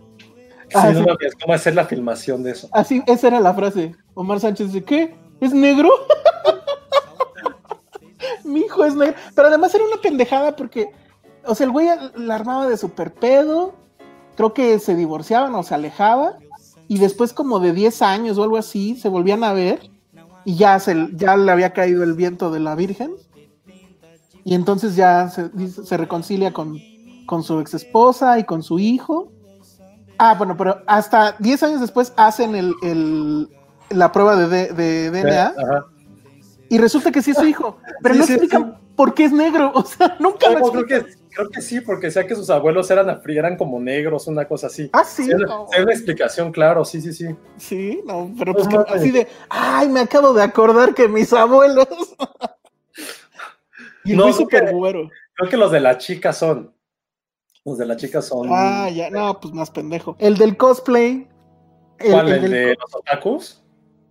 Ah, 0.75 0.91
no 0.91 1.03
sí. 1.03 1.27
¿Cómo 1.41 1.53
hacer 1.53 1.75
la 1.75 1.85
filmación 1.85 2.43
de 2.43 2.51
eso? 2.51 2.69
Así, 2.71 3.01
esa 3.07 3.27
era 3.27 3.39
la 3.39 3.53
frase. 3.53 3.95
Omar 4.13 4.39
Sánchez 4.39 4.67
dice, 4.67 4.83
¿qué? 4.83 5.15
¿Es 5.41 5.53
negro? 5.53 5.89
Mi 8.43 8.61
hijo 8.61 8.83
es 8.83 8.95
negro. 8.95 9.15
Pero 9.35 9.47
además 9.47 9.73
era 9.73 9.85
una 9.85 10.01
pendejada 10.01 10.55
porque, 10.55 10.91
o 11.45 11.55
sea, 11.55 11.65
el 11.65 11.71
güey 11.71 11.87
la 12.15 12.35
armaba 12.35 12.67
de 12.67 12.77
super 12.77 13.13
pedo. 13.13 13.73
Creo 14.39 14.53
que 14.53 14.79
se 14.79 14.95
divorciaban 14.95 15.53
o 15.53 15.63
se 15.63 15.75
alejaba. 15.75 16.37
Y 16.87 16.97
después 16.99 17.33
como 17.33 17.59
de 17.59 17.73
10 17.73 18.01
años 18.01 18.37
o 18.37 18.43
algo 18.43 18.55
así, 18.55 18.95
se 18.95 19.09
volvían 19.09 19.43
a 19.43 19.51
ver. 19.51 19.91
Y 20.45 20.55
ya, 20.55 20.79
se, 20.79 21.09
ya 21.11 21.35
le 21.35 21.51
había 21.51 21.73
caído 21.73 22.03
el 22.05 22.13
viento 22.13 22.49
de 22.49 22.61
la 22.61 22.73
Virgen. 22.75 23.11
Y 24.45 24.55
entonces 24.55 24.95
ya 24.95 25.27
se, 25.29 25.49
se 25.67 25.97
reconcilia 25.97 26.53
con, 26.53 26.77
con 27.25 27.43
su 27.43 27.59
ex 27.59 27.73
esposa 27.73 28.39
y 28.39 28.45
con 28.45 28.63
su 28.63 28.79
hijo. 28.79 29.29
Ah, 30.17 30.35
bueno, 30.37 30.55
pero 30.55 30.77
hasta 30.87 31.35
10 31.39 31.63
años 31.63 31.81
después 31.81 32.13
hacen 32.15 32.55
el, 32.55 32.73
el- 32.81 33.49
la 33.89 34.13
prueba 34.13 34.37
de, 34.37 34.47
de- 34.47 34.73
de 34.73 35.11
DNA 35.11 35.47
Ajá. 35.47 35.85
y 36.69 36.77
resulta 36.77 37.11
que 37.11 37.21
sí 37.21 37.31
es 37.31 37.37
su 37.37 37.45
hijo. 37.45 37.75
Pero 38.01 38.15
Sí, 38.15 38.19
no 38.21 38.25
sí, 38.25 38.33
explican 38.33 38.77
sí. 38.79 38.93
por 38.95 39.13
qué 39.13 39.25
es 39.25 39.33
negro. 39.33 39.71
O 39.75 39.83
sea, 39.83 40.15
nunca 40.21 40.49
lo 40.49 40.71
creo, 40.71 40.81
explican. 40.81 41.18
Creo 41.31 41.49
que 41.49 41.61
sí, 41.61 41.81
porque 41.81 42.11
sea 42.11 42.27
que 42.27 42.35
sus 42.35 42.49
abuelos 42.49 42.89
eran, 42.91 43.21
eran 43.27 43.57
como 43.57 43.79
negros, 43.79 44.27
una 44.27 44.47
cosa 44.47 44.67
así. 44.67 44.89
Ah, 44.93 45.03
sí. 45.03 45.23
Hay 45.23 45.29
no. 45.39 45.67
una- 45.81 45.91
explicación, 45.93 46.51
claro, 46.51 46.85
sí, 46.85 47.01
sí, 47.01 47.13
sí. 47.13 47.35
Sí, 47.57 48.01
no, 48.05 48.31
pero 48.37 48.53
pues 48.53 48.65
No 48.65 48.71
que 48.71 48.77
mames. 48.77 48.93
así 48.93 49.11
de, 49.11 49.27
ay, 49.49 49.89
me 49.89 50.01
acabo 50.01 50.33
de 50.33 50.43
acordar 50.43 50.93
que 50.93 51.07
mis 51.07 51.31
abuelos. 51.33 51.87
y 54.05 54.15
No, 54.15 54.31
súper 54.33 54.65
que- 54.65 54.71
güero. 54.71 55.09
Creo 55.33 55.49
que 55.49 55.57
los 55.57 55.71
de 55.71 55.79
la 55.79 55.97
chica 55.97 56.33
son. 56.33 56.73
Los 57.65 57.77
de 57.77 57.85
la 57.85 57.95
chica 57.95 58.21
son. 58.21 58.47
Ah, 58.51 58.89
ya, 58.89 59.09
no, 59.09 59.39
pues 59.39 59.53
más 59.53 59.69
pendejo. 59.71 60.15
El 60.19 60.37
del 60.37 60.57
cosplay. 60.57 61.27
El, 61.99 62.11
¿Cuál? 62.11 62.27
el 62.29 62.33
¿El 62.35 62.41
del 62.41 62.51
de 62.51 62.75
los 62.79 62.95
otakus? 62.95 63.63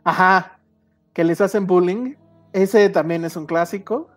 Ajá, 0.05 0.61
que 1.13 1.25
les 1.25 1.41
hacen 1.41 1.67
bullying. 1.67 2.15
Ese 2.53 2.89
también 2.89 3.25
es 3.25 3.37
un 3.37 3.47
clásico. 3.47 4.11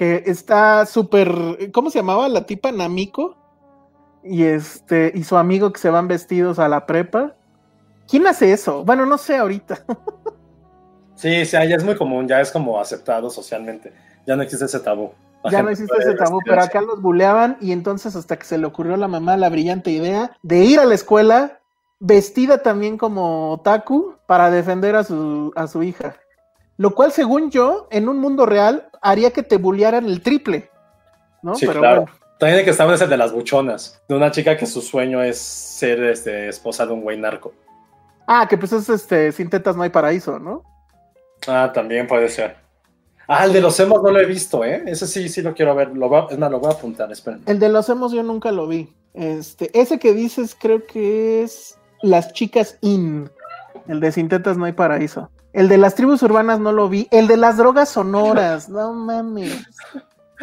Que 0.00 0.22
está 0.24 0.86
súper. 0.86 1.28
¿Cómo 1.72 1.90
se 1.90 1.98
llamaba 1.98 2.26
la 2.30 2.46
tipa 2.46 2.72
Namiko? 2.72 3.36
Y 4.24 4.44
este, 4.44 5.12
y 5.14 5.24
su 5.24 5.36
amigo 5.36 5.74
que 5.74 5.78
se 5.78 5.90
van 5.90 6.08
vestidos 6.08 6.58
a 6.58 6.70
la 6.70 6.86
prepa. 6.86 7.36
¿Quién 8.08 8.26
hace 8.26 8.50
eso? 8.50 8.82
Bueno, 8.82 9.04
no 9.04 9.18
sé 9.18 9.36
ahorita. 9.36 9.84
Sí, 11.16 11.44
sí, 11.44 11.52
ya 11.52 11.76
es 11.76 11.84
muy 11.84 11.96
común, 11.96 12.26
ya 12.26 12.40
es 12.40 12.50
como 12.50 12.80
aceptado 12.80 13.28
socialmente. 13.28 13.92
Ya 14.26 14.36
no 14.36 14.42
existe 14.42 14.64
ese 14.64 14.80
tabú. 14.80 15.12
La 15.44 15.50
ya 15.50 15.62
no 15.62 15.68
existe 15.68 15.94
ese 15.98 16.14
tabú, 16.14 16.38
vestirse. 16.38 16.48
pero 16.48 16.62
acá 16.62 16.80
los 16.80 17.02
buleaban 17.02 17.58
y 17.60 17.72
entonces 17.72 18.16
hasta 18.16 18.38
que 18.38 18.46
se 18.46 18.56
le 18.56 18.64
ocurrió 18.64 18.94
a 18.94 18.96
la 18.96 19.06
mamá 19.06 19.36
la 19.36 19.50
brillante 19.50 19.90
idea 19.90 20.34
de 20.42 20.64
ir 20.64 20.80
a 20.80 20.86
la 20.86 20.94
escuela 20.94 21.60
vestida 21.98 22.62
también 22.62 22.96
como 22.96 23.50
otaku 23.52 24.14
para 24.26 24.50
defender 24.50 24.96
a 24.96 25.04
su, 25.04 25.52
a 25.56 25.66
su 25.66 25.82
hija. 25.82 26.16
Lo 26.80 26.94
cual, 26.94 27.12
según 27.12 27.50
yo, 27.50 27.88
en 27.90 28.08
un 28.08 28.20
mundo 28.20 28.46
real 28.46 28.88
haría 29.02 29.32
que 29.32 29.42
te 29.42 29.58
bullearan 29.58 30.06
el 30.06 30.22
triple. 30.22 30.70
¿no? 31.42 31.54
Sí, 31.54 31.66
pero 31.66 31.80
claro. 31.80 32.02
bueno. 32.04 32.18
También 32.38 32.60
el 32.60 32.64
que 32.64 32.70
estaba 32.70 32.94
es 32.94 33.02
el 33.02 33.10
de 33.10 33.18
las 33.18 33.34
buchonas, 33.34 34.02
de 34.08 34.14
una 34.14 34.30
chica 34.30 34.56
que 34.56 34.64
su 34.64 34.80
sueño 34.80 35.22
es 35.22 35.36
ser 35.38 36.02
este, 36.04 36.48
esposa 36.48 36.86
de 36.86 36.92
un 36.94 37.02
güey 37.02 37.18
narco. 37.18 37.52
Ah, 38.26 38.46
que 38.48 38.56
pues 38.56 38.72
es 38.72 38.88
este, 38.88 39.30
sin 39.30 39.50
tetas 39.50 39.76
no 39.76 39.82
hay 39.82 39.90
paraíso, 39.90 40.38
¿no? 40.38 40.64
Ah, 41.46 41.70
también 41.70 42.06
puede 42.06 42.30
ser. 42.30 42.56
Ah, 43.28 43.44
el 43.44 43.52
de 43.52 43.60
los 43.60 43.78
emos 43.78 44.02
no 44.02 44.10
lo 44.10 44.18
he 44.18 44.24
visto, 44.24 44.64
¿eh? 44.64 44.82
Ese 44.86 45.06
sí, 45.06 45.28
sí 45.28 45.42
lo 45.42 45.52
quiero 45.52 45.74
ver. 45.74 45.94
Lo 45.94 46.08
voy 46.08 46.22
a, 46.22 46.32
es 46.32 46.38
más, 46.38 46.50
lo 46.50 46.60
voy 46.60 46.70
a 46.70 46.76
apuntar, 46.76 47.12
esperen. 47.12 47.42
El 47.44 47.58
de 47.58 47.68
los 47.68 47.90
hemos 47.90 48.10
yo 48.12 48.22
nunca 48.22 48.52
lo 48.52 48.66
vi. 48.66 48.90
Este, 49.12 49.70
ese 49.78 49.98
que 49.98 50.14
dices 50.14 50.56
creo 50.58 50.86
que 50.86 51.42
es 51.42 51.76
Las 52.00 52.32
chicas 52.32 52.78
in. 52.80 53.28
El 53.86 54.00
de 54.00 54.12
sin 54.12 54.30
tetas 54.30 54.56
no 54.56 54.64
hay 54.64 54.72
paraíso. 54.72 55.28
El 55.52 55.68
de 55.68 55.78
las 55.78 55.94
tribus 55.94 56.22
urbanas 56.22 56.60
no 56.60 56.72
lo 56.72 56.88
vi. 56.88 57.08
El 57.10 57.26
de 57.26 57.36
las 57.36 57.56
drogas 57.56 57.88
sonoras, 57.88 58.68
no 58.68 58.92
mames. 58.92 59.66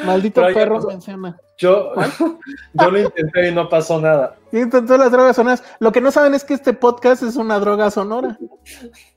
Maldito 0.04 0.42
Pero 0.42 0.54
perro 0.54 0.78
otro. 0.78 0.90
menciona. 0.90 1.38
Yo, 1.58 1.94
yo 2.74 2.92
lo 2.92 3.00
intenté 3.00 3.50
y 3.50 3.54
no 3.54 3.68
pasó 3.68 4.00
nada. 4.00 4.36
Intentó 4.52 4.98
las 4.98 5.12
drogas 5.12 5.36
sonoras. 5.36 5.64
Lo 5.80 5.92
que 5.92 6.02
no 6.02 6.12
saben 6.12 6.34
es 6.34 6.44
que 6.44 6.54
este 6.54 6.74
podcast 6.74 7.24
es 7.24 7.36
una 7.36 7.60
droga 7.60 7.90
sonora. 7.90 8.38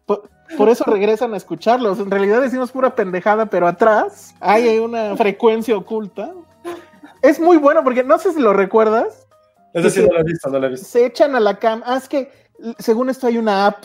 Por, 0.07 0.31
por 0.57 0.69
eso 0.69 0.85
regresan 0.85 1.35
a 1.35 1.37
escucharlos. 1.37 1.99
En 1.99 2.11
realidad 2.11 2.41
decimos 2.41 2.71
pura 2.71 2.95
pendejada, 2.95 3.47
pero 3.47 3.67
atrás 3.67 4.35
hay 4.41 4.79
una 4.79 5.17
frecuencia 5.17 5.77
oculta. 5.77 6.33
Es 7.21 7.39
muy 7.39 7.59
bueno 7.59 7.85
porque 7.85 8.03
no 8.03 8.19
sé 8.19 8.33
si 8.33 8.41
lo 8.41 8.53
recuerdas. 8.53 9.27
Ese 9.75 9.91
sí 9.91 10.01
no 10.01 10.15
lo 10.15 10.21
he 10.21 10.25
visto, 10.25 10.49
no 10.49 10.59
lo 10.59 10.67
he 10.67 10.71
visto. 10.71 10.87
Se 10.87 11.05
echan 11.05 11.35
a 11.35 11.41
la 11.41 11.59
cama. 11.59 11.83
Ah, 11.87 11.97
es 11.97 12.09
que 12.09 12.33
según 12.79 13.11
esto 13.11 13.27
hay 13.27 13.39
una 13.39 13.67
app 13.67 13.85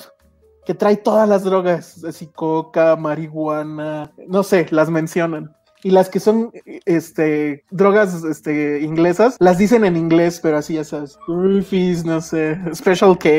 que 0.66 0.74
trae 0.74 0.98
todas 0.98 1.28
las 1.30 1.44
drogas, 1.44 2.04
así 2.04 2.28
coca, 2.28 2.96
marihuana, 2.96 4.12
no 4.28 4.44
sé, 4.44 4.68
las 4.72 4.90
mencionan. 4.90 5.56
Y 5.84 5.92
las 5.92 6.10
que 6.10 6.20
son 6.20 6.52
este, 6.86 7.64
drogas 7.70 8.24
este, 8.24 8.82
inglesas, 8.82 9.38
las 9.40 9.60
dicen 9.60 9.86
en 9.86 9.96
inglés, 9.96 10.40
pero 10.42 10.58
así 10.58 10.74
ya 10.74 10.84
sabes. 10.84 11.20
Roofies, 11.28 12.04
no 12.04 12.22
sé, 12.22 12.60
Special 12.74 13.18
K. 13.20 13.30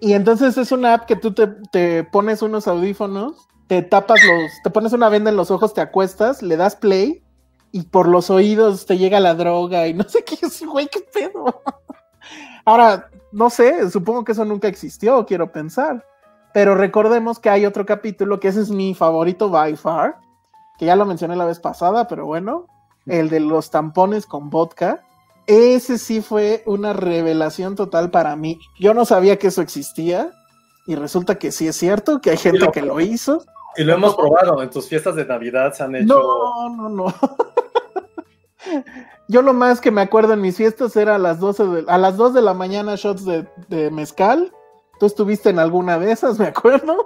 Y 0.00 0.12
entonces 0.12 0.58
es 0.58 0.70
una 0.70 0.94
app 0.94 1.06
que 1.06 1.16
tú 1.16 1.32
te, 1.32 1.46
te 1.72 2.04
pones 2.04 2.42
unos 2.42 2.68
audífonos, 2.68 3.48
te 3.68 3.80
tapas 3.80 4.20
los, 4.22 4.52
te 4.62 4.68
pones 4.68 4.92
una 4.92 5.08
venda 5.08 5.30
en 5.30 5.36
los 5.36 5.50
ojos, 5.50 5.72
te 5.72 5.80
acuestas, 5.80 6.42
le 6.42 6.58
das 6.58 6.76
play 6.76 7.22
y 7.72 7.82
por 7.82 8.06
los 8.06 8.28
oídos 8.28 8.84
te 8.86 8.98
llega 8.98 9.18
la 9.18 9.34
droga 9.34 9.88
y 9.88 9.94
no 9.94 10.04
sé 10.04 10.22
qué 10.24 10.36
es, 10.42 10.62
güey, 10.64 10.88
qué 10.88 11.00
pedo. 11.00 11.62
Ahora, 12.66 13.08
no 13.32 13.50
sé, 13.50 13.90
supongo 13.90 14.24
que 14.24 14.32
eso 14.32 14.44
nunca 14.44 14.68
existió, 14.68 15.24
quiero 15.26 15.50
pensar. 15.50 16.04
Pero 16.54 16.74
recordemos 16.76 17.38
que 17.40 17.50
hay 17.50 17.66
otro 17.66 17.84
capítulo 17.84 18.40
que 18.40 18.48
ese 18.48 18.62
es 18.62 18.70
mi 18.70 18.94
favorito 18.94 19.50
by 19.50 19.76
far, 19.76 20.16
que 20.78 20.86
ya 20.86 20.96
lo 20.96 21.04
mencioné 21.04 21.36
la 21.36 21.44
vez 21.44 21.60
pasada, 21.60 22.06
pero 22.08 22.24
bueno, 22.24 22.66
el 23.06 23.28
de 23.28 23.40
los 23.40 23.70
tampones 23.70 24.24
con 24.24 24.48
vodka. 24.48 25.02
Ese 25.46 25.98
sí 25.98 26.22
fue 26.22 26.62
una 26.64 26.94
revelación 26.94 27.74
total 27.74 28.10
para 28.10 28.34
mí. 28.36 28.58
Yo 28.80 28.94
no 28.94 29.04
sabía 29.04 29.38
que 29.38 29.48
eso 29.48 29.60
existía 29.60 30.30
y 30.86 30.94
resulta 30.94 31.34
que 31.38 31.52
sí 31.52 31.68
es 31.68 31.76
cierto, 31.76 32.20
que 32.22 32.30
hay 32.30 32.38
gente 32.38 32.60
lo- 32.60 32.72
que 32.72 32.80
lo 32.82 32.98
hizo. 33.00 33.44
Y 33.76 33.82
lo 33.84 33.92
hemos 33.94 34.14
probado. 34.14 34.62
En 34.62 34.70
tus 34.70 34.88
fiestas 34.88 35.16
de 35.16 35.26
Navidad 35.26 35.72
se 35.74 35.82
han 35.82 35.96
hecho. 35.96 36.06
No, 36.06 36.70
no, 36.76 36.88
no. 36.88 37.14
Yo 39.28 39.42
lo 39.42 39.52
más 39.52 39.80
que 39.80 39.90
me 39.90 40.00
acuerdo 40.02 40.34
en 40.34 40.40
mis 40.40 40.56
fiestas 40.56 40.96
era 40.96 41.16
a 41.16 41.18
las 41.18 41.40
12 41.40 41.64
de, 41.66 41.84
a 41.88 41.98
las 41.98 42.16
2 42.16 42.34
de 42.34 42.42
la 42.42 42.54
mañana 42.54 42.94
shots 42.96 43.24
de, 43.24 43.46
de 43.68 43.90
mezcal. 43.90 44.52
Tú 45.04 45.08
estuviste 45.08 45.50
en 45.50 45.58
alguna 45.58 45.98
de 45.98 46.12
esas, 46.12 46.38
me 46.38 46.46
acuerdo. 46.46 46.96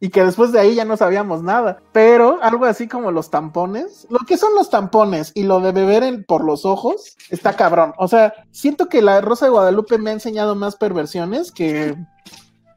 Y 0.00 0.08
que 0.08 0.24
después 0.24 0.52
de 0.52 0.60
ahí 0.60 0.74
ya 0.74 0.86
no 0.86 0.96
sabíamos 0.96 1.42
nada. 1.42 1.82
Pero 1.92 2.38
algo 2.40 2.64
así 2.64 2.88
como 2.88 3.10
los 3.12 3.28
tampones. 3.30 4.06
Lo 4.08 4.20
que 4.20 4.38
son 4.38 4.54
los 4.54 4.70
tampones 4.70 5.32
y 5.34 5.42
lo 5.42 5.60
de 5.60 5.72
beber 5.72 6.02
en- 6.02 6.24
por 6.24 6.42
los 6.44 6.64
ojos 6.64 7.16
está 7.28 7.52
cabrón. 7.56 7.92
O 7.98 8.08
sea, 8.08 8.32
siento 8.50 8.88
que 8.88 9.02
la 9.02 9.20
Rosa 9.20 9.44
de 9.44 9.50
Guadalupe 9.50 9.98
me 9.98 10.08
ha 10.08 10.12
enseñado 10.14 10.54
más 10.54 10.76
perversiones 10.76 11.52
que 11.52 11.94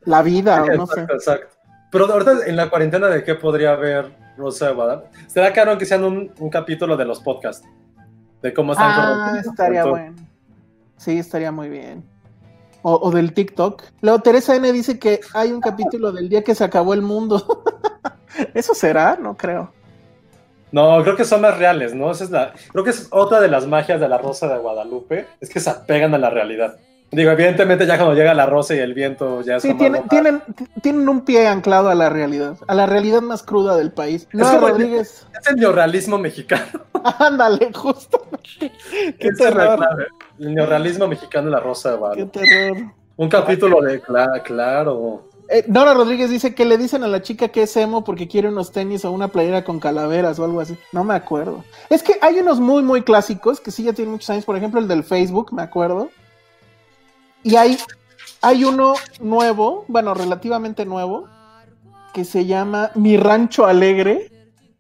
la 0.02 0.22
vida, 0.22 0.62
o 0.64 0.66
no 0.76 0.86
sé. 0.88 1.02
exacto, 1.02 1.14
exacto. 1.14 1.56
Pero 1.89 2.12
ahorita 2.12 2.46
en 2.48 2.56
la 2.58 2.70
cuarentena, 2.70 3.08
¿de 3.08 3.24
qué 3.24 3.36
podría 3.36 3.72
haber 3.72 4.14
Rosa 4.36 4.68
de 4.68 4.74
Guadalupe? 4.74 5.10
Será 5.28 5.54
caro 5.54 5.78
que 5.78 5.86
sean 5.86 6.04
un, 6.04 6.34
un 6.38 6.50
capítulo 6.50 6.98
de 6.98 7.06
los 7.06 7.22
podcasts. 7.22 7.66
De 8.41 8.54
cómo 8.54 8.74
están 8.74 8.91
Ah, 8.94 9.38
estaría 9.39 9.86
bueno. 9.86 10.16
Sí, 10.98 11.18
estaría 11.18 11.52
muy 11.54 11.70
bien. 11.70 12.04
O, 12.86 13.12
del 13.12 13.34
TikTok. 13.34 13.82
Luego 14.02 14.20
Teresa 14.20 14.56
N 14.56 14.72
dice 14.74 15.00
que 15.00 15.22
hay 15.34 15.52
un 15.52 15.62
capítulo 15.62 16.12
del 16.12 16.28
día 16.28 16.44
que 16.44 16.54
se 16.54 16.66
acabó 16.66 16.94
el 16.94 17.02
mundo. 17.02 17.64
¿Eso 18.54 18.76
será? 18.76 19.16
No 19.16 19.36
creo. 19.38 19.72
No, 20.74 21.02
creo 21.04 21.16
que 21.16 21.24
son 21.24 21.42
más 21.42 21.58
reales, 21.58 21.94
¿no? 21.94 22.12
Esa 22.12 22.24
es 22.24 22.32
la, 22.32 22.54
creo 22.72 22.84
que 22.84 22.90
es 22.90 23.08
otra 23.12 23.40
de 23.40 23.48
las 23.48 23.68
magias 23.68 24.02
de 24.02 24.10
la 24.10 24.18
Rosa 24.18 24.48
de 24.48 24.58
Guadalupe, 24.58 25.28
es 25.40 25.50
que 25.50 25.60
se 25.60 25.70
apegan 25.70 26.14
a 26.16 26.18
la 26.18 26.30
realidad. 26.30 26.78
Digo, 27.14 27.32
evidentemente 27.32 27.86
ya 27.86 27.97
cuando 27.97 28.16
llega 28.16 28.34
la 28.34 28.45
rosa 28.45 28.76
y 28.76 28.80
el 28.80 28.93
viento 28.93 29.41
ya 29.41 29.59
Sí, 29.59 29.68
está 29.70 29.78
tienen, 29.80 30.07
tienen, 30.09 30.41
tienen 30.82 31.07
un 31.07 31.22
pie 31.22 31.47
anclado 31.47 31.89
a 31.89 31.95
la 31.95 32.09
realidad, 32.09 32.55
a 32.68 32.74
la 32.76 32.86
realidad 32.86 33.22
más 33.22 33.43
cruda 33.43 33.76
del 33.78 33.91
país. 33.91 34.28
No, 34.34 34.51
el- 34.51 34.61
Rodríguez, 34.61 35.28
Es 35.39 35.47
el 35.47 35.55
neorrealismo 35.57 36.18
mexicano. 36.18 36.66
ándale, 37.20 37.72
justo. 37.74 38.26
Qué 38.59 38.72
Esa 39.20 39.49
es 39.49 39.55
la 39.55 39.61
terror, 39.61 39.78
clave. 39.78 40.07
El 40.39 40.55
neorrealismo 40.55 41.07
mexicano 41.07 41.49
la 41.49 41.59
rosa 41.59 41.97
qué 42.16 42.26
terror. 42.26 42.78
Un 43.16 43.30
capítulo 43.30 43.82
de 43.82 44.01
cla- 44.01 44.41
claro. 44.43 45.30
Eh, 45.49 45.66
Nora 45.68 45.93
Rodríguez 45.93 46.30
dice 46.30 46.55
que 46.55 46.66
le 46.66 46.78
dicen 46.78 47.03
a 47.03 47.07
la 47.07 47.22
chica 47.22 47.49
que 47.49 47.64
es 47.64 47.78
emo 47.78 48.03
porque 48.03 48.28
quiere 48.28 48.47
unos 48.47 48.72
tenis 48.72 49.05
o 49.05 49.11
una 49.11 49.28
playera 49.28 49.64
con 49.64 49.80
calaveras 49.80 50.39
o 50.39 50.45
algo 50.45 50.61
así. 50.61 50.76
No 50.91 51.03
me 51.03 51.14
acuerdo. 51.14 51.64
Es 51.89 52.01
que 52.01 52.14
hay 52.22 52.39
unos 52.39 52.59
muy, 52.59 52.82
muy 52.82 53.03
clásicos 53.03 53.59
que 53.59 53.70
sí 53.70 53.84
ya 53.84 53.93
tienen 53.93 54.14
muchos 54.14 54.30
años. 54.32 54.45
Por 54.45 54.55
ejemplo, 54.57 54.80
el 54.80 54.88
del 54.88 55.03
Facebook, 55.03 55.53
me 55.53 55.61
acuerdo. 55.61 56.09
Y 57.44 57.56
hay, 57.56 57.78
hay 58.41 58.64
uno 58.64 58.94
nuevo, 59.20 59.86
bueno, 59.88 60.14
relativamente 60.14 60.86
nuevo, 60.86 61.28
que 62.14 62.24
se 62.26 62.46
llama 62.46 62.91
Mi 62.96 63.18
Rancho 63.18 63.66
Alegre, 63.66 64.30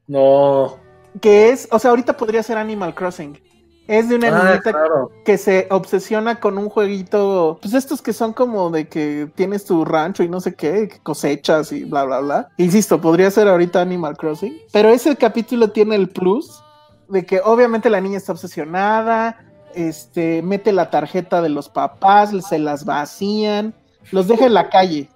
No. 0.07 0.77
que 1.21 1.49
es, 1.49 1.67
o 1.71 1.79
sea, 1.79 1.89
ahorita 1.91 2.15
podría 2.17 2.43
ser 2.43 2.57
Animal 2.57 2.93
Crossing. 2.95 3.39
Es 3.85 4.07
de 4.07 4.15
una 4.15 4.27
Ah, 4.29 4.43
niñita 4.51 4.71
claro. 4.71 5.11
que 5.25 5.37
se 5.37 5.67
obsesiona 5.69 6.39
con 6.39 6.57
un 6.57 6.69
jueguito, 6.69 7.57
pues 7.61 7.73
estos 7.73 8.01
que 8.01 8.13
son 8.13 8.31
como 8.31 8.69
de 8.69 8.87
que 8.87 9.27
tienes 9.35 9.65
tu 9.65 9.83
rancho 9.83 10.23
y 10.23 10.29
no 10.29 10.39
sé 10.39 10.55
qué, 10.55 11.01
cosechas 11.03 11.73
y 11.73 11.83
bla, 11.83 12.05
bla, 12.05 12.19
bla. 12.21 12.49
Insisto, 12.57 13.01
podría 13.01 13.29
ser 13.29 13.49
ahorita 13.49 13.81
Animal 13.81 14.15
Crossing, 14.15 14.57
pero 14.71 14.87
ese 14.87 15.13
capítulo 15.17 15.71
tiene 15.71 15.95
el 15.95 16.07
plus 16.07 16.63
de 17.09 17.25
que 17.25 17.41
obviamente 17.43 17.89
la 17.89 17.99
niña 17.99 18.17
está 18.17 18.31
obsesionada, 18.31 19.37
este, 19.75 20.41
mete 20.41 20.71
la 20.71 20.89
tarjeta 20.89 21.41
de 21.41 21.49
los 21.49 21.69
papás, 21.69 22.31
se 22.47 22.59
las 22.59 22.85
vacían, 22.85 23.73
los 24.11 24.27
deja 24.27 24.45
en 24.45 24.53
la 24.53 24.69
calle. 24.69 25.09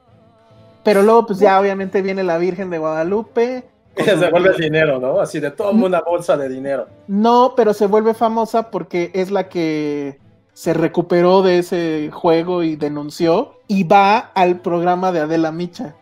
Pero 0.84 1.03
luego, 1.03 1.26
pues 1.28 1.39
ya 1.39 1.60
obviamente 1.60 2.01
viene 2.01 2.24
la 2.24 2.38
Virgen 2.38 2.70
de 2.70 2.78
Guadalupe. 2.78 3.66
Y 3.97 4.03
se 4.03 4.30
vuelve 4.30 4.49
el 4.49 4.58
dinero, 4.58 4.99
¿no? 4.99 5.20
Así 5.20 5.39
de 5.39 5.51
todo 5.51 5.72
una 5.72 6.01
bolsa 6.01 6.38
de 6.38 6.47
dinero. 6.49 6.88
No, 7.08 7.53
pero 7.55 7.74
se 7.74 7.88
vuelve 7.88 8.14
famosa 8.14 8.72
porque 8.72 9.12
es 9.14 9.32
la 9.32 9.49
que 9.49 10.20
se 10.53 10.74
recuperó 10.74 11.41
de 11.43 11.60
ese 11.60 12.10
juego 12.12 12.64
y 12.64 12.76
denunció 12.76 13.55
y 13.68 13.84
va 13.84 14.18
al 14.34 14.60
programa 14.62 15.12
de 15.12 15.20
Adela 15.20 15.51
Micha. 15.51 15.95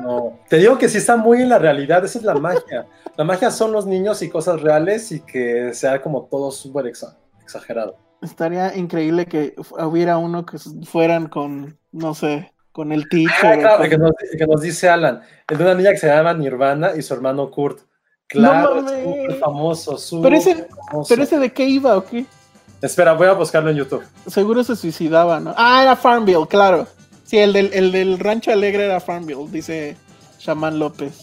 No. 0.00 0.38
Te 0.48 0.56
digo 0.56 0.78
que 0.78 0.88
sí 0.88 0.98
está 0.98 1.16
muy 1.16 1.42
en 1.42 1.48
la 1.48 1.58
realidad, 1.58 2.04
esa 2.04 2.18
es 2.18 2.24
la 2.24 2.34
magia. 2.34 2.86
La 3.16 3.24
magia 3.24 3.50
son 3.50 3.72
los 3.72 3.86
niños 3.86 4.22
y 4.22 4.30
cosas 4.30 4.62
reales 4.62 5.12
y 5.12 5.20
que 5.20 5.74
sea 5.74 6.00
como 6.00 6.22
todo 6.22 6.50
súper 6.50 6.86
exa- 6.86 7.14
exagerado. 7.42 7.96
Estaría 8.22 8.76
increíble 8.76 9.26
que 9.26 9.54
hubiera 9.78 10.16
uno 10.18 10.46
que 10.46 10.58
fueran 10.84 11.28
con, 11.28 11.76
no 11.90 12.14
sé, 12.14 12.52
con 12.70 12.92
el 12.92 13.02
Ah, 13.02 13.06
teacher. 13.10 13.56
o 13.58 13.60
claro, 13.60 13.78
con- 13.78 13.90
que 13.90 13.98
nos, 13.98 14.12
que 14.38 14.46
nos 14.46 14.60
dice 14.60 14.88
Alan, 14.88 15.20
el 15.48 15.58
de 15.58 15.64
una 15.64 15.74
niña 15.74 15.90
que 15.90 15.98
se 15.98 16.06
llama 16.06 16.32
Nirvana 16.34 16.92
y 16.96 17.02
su 17.02 17.12
hermano 17.14 17.50
Kurt. 17.50 17.80
Claro, 18.28 18.80
No 18.80 18.88
súper 18.88 19.34
famoso, 19.38 19.98
súper 19.98 20.30
Pero 20.30 20.36
ese, 20.40 20.68
famoso. 20.88 21.08
pero 21.08 21.22
ese 21.24 21.38
de 21.38 21.52
qué 21.52 21.66
iba 21.66 21.96
o 21.96 22.04
qué? 22.04 22.24
Espera, 22.80 23.12
voy 23.12 23.26
a 23.28 23.32
buscarlo 23.34 23.70
en 23.70 23.76
YouTube. 23.76 24.02
Seguro 24.26 24.64
se 24.64 24.74
suicidaba, 24.74 25.38
¿no? 25.38 25.52
Ah, 25.56 25.82
era 25.82 25.96
Farmville, 25.96 26.46
claro. 26.48 26.86
Sí, 27.24 27.38
el 27.38 27.52
del, 27.52 27.70
el 27.74 27.92
del 27.92 28.18
Rancho 28.18 28.50
Alegre 28.52 28.86
era 28.86 29.00
Farmville, 29.00 29.48
dice 29.50 29.96
Shaman 30.38 30.78
López. 30.78 31.18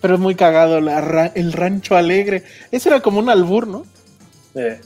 Pero 0.00 0.14
es 0.14 0.20
muy 0.20 0.34
cagado 0.34 0.80
la 0.80 1.26
el 1.34 1.52
Rancho 1.52 1.96
Alegre. 1.96 2.44
Ese 2.70 2.88
era 2.88 3.00
como 3.00 3.18
un 3.18 3.28
albur, 3.30 3.66
¿no? 3.66 3.84
Eh, 4.54 4.80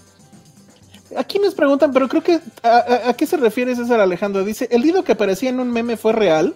Aquí 1.17 1.39
nos 1.39 1.55
preguntan, 1.55 1.93
pero 1.93 2.09
creo 2.09 2.23
que 2.23 2.41
a, 2.63 2.69
a- 2.69 3.09
¿a 3.11 3.15
qué 3.15 3.27
se 3.27 3.37
refiere 3.37 3.75
César 3.75 4.01
Alejandro? 4.01 4.45
Dice, 4.45 4.69
¿el 4.71 4.83
Dido 4.83 5.03
que 5.05 5.13
aparecía 5.13 5.51
en 5.51 5.59
un 5.61 5.71
meme 5.73 5.97
fue 5.97 6.13
real? 6.13 6.55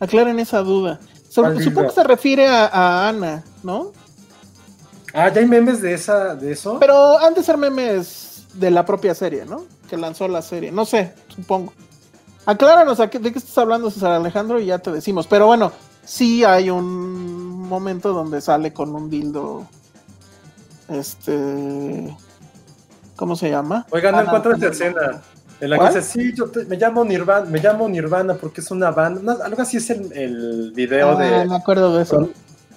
Aclaren 0.00 0.38
esa 0.38 0.60
duda. 0.62 0.98
So- 1.28 1.42
¿Cuál 1.42 1.62
supongo 1.62 1.88
que 1.88 1.94
se 1.94 2.04
refiere 2.04 2.46
a, 2.48 2.66
a 2.66 3.08
Ana, 3.08 3.44
¿no? 3.62 3.92
Ah, 5.14 5.28
¿ya 5.28 5.40
hay 5.40 5.46
memes 5.46 5.82
de 5.82 5.92
esa, 5.94 6.34
de 6.34 6.52
eso? 6.52 6.78
Pero 6.80 7.18
han 7.18 7.34
de 7.34 7.42
ser 7.42 7.58
memes 7.58 8.44
de 8.54 8.70
la 8.70 8.84
propia 8.86 9.14
serie, 9.14 9.44
¿no? 9.44 9.64
Que 9.88 9.96
lanzó 9.96 10.26
la 10.28 10.40
serie. 10.42 10.72
No 10.72 10.84
sé, 10.86 11.12
supongo. 11.34 11.72
Acláranos 12.46 12.98
a 13.00 13.08
qué- 13.10 13.18
de 13.18 13.30
qué 13.32 13.38
estás 13.38 13.56
hablando, 13.58 13.90
César 13.90 14.12
Alejandro, 14.12 14.58
y 14.58 14.66
ya 14.66 14.78
te 14.78 14.90
decimos. 14.90 15.26
Pero 15.26 15.46
bueno, 15.46 15.70
sí 16.04 16.44
hay 16.44 16.70
un 16.70 17.68
momento 17.68 18.12
donde 18.12 18.40
sale 18.40 18.72
con 18.72 18.94
un 18.94 19.08
dildo. 19.10 19.66
Este. 20.88 22.16
¿Cómo 23.22 23.36
se 23.36 23.48
llama? 23.48 23.86
Oigan, 23.90 24.16
no 24.16 24.22
encuentro 24.22 24.52
esta 24.52 24.66
escena. 24.66 25.20
En 25.60 25.70
la 25.70 25.78
que 25.78 25.86
dice, 25.86 26.02
sí, 26.02 26.32
yo 26.34 26.50
te- 26.50 26.64
me 26.64 26.76
llamo 26.76 27.04
Nirvana, 27.04 27.46
me 27.48 27.60
llamo 27.60 27.88
Nirvana 27.88 28.34
porque 28.34 28.60
es 28.60 28.68
una 28.72 28.90
banda. 28.90 29.38
algo 29.44 29.62
así 29.62 29.76
es 29.76 29.90
el, 29.90 30.12
el 30.12 30.72
video 30.74 31.10
Ah, 31.16 31.22
de. 31.22 31.44
me 31.46 31.54
acuerdo 31.54 31.94
de 31.96 32.02
eso. 32.02 32.16
Pero, 32.16 32.30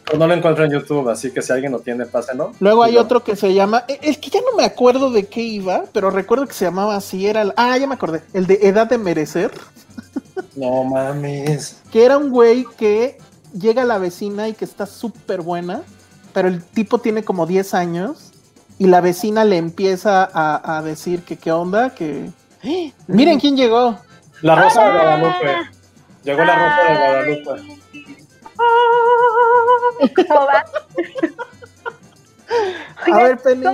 pero 0.05 0.17
no 0.19 0.27
lo 0.27 0.35
encuentro 0.35 0.65
en 0.65 0.71
YouTube, 0.71 1.09
así 1.09 1.31
que 1.31 1.41
si 1.41 1.51
alguien 1.51 1.71
lo 1.71 1.79
tiene, 1.79 2.05
pásenlo. 2.05 2.51
Luego 2.59 2.83
hay 2.83 2.95
otro 2.97 3.23
que 3.23 3.35
se 3.35 3.55
llama. 3.55 3.85
Es 3.87 4.19
que 4.19 4.29
ya 4.29 4.39
no 4.41 4.55
me 4.55 4.65
acuerdo 4.65 5.09
de 5.09 5.25
qué 5.25 5.41
iba, 5.41 5.85
pero 5.91 6.11
recuerdo 6.11 6.45
que 6.45 6.53
se 6.53 6.65
llamaba 6.65 6.95
así. 6.95 7.25
Era 7.25 7.51
ah, 7.57 7.75
ya 7.75 7.87
me 7.87 7.95
acordé. 7.95 8.21
El 8.31 8.45
de 8.45 8.59
Edad 8.61 8.85
de 8.87 8.99
Merecer. 8.99 9.49
No 10.55 10.83
mames. 10.83 11.77
Que 11.91 12.05
era 12.05 12.17
un 12.19 12.29
güey 12.29 12.65
que 12.77 13.17
llega 13.59 13.81
a 13.81 13.85
la 13.85 13.97
vecina 13.97 14.47
y 14.47 14.53
que 14.53 14.63
está 14.63 14.85
súper 14.85 15.41
buena, 15.41 15.81
pero 16.33 16.47
el 16.47 16.63
tipo 16.63 16.99
tiene 16.99 17.23
como 17.23 17.45
10 17.47 17.73
años 17.73 18.31
y 18.77 18.87
la 18.87 19.01
vecina 19.01 19.43
le 19.45 19.57
empieza 19.57 20.29
a, 20.33 20.77
a 20.77 20.81
decir 20.81 21.23
que 21.23 21.37
qué 21.37 21.51
onda, 21.51 21.91
que... 21.95 22.29
¡Eh! 22.63 22.93
Miren 23.07 23.39
quién 23.39 23.55
llegó. 23.57 23.97
La 24.41 24.55
Rosa 24.55 24.83
de 24.85 24.91
Guadalupe. 24.91 25.55
Llegó 26.23 26.43
la 26.43 26.55
Rosa 26.55 26.83
de 26.91 27.41
Guadalupe. 27.43 27.81
¿Cómo 30.27 30.45
va? 30.45 30.65
A 32.47 33.03
Oigan, 33.05 33.23
ver, 33.23 33.37
Penny. 33.39 33.65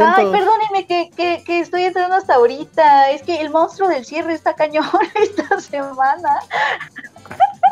Ay, 0.00 0.26
perdónenme 0.30 0.86
que, 0.86 1.10
que, 1.16 1.42
que 1.44 1.60
estoy 1.60 1.84
entrando 1.84 2.16
hasta 2.16 2.34
ahorita. 2.34 3.10
Es 3.10 3.22
que 3.22 3.40
el 3.40 3.50
monstruo 3.50 3.88
del 3.88 4.04
cierre 4.04 4.34
está 4.34 4.54
cañón 4.54 4.84
esta 5.14 5.60
semana. 5.60 6.40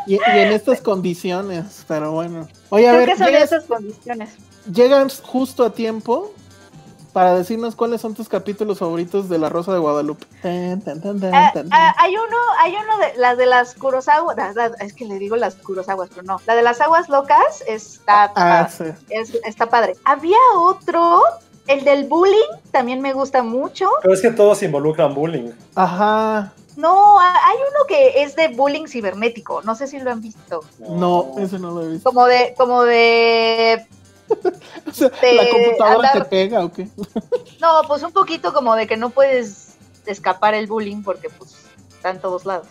Y, 0.07 0.15
y 0.15 0.19
en 0.25 0.53
estas 0.53 0.81
condiciones, 0.81 1.85
pero 1.87 2.13
bueno. 2.13 2.49
Oye, 2.71 2.89
a 2.89 2.93
Creo 2.93 3.01
ver, 3.07 3.09
que 3.11 3.17
son 3.19 3.27
llegas- 3.27 3.43
esas 3.45 3.65
condiciones. 3.65 4.31
llegan 4.73 5.09
justo 5.23 5.65
a 5.65 5.73
tiempo 5.73 6.33
para 7.13 7.35
decirnos 7.35 7.75
cuáles 7.75 8.01
son 8.01 8.15
tus 8.15 8.29
capítulos 8.29 8.79
favoritos 8.79 9.29
de 9.29 9.39
La 9.39 9.49
Rosa 9.49 9.73
de 9.73 9.79
Guadalupe. 9.79 10.27
Tan, 10.43 10.81
tan, 10.83 11.01
tan, 11.01 11.21
tan, 11.21 11.35
Ah, 11.35 11.51
tan, 11.53 11.69
ah, 11.73 11.95
hay 11.99 12.15
uno, 12.17 12.37
hay 12.61 12.73
uno 12.75 12.99
de 12.99 13.17
las 13.19 13.37
de 13.39 13.47
las 13.47 13.75
Kurosawa, 13.75 14.35
la- 14.37 14.53
la- 14.53 14.67
es 14.81 14.93
que 14.93 15.05
le 15.05 15.19
digo 15.19 15.37
las 15.37 15.55
Kurosawas, 15.57 16.09
pero 16.11 16.23
no. 16.23 16.41
La 16.47 16.55
de 16.55 16.63
las 16.63 16.81
aguas 16.81 17.09
locas 17.09 17.63
está, 17.67 18.33
Ah, 18.37 18.69
sí. 18.69 18.85
es- 19.11 19.35
está 19.45 19.67
padre. 19.69 19.95
Había 20.05 20.37
otro, 20.59 21.23
el 21.67 21.85
del 21.85 22.07
bullying, 22.09 22.49
también 22.71 23.01
me 23.01 23.13
gusta 23.13 23.43
mucho. 23.43 23.89
Pero 24.03 24.15
es 24.15 24.21
que 24.23 24.31
todos 24.31 24.63
involucran 24.63 25.15
bullying. 25.15 25.51
Ajá. 25.75 26.53
No, 26.77 27.19
ha- 27.19 27.35
hay 27.49 27.57
uno 27.57 27.87
que 27.89 28.23
es 28.23 28.37
de 28.37 28.49
bullying 28.49 28.87
cibernético, 28.87 29.63
no 29.63 29.75
sé 29.75 29.89
si 29.89 29.99
lo 29.99 30.13
han 30.13 30.21
visto. 30.21 30.61
No, 30.79 31.33
ese 31.39 31.59
no 31.59 31.73
lo 31.73 31.83
he 31.83 31.89
visto. 31.89 32.09
Como 32.09 32.25
de, 32.27 32.55
como 32.57 32.85
de, 32.85 33.85
O 34.87 34.93
sea, 34.93 35.09
de 35.09 35.33
¿La 35.35 35.49
computadora 35.51 36.09
andar- 36.13 36.23
te 36.25 36.29
pega 36.29 36.65
o 36.65 36.73
qué? 36.73 36.89
no, 37.61 37.83
pues 37.87 38.03
un 38.03 38.13
poquito 38.13 38.53
como 38.53 38.75
de 38.77 38.87
que 38.87 38.97
no 38.97 39.11
puedes 39.11 39.75
escapar 40.07 40.55
el 40.55 40.67
bullying 40.67 41.03
porque 41.03 41.29
pues 41.31 41.57
está 41.91 42.11
en 42.11 42.21
todos 42.21 42.47
lados. 42.47 42.67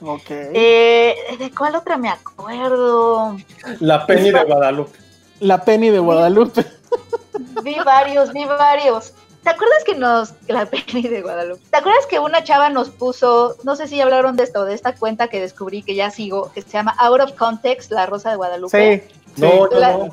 Ok. 0.00 0.30
Eh, 0.30 1.16
¿De 1.38 1.50
cuál 1.50 1.74
otra 1.74 1.96
me 1.96 2.08
acuerdo? 2.08 3.36
La 3.80 4.06
Penny 4.06 4.30
de 4.30 4.44
Guadalupe. 4.44 4.98
La 5.40 5.64
Penny 5.64 5.90
de 5.90 5.98
Guadalupe. 5.98 6.64
Vi 7.62 7.74
varios, 7.84 8.32
vi 8.32 8.44
varios. 8.44 9.12
¿Te 9.42 9.50
acuerdas 9.50 9.84
que 9.84 9.94
nos, 9.94 10.34
la 10.48 10.66
Penny 10.66 11.02
de 11.02 11.22
Guadalupe? 11.22 11.62
¿Te 11.70 11.76
acuerdas 11.76 12.06
que 12.06 12.18
una 12.18 12.44
chava 12.44 12.70
nos 12.70 12.90
puso, 12.90 13.56
no 13.64 13.76
sé 13.76 13.86
si 13.88 14.00
hablaron 14.00 14.36
de 14.36 14.44
esto, 14.44 14.64
de 14.64 14.74
esta 14.74 14.94
cuenta 14.94 15.28
que 15.28 15.40
descubrí 15.40 15.82
que 15.82 15.94
ya 15.94 16.10
sigo, 16.10 16.52
que 16.52 16.62
se 16.62 16.70
llama 16.70 16.94
Out 16.98 17.20
of 17.20 17.32
Context, 17.34 17.90
la 17.90 18.06
Rosa 18.06 18.30
de 18.30 18.36
Guadalupe? 18.36 19.02
Sí. 19.08 19.17
No, 19.36 19.70
yo 19.70 19.78
La- 19.78 19.92
no. 19.92 20.08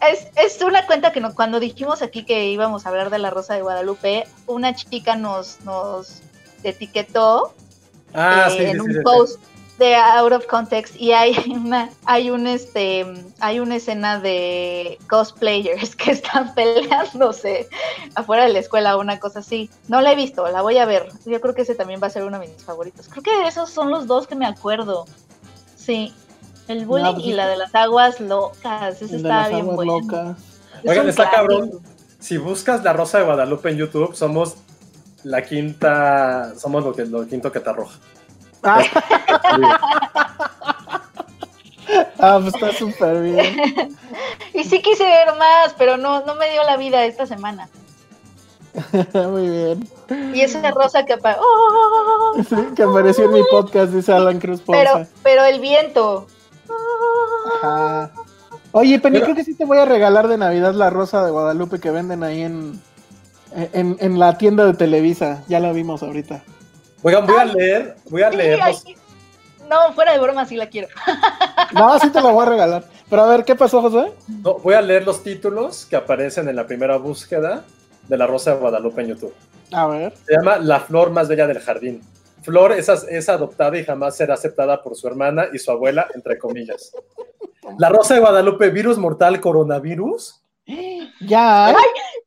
Es, 0.00 0.26
es 0.36 0.60
una 0.62 0.86
cuenta 0.86 1.12
que 1.12 1.20
no- 1.20 1.34
cuando 1.34 1.60
dijimos 1.60 2.02
aquí 2.02 2.24
que 2.24 2.46
íbamos 2.48 2.86
a 2.86 2.88
hablar 2.88 3.10
de 3.10 3.18
la 3.18 3.30
Rosa 3.30 3.54
de 3.54 3.62
Guadalupe, 3.62 4.26
una 4.46 4.74
chica 4.74 5.14
nos, 5.16 5.60
nos 5.62 6.20
etiquetó 6.62 7.54
Ah, 8.14 8.48
eh, 8.50 8.56
sí, 8.56 8.64
en 8.64 8.72
sí, 8.72 8.78
un 8.80 8.92
sí. 8.92 8.98
post 9.02 9.40
de 9.78 9.96
Out 9.96 10.32
of 10.32 10.46
Context 10.46 10.94
y 11.00 11.10
hay 11.12 11.36
una 11.52 11.90
hay 12.04 12.30
un 12.30 12.46
este 12.46 13.04
hay 13.40 13.58
una 13.58 13.74
escena 13.76 14.20
de 14.20 14.98
cosplayers 15.10 15.96
que 15.96 16.12
están 16.12 16.54
peleándose 16.54 17.68
afuera 18.14 18.44
de 18.44 18.52
la 18.52 18.60
escuela 18.60 18.96
o 18.96 19.00
una 19.00 19.18
cosa 19.18 19.40
así. 19.40 19.68
No 19.88 20.00
la 20.00 20.12
he 20.12 20.16
visto, 20.16 20.46
la 20.48 20.62
voy 20.62 20.78
a 20.78 20.86
ver. 20.86 21.08
Yo 21.26 21.40
creo 21.40 21.54
que 21.54 21.62
ese 21.62 21.74
también 21.74 22.00
va 22.00 22.06
a 22.06 22.10
ser 22.10 22.22
uno 22.22 22.38
de 22.38 22.46
mis 22.48 22.64
favoritos. 22.64 23.08
Creo 23.08 23.22
que 23.24 23.48
esos 23.48 23.68
son 23.70 23.90
los 23.90 24.06
dos 24.06 24.26
que 24.28 24.36
me 24.36 24.46
acuerdo. 24.46 25.06
Sí. 25.76 26.14
El 26.68 26.86
bullying 26.86 27.14
pues 27.14 27.26
y 27.26 27.32
la 27.32 27.46
de 27.48 27.56
las 27.56 27.74
aguas 27.74 28.20
locas. 28.20 29.00
De 29.00 29.06
está 29.16 29.28
las 29.28 29.48
bien 29.50 29.60
aguas 29.62 29.76
bueno. 29.76 30.00
locas. 30.00 30.38
Es 30.82 30.90
Oigan, 30.90 31.08
está 31.08 31.30
cabrón. 31.30 31.70
Si 32.18 32.38
buscas 32.38 32.82
La 32.84 32.92
Rosa 32.92 33.18
de 33.18 33.24
Guadalupe 33.24 33.70
en 33.70 33.76
YouTube, 33.76 34.14
somos 34.14 34.56
la 35.24 35.42
quinta, 35.42 36.54
somos 36.58 36.84
lo, 36.84 36.92
que, 36.94 37.04
lo 37.04 37.26
quinto 37.26 37.52
que 37.52 37.60
te 37.60 37.70
arroja. 37.70 37.98
Ah, 38.62 38.82
Ah, 42.18 42.38
pues 42.40 42.54
está 42.54 42.72
súper 42.72 43.22
bien. 43.22 43.96
Y 44.54 44.62
sí 44.62 44.80
quise 44.80 45.02
ver 45.02 45.34
más, 45.36 45.74
pero 45.76 45.96
no, 45.96 46.24
no 46.24 46.36
me 46.36 46.48
dio 46.50 46.62
la 46.62 46.76
vida 46.76 47.04
esta 47.04 47.26
semana. 47.26 47.68
Muy 49.12 49.48
bien. 49.48 49.88
Y 50.32 50.40
esa 50.42 50.70
rosa 50.70 51.04
que 51.04 51.14
apa- 51.14 51.36
¡Oh! 51.40 52.36
Sí, 52.48 52.56
que 52.76 52.84
apareció 52.84 53.24
en 53.24 53.32
mi 53.32 53.42
podcast, 53.50 53.92
dice 53.92 54.12
Alan 54.12 54.38
Cruz 54.38 54.62
Pero, 54.66 55.06
pero 55.24 55.44
el 55.44 55.60
viento. 55.60 56.28
Ajá. 57.62 58.10
Oye, 58.72 58.98
Penny, 58.98 59.20
creo 59.20 59.34
que 59.34 59.44
sí 59.44 59.54
te 59.54 59.64
voy 59.64 59.78
a 59.78 59.84
regalar 59.84 60.26
de 60.28 60.36
Navidad 60.36 60.74
la 60.74 60.90
rosa 60.90 61.24
de 61.24 61.30
Guadalupe 61.30 61.78
que 61.78 61.90
venden 61.90 62.24
ahí 62.24 62.42
en, 62.42 62.80
en, 63.54 63.96
en 64.00 64.18
la 64.18 64.36
tienda 64.36 64.64
de 64.66 64.74
Televisa. 64.74 65.44
Ya 65.46 65.60
la 65.60 65.72
vimos 65.72 66.02
ahorita. 66.02 66.42
Oigan, 67.02 67.26
voy 67.26 67.36
a 67.36 67.44
leer, 67.44 67.96
voy 68.10 68.22
a 68.22 68.30
leer 68.30 68.60
sí. 68.74 68.96
No, 69.68 69.92
fuera 69.94 70.12
de 70.12 70.18
broma, 70.18 70.44
sí 70.46 70.56
la 70.56 70.68
quiero. 70.68 70.88
No, 71.72 71.98
sí 71.98 72.10
te 72.10 72.20
la 72.20 72.30
voy 72.30 72.46
a 72.46 72.50
regalar. 72.50 72.84
Pero 73.10 73.22
a 73.22 73.26
ver, 73.26 73.44
¿qué 73.44 73.56
pasó, 73.56 73.80
José? 73.80 74.12
no, 74.42 74.58
voy 74.58 74.74
a 74.74 74.80
leer 74.82 75.04
los 75.04 75.22
títulos 75.22 75.86
que 75.86 75.96
aparecen 75.96 76.48
en 76.48 76.56
la 76.56 76.66
primera 76.66 76.96
búsqueda 76.98 77.64
de 78.06 78.18
la 78.18 78.26
Rosa 78.26 78.52
de 78.52 78.60
Guadalupe 78.60 79.02
en 79.02 79.08
YouTube. 79.08 79.34
A 79.72 79.86
ver. 79.86 80.14
Se 80.26 80.34
llama 80.34 80.58
La 80.58 80.80
flor 80.80 81.10
más 81.10 81.26
bella 81.26 81.46
del 81.46 81.58
jardín. 81.58 82.00
Flor 82.44 82.72
es, 82.72 82.88
es 82.88 83.28
adoptada 83.28 83.78
y 83.78 83.84
jamás 83.84 84.16
será 84.16 84.34
aceptada 84.34 84.82
por 84.82 84.94
su 84.96 85.08
hermana 85.08 85.46
y 85.52 85.58
su 85.58 85.70
abuela, 85.70 86.06
entre 86.14 86.38
comillas. 86.38 86.92
La 87.78 87.88
Rosa 87.88 88.14
de 88.14 88.20
Guadalupe, 88.20 88.70
virus 88.70 88.98
mortal, 88.98 89.40
coronavirus. 89.40 90.42
Ya 91.20 91.74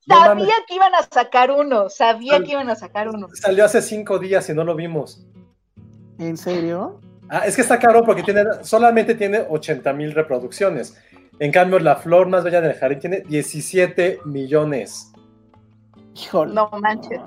Sabía 0.07 0.53
que 0.67 0.75
iban 0.75 0.95
a 0.95 1.03
sacar 1.03 1.51
uno, 1.51 1.89
sabía 1.89 2.39
que 2.39 2.51
iban 2.51 2.69
a 2.69 2.75
sacar 2.75 3.09
uno. 3.09 3.27
Salió 3.33 3.65
hace 3.65 3.81
cinco 3.81 4.19
días 4.19 4.49
y 4.49 4.53
no 4.53 4.63
lo 4.63 4.75
vimos. 4.75 5.25
¿En 6.17 6.37
serio? 6.37 7.01
Ah, 7.29 7.45
es 7.45 7.55
que 7.55 7.61
está 7.61 7.77
caro 7.77 8.03
porque 8.03 8.23
tiene, 8.23 8.43
solamente 8.61 9.15
tiene 9.15 9.45
80 9.49 9.91
mil 9.93 10.13
reproducciones. 10.13 10.95
En 11.39 11.51
cambio, 11.51 11.77
la 11.79 11.97
flor 11.97 12.27
más 12.27 12.43
bella 12.43 12.61
del 12.61 12.73
jardín 12.73 12.99
tiene 12.99 13.19
17 13.21 14.21
millones. 14.25 15.11
Híjole. 16.15 16.53
No 16.53 16.69
manches. 16.71 17.19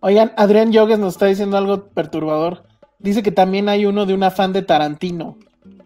Oigan, 0.00 0.32
Adrián 0.36 0.72
Yogues 0.72 0.98
nos 0.98 1.14
está 1.14 1.26
diciendo 1.26 1.56
algo 1.56 1.88
perturbador. 1.88 2.64
Dice 2.98 3.22
que 3.22 3.30
también 3.32 3.68
hay 3.68 3.86
uno 3.86 4.06
de 4.06 4.14
una 4.14 4.30
fan 4.30 4.52
de 4.52 4.62
Tarantino. 4.62 5.36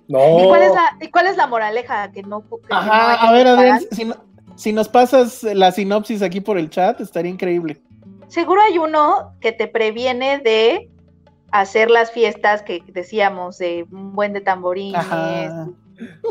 No. 0.09 0.45
¿Y 0.45 0.49
cuál 0.49 0.63
es 0.63 0.73
la, 0.75 0.97
y 1.01 1.11
cuál 1.11 1.27
es 1.27 1.37
la 1.37 1.47
moraleja? 1.47 2.11
Que 2.13 2.23
no, 2.23 2.41
que 2.43 2.57
Ajá, 2.71 3.15
a 3.15 3.33
ver, 3.33 3.47
Adrián, 3.47 3.81
si, 3.91 4.05
no- 4.05 4.17
si 4.57 4.73
nos 4.73 4.89
pasas 4.89 5.43
la 5.43 5.73
sinopsis 5.73 6.23
aquí 6.23 6.41
por 6.41 6.59
el 6.59 6.69
chat, 6.71 7.01
estaría 7.01 7.31
increíble. 7.31 7.81
Seguro 8.29 8.61
hay 8.63 8.79
uno 8.79 9.35
que 9.41 9.53
te 9.53 9.69
previene 9.69 10.39
de 10.39 10.91
hacer 11.51 11.91
las 11.91 12.11
fiestas 12.13 12.63
que 12.63 12.83
decíamos 12.89 13.59
de 13.59 13.87
un 13.93 14.13
buen 14.15 14.33
de 14.33 14.41
tamborines. 14.41 15.01
Ajá. 15.01 15.69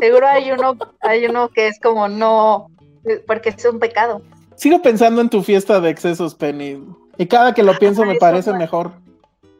Seguro 0.00 0.26
hay 0.26 0.50
uno, 0.52 0.76
hay 1.00 1.26
uno 1.26 1.48
que 1.48 1.68
es 1.68 1.78
como 1.80 2.08
no, 2.08 2.66
porque 3.26 3.50
es 3.50 3.64
un 3.64 3.78
pecado. 3.78 4.20
Sigo 4.56 4.82
pensando 4.82 5.20
en 5.20 5.28
tu 5.30 5.42
fiesta 5.42 5.80
de 5.80 5.90
excesos, 5.90 6.34
Penny. 6.34 6.80
Y 7.22 7.26
cada 7.26 7.54
que 7.54 7.62
lo 7.62 7.78
pienso 7.78 8.04
me 8.04 8.16
parece 8.16 8.52
mejor. 8.52 8.90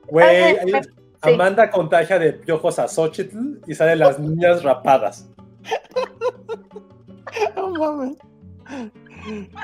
Güey. 0.09 0.57
Amanda 1.21 1.71
contagia 1.71 2.19
de 2.19 2.33
piojos 2.33 2.81
a 2.81 2.89
Xochitl 2.89 3.61
y 3.69 3.75
salen 3.77 4.01
las 4.01 4.19
niñas 4.19 4.65
rapadas. 4.65 5.29
No 7.57 7.71
mames. 7.71 8.17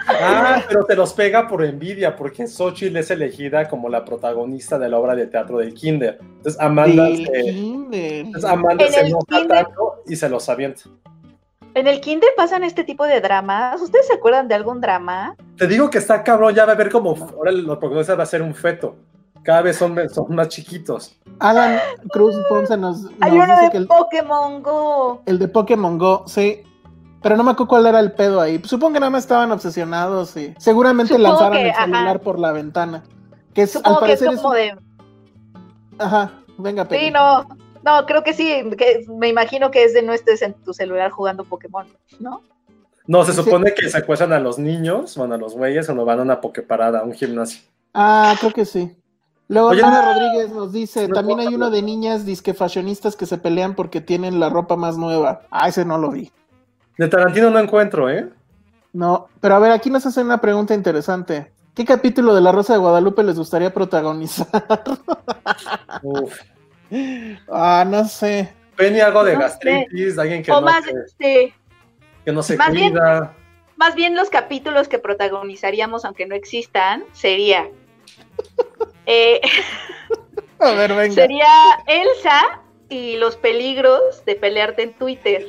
Ah, 0.08 0.62
pero 0.68 0.84
te 0.84 0.94
los 0.94 1.12
pega 1.12 1.48
por 1.48 1.64
envidia, 1.64 2.14
porque 2.16 2.46
Xochitl 2.46 2.96
es 2.96 3.10
elegida 3.10 3.68
como 3.68 3.88
la 3.88 4.04
protagonista 4.04 4.78
de 4.78 4.88
la 4.88 4.98
obra 4.98 5.14
de 5.16 5.26
teatro 5.26 5.58
del 5.58 5.74
Kinder. 5.74 6.18
Entonces 6.20 6.60
Amanda, 6.60 7.04
Del 7.04 7.26
se, 7.26 7.42
kinder. 7.52 8.12
entonces 8.26 8.50
Amanda 8.50 8.86
En 8.86 8.92
se 8.92 9.00
enoja 9.00 9.24
kinder- 9.28 9.48
tanto 9.48 10.02
y 10.06 10.14
se 10.16 10.28
los 10.28 10.48
avienta. 10.48 10.82
En 11.78 11.86
el 11.86 12.00
kinder 12.00 12.30
pasan 12.36 12.64
este 12.64 12.82
tipo 12.82 13.04
de 13.04 13.20
dramas. 13.20 13.80
¿Ustedes 13.80 14.08
se 14.08 14.14
acuerdan 14.14 14.48
de 14.48 14.56
algún 14.56 14.80
drama? 14.80 15.36
Te 15.56 15.68
digo 15.68 15.88
que 15.90 15.98
está 15.98 16.24
cabrón, 16.24 16.52
ya 16.52 16.66
va 16.66 16.72
a 16.72 16.74
ver 16.74 16.90
como 16.90 17.10
ahora 17.14 17.52
los 17.52 17.78
protagonistas 17.78 18.18
va 18.18 18.24
a 18.24 18.26
ser 18.26 18.42
un 18.42 18.52
feto. 18.52 18.96
Cada 19.44 19.62
vez 19.62 19.76
son, 19.76 19.96
son 20.08 20.34
más 20.34 20.48
chiquitos. 20.48 21.16
Alan 21.38 21.78
Cruz 22.10 22.34
Ponce 22.48 22.76
nos, 22.76 23.02
nos 23.02 23.12
Hay 23.20 23.30
uno 23.30 23.44
dice 23.52 23.62
de 23.66 23.70
que 23.70 23.76
el, 23.76 23.86
Pokémon 23.86 24.60
Go. 24.60 25.22
el 25.24 25.38
de 25.38 25.46
Pokémon 25.46 25.98
Go, 25.98 26.24
sí. 26.26 26.64
Pero 27.22 27.36
no 27.36 27.44
me 27.44 27.52
acuerdo 27.52 27.68
cuál 27.68 27.86
era 27.86 28.00
el 28.00 28.10
pedo 28.10 28.40
ahí. 28.40 28.60
Supongo 28.64 28.94
que 28.94 28.98
nada 29.00 29.10
más 29.10 29.22
estaban 29.22 29.52
obsesionados 29.52 30.36
y 30.36 30.54
seguramente 30.58 31.14
Supongo 31.14 31.30
lanzaron 31.30 31.52
que, 31.58 31.68
el 31.68 31.74
celular 31.76 32.08
ajá. 32.08 32.18
por 32.18 32.40
la 32.40 32.50
ventana. 32.50 33.04
Que 33.54 33.62
es, 33.62 33.76
al 33.76 33.82
Supongo 33.84 34.00
que 34.00 34.12
es 34.14 34.18
parecer 34.20 34.34
es 34.34 34.40
como 34.42 34.48
un- 34.48 34.54
de. 34.56 34.76
Ajá, 36.00 36.32
venga, 36.58 36.84
Penny. 36.86 37.04
Sí, 37.04 37.10
no. 37.12 37.46
No, 37.84 38.04
creo 38.06 38.22
que 38.24 38.32
sí. 38.34 38.64
Que 38.76 39.04
me 39.08 39.28
imagino 39.28 39.70
que 39.70 39.84
es 39.84 39.94
de 39.94 40.02
no 40.02 40.12
estés 40.12 40.42
en 40.42 40.54
tu 40.54 40.72
celular 40.74 41.10
jugando 41.10 41.44
Pokémon, 41.44 41.86
¿no? 42.20 42.42
No, 43.06 43.24
se 43.24 43.32
Sí. 43.32 43.42
supone 43.42 43.72
que 43.74 43.88
secuestran 43.88 44.32
a 44.32 44.38
los 44.38 44.58
niños, 44.58 45.16
van 45.16 45.32
a 45.32 45.36
los 45.38 45.54
güeyes 45.54 45.88
o 45.88 45.94
nos 45.94 46.04
van 46.04 46.18
a 46.18 46.22
una 46.22 46.40
pokeparada, 46.40 47.00
a 47.00 47.02
un 47.04 47.12
gimnasio. 47.14 47.62
Ah, 47.94 48.34
creo 48.38 48.52
que 48.52 48.64
sí. 48.66 48.94
Luego 49.48 49.68
Oye, 49.68 49.80
no- 49.80 50.02
Rodríguez 50.12 50.52
nos 50.52 50.72
dice, 50.72 51.08
no 51.08 51.14
también 51.14 51.40
hay 51.40 51.46
uno 51.46 51.66
hablar. 51.66 51.70
de 51.80 51.82
niñas 51.82 52.26
disque 52.26 52.52
fashionistas 52.52 53.16
que 53.16 53.24
se 53.24 53.38
pelean 53.38 53.74
porque 53.74 54.02
tienen 54.02 54.38
la 54.40 54.50
ropa 54.50 54.76
más 54.76 54.98
nueva. 54.98 55.40
Ah, 55.50 55.68
ese 55.68 55.86
no 55.86 55.96
lo 55.96 56.10
vi. 56.10 56.30
De 56.98 57.08
Tarantino 57.08 57.48
no 57.50 57.58
encuentro, 57.58 58.10
¿eh? 58.10 58.28
No, 58.92 59.28
pero 59.40 59.54
a 59.54 59.58
ver, 59.58 59.70
aquí 59.72 59.88
nos 59.88 60.04
hacen 60.04 60.26
una 60.26 60.40
pregunta 60.42 60.74
interesante. 60.74 61.50
¿Qué 61.74 61.84
capítulo 61.86 62.34
de 62.34 62.40
La 62.42 62.52
Rosa 62.52 62.74
de 62.74 62.80
Guadalupe 62.80 63.22
les 63.22 63.38
gustaría 63.38 63.72
protagonizar? 63.72 64.48
Uf. 66.02 66.38
Ah, 67.50 67.84
no 67.86 68.04
sé. 68.06 68.52
Penny 68.76 69.00
algo 69.00 69.24
de 69.24 69.34
No 69.34 69.40
sé. 69.40 69.44
gastritis, 69.46 70.18
alguien 70.18 70.42
que 70.42 70.52
o 70.52 70.60
no, 70.60 70.66
más, 70.66 70.84
se, 70.84 70.92
sí, 71.18 71.52
que 72.24 72.32
no 72.32 72.42
se 72.42 72.56
más 72.56 72.72
bien- 72.72 72.92
cuida. 72.92 73.34
más 73.76 73.94
bien 73.94 74.14
los 74.14 74.30
capítulos 74.30 74.86
que 74.88 74.98
protagonizaríamos, 74.98 76.04
aunque 76.04 76.26
no 76.26 76.34
existan, 76.34 77.04
sería. 77.12 77.68
eh, 79.06 79.40
A 80.60 80.72
ver, 80.72 80.92
venga. 80.94 81.14
sería 81.14 81.46
Elsa 81.86 82.60
y 82.88 83.16
los 83.16 83.36
peligros 83.36 84.24
de 84.24 84.34
pelearte 84.34 84.82
en 84.82 84.92
Twitter. 84.94 85.46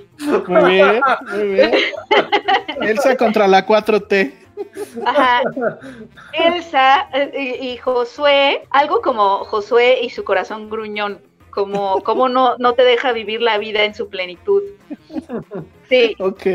Muy 0.47 0.71
bien, 0.71 1.01
muy 1.31 1.47
bien. 1.47 1.71
Elsa 2.81 3.15
contra 3.15 3.47
la 3.47 3.65
4T. 3.65 4.33
Ajá. 5.05 5.41
Elsa 6.33 7.09
eh, 7.13 7.57
y, 7.61 7.67
y 7.69 7.77
Josué, 7.77 8.67
algo 8.71 9.01
como 9.01 9.45
Josué 9.45 9.99
y 10.01 10.09
su 10.09 10.23
corazón 10.23 10.69
gruñón, 10.69 11.21
como, 11.49 12.01
como 12.03 12.29
no, 12.29 12.57
no 12.57 12.73
te 12.73 12.83
deja 12.83 13.11
vivir 13.11 13.41
la 13.41 13.57
vida 13.57 13.83
en 13.83 13.93
su 13.95 14.09
plenitud. 14.09 14.63
Sí, 15.89 16.15
Ok. 16.19 16.45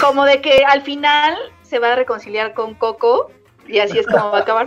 como 0.00 0.24
de 0.24 0.40
que 0.40 0.64
al 0.64 0.82
final 0.82 1.36
se 1.62 1.78
va 1.78 1.92
a 1.92 1.96
reconciliar 1.96 2.52
con 2.54 2.74
Coco 2.74 3.30
y 3.68 3.78
así 3.78 3.98
es 3.98 4.06
como 4.06 4.30
va 4.32 4.38
a 4.38 4.40
acabar. 4.42 4.66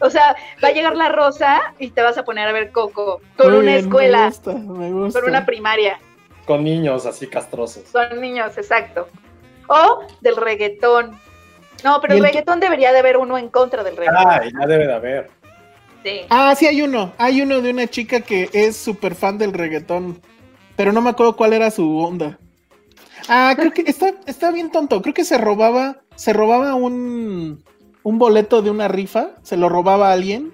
O 0.00 0.10
sea, 0.10 0.36
va 0.62 0.68
a 0.68 0.72
llegar 0.72 0.96
la 0.96 1.08
rosa 1.08 1.74
y 1.78 1.90
te 1.90 2.02
vas 2.02 2.16
a 2.18 2.24
poner 2.24 2.46
a 2.48 2.52
ver 2.52 2.70
Coco 2.70 3.20
con 3.36 3.50
Muy 3.50 3.58
una 3.60 3.72
bien, 3.72 3.84
escuela, 3.84 4.18
Me 4.20 4.26
gusta, 4.26 4.52
me 4.54 4.92
gusta. 4.92 5.20
con 5.20 5.28
una 5.30 5.44
primaria, 5.44 5.98
Con 6.46 6.62
niños 6.64 7.04
así 7.04 7.26
castrosos. 7.26 7.84
son 7.88 8.20
niños, 8.20 8.56
exacto. 8.56 9.08
O 9.66 10.02
del 10.20 10.36
reggaetón. 10.36 11.18
No, 11.84 12.00
pero 12.00 12.14
el 12.14 12.18
el- 12.20 12.24
reggaetón 12.26 12.60
debería 12.60 12.92
de 12.92 13.00
haber 13.00 13.16
uno 13.16 13.38
en 13.38 13.48
contra 13.48 13.82
del 13.84 13.96
reggaetón. 13.96 14.24
Ay, 14.30 14.50
ya 14.58 14.66
debe 14.66 14.86
de 14.86 14.94
haber. 14.94 15.30
Ah, 16.30 16.54
sí, 16.56 16.66
hay 16.66 16.82
uno. 16.82 17.12
Hay 17.18 17.40
uno 17.42 17.60
de 17.60 17.70
una 17.70 17.86
chica 17.86 18.20
que 18.20 18.48
es 18.52 18.76
súper 18.76 19.14
fan 19.14 19.38
del 19.38 19.52
reggaetón. 19.52 20.20
Pero 20.76 20.92
no 20.92 21.00
me 21.00 21.10
acuerdo 21.10 21.36
cuál 21.36 21.52
era 21.52 21.70
su 21.70 21.98
onda. 21.98 22.38
Ah, 23.28 23.52
creo 23.56 23.72
que 23.72 23.82
está, 23.86 24.12
está 24.26 24.50
bien 24.50 24.70
tonto. 24.70 25.02
Creo 25.02 25.14
que 25.14 25.24
se 25.24 25.36
robaba, 25.38 25.96
se 26.14 26.32
robaba 26.32 26.74
un, 26.74 27.62
un 28.02 28.18
boleto 28.18 28.62
de 28.62 28.70
una 28.70 28.88
rifa, 28.88 29.30
se 29.42 29.56
lo 29.56 29.68
robaba 29.68 30.08
a 30.10 30.12
alguien 30.12 30.52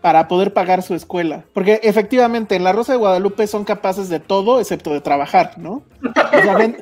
para 0.00 0.28
poder 0.28 0.52
pagar 0.52 0.82
su 0.82 0.94
escuela. 0.94 1.44
Porque 1.52 1.80
efectivamente 1.82 2.56
en 2.56 2.64
la 2.64 2.72
Rosa 2.72 2.92
de 2.92 2.98
Guadalupe 2.98 3.46
son 3.46 3.64
capaces 3.64 4.08
de 4.08 4.20
todo 4.20 4.60
excepto 4.60 4.92
de 4.92 5.00
trabajar, 5.00 5.52
¿no? 5.58 5.82
O 6.02 6.42
sea, 6.42 6.56
ven- 6.56 6.76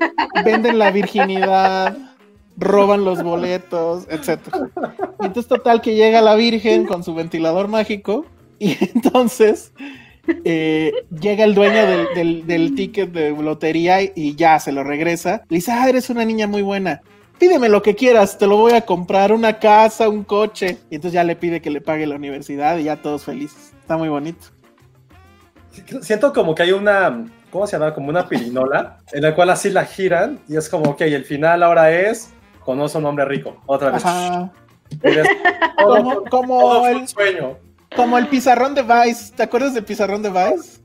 venden 0.45 0.79
la 0.79 0.91
virginidad, 0.91 1.97
roban 2.57 3.05
los 3.05 3.23
boletos. 3.23 4.07
Y 4.11 4.15
entonces 5.25 5.47
total 5.49 5.81
que 5.81 5.95
llega 5.95 6.21
la 6.21 6.35
Virgen 6.35 6.85
con 6.87 7.03
su 7.05 7.15
ventilador 7.15 7.69
mágico 7.69 8.27
y 8.59 8.77
entonces 8.95 9.73
eh, 10.45 10.93
llega 11.11 11.45
el 11.45 11.55
dueño 11.55 11.87
del, 12.15 12.47
del- 12.47 12.75
ticket 12.75 13.11
de 13.13 13.31
lotería 13.31 14.03
y 14.03 14.35
ya 14.37 14.59
se 14.61 14.73
lo 14.73 14.85
regresa. 14.85 15.43
Le 15.49 15.57
dice, 15.57 15.73
ah, 15.73 15.89
eres 15.89 16.11
una 16.11 16.25
niña 16.25 16.47
muy 16.47 16.63
buena. 16.63 17.03
Pídeme 17.39 17.69
lo 17.69 17.83
que 17.83 17.97
quieras, 17.97 18.39
te 18.39 18.47
lo 18.47 18.57
voy 18.57 18.73
a 18.75 18.83
comprar, 18.83 19.33
una 19.33 19.59
casa, 19.59 20.09
un 20.09 20.23
coche. 20.23 20.79
Y 20.91 20.95
entonces 20.97 21.15
ya 21.15 21.25
le 21.25 21.35
pide 21.35 21.61
que 21.61 21.71
le 21.71 21.81
pague 21.81 22.07
la 22.07 22.15
universidad 22.15 22.79
y 22.79 22.85
ya 22.85 23.03
todos 23.03 23.25
felices. 23.25 23.73
Está 23.81 23.97
muy 23.97 24.09
bonito. 24.09 24.47
Siento 26.03 26.33
como 26.33 26.55
que 26.55 26.63
hay 26.65 26.73
una, 26.73 27.25
¿cómo 27.51 27.67
se 27.67 27.77
llama? 27.79 27.95
Como 27.95 28.11
una 28.11 28.29
pirinola, 28.29 28.99
en 29.11 29.23
la 29.23 29.35
cual 29.35 29.51
así 29.51 29.71
la 29.71 29.85
giran 29.87 30.39
y 30.49 30.57
es 30.57 30.69
como, 30.69 30.91
ok, 30.91 31.01
el 31.01 31.25
final 31.25 31.63
ahora 31.63 31.91
es, 31.91 32.29
conoce 32.65 32.97
a 32.97 33.01
un 33.01 33.07
hombre 33.07 33.25
rico, 33.25 33.57
otra 33.67 33.91
vez. 33.91 34.05
Ajá. 34.05 34.53
como, 35.77 36.25
como 36.25 36.87
el 36.87 37.09
sueño. 37.09 37.59
Como 37.95 38.19
el 38.19 38.29
pizarrón 38.29 38.75
de 38.75 38.83
Vice. 38.83 39.33
¿Te 39.35 39.43
acuerdas 39.43 39.75
del 39.75 39.85
pizarrón 39.85 40.23
de 40.23 40.31
Vice? 40.31 40.81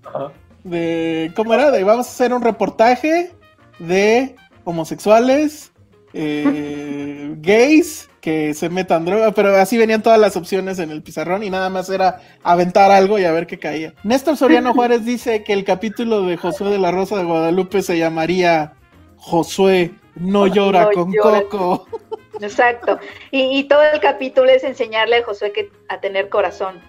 De 0.64 1.32
¿cómo 1.36 1.54
era? 1.54 1.72
De 1.72 1.84
vamos 1.84 2.08
a 2.08 2.10
hacer 2.10 2.34
un 2.34 2.42
reportaje 2.42 3.32
de 3.80 4.36
homosexuales, 4.64 5.72
eh, 6.14 7.36
gays 7.42 8.10
que 8.20 8.54
se 8.54 8.70
metan 8.70 9.06
droga, 9.06 9.32
pero 9.32 9.56
así 9.56 9.78
venían 9.78 10.04
todas 10.04 10.20
las 10.20 10.36
opciones 10.36 10.80
en 10.80 10.92
el 10.92 11.02
pizarrón 11.02 11.44
y 11.44 11.50
nada 11.50 11.70
más 11.70 11.90
era 11.90 12.20
aventar 12.44 12.92
algo 12.92 13.18
y 13.18 13.24
a 13.24 13.32
ver 13.32 13.48
qué 13.48 13.58
caía. 13.58 13.94
Néstor 14.04 14.36
Soriano 14.36 14.74
Juárez 14.76 15.06
dice 15.06 15.44
que 15.44 15.54
el 15.54 15.64
capítulo 15.64 16.24
de 16.24 16.36
Josué 16.36 16.72
de 16.72 16.80
la 16.80 16.92
Rosa 16.92 17.16
de 17.16 17.24
Guadalupe 17.24 17.82
se 17.82 17.98
llamaría 17.98 18.74
Josué 19.16 19.94
no 20.20 20.48
llora 20.48 20.90
con 20.94 21.14
Coco. 21.14 21.88
Exacto. 22.42 23.00
Y, 23.32 23.64
todo 23.66 23.84
el 23.84 24.00
capítulo 24.00 24.50
es 24.50 24.64
enseñarle 24.64 25.18
a 25.18 25.24
Josué 25.24 25.52
que, 25.52 25.72
a 25.90 26.00
tener 26.00 26.30
corazón. 26.30 26.82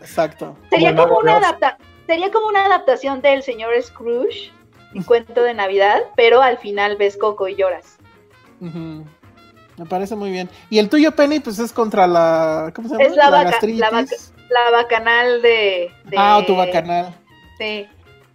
Exacto. 0.00 0.56
Sería 0.70 0.94
como, 0.96 1.18
una 1.18 1.40
sería 2.06 2.30
como 2.30 2.48
una 2.48 2.66
adaptación 2.66 3.20
del 3.20 3.42
señor 3.42 3.80
Scrooge, 3.82 4.50
un 4.94 5.02
cuento 5.02 5.42
de 5.42 5.54
Navidad, 5.54 6.00
pero 6.16 6.42
al 6.42 6.58
final 6.58 6.96
ves 6.96 7.16
Coco 7.16 7.48
y 7.48 7.56
lloras. 7.56 7.98
Me 8.60 9.86
parece 9.88 10.16
muy 10.16 10.30
bien. 10.30 10.48
Y 10.70 10.78
el 10.78 10.88
tuyo, 10.88 11.14
Penny, 11.14 11.38
pues 11.38 11.58
es 11.58 11.72
contra 11.72 12.06
la. 12.06 12.72
¿Cómo 12.74 12.88
se 12.88 12.94
llama? 12.94 13.04
Es 13.04 13.16
la, 13.16 13.30
la, 13.30 14.70
bacanal 14.72 15.40
de, 15.42 15.92
Ah, 16.16 16.42
tu 16.46 16.56
bacanal. 16.56 17.14
Sí. 17.58 17.86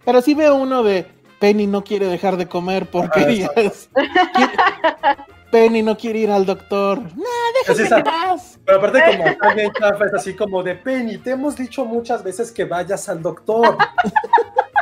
Pero 0.04 0.20
sí 0.22 0.34
veo 0.34 0.54
uno 0.54 0.82
de 0.82 1.06
Penny 1.44 1.66
no 1.66 1.84
quiere 1.84 2.06
dejar 2.06 2.38
de 2.38 2.48
comer 2.48 2.86
porque 2.86 3.46
ah, 3.54 5.26
Penny 5.52 5.82
no 5.82 5.94
quiere 5.94 6.20
ir 6.20 6.30
al 6.30 6.46
doctor. 6.46 6.98
No, 7.02 7.24
déjame 7.66 8.02
más. 8.02 8.58
Pero 8.64 8.78
aparte 8.78 9.02
como 9.10 9.36
también 9.36 9.70
chafa 9.78 10.06
es 10.06 10.14
así 10.14 10.34
como 10.34 10.62
de 10.62 10.74
Penny, 10.74 11.18
te 11.18 11.32
hemos 11.32 11.54
dicho 11.54 11.84
muchas 11.84 12.24
veces 12.24 12.50
que 12.50 12.64
vayas 12.64 13.10
al 13.10 13.20
doctor. 13.20 13.76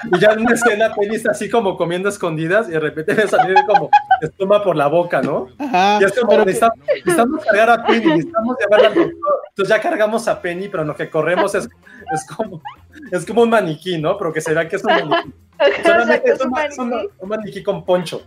y 0.05 0.21
ya 0.21 0.35
en 0.35 0.43
una 0.43 0.55
escena 0.55 0.95
Penny 0.95 1.17
está 1.17 1.33
así 1.33 1.51
como 1.51 1.77
comiendo 1.77 2.09
escondidas 2.09 2.69
y 2.69 2.71
de 2.71 2.79
repente 2.79 3.13
le 3.13 3.27
sale 3.27 3.55
como 3.67 3.91
espuma 4.21 4.63
por 4.63 4.77
la 4.77 4.87
boca, 4.87 5.21
¿no? 5.21 5.49
Ajá, 5.59 5.99
y 6.01 6.05
es 6.05 6.13
como, 6.13 6.45
necesitamos, 6.45 7.45
cargar 7.45 7.71
a 7.71 7.85
Penny, 7.85 8.07
necesitamos 8.07 8.57
llevarla 8.61 8.87
al 8.87 8.95
doctor. 8.95 9.43
Entonces 9.49 9.77
ya 9.77 9.83
cargamos 9.83 10.29
a 10.29 10.41
Penny, 10.41 10.69
pero 10.69 10.85
lo 10.85 10.95
que 10.95 11.11
corremos 11.11 11.57
es, 11.57 11.69
es, 12.15 12.25
como, 12.25 12.63
es 13.11 13.27
como 13.27 13.43
un 13.43 13.51
maniquí, 13.51 13.99
¿no? 13.99 14.17
Pero 14.17 14.33
que 14.33 14.41
será 14.41 14.69
que 14.69 14.77
es 14.77 14.85
un 14.85 14.93
maniquí. 14.93 15.35
Solamente 15.83 16.33
es 16.33 16.41
un, 16.79 17.29
maniquí 17.29 17.63
con 17.63 17.85
poncho. 17.85 18.23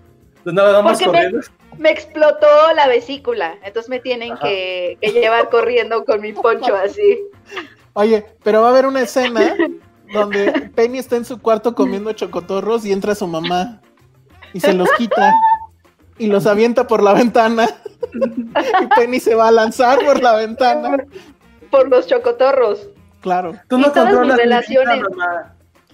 Nada 0.46 0.82
más 0.82 1.02
corriendo 1.02 1.42
me 1.78 1.92
explotó 1.92 2.48
la 2.76 2.88
vesícula, 2.88 3.56
entonces 3.64 3.90
me 3.90 4.00
tienen 4.00 4.38
que, 4.38 4.98
llevar 5.02 5.50
corriendo 5.50 6.06
con 6.06 6.22
mi 6.22 6.34
poncho 6.34 6.76
así. 6.76 7.20
Oye, 7.94 8.26
pero 8.44 8.62
va 8.62 8.68
a 8.68 8.72
haber 8.72 8.86
una 8.86 9.02
escena 9.02 9.56
donde 10.14 10.52
Penny 10.76 11.00
está 11.00 11.16
en 11.16 11.26
su 11.26 11.42
cuarto 11.42 11.76
comiendo 11.76 12.14
chocotorros 12.14 12.86
y 12.86 12.92
entra 12.92 13.16
su 13.16 13.28
mamá 13.28 13.82
y 14.54 14.60
se 14.60 14.74
los 14.74 14.92
quita 14.94 15.34
y 16.18 16.28
los 16.28 16.46
avienta 16.46 16.88
por 16.88 17.04
la 17.04 17.14
ventana 17.14 17.68
y 18.14 18.88
Penny 18.96 19.20
se 19.20 19.36
va 19.36 19.50
a 19.50 19.52
lanzar 19.52 20.00
por 20.00 20.22
la 20.22 20.36
ventana. 20.36 20.98
Por 21.72 21.90
los 21.90 22.08
chocotorros. 22.08 22.90
Claro. 23.22 23.54
Tú 23.68 23.78
no 23.78 23.92
controlas 23.92 24.38
relaciones. 24.38 25.04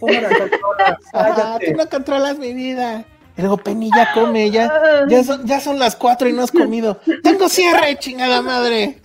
Mi 0.01 0.17
vida, 0.17 0.29
Tú 1.65 1.73
no 1.75 1.89
controlas 1.89 2.37
mi 2.37 2.53
vida. 2.53 3.05
Luego 3.37 3.57
Penny 3.57 3.89
ya 3.95 4.11
come, 4.13 4.51
ya, 4.51 4.71
ya, 5.07 5.23
son, 5.23 5.45
ya 5.45 5.59
son 5.59 5.79
las 5.79 5.95
cuatro 5.95 6.27
y 6.27 6.33
no 6.33 6.43
has 6.43 6.51
comido. 6.51 6.99
Tengo 7.23 7.49
cierre, 7.49 7.97
chingada 7.97 8.41
madre. 8.41 8.99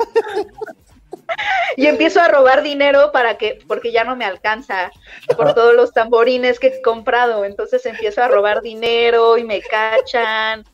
Y 1.77 1.87
empiezo 1.87 2.21
a 2.21 2.29
robar 2.29 2.63
dinero 2.63 3.13
para 3.13 3.37
que, 3.37 3.59
porque 3.67 3.93
ya 3.93 4.05
no 4.05 4.17
me 4.17 4.25
alcanza 4.25 4.91
por 5.37 5.55
todos 5.55 5.75
los 5.75 5.93
tamborines 5.93 6.59
que 6.59 6.69
he 6.69 6.83
comprado. 6.83 7.45
Entonces 7.45 7.85
empiezo 7.87 8.23
a 8.23 8.29
robar 8.29 8.63
dinero 8.63 9.37
y 9.39 9.45
me 9.45 9.61
cachan. 9.61 10.65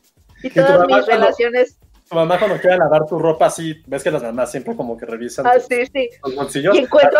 Y 0.41 0.49
todas 0.49 0.87
mis 0.87 1.05
relaciones. 1.05 1.77
Tu 2.09 2.15
mamá 2.15 2.37
cuando 2.37 2.59
quiere 2.59 2.77
lavar 2.77 3.05
tu 3.05 3.17
ropa 3.17 3.47
así, 3.47 3.81
ves 3.87 4.03
que 4.03 4.11
las 4.11 4.23
mamás 4.23 4.51
siempre 4.51 4.75
como 4.75 4.97
que 4.97 5.05
revisan 5.05 5.47
ah, 5.47 5.59
sí, 5.59 5.85
sí. 5.85 6.09
los 6.23 6.35
bolsillos. 6.35 6.75
Y 6.75 6.79
encuentro, 6.79 7.19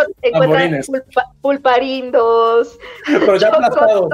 pulparindos. 1.41 2.77
Pero 3.05 3.37
ya 3.37 3.47
aplastados, 3.47 4.09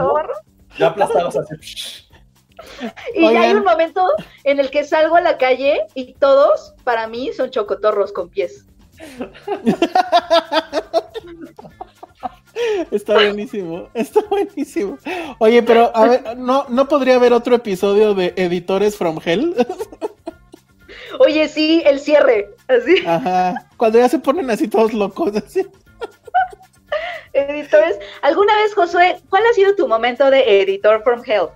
Ya 0.78 0.88
aplastados 0.88 1.38
así. 1.38 2.06
Y 3.16 3.26
hay 3.26 3.54
un 3.54 3.64
momento 3.64 4.06
en 4.44 4.60
el 4.60 4.70
que 4.70 4.84
salgo 4.84 5.16
a 5.16 5.22
la 5.22 5.38
calle 5.38 5.86
y 5.96 6.14
todos, 6.14 6.76
para 6.84 7.08
mí, 7.08 7.32
son 7.34 7.50
chocotorros 7.50 8.12
con 8.12 8.30
pies. 8.30 8.66
Está 12.91 13.14
buenísimo, 13.14 13.88
está 13.94 14.22
buenísimo. 14.30 14.98
Oye, 15.38 15.64
pero 15.64 15.96
a 15.96 16.08
ver, 16.08 16.38
¿no, 16.38 16.66
¿no 16.68 16.88
podría 16.88 17.16
haber 17.16 17.32
otro 17.32 17.56
episodio 17.56 18.14
de 18.14 18.34
Editores 18.36 18.98
from 18.98 19.20
Hell? 19.24 19.56
Oye, 21.20 21.50
sí, 21.50 21.84
el 21.86 22.00
cierre, 22.00 22.50
así. 22.70 23.04
Ajá, 23.06 23.68
cuando 23.76 24.00
ya 24.00 24.08
se 24.08 24.20
ponen 24.20 24.50
así 24.50 24.68
todos 24.68 24.94
locos, 24.94 25.36
así. 25.36 25.68
Editores, 27.34 28.00
¿alguna 28.22 28.56
vez, 28.56 28.74
Josué, 28.74 29.18
cuál 29.30 29.44
ha 29.46 29.54
sido 29.54 29.76
tu 29.76 29.88
momento 29.88 30.32
de 30.32 30.62
Editor 30.62 31.04
from 31.04 31.22
Hell? 31.26 31.50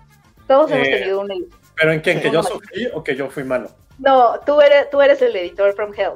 Todos 0.48 0.70
hemos 0.70 0.88
eh, 0.88 0.92
tenido 0.92 1.22
un 1.22 1.48
¿Pero 1.76 1.92
en 1.94 2.02
quién? 2.02 2.22
¿Que 2.22 2.30
yo 2.30 2.44
sufrí 2.44 2.88
o 2.94 3.04
que 3.04 3.16
yo 3.16 3.30
fui 3.30 3.44
malo? 3.46 3.70
No, 4.00 4.40
tú 4.46 4.60
eres, 4.60 4.90
tú 4.90 5.02
eres 5.02 5.22
el 5.22 5.36
editor 5.36 5.74
from 5.74 5.94
Hell. 5.94 6.14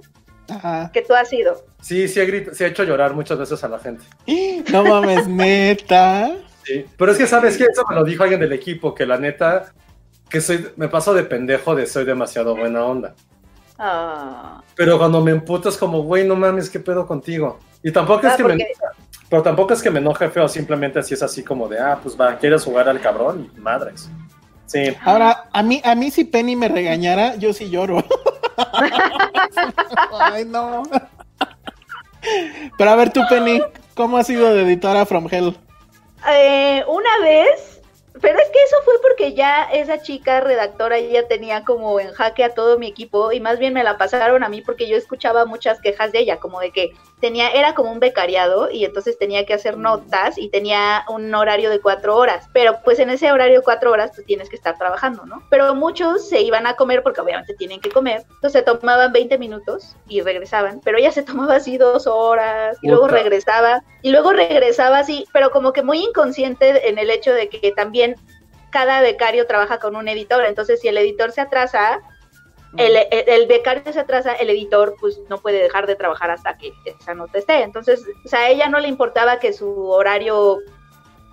Ajá. 0.49 0.91
Que 0.94 1.02
tú 1.02 1.14
has 1.14 1.30
sido. 1.30 1.65
Sí, 1.82 2.07
sí 2.07 2.19
he, 2.19 2.53
sí 2.53 2.64
he 2.64 2.68
hecho 2.68 2.84
llorar 2.84 3.14
muchas 3.14 3.38
veces 3.38 3.64
a 3.64 3.69
la 3.69 3.80
gente. 3.80 4.03
No 4.72 4.84
mames, 4.84 5.28
neta. 5.28 6.32
Sí, 6.64 6.86
pero 6.98 7.14
es 7.14 7.18
que 7.18 7.28
sabes 7.28 7.57
que 7.57 7.64
eso 7.64 7.84
me 7.90 7.95
lo 7.95 8.03
dijo 8.03 8.24
alguien 8.24 8.41
del 8.41 8.52
equipo, 8.52 8.94
que 8.94 9.06
la 9.06 9.18
neta, 9.18 9.72
que 10.30 10.41
soy, 10.41 10.68
me 10.76 10.90
paso 10.90 11.14
de 11.14 11.24
pendejo 11.24 11.76
de 11.76 11.88
soy 11.88 12.03
demasiado 12.03 12.56
buena 12.57 12.84
onda. 12.84 13.15
Ah. 13.77 14.61
Pero 14.75 14.97
cuando 14.97 15.21
me 15.21 15.31
emputas 15.31 15.77
como, 15.77 16.03
güey, 16.03 16.27
no 16.27 16.35
mames, 16.35 16.69
¿qué 16.69 16.79
pedo 16.79 17.05
contigo? 17.05 17.59
Y 17.83 17.91
tampoco 17.91 18.27
es 18.27 18.33
ah, 18.33 18.37
que 18.37 18.43
me... 18.43 18.57
Pero 19.29 19.43
tampoco 19.43 19.73
es 19.73 19.81
que 19.81 19.91
me 19.91 19.99
enoje 19.99 20.29
feo, 20.29 20.47
simplemente 20.47 20.99
así 20.99 21.13
es 21.13 21.21
así 21.21 21.43
como 21.43 21.67
de, 21.67 21.79
ah, 21.79 21.99
pues 22.01 22.19
va, 22.19 22.37
quieres 22.37 22.63
jugar 22.63 22.87
al 22.87 23.01
cabrón 23.01 23.51
y 23.55 23.59
madres. 23.59 24.09
Sí. 24.65 24.95
Ahora, 25.03 25.45
a 25.51 25.63
mí, 25.63 25.81
a 25.83 25.95
mí 25.95 26.11
si 26.11 26.23
Penny 26.23 26.55
me 26.55 26.67
regañara, 26.67 27.35
yo 27.35 27.53
sí 27.53 27.69
lloro. 27.69 28.03
Ay, 30.19 30.45
no. 30.45 30.83
Pero 32.77 32.89
a 32.89 32.95
ver 32.95 33.11
tú, 33.11 33.21
Penny, 33.29 33.61
¿cómo 33.95 34.17
has 34.17 34.27
sido 34.27 34.53
de 34.53 34.63
editora 34.63 35.05
From 35.05 35.27
Hell? 35.29 35.57
Eh, 36.29 36.83
una 36.87 37.19
vez 37.21 37.76
pero 38.22 38.39
es 38.39 38.49
que 38.49 38.64
eso 38.64 38.77
fue 38.84 38.94
porque 39.02 39.34
ya 39.34 39.64
esa 39.64 40.02
chica 40.02 40.39
redactora 40.39 40.99
ya 40.99 41.27
tenía 41.27 41.64
como 41.64 41.99
en 41.99 42.11
jaque 42.14 42.44
a 42.44 42.53
todo 42.53 42.77
mi 42.77 42.88
equipo 42.88 43.31
y 43.31 43.39
más 43.39 43.60
bien 43.60 43.73
me 43.73 43.84
la 43.84 43.98
pasaron 43.98 44.44
a 44.44 44.49
mí 44.49 44.61
porque 44.61 44.88
yo 44.88 44.98
escuchaba 44.98 45.45
muchas 45.45 45.80
quejas 45.81 46.11
de 46.11 46.19
ella, 46.19 46.38
como 46.39 46.60
de 46.60 46.72
que 46.72 46.91
tenía, 47.19 47.49
era 47.49 47.73
como 47.73 47.91
un 47.91 47.99
becariado 47.99 48.69
y 48.69 48.85
entonces 48.85 49.18
tenía 49.18 49.45
que 49.45 49.53
hacer 49.53 49.77
notas 49.77 50.38
y 50.38 50.49
tenía 50.49 51.03
un 51.10 51.34
horario 51.34 51.69
de 51.69 51.80
cuatro 51.80 52.15
horas, 52.15 52.48
pero 52.53 52.80
pues 52.84 52.99
en 52.99 53.10
ese 53.10 53.31
horario 53.31 53.57
de 53.57 53.64
cuatro 53.64 53.91
horas 53.91 54.11
pues 54.14 54.26
tienes 54.27 54.49
que 54.49 54.56
estar 54.56 54.77
trabajando, 54.77 55.26
¿no? 55.26 55.44
Pero 55.49 55.73
muchos 55.73 56.27
se 56.27 56.41
iban 56.41 56.68
a 56.68 56.76
comer 56.76 57.02
porque 57.03 57.22
obviamente 57.22 57.56
tienen 57.56 57.80
que 57.80 57.89
comer, 57.89 58.22
entonces 58.22 58.53
se 58.53 58.61
tomaban 58.61 59.11
20 59.11 59.38
minutos 59.38 59.95
y 60.07 60.22
regresaban, 60.22 60.81
pero 60.84 60.98
ella 60.98 61.11
se 61.11 61.23
tomaba 61.23 61.56
así 61.56 61.77
dos 61.77 62.07
horas 62.07 62.77
y 62.81 62.88
luego 62.89 63.07
regresaba 63.07 63.84
y 64.02 64.11
luego 64.11 64.31
regresaba 64.34 64.99
así, 64.99 65.26
pero 65.34 65.49
como 65.49 65.73
que 65.73 65.84
muy 65.84 66.03
inconsciente 66.03 66.89
en 66.89 66.99
el 66.99 67.10
hecho 67.10 67.34
de 67.34 67.49
que 67.49 67.72
también 67.72 68.15
cada 68.69 69.02
becario 69.02 69.48
trabaja 69.48 69.80
con 69.80 69.95
un 69.95 70.07
editor, 70.07 70.45
entonces 70.45 70.81
si 70.81 70.88
el 70.88 70.98
editor 70.98 71.31
se 71.31 71.41
atrasa, 71.41 71.99
el, 72.77 73.47
becario 73.47 73.91
se 73.91 73.99
atrasa, 73.99 74.33
el 74.33 74.49
editor 74.49 74.95
pues 74.99 75.19
no 75.29 75.37
puede 75.39 75.61
dejar 75.61 75.87
de 75.87 75.95
trabajar 75.95 76.31
hasta 76.31 76.57
que 76.57 76.73
esa 76.85 77.13
nota 77.13 77.37
esté. 77.37 77.61
Entonces, 77.63 78.05
o 78.23 78.27
sea, 78.27 78.41
a 78.41 78.49
ella 78.49 78.69
no 78.69 78.79
le 78.79 78.87
importaba 78.87 79.39
que 79.39 79.53
su 79.53 79.89
horario 79.89 80.59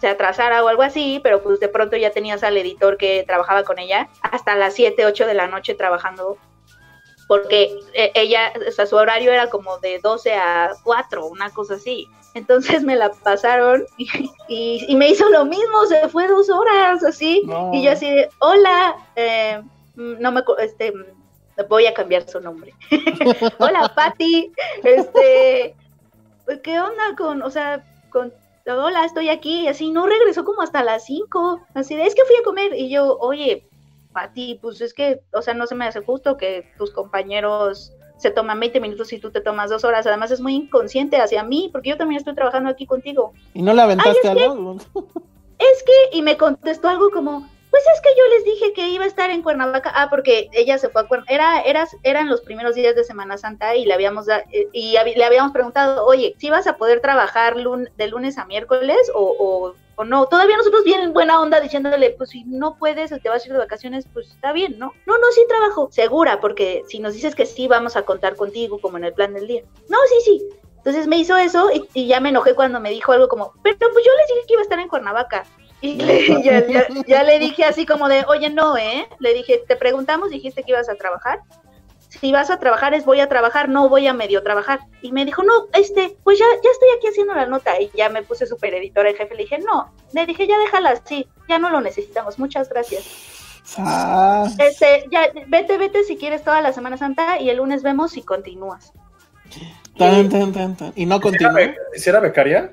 se 0.01 0.09
atrasara 0.09 0.65
o 0.65 0.69
algo 0.69 0.83
así, 0.83 1.21
pero 1.23 1.43
pues 1.43 1.61
de 1.61 1.69
pronto 1.69 1.97
ya 1.97 2.11
tenías 2.11 2.43
al 2.43 2.57
editor 2.57 2.97
que 2.97 3.25
trabajaba 3.27 3.65
con 3.65 3.79
ella 3.79 4.09
hasta 4.23 4.57
las 4.57 4.75
7, 4.75 5.07
8 5.07 5.27
de 5.27 5.35
la 5.35 5.47
noche 5.47 5.75
trabajando, 5.75 6.37
porque 7.29 7.79
eh, 7.95 8.11
ella, 8.15 8.53
o 8.67 8.71
sea, 8.71 8.87
su 8.87 8.97
horario 8.97 9.33
era 9.33 9.49
como 9.49 9.79
de 9.79 10.01
12 10.01 10.35
a 10.35 10.73
4, 10.83 11.27
una 11.27 11.51
cosa 11.51 11.75
así. 11.75 12.09
Entonces 12.35 12.83
me 12.83 12.97
la 12.97 13.13
pasaron 13.13 13.87
y, 14.49 14.95
me 14.97 15.09
hizo 15.09 15.29
lo 15.31 15.45
mismo, 15.45 15.87
se 15.87 16.09
fue 16.09 16.27
dos 16.27 16.51
horas 16.51 17.05
así. 17.05 17.43
Y 17.73 17.83
yo 17.83 17.93
así 17.93 18.11
de, 18.11 18.29
hola, 18.41 18.97
eh, 19.15 19.63
no 19.95 20.33
me, 20.33 20.43
este, 20.59 20.93
voy 21.69 21.87
a 21.87 21.95
cambiar 21.95 22.29
su 22.29 22.41
nombre. 22.41 22.75
hola, 23.59 23.93
Patti, 23.95 24.53
este, 24.83 25.75
¿qué 26.63 26.81
onda 26.81 27.15
con, 27.17 27.43
o 27.43 27.51
sea, 27.51 27.85
con, 28.11 28.33
hola, 28.67 29.05
estoy 29.05 29.29
aquí? 29.29 29.63
Y 29.63 29.69
así, 29.69 29.91
no 29.91 30.07
regresó 30.07 30.45
como 30.45 30.63
hasta 30.63 30.83
las 30.83 31.05
cinco, 31.05 31.61
así 31.75 31.95
de, 31.95 32.07
es 32.07 32.15
que 32.15 32.25
fui 32.25 32.37
a 32.37 32.45
comer. 32.45 32.75
Y 32.75 32.91
yo, 32.91 33.19
oye, 33.19 33.67
Patti, 34.13 34.59
pues 34.61 34.81
es 34.81 34.95
que, 34.95 35.21
o 35.33 35.43
sea, 35.43 35.55
no 35.55 35.67
se 35.67 35.75
me 35.75 35.87
hace 35.87 36.01
justo 36.01 36.37
que 36.37 36.71
tus 36.79 36.91
compañeros 36.91 37.93
se 38.17 38.31
toman 38.31 38.61
20 38.61 38.81
minutos 38.81 39.13
y 39.13 39.19
tú 39.19 39.31
te 39.31 39.41
tomas 39.41 39.71
dos 39.71 39.85
horas. 39.85 40.07
Además 40.07 40.31
es 40.31 40.41
muy 40.41 40.55
inconsciente 40.55 41.17
hacia 41.19 41.43
mí, 41.43 41.69
porque 41.73 41.91
yo 41.91 41.97
también 41.97 42.19
estoy 42.19 42.35
trabajando 42.35 42.71
aquí 42.71 42.87
contigo. 42.87 43.33
¿Y 43.53 43.63
no 43.63 43.75
le 43.75 43.83
aventaste 43.83 44.29
Ay? 44.29 44.49
Es 45.59 45.83
que, 45.85 46.17
y 46.17 46.23
me 46.23 46.37
contestó 46.37 46.89
algo 46.89 47.11
como, 47.11 47.49
pues 47.75 47.83
es 47.93 48.01
que 48.03 48.11
yo 48.17 48.25
les 48.29 48.45
dije 48.45 48.73
que 48.73 48.89
iba 48.91 49.03
a 49.03 49.09
estar 49.09 49.31
en 49.31 49.43
Cuernavaca. 49.43 49.91
Ah, 49.97 50.07
porque 50.09 50.49
ella 50.53 50.79
se 50.79 50.91
fue 50.91 51.03
a 51.03 51.09
Cuernavaca. 51.09 51.35
Era, 51.35 51.61
era, 51.63 51.89
eran 52.05 52.29
los 52.29 52.41
primeros 52.41 52.77
días 52.77 52.95
de 52.95 53.03
Semana 53.03 53.37
Santa 53.37 53.75
y 53.75 53.85
le 53.85 53.93
habíamos, 53.95 54.29
eh, 54.29 54.69
y 54.73 54.93
le 54.93 55.25
habíamos 55.25 55.51
preguntado, 55.51 56.07
oye, 56.07 56.37
si 56.39 56.51
vas 56.51 56.69
a 56.69 56.77
poder 56.77 57.01
trabajar 57.01 57.57
de 57.57 58.07
lunes 58.07 58.39
a 58.39 58.45
miércoles 58.45 59.11
o, 59.13 59.25
o, 59.37 59.75
o 59.97 60.05
no. 60.05 60.27
Todavía 60.27 60.57
nosotros 60.57 60.85
bien 60.85 61.01
en 61.01 61.13
buena 61.13 61.41
onda 61.41 61.61
diciéndole, 61.61 62.11
pues 62.11 62.31
si 62.31 62.45
no 62.45 62.77
puedes 62.79 63.11
te 63.11 63.29
vas 63.29 63.43
a 63.43 63.47
ir 63.49 63.53
de 63.55 63.59
vacaciones, 63.59 64.07
pues 64.13 64.31
está 64.31 64.53
bien, 64.53 64.79
¿no? 64.79 64.93
No, 65.05 65.19
no, 65.19 65.33
sí 65.33 65.43
trabajo. 65.49 65.89
Segura, 65.91 66.41
porque 66.41 66.85
si 66.87 67.01
nos 67.01 67.13
dices 67.13 67.35
que 67.35 67.45
sí, 67.45 67.67
vamos 67.67 67.97
a 67.97 68.03
contar 68.03 68.37
contigo 68.37 68.81
como 68.81 68.99
en 68.99 69.05
el 69.07 69.15
plan 69.15 69.35
del 69.35 69.49
día. 69.49 69.63
No, 69.89 69.99
sí, 70.09 70.21
sí. 70.25 70.49
Entonces 70.77 71.09
me 71.09 71.17
hizo 71.17 71.37
eso 71.37 71.71
y 71.93 72.07
ya 72.07 72.21
me 72.21 72.29
enojé 72.29 72.55
cuando 72.55 72.79
me 72.79 72.91
dijo 72.91 73.11
algo 73.11 73.27
como, 73.27 73.53
pero 73.65 73.79
pues 73.79 74.05
yo 74.05 74.13
les 74.17 74.29
dije 74.29 74.47
que 74.47 74.53
iba 74.53 74.61
a 74.61 74.63
estar 74.63 74.79
en 74.79 74.87
Cuernavaca. 74.87 75.45
Y 75.85 75.97
le- 75.97 76.43
ya, 76.43 76.67
ya- 76.67 76.87
ya 77.07 77.23
le 77.25 77.39
dije 77.39 77.65
así 77.65 77.85
como 77.85 78.09
de, 78.09 78.25
oye, 78.27 78.49
no, 78.49 78.77
¿eh? 78.79 79.07
Le 79.19 79.35
dije, 79.35 79.63
te 79.69 79.77
preguntamos, 79.77 80.31
dijiste 80.31 80.63
que 80.63 80.71
ibas 80.73 80.89
a 80.89 80.95
trabajar. 80.95 81.41
Si 82.09 82.33
vas 82.33 82.49
a 82.49 82.59
trabajar 82.59 82.95
es 82.95 83.05
voy 83.05 83.21
a 83.21 83.29
trabajar, 83.29 83.69
no 83.69 83.89
voy 83.91 84.07
a 84.07 84.15
medio 84.15 84.43
trabajar. 84.43 84.81
Y 85.03 85.13
me 85.13 85.25
dijo, 85.27 85.43
no, 85.43 85.53
este, 85.75 86.17
pues 86.25 86.39
ya, 86.39 86.47
ya 86.63 86.71
estoy 86.71 86.89
aquí 86.97 87.09
haciendo 87.09 87.35
la 87.35 87.45
nota. 87.47 87.79
Y 87.81 87.91
ya 87.95 88.09
me 88.09 88.23
puse 88.23 88.47
super 88.47 88.73
editora 88.73 89.11
en 89.11 89.17
jefe. 89.17 89.35
Le 89.35 89.43
dije, 89.43 89.59
no, 89.59 89.93
le 90.15 90.25
dije, 90.25 90.47
ya 90.47 90.59
déjala 90.59 90.91
así, 90.91 91.29
ya 91.49 91.59
no 91.59 91.69
lo 91.69 91.81
necesitamos, 91.83 92.39
muchas 92.39 92.69
gracias. 92.71 93.05
Ah, 93.77 94.47
Este, 94.59 95.05
ya, 95.11 95.27
vete, 95.49 95.77
vete 95.77 96.05
si 96.05 96.17
quieres 96.17 96.43
toda 96.45 96.63
la 96.63 96.73
Semana 96.73 96.97
Santa 96.97 97.39
y 97.41 97.51
el 97.51 97.59
lunes 97.59 97.83
vemos 97.83 98.13
si 98.13 98.23
continúas. 98.23 98.93
tan, 99.99 100.29
tan, 100.31 100.53
tan, 100.53 100.77
tan. 100.77 100.93
Y 100.97 101.05
no 101.07 101.17
¿Hiciera, 101.17 101.53
continúa. 101.53 101.75
hiciera 101.95 102.21
becaria? 102.21 102.73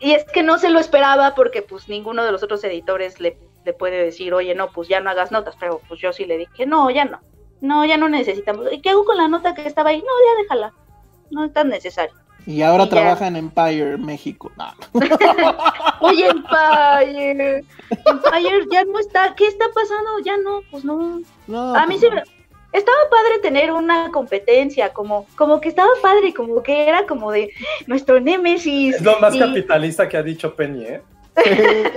Y 0.00 0.12
es 0.12 0.24
que 0.32 0.42
no 0.42 0.58
se 0.58 0.70
lo 0.70 0.78
esperaba 0.80 1.34
porque 1.34 1.62
pues 1.62 1.88
ninguno 1.88 2.24
de 2.24 2.32
los 2.32 2.42
otros 2.42 2.64
editores 2.64 3.20
le, 3.20 3.38
le 3.64 3.72
puede 3.74 4.02
decir, 4.02 4.32
oye, 4.34 4.54
no, 4.54 4.70
pues 4.72 4.88
ya 4.88 5.00
no 5.00 5.10
hagas 5.10 5.30
notas, 5.30 5.54
pero 5.60 5.80
pues 5.88 6.00
yo 6.00 6.12
sí 6.12 6.24
le 6.24 6.38
dije, 6.38 6.64
no, 6.66 6.90
ya 6.90 7.04
no, 7.04 7.20
no, 7.60 7.84
ya 7.84 7.96
no 7.98 8.08
necesitamos. 8.08 8.66
¿Y 8.72 8.80
qué 8.80 8.90
hago 8.90 9.04
con 9.04 9.18
la 9.18 9.28
nota 9.28 9.54
que 9.54 9.66
estaba 9.66 9.90
ahí? 9.90 9.98
No, 9.98 10.04
ya 10.06 10.42
déjala, 10.42 10.72
no 11.30 11.44
es 11.44 11.52
tan 11.52 11.68
necesario. 11.68 12.14
Y 12.46 12.62
ahora 12.62 12.84
Y 12.84 12.86
ya. 12.86 12.90
trabaja 12.92 13.26
en 13.26 13.36
Empire, 13.36 13.98
México. 13.98 14.50
No. 14.56 14.72
Oye, 16.00 16.26
Empire, 16.28 17.58
Empire 18.06 18.66
ya 18.72 18.84
no 18.84 18.98
está, 18.98 19.34
¿qué 19.34 19.46
está 19.46 19.66
pasando? 19.74 20.10
Ya 20.24 20.38
no, 20.38 20.60
pues 20.70 20.84
no. 20.84 21.20
No, 21.46 21.74
A 21.74 21.86
mí 21.86 21.98
pues 21.98 22.00
sí 22.00 22.16
no. 22.16 22.39
Estaba 22.72 22.98
padre 23.10 23.40
tener 23.42 23.72
una 23.72 24.10
competencia, 24.12 24.92
como, 24.92 25.26
como 25.36 25.60
que 25.60 25.68
estaba 25.68 25.90
padre, 26.00 26.32
como 26.32 26.62
que 26.62 26.88
era 26.88 27.04
como 27.06 27.32
de 27.32 27.52
nuestro 27.86 28.20
némesis. 28.20 28.96
Es 28.96 29.02
lo 29.02 29.18
más 29.18 29.34
y- 29.34 29.40
capitalista 29.40 30.08
que 30.08 30.16
ha 30.16 30.22
dicho 30.22 30.54
Penny, 30.54 30.84
¿eh? 30.84 31.02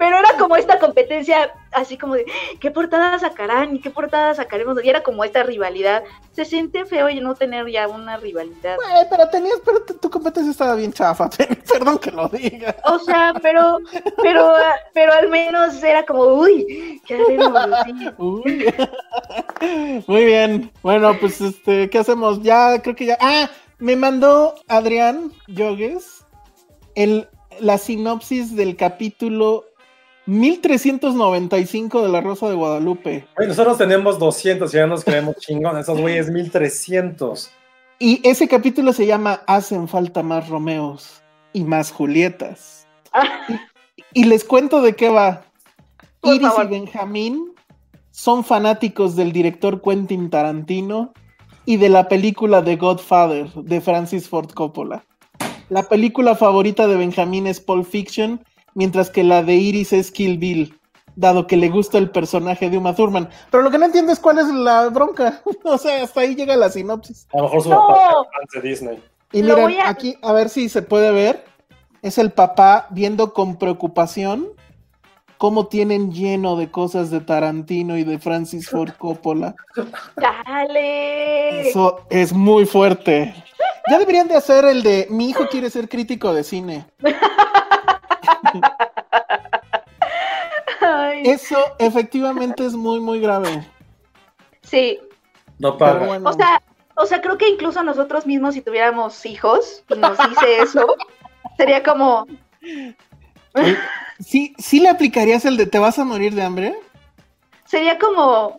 Pero 0.00 0.16
era 0.18 0.30
como 0.38 0.56
esta 0.56 0.78
competencia, 0.78 1.52
así 1.72 1.98
como 1.98 2.14
de 2.14 2.24
qué 2.58 2.70
portada 2.70 3.18
sacarán 3.18 3.76
y 3.76 3.80
qué 3.80 3.90
portada 3.90 4.34
sacaremos. 4.34 4.82
Y 4.82 4.88
era 4.88 5.02
como 5.02 5.24
esta 5.24 5.42
rivalidad. 5.42 6.02
Se 6.32 6.46
siente 6.46 6.86
feo 6.86 7.10
y 7.10 7.20
no 7.20 7.34
tener 7.34 7.68
ya 7.70 7.86
una 7.86 8.16
rivalidad. 8.16 8.78
Pero 9.10 9.28
tenías, 9.28 9.58
pero 9.62 9.82
tu- 9.82 10.08
competencia 10.10 10.50
estaba 10.50 10.74
bien 10.74 10.90
chafa. 10.94 11.28
Perdón 11.70 11.98
que 11.98 12.10
lo 12.12 12.28
diga. 12.28 12.74
O 12.86 12.98
sea, 12.98 13.34
pero, 13.42 13.78
pero, 14.22 14.54
pero 14.94 15.12
al 15.12 15.28
menos 15.28 15.82
era 15.82 16.04
como, 16.06 16.22
uy, 16.24 17.00
qué 17.06 17.16
haremos. 17.16 17.68
Uy. 18.16 18.72
Muy 20.06 20.24
bien. 20.24 20.70
Bueno, 20.82 21.14
pues 21.20 21.42
este, 21.42 21.90
¿qué 21.90 21.98
hacemos? 21.98 22.42
Ya, 22.42 22.80
creo 22.82 22.96
que 22.96 23.04
ya. 23.04 23.18
Ah, 23.20 23.50
me 23.78 23.96
mandó 23.96 24.54
Adrián 24.66 25.30
Yogues 25.46 26.24
el, 26.94 27.28
la 27.60 27.76
sinopsis 27.78 28.56
del 28.56 28.76
capítulo 28.76 29.64
1395 30.30 32.02
de 32.02 32.08
La 32.08 32.20
Rosa 32.20 32.48
de 32.48 32.54
Guadalupe. 32.54 33.26
Nosotros 33.36 33.78
tenemos 33.78 34.18
200 34.18 34.72
y 34.72 34.76
ya 34.76 34.86
nos 34.86 35.04
creemos 35.04 35.36
chingón. 35.36 35.76
Esos 35.76 36.00
güeyes 36.00 36.30
1300. 36.30 37.50
Y 37.98 38.20
ese 38.26 38.46
capítulo 38.46 38.92
se 38.92 39.06
llama 39.06 39.42
Hacen 39.46 39.88
falta 39.88 40.22
más 40.22 40.48
Romeos 40.48 41.22
y 41.52 41.64
más 41.64 41.90
Julietas. 41.90 42.86
Y, 43.48 43.54
y 44.22 44.24
les 44.24 44.44
cuento 44.44 44.82
de 44.82 44.94
qué 44.94 45.08
va. 45.08 45.42
Por 46.20 46.34
Iris 46.34 46.48
favor. 46.48 46.66
y 46.66 46.68
Benjamín 46.68 47.52
son 48.12 48.44
fanáticos 48.44 49.16
del 49.16 49.32
director 49.32 49.82
Quentin 49.82 50.30
Tarantino 50.30 51.12
y 51.64 51.76
de 51.76 51.88
la 51.88 52.08
película 52.08 52.62
The 52.62 52.76
Godfather 52.76 53.52
de 53.54 53.80
Francis 53.80 54.28
Ford 54.28 54.52
Coppola. 54.52 55.04
La 55.70 55.84
película 55.84 56.34
favorita 56.36 56.86
de 56.86 56.96
Benjamín 56.96 57.46
es 57.46 57.60
Pulp 57.60 57.86
Fiction, 57.86 58.44
mientras 58.74 59.10
que 59.10 59.24
la 59.24 59.42
de 59.42 59.54
Iris 59.54 59.92
es 59.92 60.10
Kill 60.10 60.38
Bill, 60.38 60.78
dado 61.16 61.46
que 61.46 61.56
le 61.56 61.68
gusta 61.68 61.98
el 61.98 62.10
personaje 62.10 62.70
de 62.70 62.78
Uma 62.78 62.94
Thurman. 62.94 63.28
Pero 63.50 63.62
lo 63.62 63.70
que 63.70 63.78
no 63.78 63.86
entiendo 63.86 64.12
es 64.12 64.20
cuál 64.20 64.38
es 64.38 64.46
la 64.46 64.88
bronca. 64.88 65.42
o 65.64 65.76
sea, 65.78 66.02
hasta 66.02 66.20
ahí 66.20 66.34
llega 66.34 66.56
la 66.56 66.70
sinopsis. 66.70 67.26
A 67.32 67.38
lo 67.38 67.42
mejor 67.44 67.62
su 67.62 67.68
No. 67.70 67.86
papá 67.88 68.26
de 68.54 68.60
Disney. 68.60 69.02
Y 69.32 69.42
Lo 69.42 69.56
miren, 69.66 69.86
a- 69.86 69.90
aquí, 69.90 70.16
a 70.22 70.32
ver 70.32 70.48
si 70.48 70.68
se 70.68 70.82
puede 70.82 71.10
ver. 71.12 71.44
Es 72.02 72.16
el 72.18 72.30
papá 72.32 72.86
viendo 72.90 73.34
con 73.34 73.56
preocupación 73.56 74.48
cómo 75.36 75.66
tienen 75.68 76.12
lleno 76.12 76.56
de 76.56 76.70
cosas 76.70 77.10
de 77.10 77.20
Tarantino 77.20 77.96
y 77.96 78.04
de 78.04 78.18
Francis 78.18 78.68
Ford 78.68 78.90
Coppola. 78.98 79.54
Dale. 80.16 81.68
Eso 81.68 82.00
es 82.10 82.32
muy 82.32 82.66
fuerte. 82.66 83.34
Ya 83.90 83.98
deberían 83.98 84.28
de 84.28 84.36
hacer 84.36 84.64
el 84.64 84.82
de 84.82 85.06
mi 85.10 85.28
hijo 85.30 85.46
quiere 85.50 85.70
ser 85.70 85.88
crítico 85.88 86.32
de 86.34 86.44
cine. 86.44 86.86
Ay, 90.80 91.22
Eso 91.24 91.58
efectivamente 91.78 92.64
es 92.64 92.74
muy, 92.74 93.00
muy 93.00 93.20
grave. 93.20 93.66
sí. 94.62 94.98
No 95.58 95.76
Pero 95.76 95.98
paga. 95.98 96.06
bueno. 96.06 96.30
O 96.30 96.32
sea, 96.32 96.62
o 96.96 97.04
sea, 97.04 97.20
creo 97.20 97.36
que 97.36 97.48
incluso 97.48 97.82
nosotros 97.82 98.26
mismos, 98.26 98.54
si 98.54 98.62
tuviéramos 98.62 99.26
hijos 99.26 99.84
y 99.90 99.94
nos 99.94 100.16
dice 100.30 100.58
eso, 100.62 100.96
sería 101.58 101.82
como, 101.82 102.26
¿Sí, 104.20 104.54
¿Sí 104.58 104.80
le 104.80 104.88
aplicarías 104.88 105.44
el 105.44 105.56
de 105.58 105.66
te 105.66 105.78
vas 105.78 105.98
a 105.98 106.04
morir 106.04 106.34
de 106.34 106.42
hambre? 106.42 106.74
sería 107.66 107.98
como, 107.98 108.58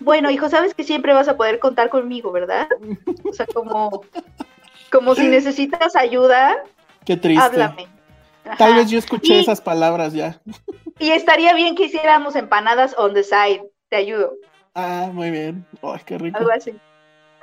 bueno, 0.00 0.30
hijo, 0.30 0.48
sabes 0.50 0.74
que 0.74 0.84
siempre 0.84 1.12
vas 1.14 1.28
a 1.28 1.36
poder 1.36 1.58
contar 1.58 1.88
conmigo, 1.88 2.30
¿verdad? 2.30 2.68
O 3.24 3.32
sea, 3.32 3.46
como, 3.46 4.02
como 4.92 5.14
si 5.14 5.26
necesitas 5.28 5.96
ayuda, 5.96 6.56
Qué 7.06 7.16
triste. 7.16 7.42
háblame. 7.42 7.88
Tal 8.44 8.70
Ajá. 8.72 8.76
vez 8.76 8.90
yo 8.90 8.98
escuché 8.98 9.34
Y- 9.36 9.40
esas 9.40 9.60
palabras 9.60 10.12
ya. 10.12 10.40
Y 10.98 11.10
estaría 11.10 11.54
bien 11.54 11.74
que 11.74 11.84
hiciéramos 11.84 12.36
empanadas 12.36 12.94
on 12.98 13.14
the 13.14 13.22
side. 13.22 13.62
Te 13.88 13.96
ayudo. 13.96 14.32
Ah, 14.74 15.10
muy 15.12 15.30
bien. 15.30 15.66
Ay, 15.82 16.00
qué 16.04 16.18
rico. 16.18 16.38
Algo 16.38 16.50
así. 16.50 16.72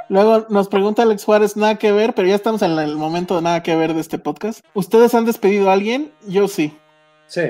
Luego 0.09 0.47
nos 0.49 0.67
pregunta 0.67 1.03
Alex 1.03 1.23
Juárez, 1.23 1.55
nada 1.55 1.75
que 1.77 1.91
ver, 1.91 2.13
pero 2.15 2.27
ya 2.27 2.35
estamos 2.35 2.61
en 2.63 2.71
el 2.79 2.95
momento 2.95 3.35
de 3.35 3.43
nada 3.43 3.61
que 3.61 3.75
ver 3.75 3.93
de 3.93 4.01
este 4.01 4.17
podcast. 4.17 4.65
¿Ustedes 4.73 5.13
han 5.13 5.25
despedido 5.25 5.69
a 5.69 5.73
alguien? 5.73 6.11
Yo 6.27 6.47
sí. 6.47 6.75
Sí. 7.27 7.43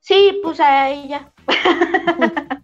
Sí, 0.00 0.40
pues 0.42 0.58
ahí 0.60 1.08
ya. 1.08 1.32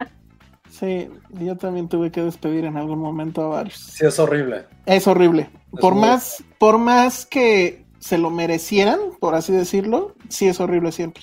Sí, 0.70 1.10
yo 1.32 1.56
también 1.56 1.88
tuve 1.90 2.10
que 2.10 2.22
despedir 2.22 2.64
en 2.64 2.76
algún 2.78 3.00
momento 3.00 3.42
a 3.42 3.48
varios. 3.48 3.74
Sí, 3.76 4.06
es 4.06 4.18
horrible. 4.18 4.64
Es 4.86 5.06
horrible. 5.06 5.50
Es 5.74 5.80
Por 5.80 5.94
muy- 5.94 6.02
más, 6.08 6.42
por 6.58 6.78
más 6.78 7.26
que 7.26 7.84
se 8.00 8.18
lo 8.18 8.30
merecieran, 8.30 8.98
por 9.20 9.34
así 9.36 9.52
decirlo, 9.52 10.14
sí 10.28 10.48
es 10.48 10.58
horrible 10.58 10.90
siempre. 10.90 11.22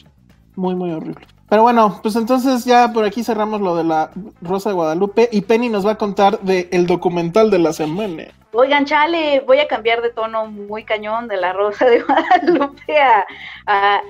Muy, 0.56 0.76
muy 0.76 0.91
horrible. 0.91 1.28
Pero 1.49 1.62
bueno, 1.62 1.99
pues 2.02 2.16
entonces 2.16 2.66
ya 2.66 2.91
por 2.91 3.06
aquí 3.06 3.24
cerramos 3.24 3.62
lo 3.62 3.76
de 3.76 3.84
la 3.84 4.12
Rosa 4.41 4.70
de 4.70 4.76
Guadalupe 4.76 5.30
y 5.32 5.41
Penny 5.41 5.70
nos 5.70 5.86
va 5.86 5.91
a 5.91 5.98
contar 5.98 6.40
de 6.41 6.68
el 6.72 6.88
documental 6.88 7.49
de 7.52 7.60
la 7.60 7.74
semana. 7.74 8.26
Oigan, 8.54 8.86
chale, 8.86 9.41
voy 9.41 9.60
a 9.60 9.68
cambiar 9.68 10.02
de 10.02 10.10
tono 10.10 10.48
muy 10.48 10.84
cañón 10.84 11.28
de 11.28 11.38
la 11.38 11.54
Rosa 11.54 11.86
de 11.86 12.02
Guadalupe 12.04 12.99
a, 12.99 13.26
a- 13.66 14.02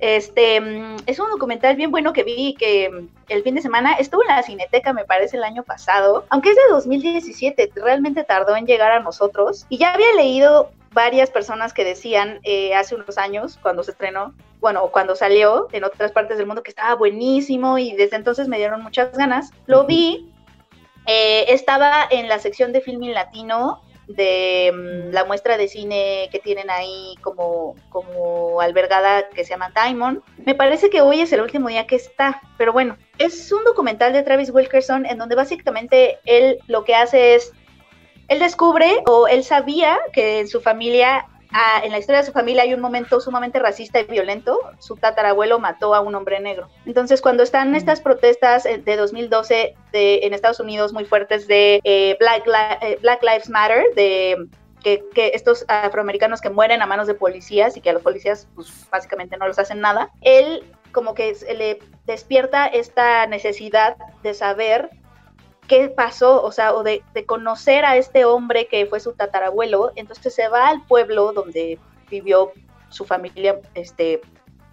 este 0.00 0.60
mm, 0.60 0.96
es 1.06 1.20
un 1.20 1.28
documental 1.30 1.76
bien 1.76 1.90
bueno 1.90 2.14
que 2.14 2.24
vi 2.24 2.54
que 2.58 2.88
mm, 2.90 3.08
el 3.28 3.42
fin 3.42 3.54
de 3.54 3.60
semana 3.62 3.92
estuvo 3.94 4.22
en 4.22 4.28
la 4.28 4.42
Cineteca, 4.42 4.92
me 4.94 5.04
parece, 5.04 5.36
el 5.36 5.44
año 5.44 5.62
pasado, 5.62 6.24
aunque 6.30 6.48
es 6.50 6.56
de 6.56 6.62
2017, 6.70 7.70
realmente 7.76 8.24
tardó 8.24 8.56
en 8.56 8.66
llegar 8.66 8.90
a 8.92 9.00
nosotros. 9.00 9.66
Y 9.68 9.76
ya 9.78 9.92
había 9.92 10.12
leído 10.16 10.70
varias 10.92 11.30
personas 11.30 11.72
que 11.72 11.84
decían 11.84 12.40
eh, 12.42 12.74
hace 12.74 12.94
unos 12.94 13.18
años, 13.18 13.58
cuando 13.62 13.82
se 13.82 13.92
estrenó, 13.92 14.34
bueno, 14.60 14.88
cuando 14.90 15.16
salió 15.16 15.68
en 15.72 15.84
otras 15.84 16.12
partes 16.12 16.38
del 16.38 16.46
mundo, 16.46 16.62
que 16.62 16.70
estaba 16.70 16.94
buenísimo 16.94 17.78
y 17.78 17.94
desde 17.94 18.16
entonces 18.16 18.48
me 18.48 18.58
dieron 18.58 18.82
muchas 18.82 19.16
ganas. 19.16 19.50
Lo 19.66 19.86
vi, 19.86 20.30
eh, 21.06 21.46
estaba 21.48 22.06
en 22.10 22.28
la 22.28 22.38
sección 22.38 22.72
de 22.72 22.80
Filming 22.80 23.14
Latino 23.14 23.82
de 24.14 24.72
mm, 24.74 25.12
la 25.12 25.24
muestra 25.24 25.56
de 25.56 25.68
cine 25.68 26.28
que 26.32 26.40
tienen 26.40 26.70
ahí 26.70 27.14
como, 27.20 27.76
como 27.90 28.60
albergada 28.60 29.28
que 29.28 29.44
se 29.44 29.50
llama 29.50 29.72
Diamond. 29.74 30.22
Me 30.44 30.54
parece 30.54 30.90
que 30.90 31.00
hoy 31.00 31.20
es 31.20 31.32
el 31.32 31.40
último 31.40 31.68
día 31.68 31.86
que 31.86 31.96
está, 31.96 32.40
pero 32.58 32.72
bueno, 32.72 32.96
es 33.18 33.52
un 33.52 33.64
documental 33.64 34.12
de 34.12 34.22
Travis 34.22 34.50
Wilkerson 34.50 35.06
en 35.06 35.18
donde 35.18 35.36
básicamente 35.36 36.18
él 36.24 36.58
lo 36.66 36.84
que 36.84 36.94
hace 36.94 37.34
es 37.34 37.52
él 38.30 38.38
descubre 38.38 39.02
o 39.06 39.28
él 39.28 39.44
sabía 39.44 39.98
que 40.14 40.40
en 40.40 40.48
su 40.48 40.62
familia 40.62 41.26
Ah, 41.52 41.80
en 41.82 41.90
la 41.90 41.98
historia 41.98 42.20
de 42.20 42.26
su 42.26 42.32
familia 42.32 42.62
hay 42.62 42.74
un 42.74 42.80
momento 42.80 43.20
sumamente 43.20 43.58
racista 43.58 44.00
y 44.00 44.04
violento. 44.04 44.58
Su 44.78 44.96
tatarabuelo 44.96 45.58
mató 45.58 45.94
a 45.94 46.00
un 46.00 46.14
hombre 46.14 46.38
negro. 46.40 46.68
Entonces, 46.86 47.20
cuando 47.20 47.42
están 47.42 47.74
estas 47.74 48.00
protestas 48.00 48.66
eh, 48.66 48.78
de 48.78 48.96
2012 48.96 49.74
de, 49.92 50.18
en 50.22 50.32
Estados 50.32 50.60
Unidos 50.60 50.92
muy 50.92 51.04
fuertes 51.04 51.48
de 51.48 51.80
eh, 51.82 52.16
Black, 52.20 52.44
eh, 52.82 52.98
Black 53.02 53.22
Lives 53.22 53.48
Matter, 53.48 53.84
de 53.96 54.48
que, 54.82 55.02
estos 55.34 55.64
afroamericanos 55.68 56.40
que 56.40 56.50
mueren 56.50 56.82
a 56.82 56.86
manos 56.86 57.06
de 57.06 57.14
policías 57.14 57.76
y 57.76 57.80
que 57.80 57.90
a 57.90 57.94
los 57.94 58.02
policías 58.02 58.46
pues, 58.54 58.88
básicamente 58.90 59.36
no 59.36 59.48
les 59.48 59.58
hacen 59.58 59.80
nada, 59.80 60.10
él 60.20 60.64
como 60.92 61.14
que 61.14 61.36
le 61.56 61.78
despierta 62.06 62.66
esta 62.66 63.26
necesidad 63.26 63.96
de 64.22 64.34
saber 64.34 64.90
qué 65.70 65.88
pasó, 65.88 66.42
o 66.42 66.50
sea, 66.50 66.74
o 66.74 66.82
de, 66.82 67.00
conocer 67.26 67.84
a 67.84 67.96
este 67.96 68.24
hombre 68.24 68.66
que 68.66 68.86
fue 68.86 68.98
su 68.98 69.12
tatarabuelo, 69.12 69.92
entonces 69.94 70.34
se 70.34 70.48
va 70.48 70.66
al 70.66 70.84
pueblo 70.84 71.32
donde 71.32 71.78
vivió 72.10 72.50
su 72.88 73.04
familia, 73.04 73.60
este, 73.74 74.20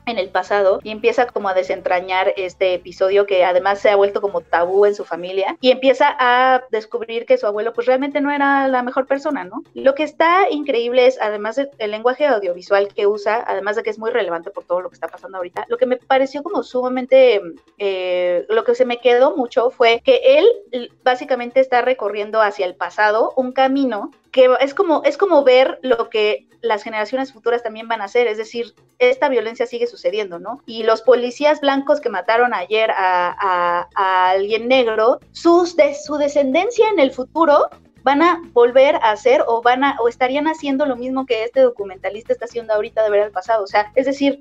en 0.08 0.18
el 0.18 0.30
pasado 0.30 0.80
y 0.84 0.90
empieza 0.90 1.28
como 1.28 1.50
a 1.50 1.54
desentrañar 1.54 2.34
este 2.38 2.74
episodio 2.74 3.26
que 3.26 3.44
además 3.44 3.80
se 3.80 3.90
ha 3.90 3.96
vuelto 3.96 4.22
como 4.22 4.42
tabú 4.42 4.86
en 4.86 4.96
su 4.96 5.06
familia 5.06 5.58
y 5.62 5.72
empieza 5.72 6.16
a 6.18 6.64
descubrir 6.72 7.26
que 7.26 7.38
su 7.38 7.46
abuelo 7.46 7.74
pues 7.74 7.88
realmente 7.88 8.22
no 8.22 8.32
era 8.32 8.68
la 8.68 8.84
mejor 8.84 9.06
persona, 9.06 9.44
¿no? 9.44 9.64
Lo 9.74 9.94
que 9.96 10.04
está 10.04 10.50
increíble 10.50 11.06
es 11.06 11.20
además 11.22 11.58
del 11.58 11.92
lenguaje 11.92 12.26
audiovisual 12.26 12.88
que 12.94 13.08
usa, 13.08 13.44
además 13.46 13.76
de 13.76 13.84
que 13.84 13.90
es 13.90 14.00
muy 14.00 14.12
relevante 14.12 14.50
por 14.50 14.64
todo 14.64 14.82
lo 14.82 14.90
que 14.90 14.96
está 14.96 15.08
pasando 15.08 15.38
ahorita, 15.38 15.66
lo 15.68 15.78
que 15.78 15.86
me 15.86 15.98
pareció 15.98 16.42
como 16.42 16.64
sumamente, 16.64 17.42
eh, 17.78 18.46
lo 18.50 18.64
que 18.64 18.76
se 18.76 18.86
me 18.86 19.00
quedó 19.00 19.36
mucho 19.36 19.70
fue 19.70 20.02
que 20.04 20.22
él 20.38 20.92
básicamente 21.04 21.60
está 21.60 21.82
recorriendo 21.82 22.42
hacia 22.42 22.66
el 22.66 22.76
pasado 22.76 23.34
un 23.36 23.52
camino 23.52 24.12
que 24.32 24.50
es 24.60 24.74
como, 24.74 25.04
es 25.04 25.18
como 25.18 25.44
ver 25.44 25.80
lo 25.82 26.10
que 26.10 26.48
las 26.62 26.84
generaciones 26.84 27.34
futuras 27.34 27.64
también 27.64 27.88
van 27.88 28.02
a 28.02 28.06
hacer, 28.06 28.28
es 28.28 28.38
decir, 28.38 28.74
esta 29.00 29.30
violencia 29.30 29.68
sigue 29.68 29.88
sucediendo, 29.88 30.40
¿no? 30.40 30.62
Y 30.66 30.84
los 30.84 31.02
policías 31.02 31.62
blancos 31.62 32.00
que 32.00 32.10
mataron 32.10 32.54
ayer 32.54 32.92
a, 32.92 33.88
alguien 33.96 34.68
negro, 34.68 35.20
sus 35.32 35.76
de, 35.76 35.94
su 35.94 36.18
descendencia 36.18 36.90
en 36.90 37.00
el 37.00 37.12
futuro 37.12 37.70
van 38.04 38.22
a 38.22 38.42
volver 38.54 38.96
a 38.96 39.12
hacer 39.12 39.44
o 39.48 39.62
van 39.62 39.84
a 39.84 39.98
o 40.00 40.08
estarían 40.08 40.48
haciendo 40.48 40.86
lo 40.86 40.96
mismo 40.96 41.26
que 41.26 41.44
este 41.44 41.62
documentalista 41.62 42.34
está 42.34 42.46
haciendo 42.46 42.74
ahorita 42.74 43.04
de 43.04 43.10
ver 43.10 43.22
el 43.22 43.32
pasado, 43.32 43.64
o 43.64 43.68
sea, 43.68 43.92
es 43.96 44.06
decir, 44.06 44.40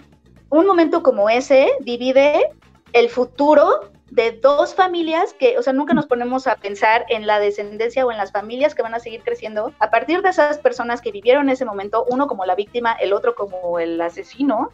un 0.48 0.66
momento 0.66 1.02
como 1.02 1.28
ese 1.28 1.70
divide 1.80 2.50
el 2.92 3.08
futuro 3.08 3.90
de 4.10 4.32
dos 4.32 4.74
familias 4.74 5.34
que, 5.34 5.58
o 5.58 5.62
sea, 5.62 5.72
nunca 5.72 5.92
nos 5.92 6.06
ponemos 6.06 6.46
a 6.46 6.56
pensar 6.56 7.04
en 7.08 7.26
la 7.26 7.40
descendencia 7.40 8.06
o 8.06 8.12
en 8.12 8.18
las 8.18 8.30
familias 8.30 8.74
que 8.74 8.82
van 8.82 8.94
a 8.94 9.00
seguir 9.00 9.22
creciendo 9.22 9.72
a 9.80 9.90
partir 9.90 10.22
de 10.22 10.28
esas 10.28 10.58
personas 10.58 11.00
que 11.00 11.10
vivieron 11.10 11.48
ese 11.48 11.64
momento, 11.64 12.04
uno 12.08 12.26
como 12.28 12.44
la 12.44 12.54
víctima, 12.54 12.92
el 12.92 13.12
otro 13.12 13.34
como 13.34 13.78
el 13.78 14.00
asesino. 14.00 14.70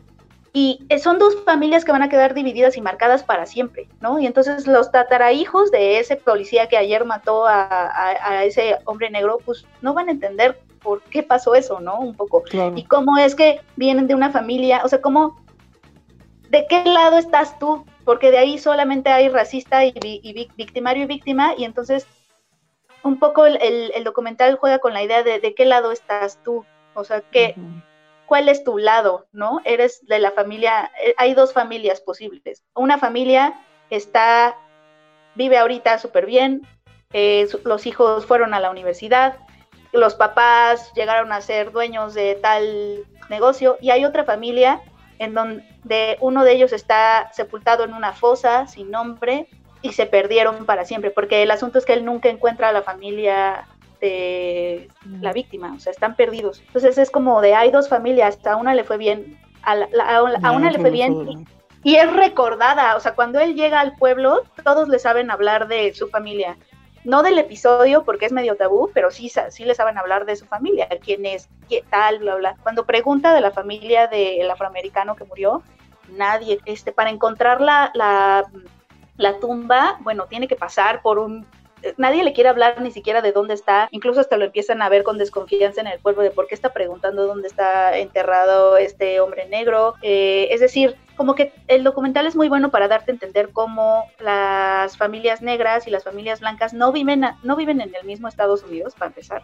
Y 0.54 0.84
son 1.02 1.18
dos 1.18 1.34
familias 1.46 1.82
que 1.82 1.92
van 1.92 2.02
a 2.02 2.10
quedar 2.10 2.34
divididas 2.34 2.76
y 2.76 2.82
marcadas 2.82 3.22
para 3.22 3.46
siempre, 3.46 3.88
¿no? 4.02 4.18
Y 4.18 4.26
entonces 4.26 4.66
los 4.66 4.92
tatarahijos 4.92 5.70
de 5.70 5.98
ese 5.98 6.16
policía 6.16 6.68
que 6.68 6.76
ayer 6.76 7.06
mató 7.06 7.46
a, 7.46 8.44
ese 8.44 8.76
hombre 8.84 9.08
negro, 9.08 9.38
pues 9.46 9.64
no 9.80 9.94
van 9.94 10.08
a 10.08 10.12
entender 10.12 10.60
por 10.82 11.00
qué 11.04 11.22
pasó 11.22 11.54
eso, 11.54 11.80
¿no? 11.80 11.98
Un 11.98 12.14
poco. 12.14 12.42
Y 12.76 12.84
cómo 12.84 13.16
es 13.16 13.34
que 13.34 13.62
vienen 13.76 14.06
de 14.06 14.14
una 14.14 14.30
familia, 14.30 14.82
o 14.84 14.88
sea, 14.88 15.00
cómo, 15.00 15.40
¿de 16.50 16.66
qué 16.68 16.84
lado 16.84 17.16
estás 17.16 17.58
tú? 17.58 17.86
Porque 18.04 18.30
de 18.30 18.38
ahí 18.38 18.58
solamente 18.58 19.10
hay 19.10 19.28
racista 19.28 19.84
y, 19.84 19.92
victimario 20.56 21.04
y 21.04 21.06
víctima, 21.06 21.54
y 21.56 21.64
entonces 21.64 22.06
un 23.02 23.18
poco 23.18 23.46
el, 23.46 24.04
documental 24.04 24.56
juega 24.56 24.78
con 24.78 24.92
la 24.92 25.02
idea 25.02 25.22
de, 25.22 25.40
de 25.40 25.54
qué 25.54 25.64
lado 25.64 25.92
estás 25.92 26.38
tú, 26.42 26.64
o 26.94 27.04
sea, 27.04 27.20
que, 27.20 27.54
cuál 28.26 28.48
es 28.48 28.64
tu 28.64 28.78
lado, 28.78 29.26
¿no? 29.32 29.60
Eres 29.64 30.06
de 30.06 30.18
la 30.18 30.30
familia, 30.30 30.90
eh, 31.04 31.14
hay 31.18 31.34
dos 31.34 31.52
familias 31.52 32.00
posibles. 32.00 32.64
Una 32.74 32.96
familia 32.96 33.60
está, 33.90 34.56
vive 35.34 35.58
ahorita 35.58 35.98
súper 35.98 36.24
bien, 36.24 36.66
eh, 37.12 37.46
los 37.64 37.86
hijos 37.86 38.24
fueron 38.24 38.54
a 38.54 38.60
la 38.60 38.70
universidad, 38.70 39.36
los 39.92 40.14
papás 40.14 40.92
llegaron 40.94 41.30
a 41.30 41.42
ser 41.42 41.72
dueños 41.72 42.14
de 42.14 42.36
tal 42.36 43.04
negocio, 43.28 43.76
y 43.82 43.90
hay 43.90 44.06
otra 44.06 44.24
familia 44.24 44.80
en 45.18 45.34
donde 45.34 46.16
uno 46.20 46.44
de 46.44 46.52
ellos 46.52 46.72
está 46.72 47.30
sepultado 47.32 47.84
en 47.84 47.94
una 47.94 48.12
fosa 48.12 48.66
sin 48.66 48.90
nombre 48.90 49.48
y 49.82 49.92
se 49.92 50.06
perdieron 50.06 50.64
para 50.64 50.84
siempre, 50.84 51.10
porque 51.10 51.42
el 51.42 51.50
asunto 51.50 51.78
es 51.78 51.84
que 51.84 51.92
él 51.92 52.04
nunca 52.04 52.28
encuentra 52.28 52.68
a 52.68 52.72
la 52.72 52.82
familia 52.82 53.66
de 54.00 54.88
la 55.20 55.32
víctima, 55.32 55.74
o 55.76 55.80
sea, 55.80 55.92
están 55.92 56.16
perdidos. 56.16 56.60
Entonces 56.66 56.98
es 56.98 57.10
como 57.10 57.40
de 57.40 57.54
hay 57.54 57.70
dos 57.70 57.88
familias, 57.88 58.38
a 58.44 58.56
una 58.56 58.74
le 58.74 58.84
fue 58.84 58.98
bien, 58.98 59.38
a, 59.62 59.76
a 60.42 60.52
una 60.52 60.70
le 60.70 60.78
fue 60.78 60.90
bien 60.90 61.46
y 61.84 61.96
es 61.96 62.12
recordada, 62.12 62.96
o 62.96 63.00
sea, 63.00 63.14
cuando 63.14 63.40
él 63.40 63.54
llega 63.54 63.80
al 63.80 63.96
pueblo, 63.96 64.42
todos 64.62 64.88
le 64.88 64.98
saben 64.98 65.30
hablar 65.30 65.66
de 65.66 65.92
su 65.94 66.08
familia 66.08 66.56
no 67.04 67.22
del 67.22 67.38
episodio 67.38 68.04
porque 68.04 68.26
es 68.26 68.32
medio 68.32 68.56
tabú, 68.56 68.90
pero 68.94 69.10
sí, 69.10 69.30
sí 69.50 69.64
le 69.64 69.74
saben 69.74 69.98
hablar 69.98 70.24
de 70.24 70.36
su 70.36 70.46
familia, 70.46 70.88
quién 71.02 71.26
es, 71.26 71.48
qué 71.68 71.84
tal, 71.90 72.18
bla, 72.20 72.36
bla. 72.36 72.56
Cuando 72.62 72.86
pregunta 72.86 73.34
de 73.34 73.40
la 73.40 73.50
familia 73.50 74.06
del 74.06 74.50
afroamericano 74.50 75.16
que 75.16 75.24
murió, 75.24 75.62
nadie, 76.10 76.58
este, 76.64 76.92
para 76.92 77.10
encontrar 77.10 77.60
la, 77.60 77.90
la, 77.94 78.44
la 79.16 79.38
tumba, 79.38 79.98
bueno, 80.00 80.26
tiene 80.26 80.48
que 80.48 80.56
pasar 80.56 81.02
por 81.02 81.18
un 81.18 81.46
nadie 81.96 82.24
le 82.24 82.32
quiere 82.32 82.50
hablar 82.50 82.80
ni 82.80 82.90
siquiera 82.90 83.22
de 83.22 83.32
dónde 83.32 83.54
está, 83.54 83.88
incluso 83.90 84.20
hasta 84.20 84.36
lo 84.36 84.44
empiezan 84.44 84.82
a 84.82 84.88
ver 84.88 85.02
con 85.02 85.18
desconfianza 85.18 85.80
en 85.80 85.86
el 85.88 86.00
pueblo 86.00 86.22
de 86.22 86.30
por 86.30 86.46
qué 86.46 86.54
está 86.54 86.72
preguntando 86.72 87.26
dónde 87.26 87.48
está 87.48 87.98
enterrado 87.98 88.76
este 88.76 89.20
hombre 89.20 89.48
negro. 89.48 89.94
Eh, 90.02 90.48
es 90.50 90.60
decir, 90.60 90.96
como 91.16 91.34
que 91.34 91.52
el 91.68 91.84
documental 91.84 92.26
es 92.26 92.36
muy 92.36 92.48
bueno 92.48 92.70
para 92.70 92.88
darte 92.88 93.10
a 93.10 93.14
entender 93.14 93.50
cómo 93.52 94.04
las 94.20 94.96
familias 94.96 95.42
negras 95.42 95.86
y 95.86 95.90
las 95.90 96.04
familias 96.04 96.40
blancas 96.40 96.72
no 96.72 96.92
viven, 96.92 97.24
no 97.42 97.56
viven 97.56 97.80
en 97.80 97.94
el 97.94 98.06
mismo 98.06 98.28
Estados 98.28 98.62
Unidos, 98.62 98.94
para 98.94 99.08
empezar. 99.08 99.42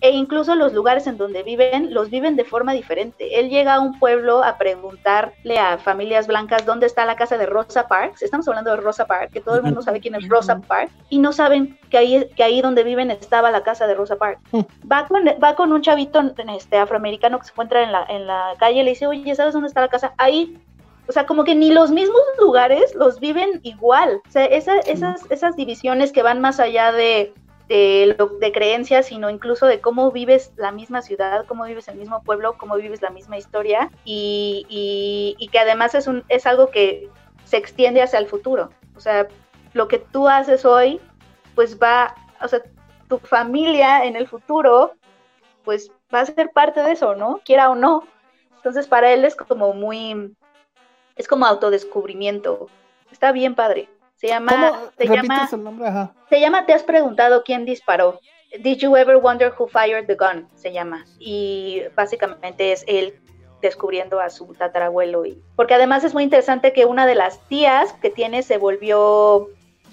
E 0.00 0.10
incluso 0.10 0.54
los 0.54 0.72
lugares 0.72 1.06
en 1.06 1.16
donde 1.16 1.42
viven, 1.42 1.92
los 1.94 2.10
viven 2.10 2.36
de 2.36 2.44
forma 2.44 2.72
diferente. 2.72 3.38
Él 3.38 3.48
llega 3.48 3.74
a 3.74 3.80
un 3.80 3.98
pueblo 3.98 4.42
a 4.42 4.58
preguntarle 4.58 5.58
a 5.58 5.78
familias 5.78 6.26
blancas 6.26 6.66
dónde 6.66 6.86
está 6.86 7.04
la 7.04 7.16
casa 7.16 7.38
de 7.38 7.46
Rosa 7.46 7.86
Parks. 7.86 8.22
Estamos 8.22 8.48
hablando 8.48 8.70
de 8.70 8.76
Rosa 8.78 9.06
Parks, 9.06 9.32
que 9.32 9.40
todo 9.40 9.56
el 9.56 9.62
mundo 9.62 9.82
sabe 9.82 10.00
quién 10.00 10.14
es 10.14 10.28
Rosa 10.28 10.60
Parks, 10.60 10.92
y 11.08 11.18
no 11.18 11.32
saben 11.32 11.78
que 11.90 11.98
ahí, 11.98 12.28
que 12.36 12.42
ahí 12.42 12.60
donde 12.60 12.82
viven 12.82 13.10
estaba 13.10 13.50
la 13.50 13.62
casa 13.62 13.86
de 13.86 13.94
Rosa 13.94 14.16
Parks. 14.16 14.40
Va 14.90 15.06
con, 15.06 15.24
va 15.42 15.54
con 15.54 15.72
un 15.72 15.82
chavito 15.82 16.20
este, 16.56 16.78
afroamericano 16.78 17.38
que 17.38 17.44
se 17.44 17.52
encuentra 17.52 17.82
en 17.82 17.92
la, 17.92 18.04
en 18.08 18.26
la 18.26 18.54
calle 18.58 18.80
y 18.80 18.84
le 18.84 18.90
dice, 18.90 19.06
oye, 19.06 19.34
¿sabes 19.34 19.54
dónde 19.54 19.68
está 19.68 19.80
la 19.80 19.88
casa? 19.88 20.14
Ahí 20.16 20.49
o 21.10 21.12
sea, 21.12 21.26
como 21.26 21.42
que 21.42 21.56
ni 21.56 21.72
los 21.72 21.90
mismos 21.90 22.22
lugares 22.38 22.94
los 22.94 23.18
viven 23.18 23.58
igual. 23.64 24.22
O 24.28 24.30
sea, 24.30 24.44
esas, 24.44 24.86
esas 24.86 25.56
divisiones 25.56 26.12
que 26.12 26.22
van 26.22 26.40
más 26.40 26.60
allá 26.60 26.92
de, 26.92 27.34
de, 27.66 28.52
creencias, 28.54 29.06
sino 29.06 29.28
incluso 29.28 29.66
de 29.66 29.80
cómo 29.80 30.12
vives 30.12 30.52
la 30.54 30.70
misma 30.70 31.02
ciudad, 31.02 31.46
cómo 31.48 31.64
vives 31.64 31.88
el 31.88 31.96
mismo 31.96 32.22
pueblo, 32.22 32.56
cómo 32.56 32.76
vives 32.76 33.02
la 33.02 33.10
misma 33.10 33.38
historia 33.38 33.90
y, 34.04 34.64
y, 35.36 35.48
que 35.48 35.58
además 35.58 35.96
es, 35.96 36.06
un, 36.06 36.22
es 36.28 36.46
algo 36.46 36.68
que 36.68 37.08
se 37.42 37.56
extiende 37.56 38.02
hacia 38.02 38.20
el 38.20 38.28
futuro. 38.28 38.70
O 38.94 39.00
sea, 39.00 39.26
lo 39.72 39.88
que 39.88 39.98
tú 39.98 40.28
haces 40.28 40.64
hoy, 40.64 41.00
pues 41.56 41.76
va, 41.76 42.14
o 42.40 42.46
sea, 42.46 42.62
tu 43.08 43.18
familia 43.18 44.04
en 44.04 44.14
el 44.14 44.28
futuro, 44.28 44.92
pues 45.64 45.90
va 46.14 46.20
a 46.20 46.26
ser 46.26 46.52
parte 46.52 46.84
de 46.84 46.92
eso, 46.92 47.16
¿no? 47.16 47.40
Quiera 47.44 47.68
o 47.68 47.74
no. 47.74 48.04
Entonces 48.54 48.86
para 48.86 49.12
él 49.12 49.24
es 49.24 49.34
como 49.34 49.72
muy 49.72 50.36
es 51.20 51.28
como 51.28 51.46
autodescubrimiento. 51.46 52.68
Está 53.12 53.30
bien 53.30 53.54
padre. 53.54 53.88
Se 54.16 54.28
llama, 54.28 54.90
se 54.98 55.06
llama, 55.06 55.48
se 56.28 56.40
llama, 56.40 56.66
te 56.66 56.74
has 56.74 56.82
preguntado 56.82 57.42
quién 57.42 57.64
disparó. 57.64 58.20
Did 58.58 58.78
you 58.78 58.96
ever 58.96 59.16
wonder 59.16 59.52
who 59.56 59.68
fired 59.68 60.06
the 60.06 60.14
gun? 60.14 60.48
Se 60.56 60.72
llama. 60.72 61.04
Y 61.18 61.82
básicamente 61.94 62.72
es 62.72 62.84
él 62.86 63.14
descubriendo 63.62 64.20
a 64.20 64.28
su 64.30 64.46
tatarabuelo. 64.54 65.24
Y, 65.24 65.42
porque 65.56 65.74
además 65.74 66.04
es 66.04 66.12
muy 66.14 66.24
interesante 66.24 66.72
que 66.72 66.84
una 66.86 67.06
de 67.06 67.14
las 67.14 67.38
tías 67.48 67.92
que 67.94 68.10
tiene 68.10 68.42
se 68.42 68.58
volvió 68.58 69.48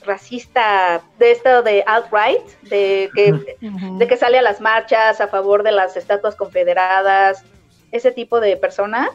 racista 0.05 1.01
de 1.19 1.31
esto 1.31 1.61
de 1.63 1.83
outright, 1.87 2.45
de 2.63 3.09
que, 3.13 3.57
de 3.61 4.07
que 4.07 4.17
sale 4.17 4.39
a 4.39 4.41
las 4.41 4.61
marchas 4.61 5.19
a 5.19 5.27
favor 5.27 5.63
de 5.63 5.73
las 5.73 5.97
estatuas 5.97 6.35
confederadas, 6.35 7.43
ese 7.91 8.11
tipo 8.11 8.39
de 8.39 8.57
persona 8.57 9.09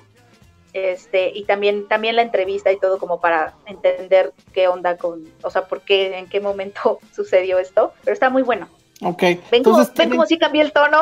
este, 0.73 1.31
y 1.35 1.45
también, 1.45 1.87
también 1.89 2.17
la 2.17 2.23
entrevista 2.23 2.73
y 2.73 2.79
todo 2.79 2.99
como 2.99 3.21
para 3.21 3.55
entender 3.67 4.33
qué 4.53 4.69
onda 4.69 4.97
con, 4.97 5.25
o 5.43 5.51
sea, 5.51 5.67
por 5.67 5.83
qué, 5.83 6.19
en 6.19 6.29
qué 6.29 6.41
momento 6.41 6.99
sucedió 7.15 7.59
esto, 7.59 7.93
pero 8.05 8.15
está 8.15 8.31
muy 8.31 8.43
bueno. 8.43 8.69
Ok. 9.05 9.23
Ven, 9.51 9.65
como, 9.65 10.27
si 10.27 10.39
cambié 10.39 10.63
el 10.63 10.73
tono. 10.73 10.99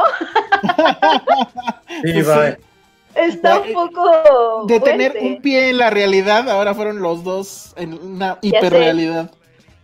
sí. 2.03 2.23
Está 3.15 3.61
un 3.61 3.73
poco. 3.73 4.65
De 4.67 4.81
tener 4.81 5.19
un 5.21 5.43
pie 5.43 5.71
en 5.71 5.79
la 5.79 5.91
realidad, 5.91 6.49
ahora 6.49 6.75
fueron 6.75 7.03
los 7.03 7.25
dos 7.25 7.75
en 7.77 7.95
una 7.95 8.39
hiperrealidad. 8.41 9.31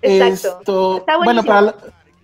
Exacto. 0.01 0.99
Esto, 0.99 1.05
bueno, 1.25 1.43
para, 1.43 1.75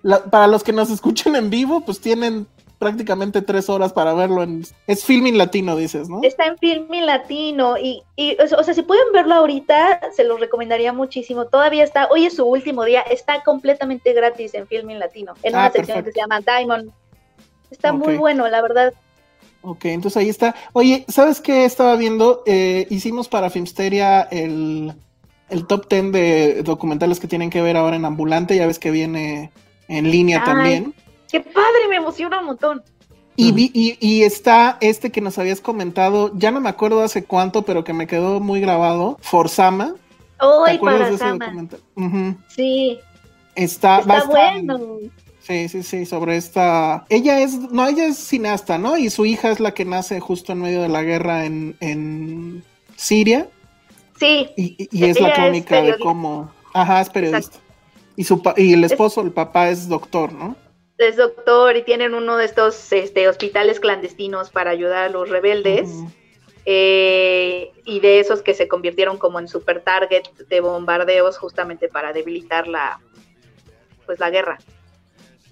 la- 0.02 0.22
para 0.24 0.47
los 0.47 0.62
que 0.62 0.72
nos 0.72 0.90
escuchen 0.90 1.34
en 1.36 1.51
vivo, 1.51 1.80
pues 1.80 2.01
tienen 2.01 2.47
prácticamente 2.82 3.42
tres 3.42 3.68
horas 3.68 3.92
para 3.92 4.12
verlo. 4.14 4.42
En, 4.42 4.64
es 4.86 5.04
filming 5.04 5.38
latino, 5.38 5.76
dices, 5.76 6.09
¿no? 6.09 6.20
Está 6.22 6.46
en 6.46 6.59
Filmin 6.59 7.06
Latino 7.06 7.78
y, 7.78 8.02
y, 8.16 8.36
o 8.40 8.62
sea, 8.64 8.74
si 8.74 8.82
pueden 8.82 9.12
verlo 9.12 9.34
ahorita, 9.34 10.00
se 10.14 10.24
los 10.24 10.40
recomendaría 10.40 10.92
muchísimo. 10.92 11.46
Todavía 11.46 11.84
está, 11.84 12.09
hoy 12.10 12.26
es 12.26 12.36
su 12.36 12.44
último 12.44 12.84
día, 12.84 13.00
está 13.02 13.42
completamente 13.44 14.12
gratis 14.12 14.54
en 14.54 14.66
Filmin 14.66 14.98
Latino, 14.98 15.34
en 15.42 15.54
Ah, 15.54 15.59
una 15.60 15.70
sección 15.70 15.98
que 15.98 16.02
perfecto. 16.04 16.12
se 16.12 16.20
llama 16.20 16.40
Diamond. 16.40 16.90
Está 17.70 17.92
muy 17.92 18.16
bueno, 18.16 18.48
la 18.48 18.60
verdad. 18.60 18.92
Ok, 19.62 19.84
entonces 19.86 20.16
ahí 20.20 20.28
está. 20.28 20.54
Oye, 20.72 21.04
¿sabes 21.09 21.40
qué 21.40 21.64
estaba 21.64 21.94
viendo? 21.96 22.42
Eh, 22.46 22.86
hicimos 22.90 23.28
para 23.28 23.48
Filmsteria 23.48 24.22
el, 24.22 24.92
el 25.48 25.66
top 25.66 25.88
10 25.88 26.12
de 26.12 26.62
documentales 26.64 27.20
que 27.20 27.28
tienen 27.28 27.48
que 27.48 27.62
ver 27.62 27.76
ahora 27.76 27.96
en 27.96 28.04
Ambulante. 28.04 28.56
Ya 28.56 28.66
ves 28.66 28.78
que 28.80 28.90
viene 28.90 29.52
en 29.88 30.10
línea 30.10 30.40
Ay. 30.40 30.44
también. 30.44 30.94
Qué 31.32 31.40
padre, 31.40 31.88
me 31.90 31.96
emociona 31.96 32.38
un 32.40 32.46
montón. 32.46 32.82
Y, 33.34 33.50
vi- 33.52 33.70
y, 33.72 33.96
y 33.98 34.22
está 34.24 34.76
este 34.82 35.10
que 35.10 35.22
nos 35.22 35.38
habías 35.38 35.60
comentado, 35.62 36.30
ya 36.36 36.50
no 36.50 36.60
me 36.60 36.68
acuerdo 36.68 37.02
hace 37.02 37.24
cuánto, 37.24 37.62
pero 37.62 37.82
que 37.82 37.94
me 37.94 38.06
quedó 38.06 38.38
muy 38.40 38.60
grabado, 38.60 39.18
Forzama. 39.22 39.94
¿Te 40.38 40.72
acuerdas 40.72 40.80
para 40.80 41.09
de 41.09 41.14
ese 41.14 41.24
documental? 41.38 41.80
Sí, 42.48 42.98
Está, 43.54 44.00
va 44.00 44.18
está 44.18 44.18
estar- 44.18 44.28
bueno. 44.28 44.80
Sí, 45.40 45.68
sí, 45.68 45.82
sí, 45.82 46.06
sobre 46.06 46.36
esta... 46.36 47.04
Ella 47.09 47.40
es, 47.40 47.59
no, 47.72 47.88
ella 47.88 48.06
es 48.06 48.16
cineasta, 48.16 48.78
¿no? 48.78 48.96
Y 48.96 49.10
su 49.10 49.26
hija 49.26 49.50
es 49.50 49.59
la 49.59 49.72
que 49.74 49.84
nace 49.84 50.20
justo 50.20 50.52
en 50.52 50.60
medio 50.60 50.82
de 50.82 50.88
la 50.88 51.02
guerra 51.02 51.44
en, 51.46 51.76
en 51.80 52.62
Siria. 52.96 53.48
Sí, 54.20 54.48
Y, 54.56 54.76
y- 54.84 54.88
y 54.92 55.04
es 55.06 55.20
la 55.20 55.28
es 55.30 55.34
crónica 55.34 55.82
de 55.82 55.98
cómo... 55.98 56.52
Ajá, 56.72 57.00
es 57.00 57.10
periodista. 57.10 57.59
Y, 58.14 58.22
su 58.24 58.40
pa- 58.40 58.54
y 58.56 58.72
el 58.72 58.84
esposo, 58.84 59.20
el 59.22 59.32
papá, 59.32 59.68
es 59.70 59.88
doctor, 59.88 60.32
¿no? 60.32 60.54
Es 60.98 61.16
doctor 61.16 61.77
y 61.77 61.82
tienen 61.82 62.14
uno 62.14 62.36
de 62.36 62.44
estos 62.44 62.93
este, 62.93 63.28
hospitales 63.28 63.81
clandestinos 63.81 64.51
para 64.51 64.70
ayudar 64.70 65.05
a 65.05 65.09
los 65.09 65.28
rebeldes. 65.28 65.90
Eh, 66.64 67.73
y 67.85 67.98
de 68.01 68.20
esos 68.20 68.40
que 68.43 68.55
se 68.55 68.69
convirtieron 68.69 69.19
como 69.19 69.40
en 69.40 69.48
super 69.48 69.82
target 69.82 70.23
de 70.48 70.60
bombardeos 70.60 71.36
justamente 71.36 71.89
para 71.89 72.12
debilitar 72.12 72.69
la 72.69 73.01
pues 74.06 74.20
la 74.20 74.31
guerra. 74.31 74.59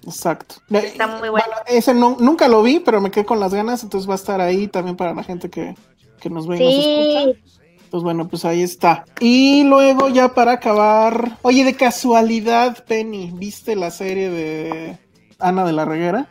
Exacto. 0.05 0.55
Está 0.71 1.07
muy 1.07 1.29
bueno. 1.29 1.45
ese 1.67 1.93
no- 1.93 2.15
nunca 2.19 2.47
lo 2.47 2.63
vi, 2.63 2.79
pero 2.79 3.01
me 3.01 3.11
quedé 3.11 3.25
con 3.25 3.39
las 3.39 3.53
ganas, 3.53 3.83
entonces 3.83 4.09
va 4.09 4.13
a 4.13 4.15
estar 4.15 4.39
ahí 4.41 4.67
también 4.67 4.95
para 4.95 5.13
la 5.13 5.23
gente 5.23 5.49
que, 5.49 5.75
que 6.21 6.29
nos 6.29 6.47
ve 6.47 6.57
y 6.57 6.59
nos 6.63 6.85
escucha. 6.85 7.39
Sí, 7.41 7.77
Pues 7.91 8.03
bueno, 8.03 8.27
pues 8.29 8.45
ahí 8.45 8.63
está. 8.63 9.03
Y 9.19 9.63
luego 9.65 10.07
ya 10.09 10.33
para 10.33 10.53
acabar, 10.53 11.37
oye, 11.41 11.63
de 11.65 11.75
casualidad, 11.75 12.83
Penny, 12.85 13.31
¿viste 13.33 13.75
la 13.75 13.91
serie 13.91 14.29
de 14.29 14.97
Ana 15.41 15.65
de 15.65 15.73
la 15.73 15.85
Reguera? 15.85 16.29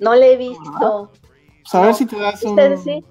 no 0.00 0.14
le 0.14 0.32
he 0.32 0.36
visto. 0.36 1.10
Pues 1.62 1.74
a 1.74 1.80
ver 1.82 1.94
si 1.94 2.06
te 2.06 2.16
das 2.18 2.42
un... 2.42 2.50
¿Ustedes 2.52 2.82
sí? 2.82 3.04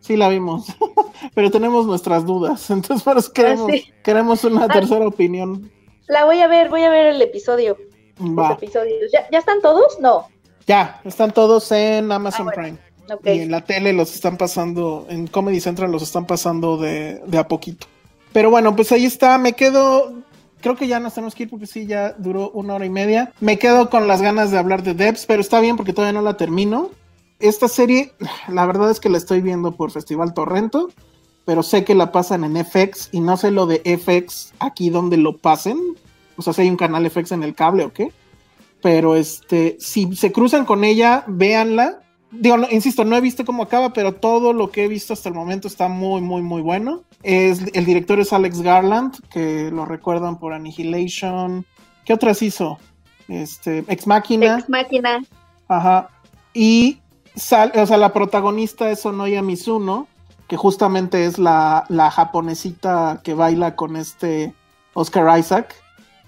Sí, 0.00 0.16
la 0.16 0.28
vimos, 0.28 0.66
pero 1.34 1.50
tenemos 1.50 1.86
nuestras 1.86 2.24
dudas, 2.26 2.68
entonces 2.70 3.02
por 3.02 3.16
eso 3.18 3.32
queremos, 3.32 3.68
Ah, 3.70 3.72
sí. 3.72 3.92
queremos 4.02 4.44
una 4.44 4.64
Ah. 4.64 4.68
tercera 4.68 5.06
opinión. 5.06 5.70
La 6.06 6.24
voy 6.24 6.40
a 6.40 6.46
ver, 6.48 6.68
voy 6.70 6.82
a 6.82 6.90
ver 6.90 7.06
el 7.08 7.20
episodio. 7.22 7.76
Los 8.18 8.36
Va, 8.38 8.52
episodios. 8.54 9.10
¿Ya, 9.12 9.26
¿Ya 9.30 9.38
están 9.38 9.60
todos? 9.60 9.98
No. 10.00 10.26
ya, 10.66 11.00
están 11.04 11.32
todos 11.32 11.70
en 11.72 12.10
Amazon 12.12 12.48
Ah, 12.48 12.52
bueno. 12.54 12.76
Prime. 13.06 13.14
Ok. 13.14 13.26
Y 13.26 13.40
en 13.42 13.50
la 13.50 13.62
tele 13.64 13.92
los 13.94 14.14
están 14.14 14.36
pasando, 14.36 15.06
en 15.08 15.26
Comedy 15.28 15.60
Central 15.60 15.90
los 15.92 16.02
están 16.02 16.26
pasando 16.26 16.76
de, 16.76 17.22
de 17.26 17.38
a 17.38 17.48
poquito. 17.48 17.86
Pero 18.32 18.50
bueno, 18.50 18.74
pues 18.76 18.92
ahí 18.92 19.06
está, 19.06 19.38
me 19.38 19.54
quedo, 19.54 20.12
creo 20.60 20.76
que 20.76 20.88
ya 20.88 21.00
nos 21.00 21.14
tenemos 21.14 21.34
que 21.34 21.44
ir 21.44 21.50
porque 21.50 21.66
sí, 21.66 21.86
ya 21.86 22.14
duró 22.18 22.50
una 22.50 22.74
hora 22.74 22.86
y 22.86 22.90
media. 22.90 23.32
Me 23.40 23.58
quedo 23.58 23.90
con 23.90 24.06
las 24.08 24.22
ganas 24.22 24.50
de 24.50 24.58
hablar 24.58 24.82
de 24.82 24.94
Debs, 24.94 25.26
pero 25.26 25.40
está 25.40 25.60
bien 25.60 25.76
porque 25.76 25.92
todavía 25.92 26.18
no 26.18 26.24
la 26.24 26.36
termino. 26.36 26.90
Esta 27.38 27.68
serie, 27.68 28.12
la 28.48 28.66
verdad 28.66 28.90
es 28.90 29.00
que 29.00 29.08
la 29.08 29.18
estoy 29.18 29.40
viendo 29.40 29.72
por 29.72 29.90
Festival 29.90 30.34
Torrento, 30.34 30.90
pero 31.44 31.62
sé 31.62 31.84
que 31.84 31.94
la 31.94 32.12
pasan 32.12 32.44
en 32.44 32.64
FX 32.64 33.10
y 33.12 33.20
no 33.20 33.36
sé 33.36 33.50
lo 33.50 33.66
de 33.66 33.78
FX 33.78 34.52
aquí 34.58 34.90
donde 34.90 35.16
lo 35.16 35.36
pasen. 35.36 35.78
O 36.36 36.42
sea, 36.42 36.52
si 36.52 36.62
hay 36.62 36.70
un 36.70 36.76
canal 36.76 37.08
FX 37.08 37.32
en 37.32 37.42
el 37.42 37.54
cable 37.54 37.84
o 37.84 37.92
qué. 37.92 38.12
Pero 38.82 39.16
este, 39.16 39.76
si 39.80 40.14
se 40.14 40.30
cruzan 40.32 40.64
con 40.64 40.84
ella, 40.84 41.24
véanla. 41.26 42.00
Digo, 42.30 42.58
no, 42.58 42.66
insisto, 42.70 43.04
no 43.04 43.16
he 43.16 43.20
visto 43.20 43.44
cómo 43.44 43.62
acaba, 43.62 43.92
pero 43.92 44.14
todo 44.14 44.52
lo 44.52 44.70
que 44.70 44.84
he 44.84 44.88
visto 44.88 45.14
hasta 45.14 45.28
el 45.28 45.34
momento 45.34 45.66
está 45.66 45.88
muy, 45.88 46.20
muy, 46.20 46.42
muy 46.42 46.60
bueno. 46.60 47.02
Es, 47.22 47.62
el 47.74 47.84
director 47.84 48.20
es 48.20 48.32
Alex 48.32 48.60
Garland, 48.62 49.16
que 49.28 49.70
lo 49.70 49.84
recuerdan 49.84 50.38
por 50.38 50.52
Annihilation. 50.52 51.66
¿Qué 52.04 52.12
otras 52.14 52.40
hizo? 52.42 52.78
Este, 53.28 53.84
Ex 53.88 54.06
Machina. 54.06 54.58
Ex 54.58 54.68
máquina. 54.68 55.20
Ajá. 55.68 56.08
Y 56.54 57.00
sal- 57.34 57.72
o 57.74 57.86
sea, 57.86 57.96
la 57.96 58.12
protagonista 58.12 58.90
es 58.90 59.00
Sonoya 59.00 59.42
Mizuno, 59.42 60.06
que 60.46 60.56
justamente 60.56 61.26
es 61.26 61.38
la, 61.38 61.84
la 61.88 62.10
japonesita 62.10 63.20
que 63.22 63.34
baila 63.34 63.76
con 63.76 63.96
este 63.96 64.54
Oscar 64.94 65.38
Isaac 65.38 65.74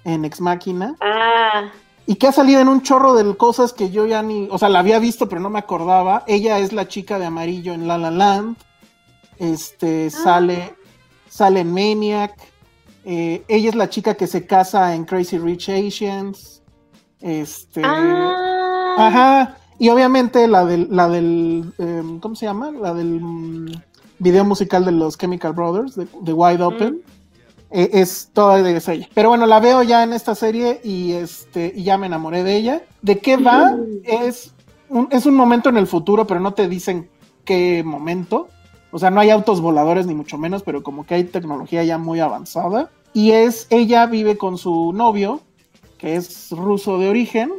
en 0.04 0.24
Ex 0.24 0.40
Machina. 0.40 0.94
Ah, 1.00 1.70
Y 2.06 2.16
que 2.16 2.26
ha 2.26 2.32
salido 2.32 2.60
en 2.60 2.68
un 2.68 2.82
chorro 2.82 3.14
de 3.14 3.34
cosas 3.36 3.72
que 3.72 3.90
yo 3.90 4.04
ya 4.06 4.22
ni, 4.22 4.48
o 4.50 4.58
sea, 4.58 4.68
la 4.68 4.80
había 4.80 4.98
visto 4.98 5.28
pero 5.28 5.40
no 5.40 5.48
me 5.50 5.58
acordaba. 5.60 6.24
Ella 6.26 6.58
es 6.58 6.72
la 6.72 6.86
chica 6.88 7.18
de 7.18 7.26
amarillo 7.26 7.72
en 7.72 7.86
La 7.88 7.96
La 7.96 8.10
Land. 8.10 8.56
Este, 9.38 10.10
sale, 10.10 10.74
sale 11.30 11.60
en 11.60 11.72
Maniac. 11.72 12.36
Eh, 13.04 13.42
ella 13.48 13.70
es 13.70 13.74
la 13.74 13.88
chica 13.88 14.14
que 14.14 14.26
se 14.26 14.44
casa 14.44 14.94
en 14.94 15.04
Crazy 15.06 15.38
Rich 15.38 15.70
Asians. 15.70 16.62
Este, 17.20 17.80
ah. 17.84 18.96
ajá. 18.98 19.56
Y 19.78 19.88
obviamente 19.88 20.46
la 20.46 20.66
del, 20.66 20.88
la 20.90 21.08
del, 21.08 21.72
em, 21.78 22.20
¿cómo 22.20 22.34
se 22.34 22.44
llama? 22.44 22.70
La 22.70 22.92
del 22.92 23.20
mm, 23.20 23.72
video 24.18 24.44
musical 24.44 24.84
de 24.84 24.92
los 24.92 25.16
Chemical 25.16 25.54
Brothers, 25.54 25.96
de, 25.96 26.06
de 26.20 26.32
Wide 26.34 26.62
Open. 26.62 27.02
Eh, 27.70 27.88
es 27.92 28.30
toda 28.32 28.62
de 28.62 28.76
ella. 28.76 29.08
Pero 29.14 29.28
bueno, 29.28 29.46
la 29.46 29.60
veo 29.60 29.82
ya 29.82 30.02
en 30.02 30.12
esta 30.12 30.34
serie 30.34 30.80
y 30.82 31.12
este 31.12 31.72
y 31.74 31.84
ya 31.84 31.96
me 31.96 32.08
enamoré 32.08 32.42
de 32.42 32.56
ella. 32.56 32.82
¿De 33.00 33.20
qué 33.20 33.36
va? 33.36 33.76
Es 34.02 34.52
un, 34.88 35.08
es 35.12 35.24
un 35.24 35.36
momento 35.36 35.68
en 35.68 35.76
el 35.76 35.86
futuro, 35.86 36.26
pero 36.26 36.40
no 36.40 36.52
te 36.52 36.68
dicen 36.68 37.08
qué 37.44 37.82
momento. 37.84 38.48
O 38.92 38.98
sea, 38.98 39.10
no 39.10 39.20
hay 39.20 39.30
autos 39.30 39.60
voladores 39.60 40.06
ni 40.06 40.14
mucho 40.14 40.38
menos, 40.38 40.62
pero 40.62 40.82
como 40.82 41.04
que 41.04 41.14
hay 41.14 41.24
tecnología 41.24 41.84
ya 41.84 41.98
muy 41.98 42.20
avanzada. 42.20 42.90
Y 43.12 43.32
es, 43.32 43.66
ella 43.70 44.06
vive 44.06 44.36
con 44.36 44.58
su 44.58 44.92
novio, 44.92 45.40
que 45.98 46.16
es 46.16 46.50
ruso 46.50 46.98
de 46.98 47.08
origen, 47.08 47.50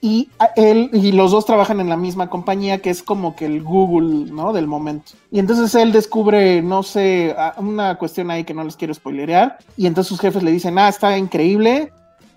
y 0.00 0.28
él 0.54 0.90
y 0.92 1.10
los 1.12 1.32
dos 1.32 1.44
trabajan 1.44 1.80
en 1.80 1.88
la 1.88 1.96
misma 1.96 2.30
compañía 2.30 2.78
que 2.78 2.90
es 2.90 3.02
como 3.02 3.34
que 3.34 3.46
el 3.46 3.62
Google, 3.62 4.30
¿no? 4.30 4.52
Del 4.52 4.68
momento. 4.68 5.12
Y 5.32 5.40
entonces 5.40 5.74
él 5.74 5.90
descubre, 5.90 6.62
no 6.62 6.82
sé, 6.84 7.34
una 7.56 7.96
cuestión 7.96 8.30
ahí 8.30 8.44
que 8.44 8.54
no 8.54 8.62
les 8.62 8.76
quiero 8.76 8.94
spoilerear, 8.94 9.58
y 9.76 9.86
entonces 9.86 10.08
sus 10.08 10.20
jefes 10.20 10.42
le 10.42 10.52
dicen, 10.52 10.78
ah, 10.78 10.88
está 10.88 11.18
increíble, 11.18 11.92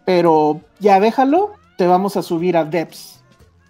pero 0.06 0.60
ya 0.80 1.00
déjalo, 1.00 1.52
te 1.78 1.86
vamos 1.86 2.18
a 2.18 2.24
subir 2.24 2.58
a 2.58 2.66
Depths, 2.66 3.21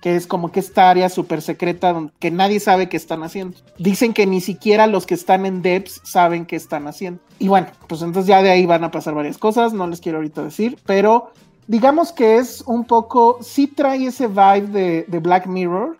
que 0.01 0.15
es 0.15 0.27
como 0.27 0.51
que 0.51 0.59
esta 0.59 0.89
área 0.89 1.09
súper 1.09 1.41
secreta 1.41 1.95
que 2.19 2.31
nadie 2.31 2.59
sabe 2.59 2.89
qué 2.89 2.97
están 2.97 3.23
haciendo. 3.23 3.57
Dicen 3.77 4.13
que 4.13 4.25
ni 4.25 4.41
siquiera 4.41 4.87
los 4.87 5.05
que 5.05 5.13
están 5.13 5.45
en 5.45 5.61
Depths 5.61 6.01
saben 6.03 6.45
qué 6.45 6.55
están 6.55 6.87
haciendo. 6.87 7.21
Y 7.39 7.47
bueno, 7.47 7.67
pues 7.87 8.01
entonces 8.01 8.27
ya 8.27 8.41
de 8.41 8.49
ahí 8.49 8.65
van 8.65 8.83
a 8.83 8.91
pasar 8.91 9.13
varias 9.13 9.37
cosas, 9.37 9.73
no 9.73 9.87
les 9.87 10.01
quiero 10.01 10.17
ahorita 10.17 10.43
decir, 10.43 10.77
pero 10.85 11.31
digamos 11.67 12.11
que 12.11 12.37
es 12.37 12.63
un 12.65 12.83
poco, 12.83 13.37
sí 13.41 13.67
trae 13.67 14.07
ese 14.07 14.27
vibe 14.27 14.67
de, 14.67 15.05
de 15.07 15.19
Black 15.19 15.45
Mirror, 15.45 15.97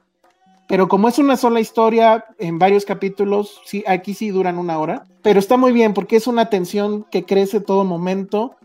pero 0.68 0.88
como 0.88 1.10
es 1.10 1.20
una 1.20 1.38
sola 1.38 1.60
historia 1.60 2.26
en 2.40 2.58
varios 2.58 2.86
capítulos, 2.86 3.62
sí, 3.66 3.84
aquí 3.86 4.14
sí 4.14 4.30
duran 4.30 4.58
una 4.58 4.80
hora, 4.80 5.04
pero 5.22 5.38
está 5.38 5.58
muy 5.58 5.74
bien 5.74 5.94
porque 5.94 6.16
es 6.16 6.28
una 6.28 6.50
tensión 6.50 7.06
que 7.12 7.26
crece 7.26 7.60
todo 7.60 7.84
momento. 7.84 8.56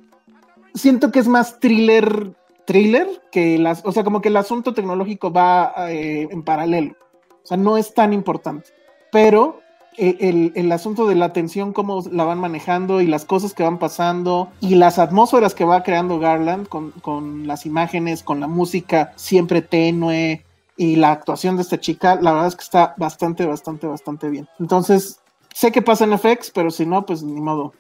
Siento 0.75 1.11
que 1.11 1.19
es 1.19 1.27
más 1.27 1.59
thriller, 1.59 2.33
thriller, 2.67 3.09
que 3.33 3.59
las, 3.59 3.83
o 3.85 3.93
sea, 3.93 4.05
como 4.05 4.21
que 4.21 4.29
el 4.29 4.37
asunto 4.37 4.75
tecnológico 4.75 5.33
va 5.33 5.73
eh, 5.91 6.29
en 6.31 6.43
paralelo. 6.43 6.95
O 7.43 7.47
sea, 7.47 7.57
no 7.57 7.77
es 7.77 7.95
tan 7.95 8.13
importante. 8.13 8.71
Pero 9.11 9.61
eh, 9.97 10.17
el, 10.21 10.53
el 10.55 10.71
asunto 10.73 11.07
de 11.07 11.15
la 11.15 11.33
tensión, 11.33 11.73
cómo 11.73 12.03
la 12.11 12.25
van 12.25 12.39
manejando 12.39 13.01
y 13.01 13.07
las 13.07 13.25
cosas 13.25 13.55
que 13.55 13.63
van 13.63 13.79
pasando 13.79 14.51
y 14.61 14.75
las 14.75 14.99
atmósferas 14.99 15.55
que 15.55 15.65
va 15.65 15.83
creando 15.83 16.19
Garland 16.19 16.69
con, 16.69 16.91
con 16.91 17.47
las 17.47 17.65
imágenes, 17.65 18.23
con 18.23 18.41
la 18.41 18.47
música 18.47 19.13
siempre 19.17 19.63
tenue 19.63 20.45
y 20.77 20.97
la 20.97 21.13
actuación 21.13 21.57
de 21.57 21.63
esta 21.63 21.81
chica, 21.81 22.19
la 22.21 22.33
verdad 22.33 22.49
es 22.49 22.57
que 22.57 22.65
está 22.65 22.95
bastante, 22.99 23.47
bastante, 23.47 23.87
bastante 23.87 24.29
bien. 24.29 24.47
Entonces, 24.61 25.21
sé 25.55 25.73
que 25.73 25.81
pasa 25.81 26.05
en 26.05 26.19
FX, 26.19 26.51
pero 26.51 26.71
si 26.71 26.85
no, 26.85 27.07
pues 27.07 27.23
ni 27.23 27.41
modo. 27.41 27.73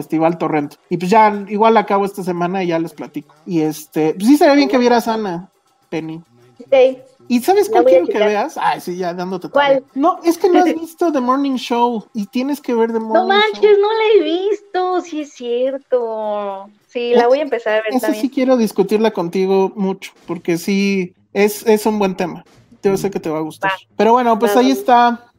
Festival 0.00 0.38
Torrento. 0.38 0.76
Y 0.88 0.96
pues 0.96 1.10
ya, 1.10 1.44
igual 1.48 1.76
acabo 1.76 2.04
esta 2.06 2.22
semana 2.22 2.64
y 2.64 2.68
ya 2.68 2.78
les 2.78 2.92
platico. 2.94 3.34
Y 3.44 3.60
este, 3.60 4.14
pues 4.14 4.26
sí 4.26 4.36
sería 4.36 4.54
bien 4.54 4.68
que 4.68 4.78
vieras 4.78 5.06
Ana, 5.08 5.50
Penny. 5.90 6.22
Sí. 6.58 6.98
¿Y 7.28 7.40
sabes 7.42 7.68
cuál 7.68 7.84
quiero 7.84 8.06
que 8.06 8.18
veas? 8.18 8.58
Ay, 8.60 8.80
sí, 8.80 8.96
ya 8.96 9.14
dándote 9.14 9.48
¿Cuál? 9.50 9.84
No, 9.94 10.18
es 10.24 10.36
que 10.36 10.48
no 10.48 10.58
has 10.58 10.64
visto 10.80 11.12
The 11.12 11.20
Morning 11.20 11.54
Show 11.54 12.04
y 12.12 12.26
tienes 12.26 12.60
que 12.60 12.74
ver 12.74 12.92
The 12.92 12.98
Morning 12.98 13.14
No 13.14 13.26
manches, 13.28 13.60
Show. 13.60 13.80
no 13.80 13.88
la 13.92 14.04
he 14.16 14.48
visto, 14.48 15.00
sí 15.02 15.20
es 15.20 15.32
cierto. 15.32 16.68
Sí, 16.88 17.14
la 17.14 17.28
voy 17.28 17.38
a 17.38 17.42
empezar 17.42 17.74
a 17.74 17.82
ver 17.82 18.00
también. 18.00 18.20
sí 18.20 18.30
quiero 18.30 18.56
discutirla 18.56 19.12
contigo 19.12 19.72
mucho, 19.76 20.12
porque 20.26 20.58
sí, 20.58 21.14
es, 21.32 21.64
es 21.66 21.86
un 21.86 22.00
buen 22.00 22.16
tema. 22.16 22.44
Yo 22.82 22.96
sé 22.96 23.10
que 23.10 23.20
te 23.20 23.30
va 23.30 23.38
a 23.38 23.42
gustar. 23.42 23.70
Va. 23.70 23.76
Pero 23.96 24.12
bueno, 24.12 24.36
pues 24.38 24.56
ahí 24.56 24.72
está. 24.72 25.29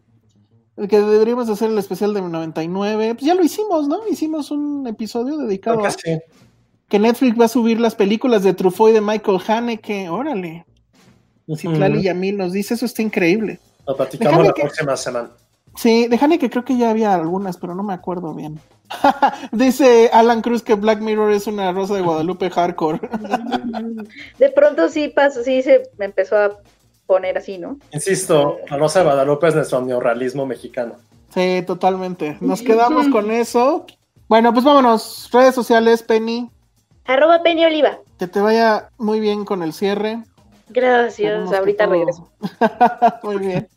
El 0.81 0.87
que 0.87 0.99
deberíamos 0.99 1.47
hacer 1.47 1.69
el 1.69 1.77
especial 1.77 2.13
de 2.13 2.21
99. 2.23 3.13
Pues 3.15 3.23
ya 3.25 3.35
lo 3.35 3.43
hicimos, 3.43 3.87
¿no? 3.87 3.99
Hicimos 4.09 4.49
un 4.49 4.87
episodio 4.87 5.37
dedicado 5.37 5.79
a 5.85 5.89
que 5.89 5.91
sí. 5.91 6.19
que 6.89 6.97
Netflix 6.99 7.39
va 7.39 7.45
a 7.45 7.49
subir 7.49 7.79
las 7.79 7.93
películas 7.93 8.41
de 8.43 8.53
Truffaut 8.53 8.89
y 8.89 8.93
de 8.93 9.01
Michael 9.01 9.39
Haneke. 9.47 10.09
Órale. 10.09 10.65
Citlali 11.55 11.95
Ujú. 11.97 12.03
Yamil 12.03 12.37
nos 12.37 12.51
dice, 12.51 12.73
eso 12.73 12.85
está 12.85 13.01
increíble. 13.03 13.59
Lo 13.87 13.95
platicamos 13.95 14.31
Déjame 14.31 14.47
la 14.47 14.53
que- 14.53 14.61
próxima 14.63 14.97
semana. 14.97 15.29
Sí, 15.75 16.07
de 16.07 16.17
Haneke 16.19 16.49
creo 16.49 16.65
que 16.65 16.75
ya 16.77 16.89
había 16.89 17.13
algunas, 17.13 17.57
pero 17.57 17.75
no 17.75 17.83
me 17.83 17.93
acuerdo 17.93 18.33
bien. 18.33 18.59
Dice 19.53 20.09
Alan 20.11 20.41
Cruz 20.41 20.63
que 20.63 20.73
Black 20.75 20.99
Mirror 20.99 21.31
es 21.31 21.47
una 21.47 21.71
rosa 21.71 21.93
de 21.95 22.01
Guadalupe 22.01 22.49
hardcore. 22.49 22.99
De 24.37 24.49
pronto 24.49 24.89
sí 24.89 25.09
pasó, 25.09 25.43
sí 25.43 25.61
se 25.61 25.83
me 25.97 26.05
empezó 26.05 26.35
a 26.37 26.57
poner 27.11 27.37
así, 27.37 27.57
¿no? 27.57 27.77
Insisto, 27.91 28.59
la 28.69 28.77
Rosa 28.77 28.99
de 28.99 29.05
Guadalupe 29.05 29.49
es 29.49 29.55
nuestro 29.55 29.81
neorrealismo 29.81 30.45
mexicano. 30.45 30.95
Sí, 31.33 31.61
totalmente. 31.67 32.37
Nos 32.39 32.61
quedamos 32.61 33.09
con 33.09 33.31
eso. 33.31 33.85
Bueno, 34.29 34.53
pues 34.53 34.63
vámonos. 34.63 35.29
Redes 35.33 35.53
sociales, 35.53 36.03
Penny. 36.03 36.49
Arroba 37.05 37.43
Penny 37.43 37.65
Oliva. 37.65 37.97
Que 38.17 38.27
te 38.27 38.39
vaya 38.39 38.89
muy 38.97 39.19
bien 39.19 39.43
con 39.43 39.61
el 39.61 39.73
cierre. 39.73 40.23
Gracias, 40.69 41.51
ahorita 41.51 41.83
todo- 41.83 41.93
regreso. 41.93 42.29
muy 43.23 43.37
bien. 43.39 43.67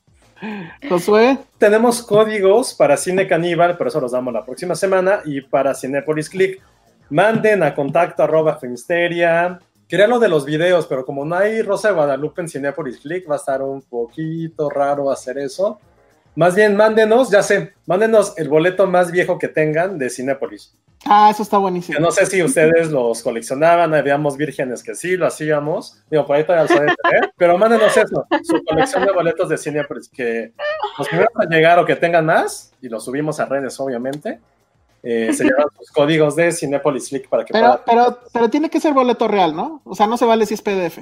Josué, 0.88 1.38
Tenemos 1.58 2.02
códigos 2.02 2.74
para 2.74 2.96
Cine 2.96 3.26
Caníbal, 3.26 3.76
pero 3.76 3.88
eso 3.88 4.00
los 4.00 4.12
damos 4.12 4.32
la 4.32 4.44
próxima 4.44 4.74
semana. 4.76 5.20
Y 5.24 5.40
para 5.40 5.74
Cinepolis 5.74 6.28
Click, 6.28 6.60
manden 7.10 7.62
a 7.64 7.74
contacto 7.74 8.22
arroba 8.22 8.56
Filmsteria. 8.58 9.58
Quería 9.94 10.08
lo 10.08 10.18
de 10.18 10.28
los 10.28 10.44
videos, 10.44 10.88
pero 10.88 11.06
como 11.06 11.24
no 11.24 11.36
hay 11.36 11.62
Rosa 11.62 11.86
de 11.86 11.94
Guadalupe 11.94 12.40
en 12.40 12.48
Cinepolis 12.48 12.98
Click, 12.98 13.30
va 13.30 13.34
a 13.34 13.38
estar 13.38 13.62
un 13.62 13.80
poquito 13.80 14.68
raro 14.68 15.08
hacer 15.08 15.38
eso. 15.38 15.78
Más 16.34 16.56
bien, 16.56 16.74
mándenos, 16.74 17.30
ya 17.30 17.44
sé, 17.44 17.74
mándenos 17.86 18.36
el 18.36 18.48
boleto 18.48 18.88
más 18.88 19.12
viejo 19.12 19.38
que 19.38 19.46
tengan 19.46 19.96
de 19.96 20.10
Cinepolis. 20.10 20.74
ah, 21.06 21.28
eso 21.30 21.44
está 21.44 21.58
buenísimo. 21.58 22.00
no 22.00 22.10
sé 22.10 22.26
si 22.26 22.42
ustedes 22.42 22.90
los 22.90 23.22
coleccionaban, 23.22 23.94
habíamos 23.94 24.36
vírgenes 24.36 24.82
que 24.82 24.96
sí, 24.96 25.16
lo 25.16 25.28
hacíamos. 25.28 26.02
Digo, 26.10 26.26
por 26.26 26.34
ahí 26.34 26.42
todavía 26.42 26.64
lo 26.64 26.76
saben 26.76 26.94
tener, 27.00 27.32
pero 27.36 27.56
mándenos 27.56 27.96
eso, 27.96 28.26
su 28.42 28.64
colección 28.64 29.06
de 29.06 29.12
boletos 29.12 29.48
de 29.48 29.58
Cinepolis, 29.58 30.08
que 30.08 30.54
los 30.98 31.06
primeros 31.06 31.32
a 31.36 31.44
llegar 31.44 31.78
o 31.78 31.86
que 31.86 31.94
tengan 31.94 32.26
más, 32.26 32.72
y 32.82 32.88
los 32.88 33.04
subimos 33.04 33.38
a 33.38 33.44
redes, 33.44 33.78
obviamente, 33.78 34.40
eh, 35.04 35.32
se 35.32 35.44
llevan 35.44 35.66
sus 35.78 35.90
códigos 35.90 36.34
de 36.36 36.50
Cinepolis 36.52 37.08
Click 37.08 37.28
para 37.28 37.44
que 37.44 37.52
Pero, 37.52 37.80
puedan. 37.84 37.84
pero, 37.86 38.18
pero 38.32 38.50
tiene 38.50 38.70
que 38.70 38.80
ser 38.80 38.92
boleto 38.94 39.28
real, 39.28 39.54
¿no? 39.54 39.82
O 39.84 39.94
sea, 39.94 40.06
no 40.06 40.16
se 40.16 40.24
vale 40.24 40.46
si 40.46 40.54
es 40.54 40.62
PDF. 40.62 40.98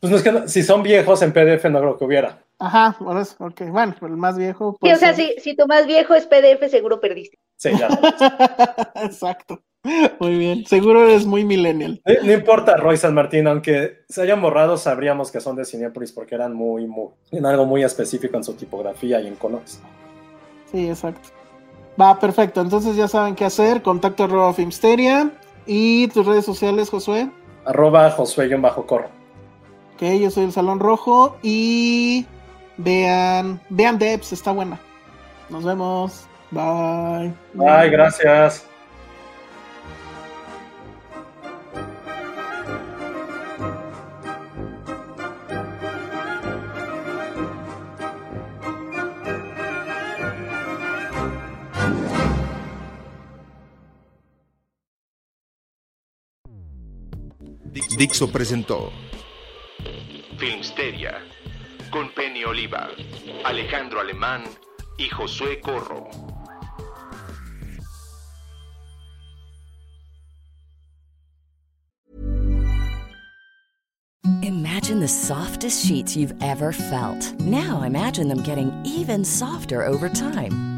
Pues 0.00 0.10
no 0.10 0.16
es 0.16 0.22
que 0.22 0.30
no- 0.32 0.46
si 0.48 0.62
son 0.62 0.82
viejos 0.82 1.22
en 1.22 1.32
PDF, 1.32 1.64
no 1.70 1.80
creo 1.80 1.96
que 1.98 2.04
hubiera. 2.04 2.38
Ajá, 2.60 2.96
por 2.98 3.16
eso, 3.18 3.36
ok. 3.38 3.62
Bueno, 3.70 3.94
el 4.02 4.16
más 4.16 4.36
viejo. 4.36 4.72
Sí, 4.72 4.78
puede 4.80 4.94
o 4.94 4.96
sea, 4.96 5.14
si, 5.14 5.32
si 5.38 5.54
tu 5.56 5.66
más 5.66 5.86
viejo 5.86 6.14
es 6.14 6.26
PDF, 6.26 6.68
seguro 6.68 7.00
perdiste. 7.00 7.38
Sí, 7.56 7.70
ya. 7.78 7.88
Exacto. 9.02 9.60
Muy 10.18 10.36
bien. 10.36 10.66
Seguro 10.66 11.04
eres 11.08 11.24
muy 11.24 11.44
millennial. 11.44 12.00
No, 12.04 12.14
no 12.24 12.32
importa, 12.32 12.76
Roy 12.76 12.96
San 12.96 13.14
Martín, 13.14 13.46
aunque 13.46 13.98
se 14.08 14.22
hayan 14.22 14.42
borrado, 14.42 14.76
sabríamos 14.76 15.30
que 15.30 15.40
son 15.40 15.54
de 15.56 15.64
Cinepolis 15.64 16.12
porque 16.12 16.34
eran 16.34 16.52
muy, 16.52 16.86
muy, 16.86 17.08
en 17.30 17.46
algo 17.46 17.64
muy 17.64 17.84
específico 17.84 18.36
en 18.36 18.44
su 18.44 18.54
tipografía 18.54 19.20
y 19.20 19.28
en 19.28 19.36
colores. 19.36 19.80
Sí, 20.70 20.88
exacto. 20.88 21.28
Va, 22.00 22.18
perfecto. 22.18 22.60
Entonces 22.60 22.96
ya 22.96 23.08
saben 23.08 23.34
qué 23.34 23.44
hacer. 23.44 23.82
Contacto 23.82 24.24
arroba 24.24 24.52
Filmsteria. 24.54 25.30
Y 25.66 26.08
tus 26.08 26.26
redes 26.26 26.44
sociales, 26.44 26.90
Josué. 26.90 27.30
Arroba 27.64 28.10
Josué-Corro. 28.10 29.08
Ok, 29.94 30.02
yo 30.20 30.30
soy 30.30 30.44
el 30.44 30.52
Salón 30.52 30.80
Rojo. 30.80 31.36
Y 31.42 32.26
vean, 32.76 33.60
vean 33.68 33.98
Debs, 33.98 34.32
está 34.32 34.52
buena. 34.52 34.78
Nos 35.48 35.64
vemos. 35.64 36.26
Bye. 36.50 37.34
Ay, 37.66 37.90
gracias. 37.90 38.67
Dixo 57.96 58.30
presentó 58.30 58.92
Filmsteria, 60.38 61.18
con 61.90 62.10
Penny 62.14 62.44
Oliva, 62.44 62.90
Alejandro 63.44 64.00
Alemán 64.00 64.44
y 64.98 65.08
Josué 65.08 65.60
Corro. 65.60 66.08
Imagine 74.42 75.00
the 75.00 75.08
softest 75.08 75.84
sheets 75.84 76.16
you've 76.16 76.34
ever 76.40 76.72
felt. 76.72 77.32
Now 77.40 77.82
imagine 77.82 78.28
them 78.28 78.42
getting 78.42 78.72
even 78.84 79.24
softer 79.24 79.84
over 79.84 80.08
time. 80.08 80.77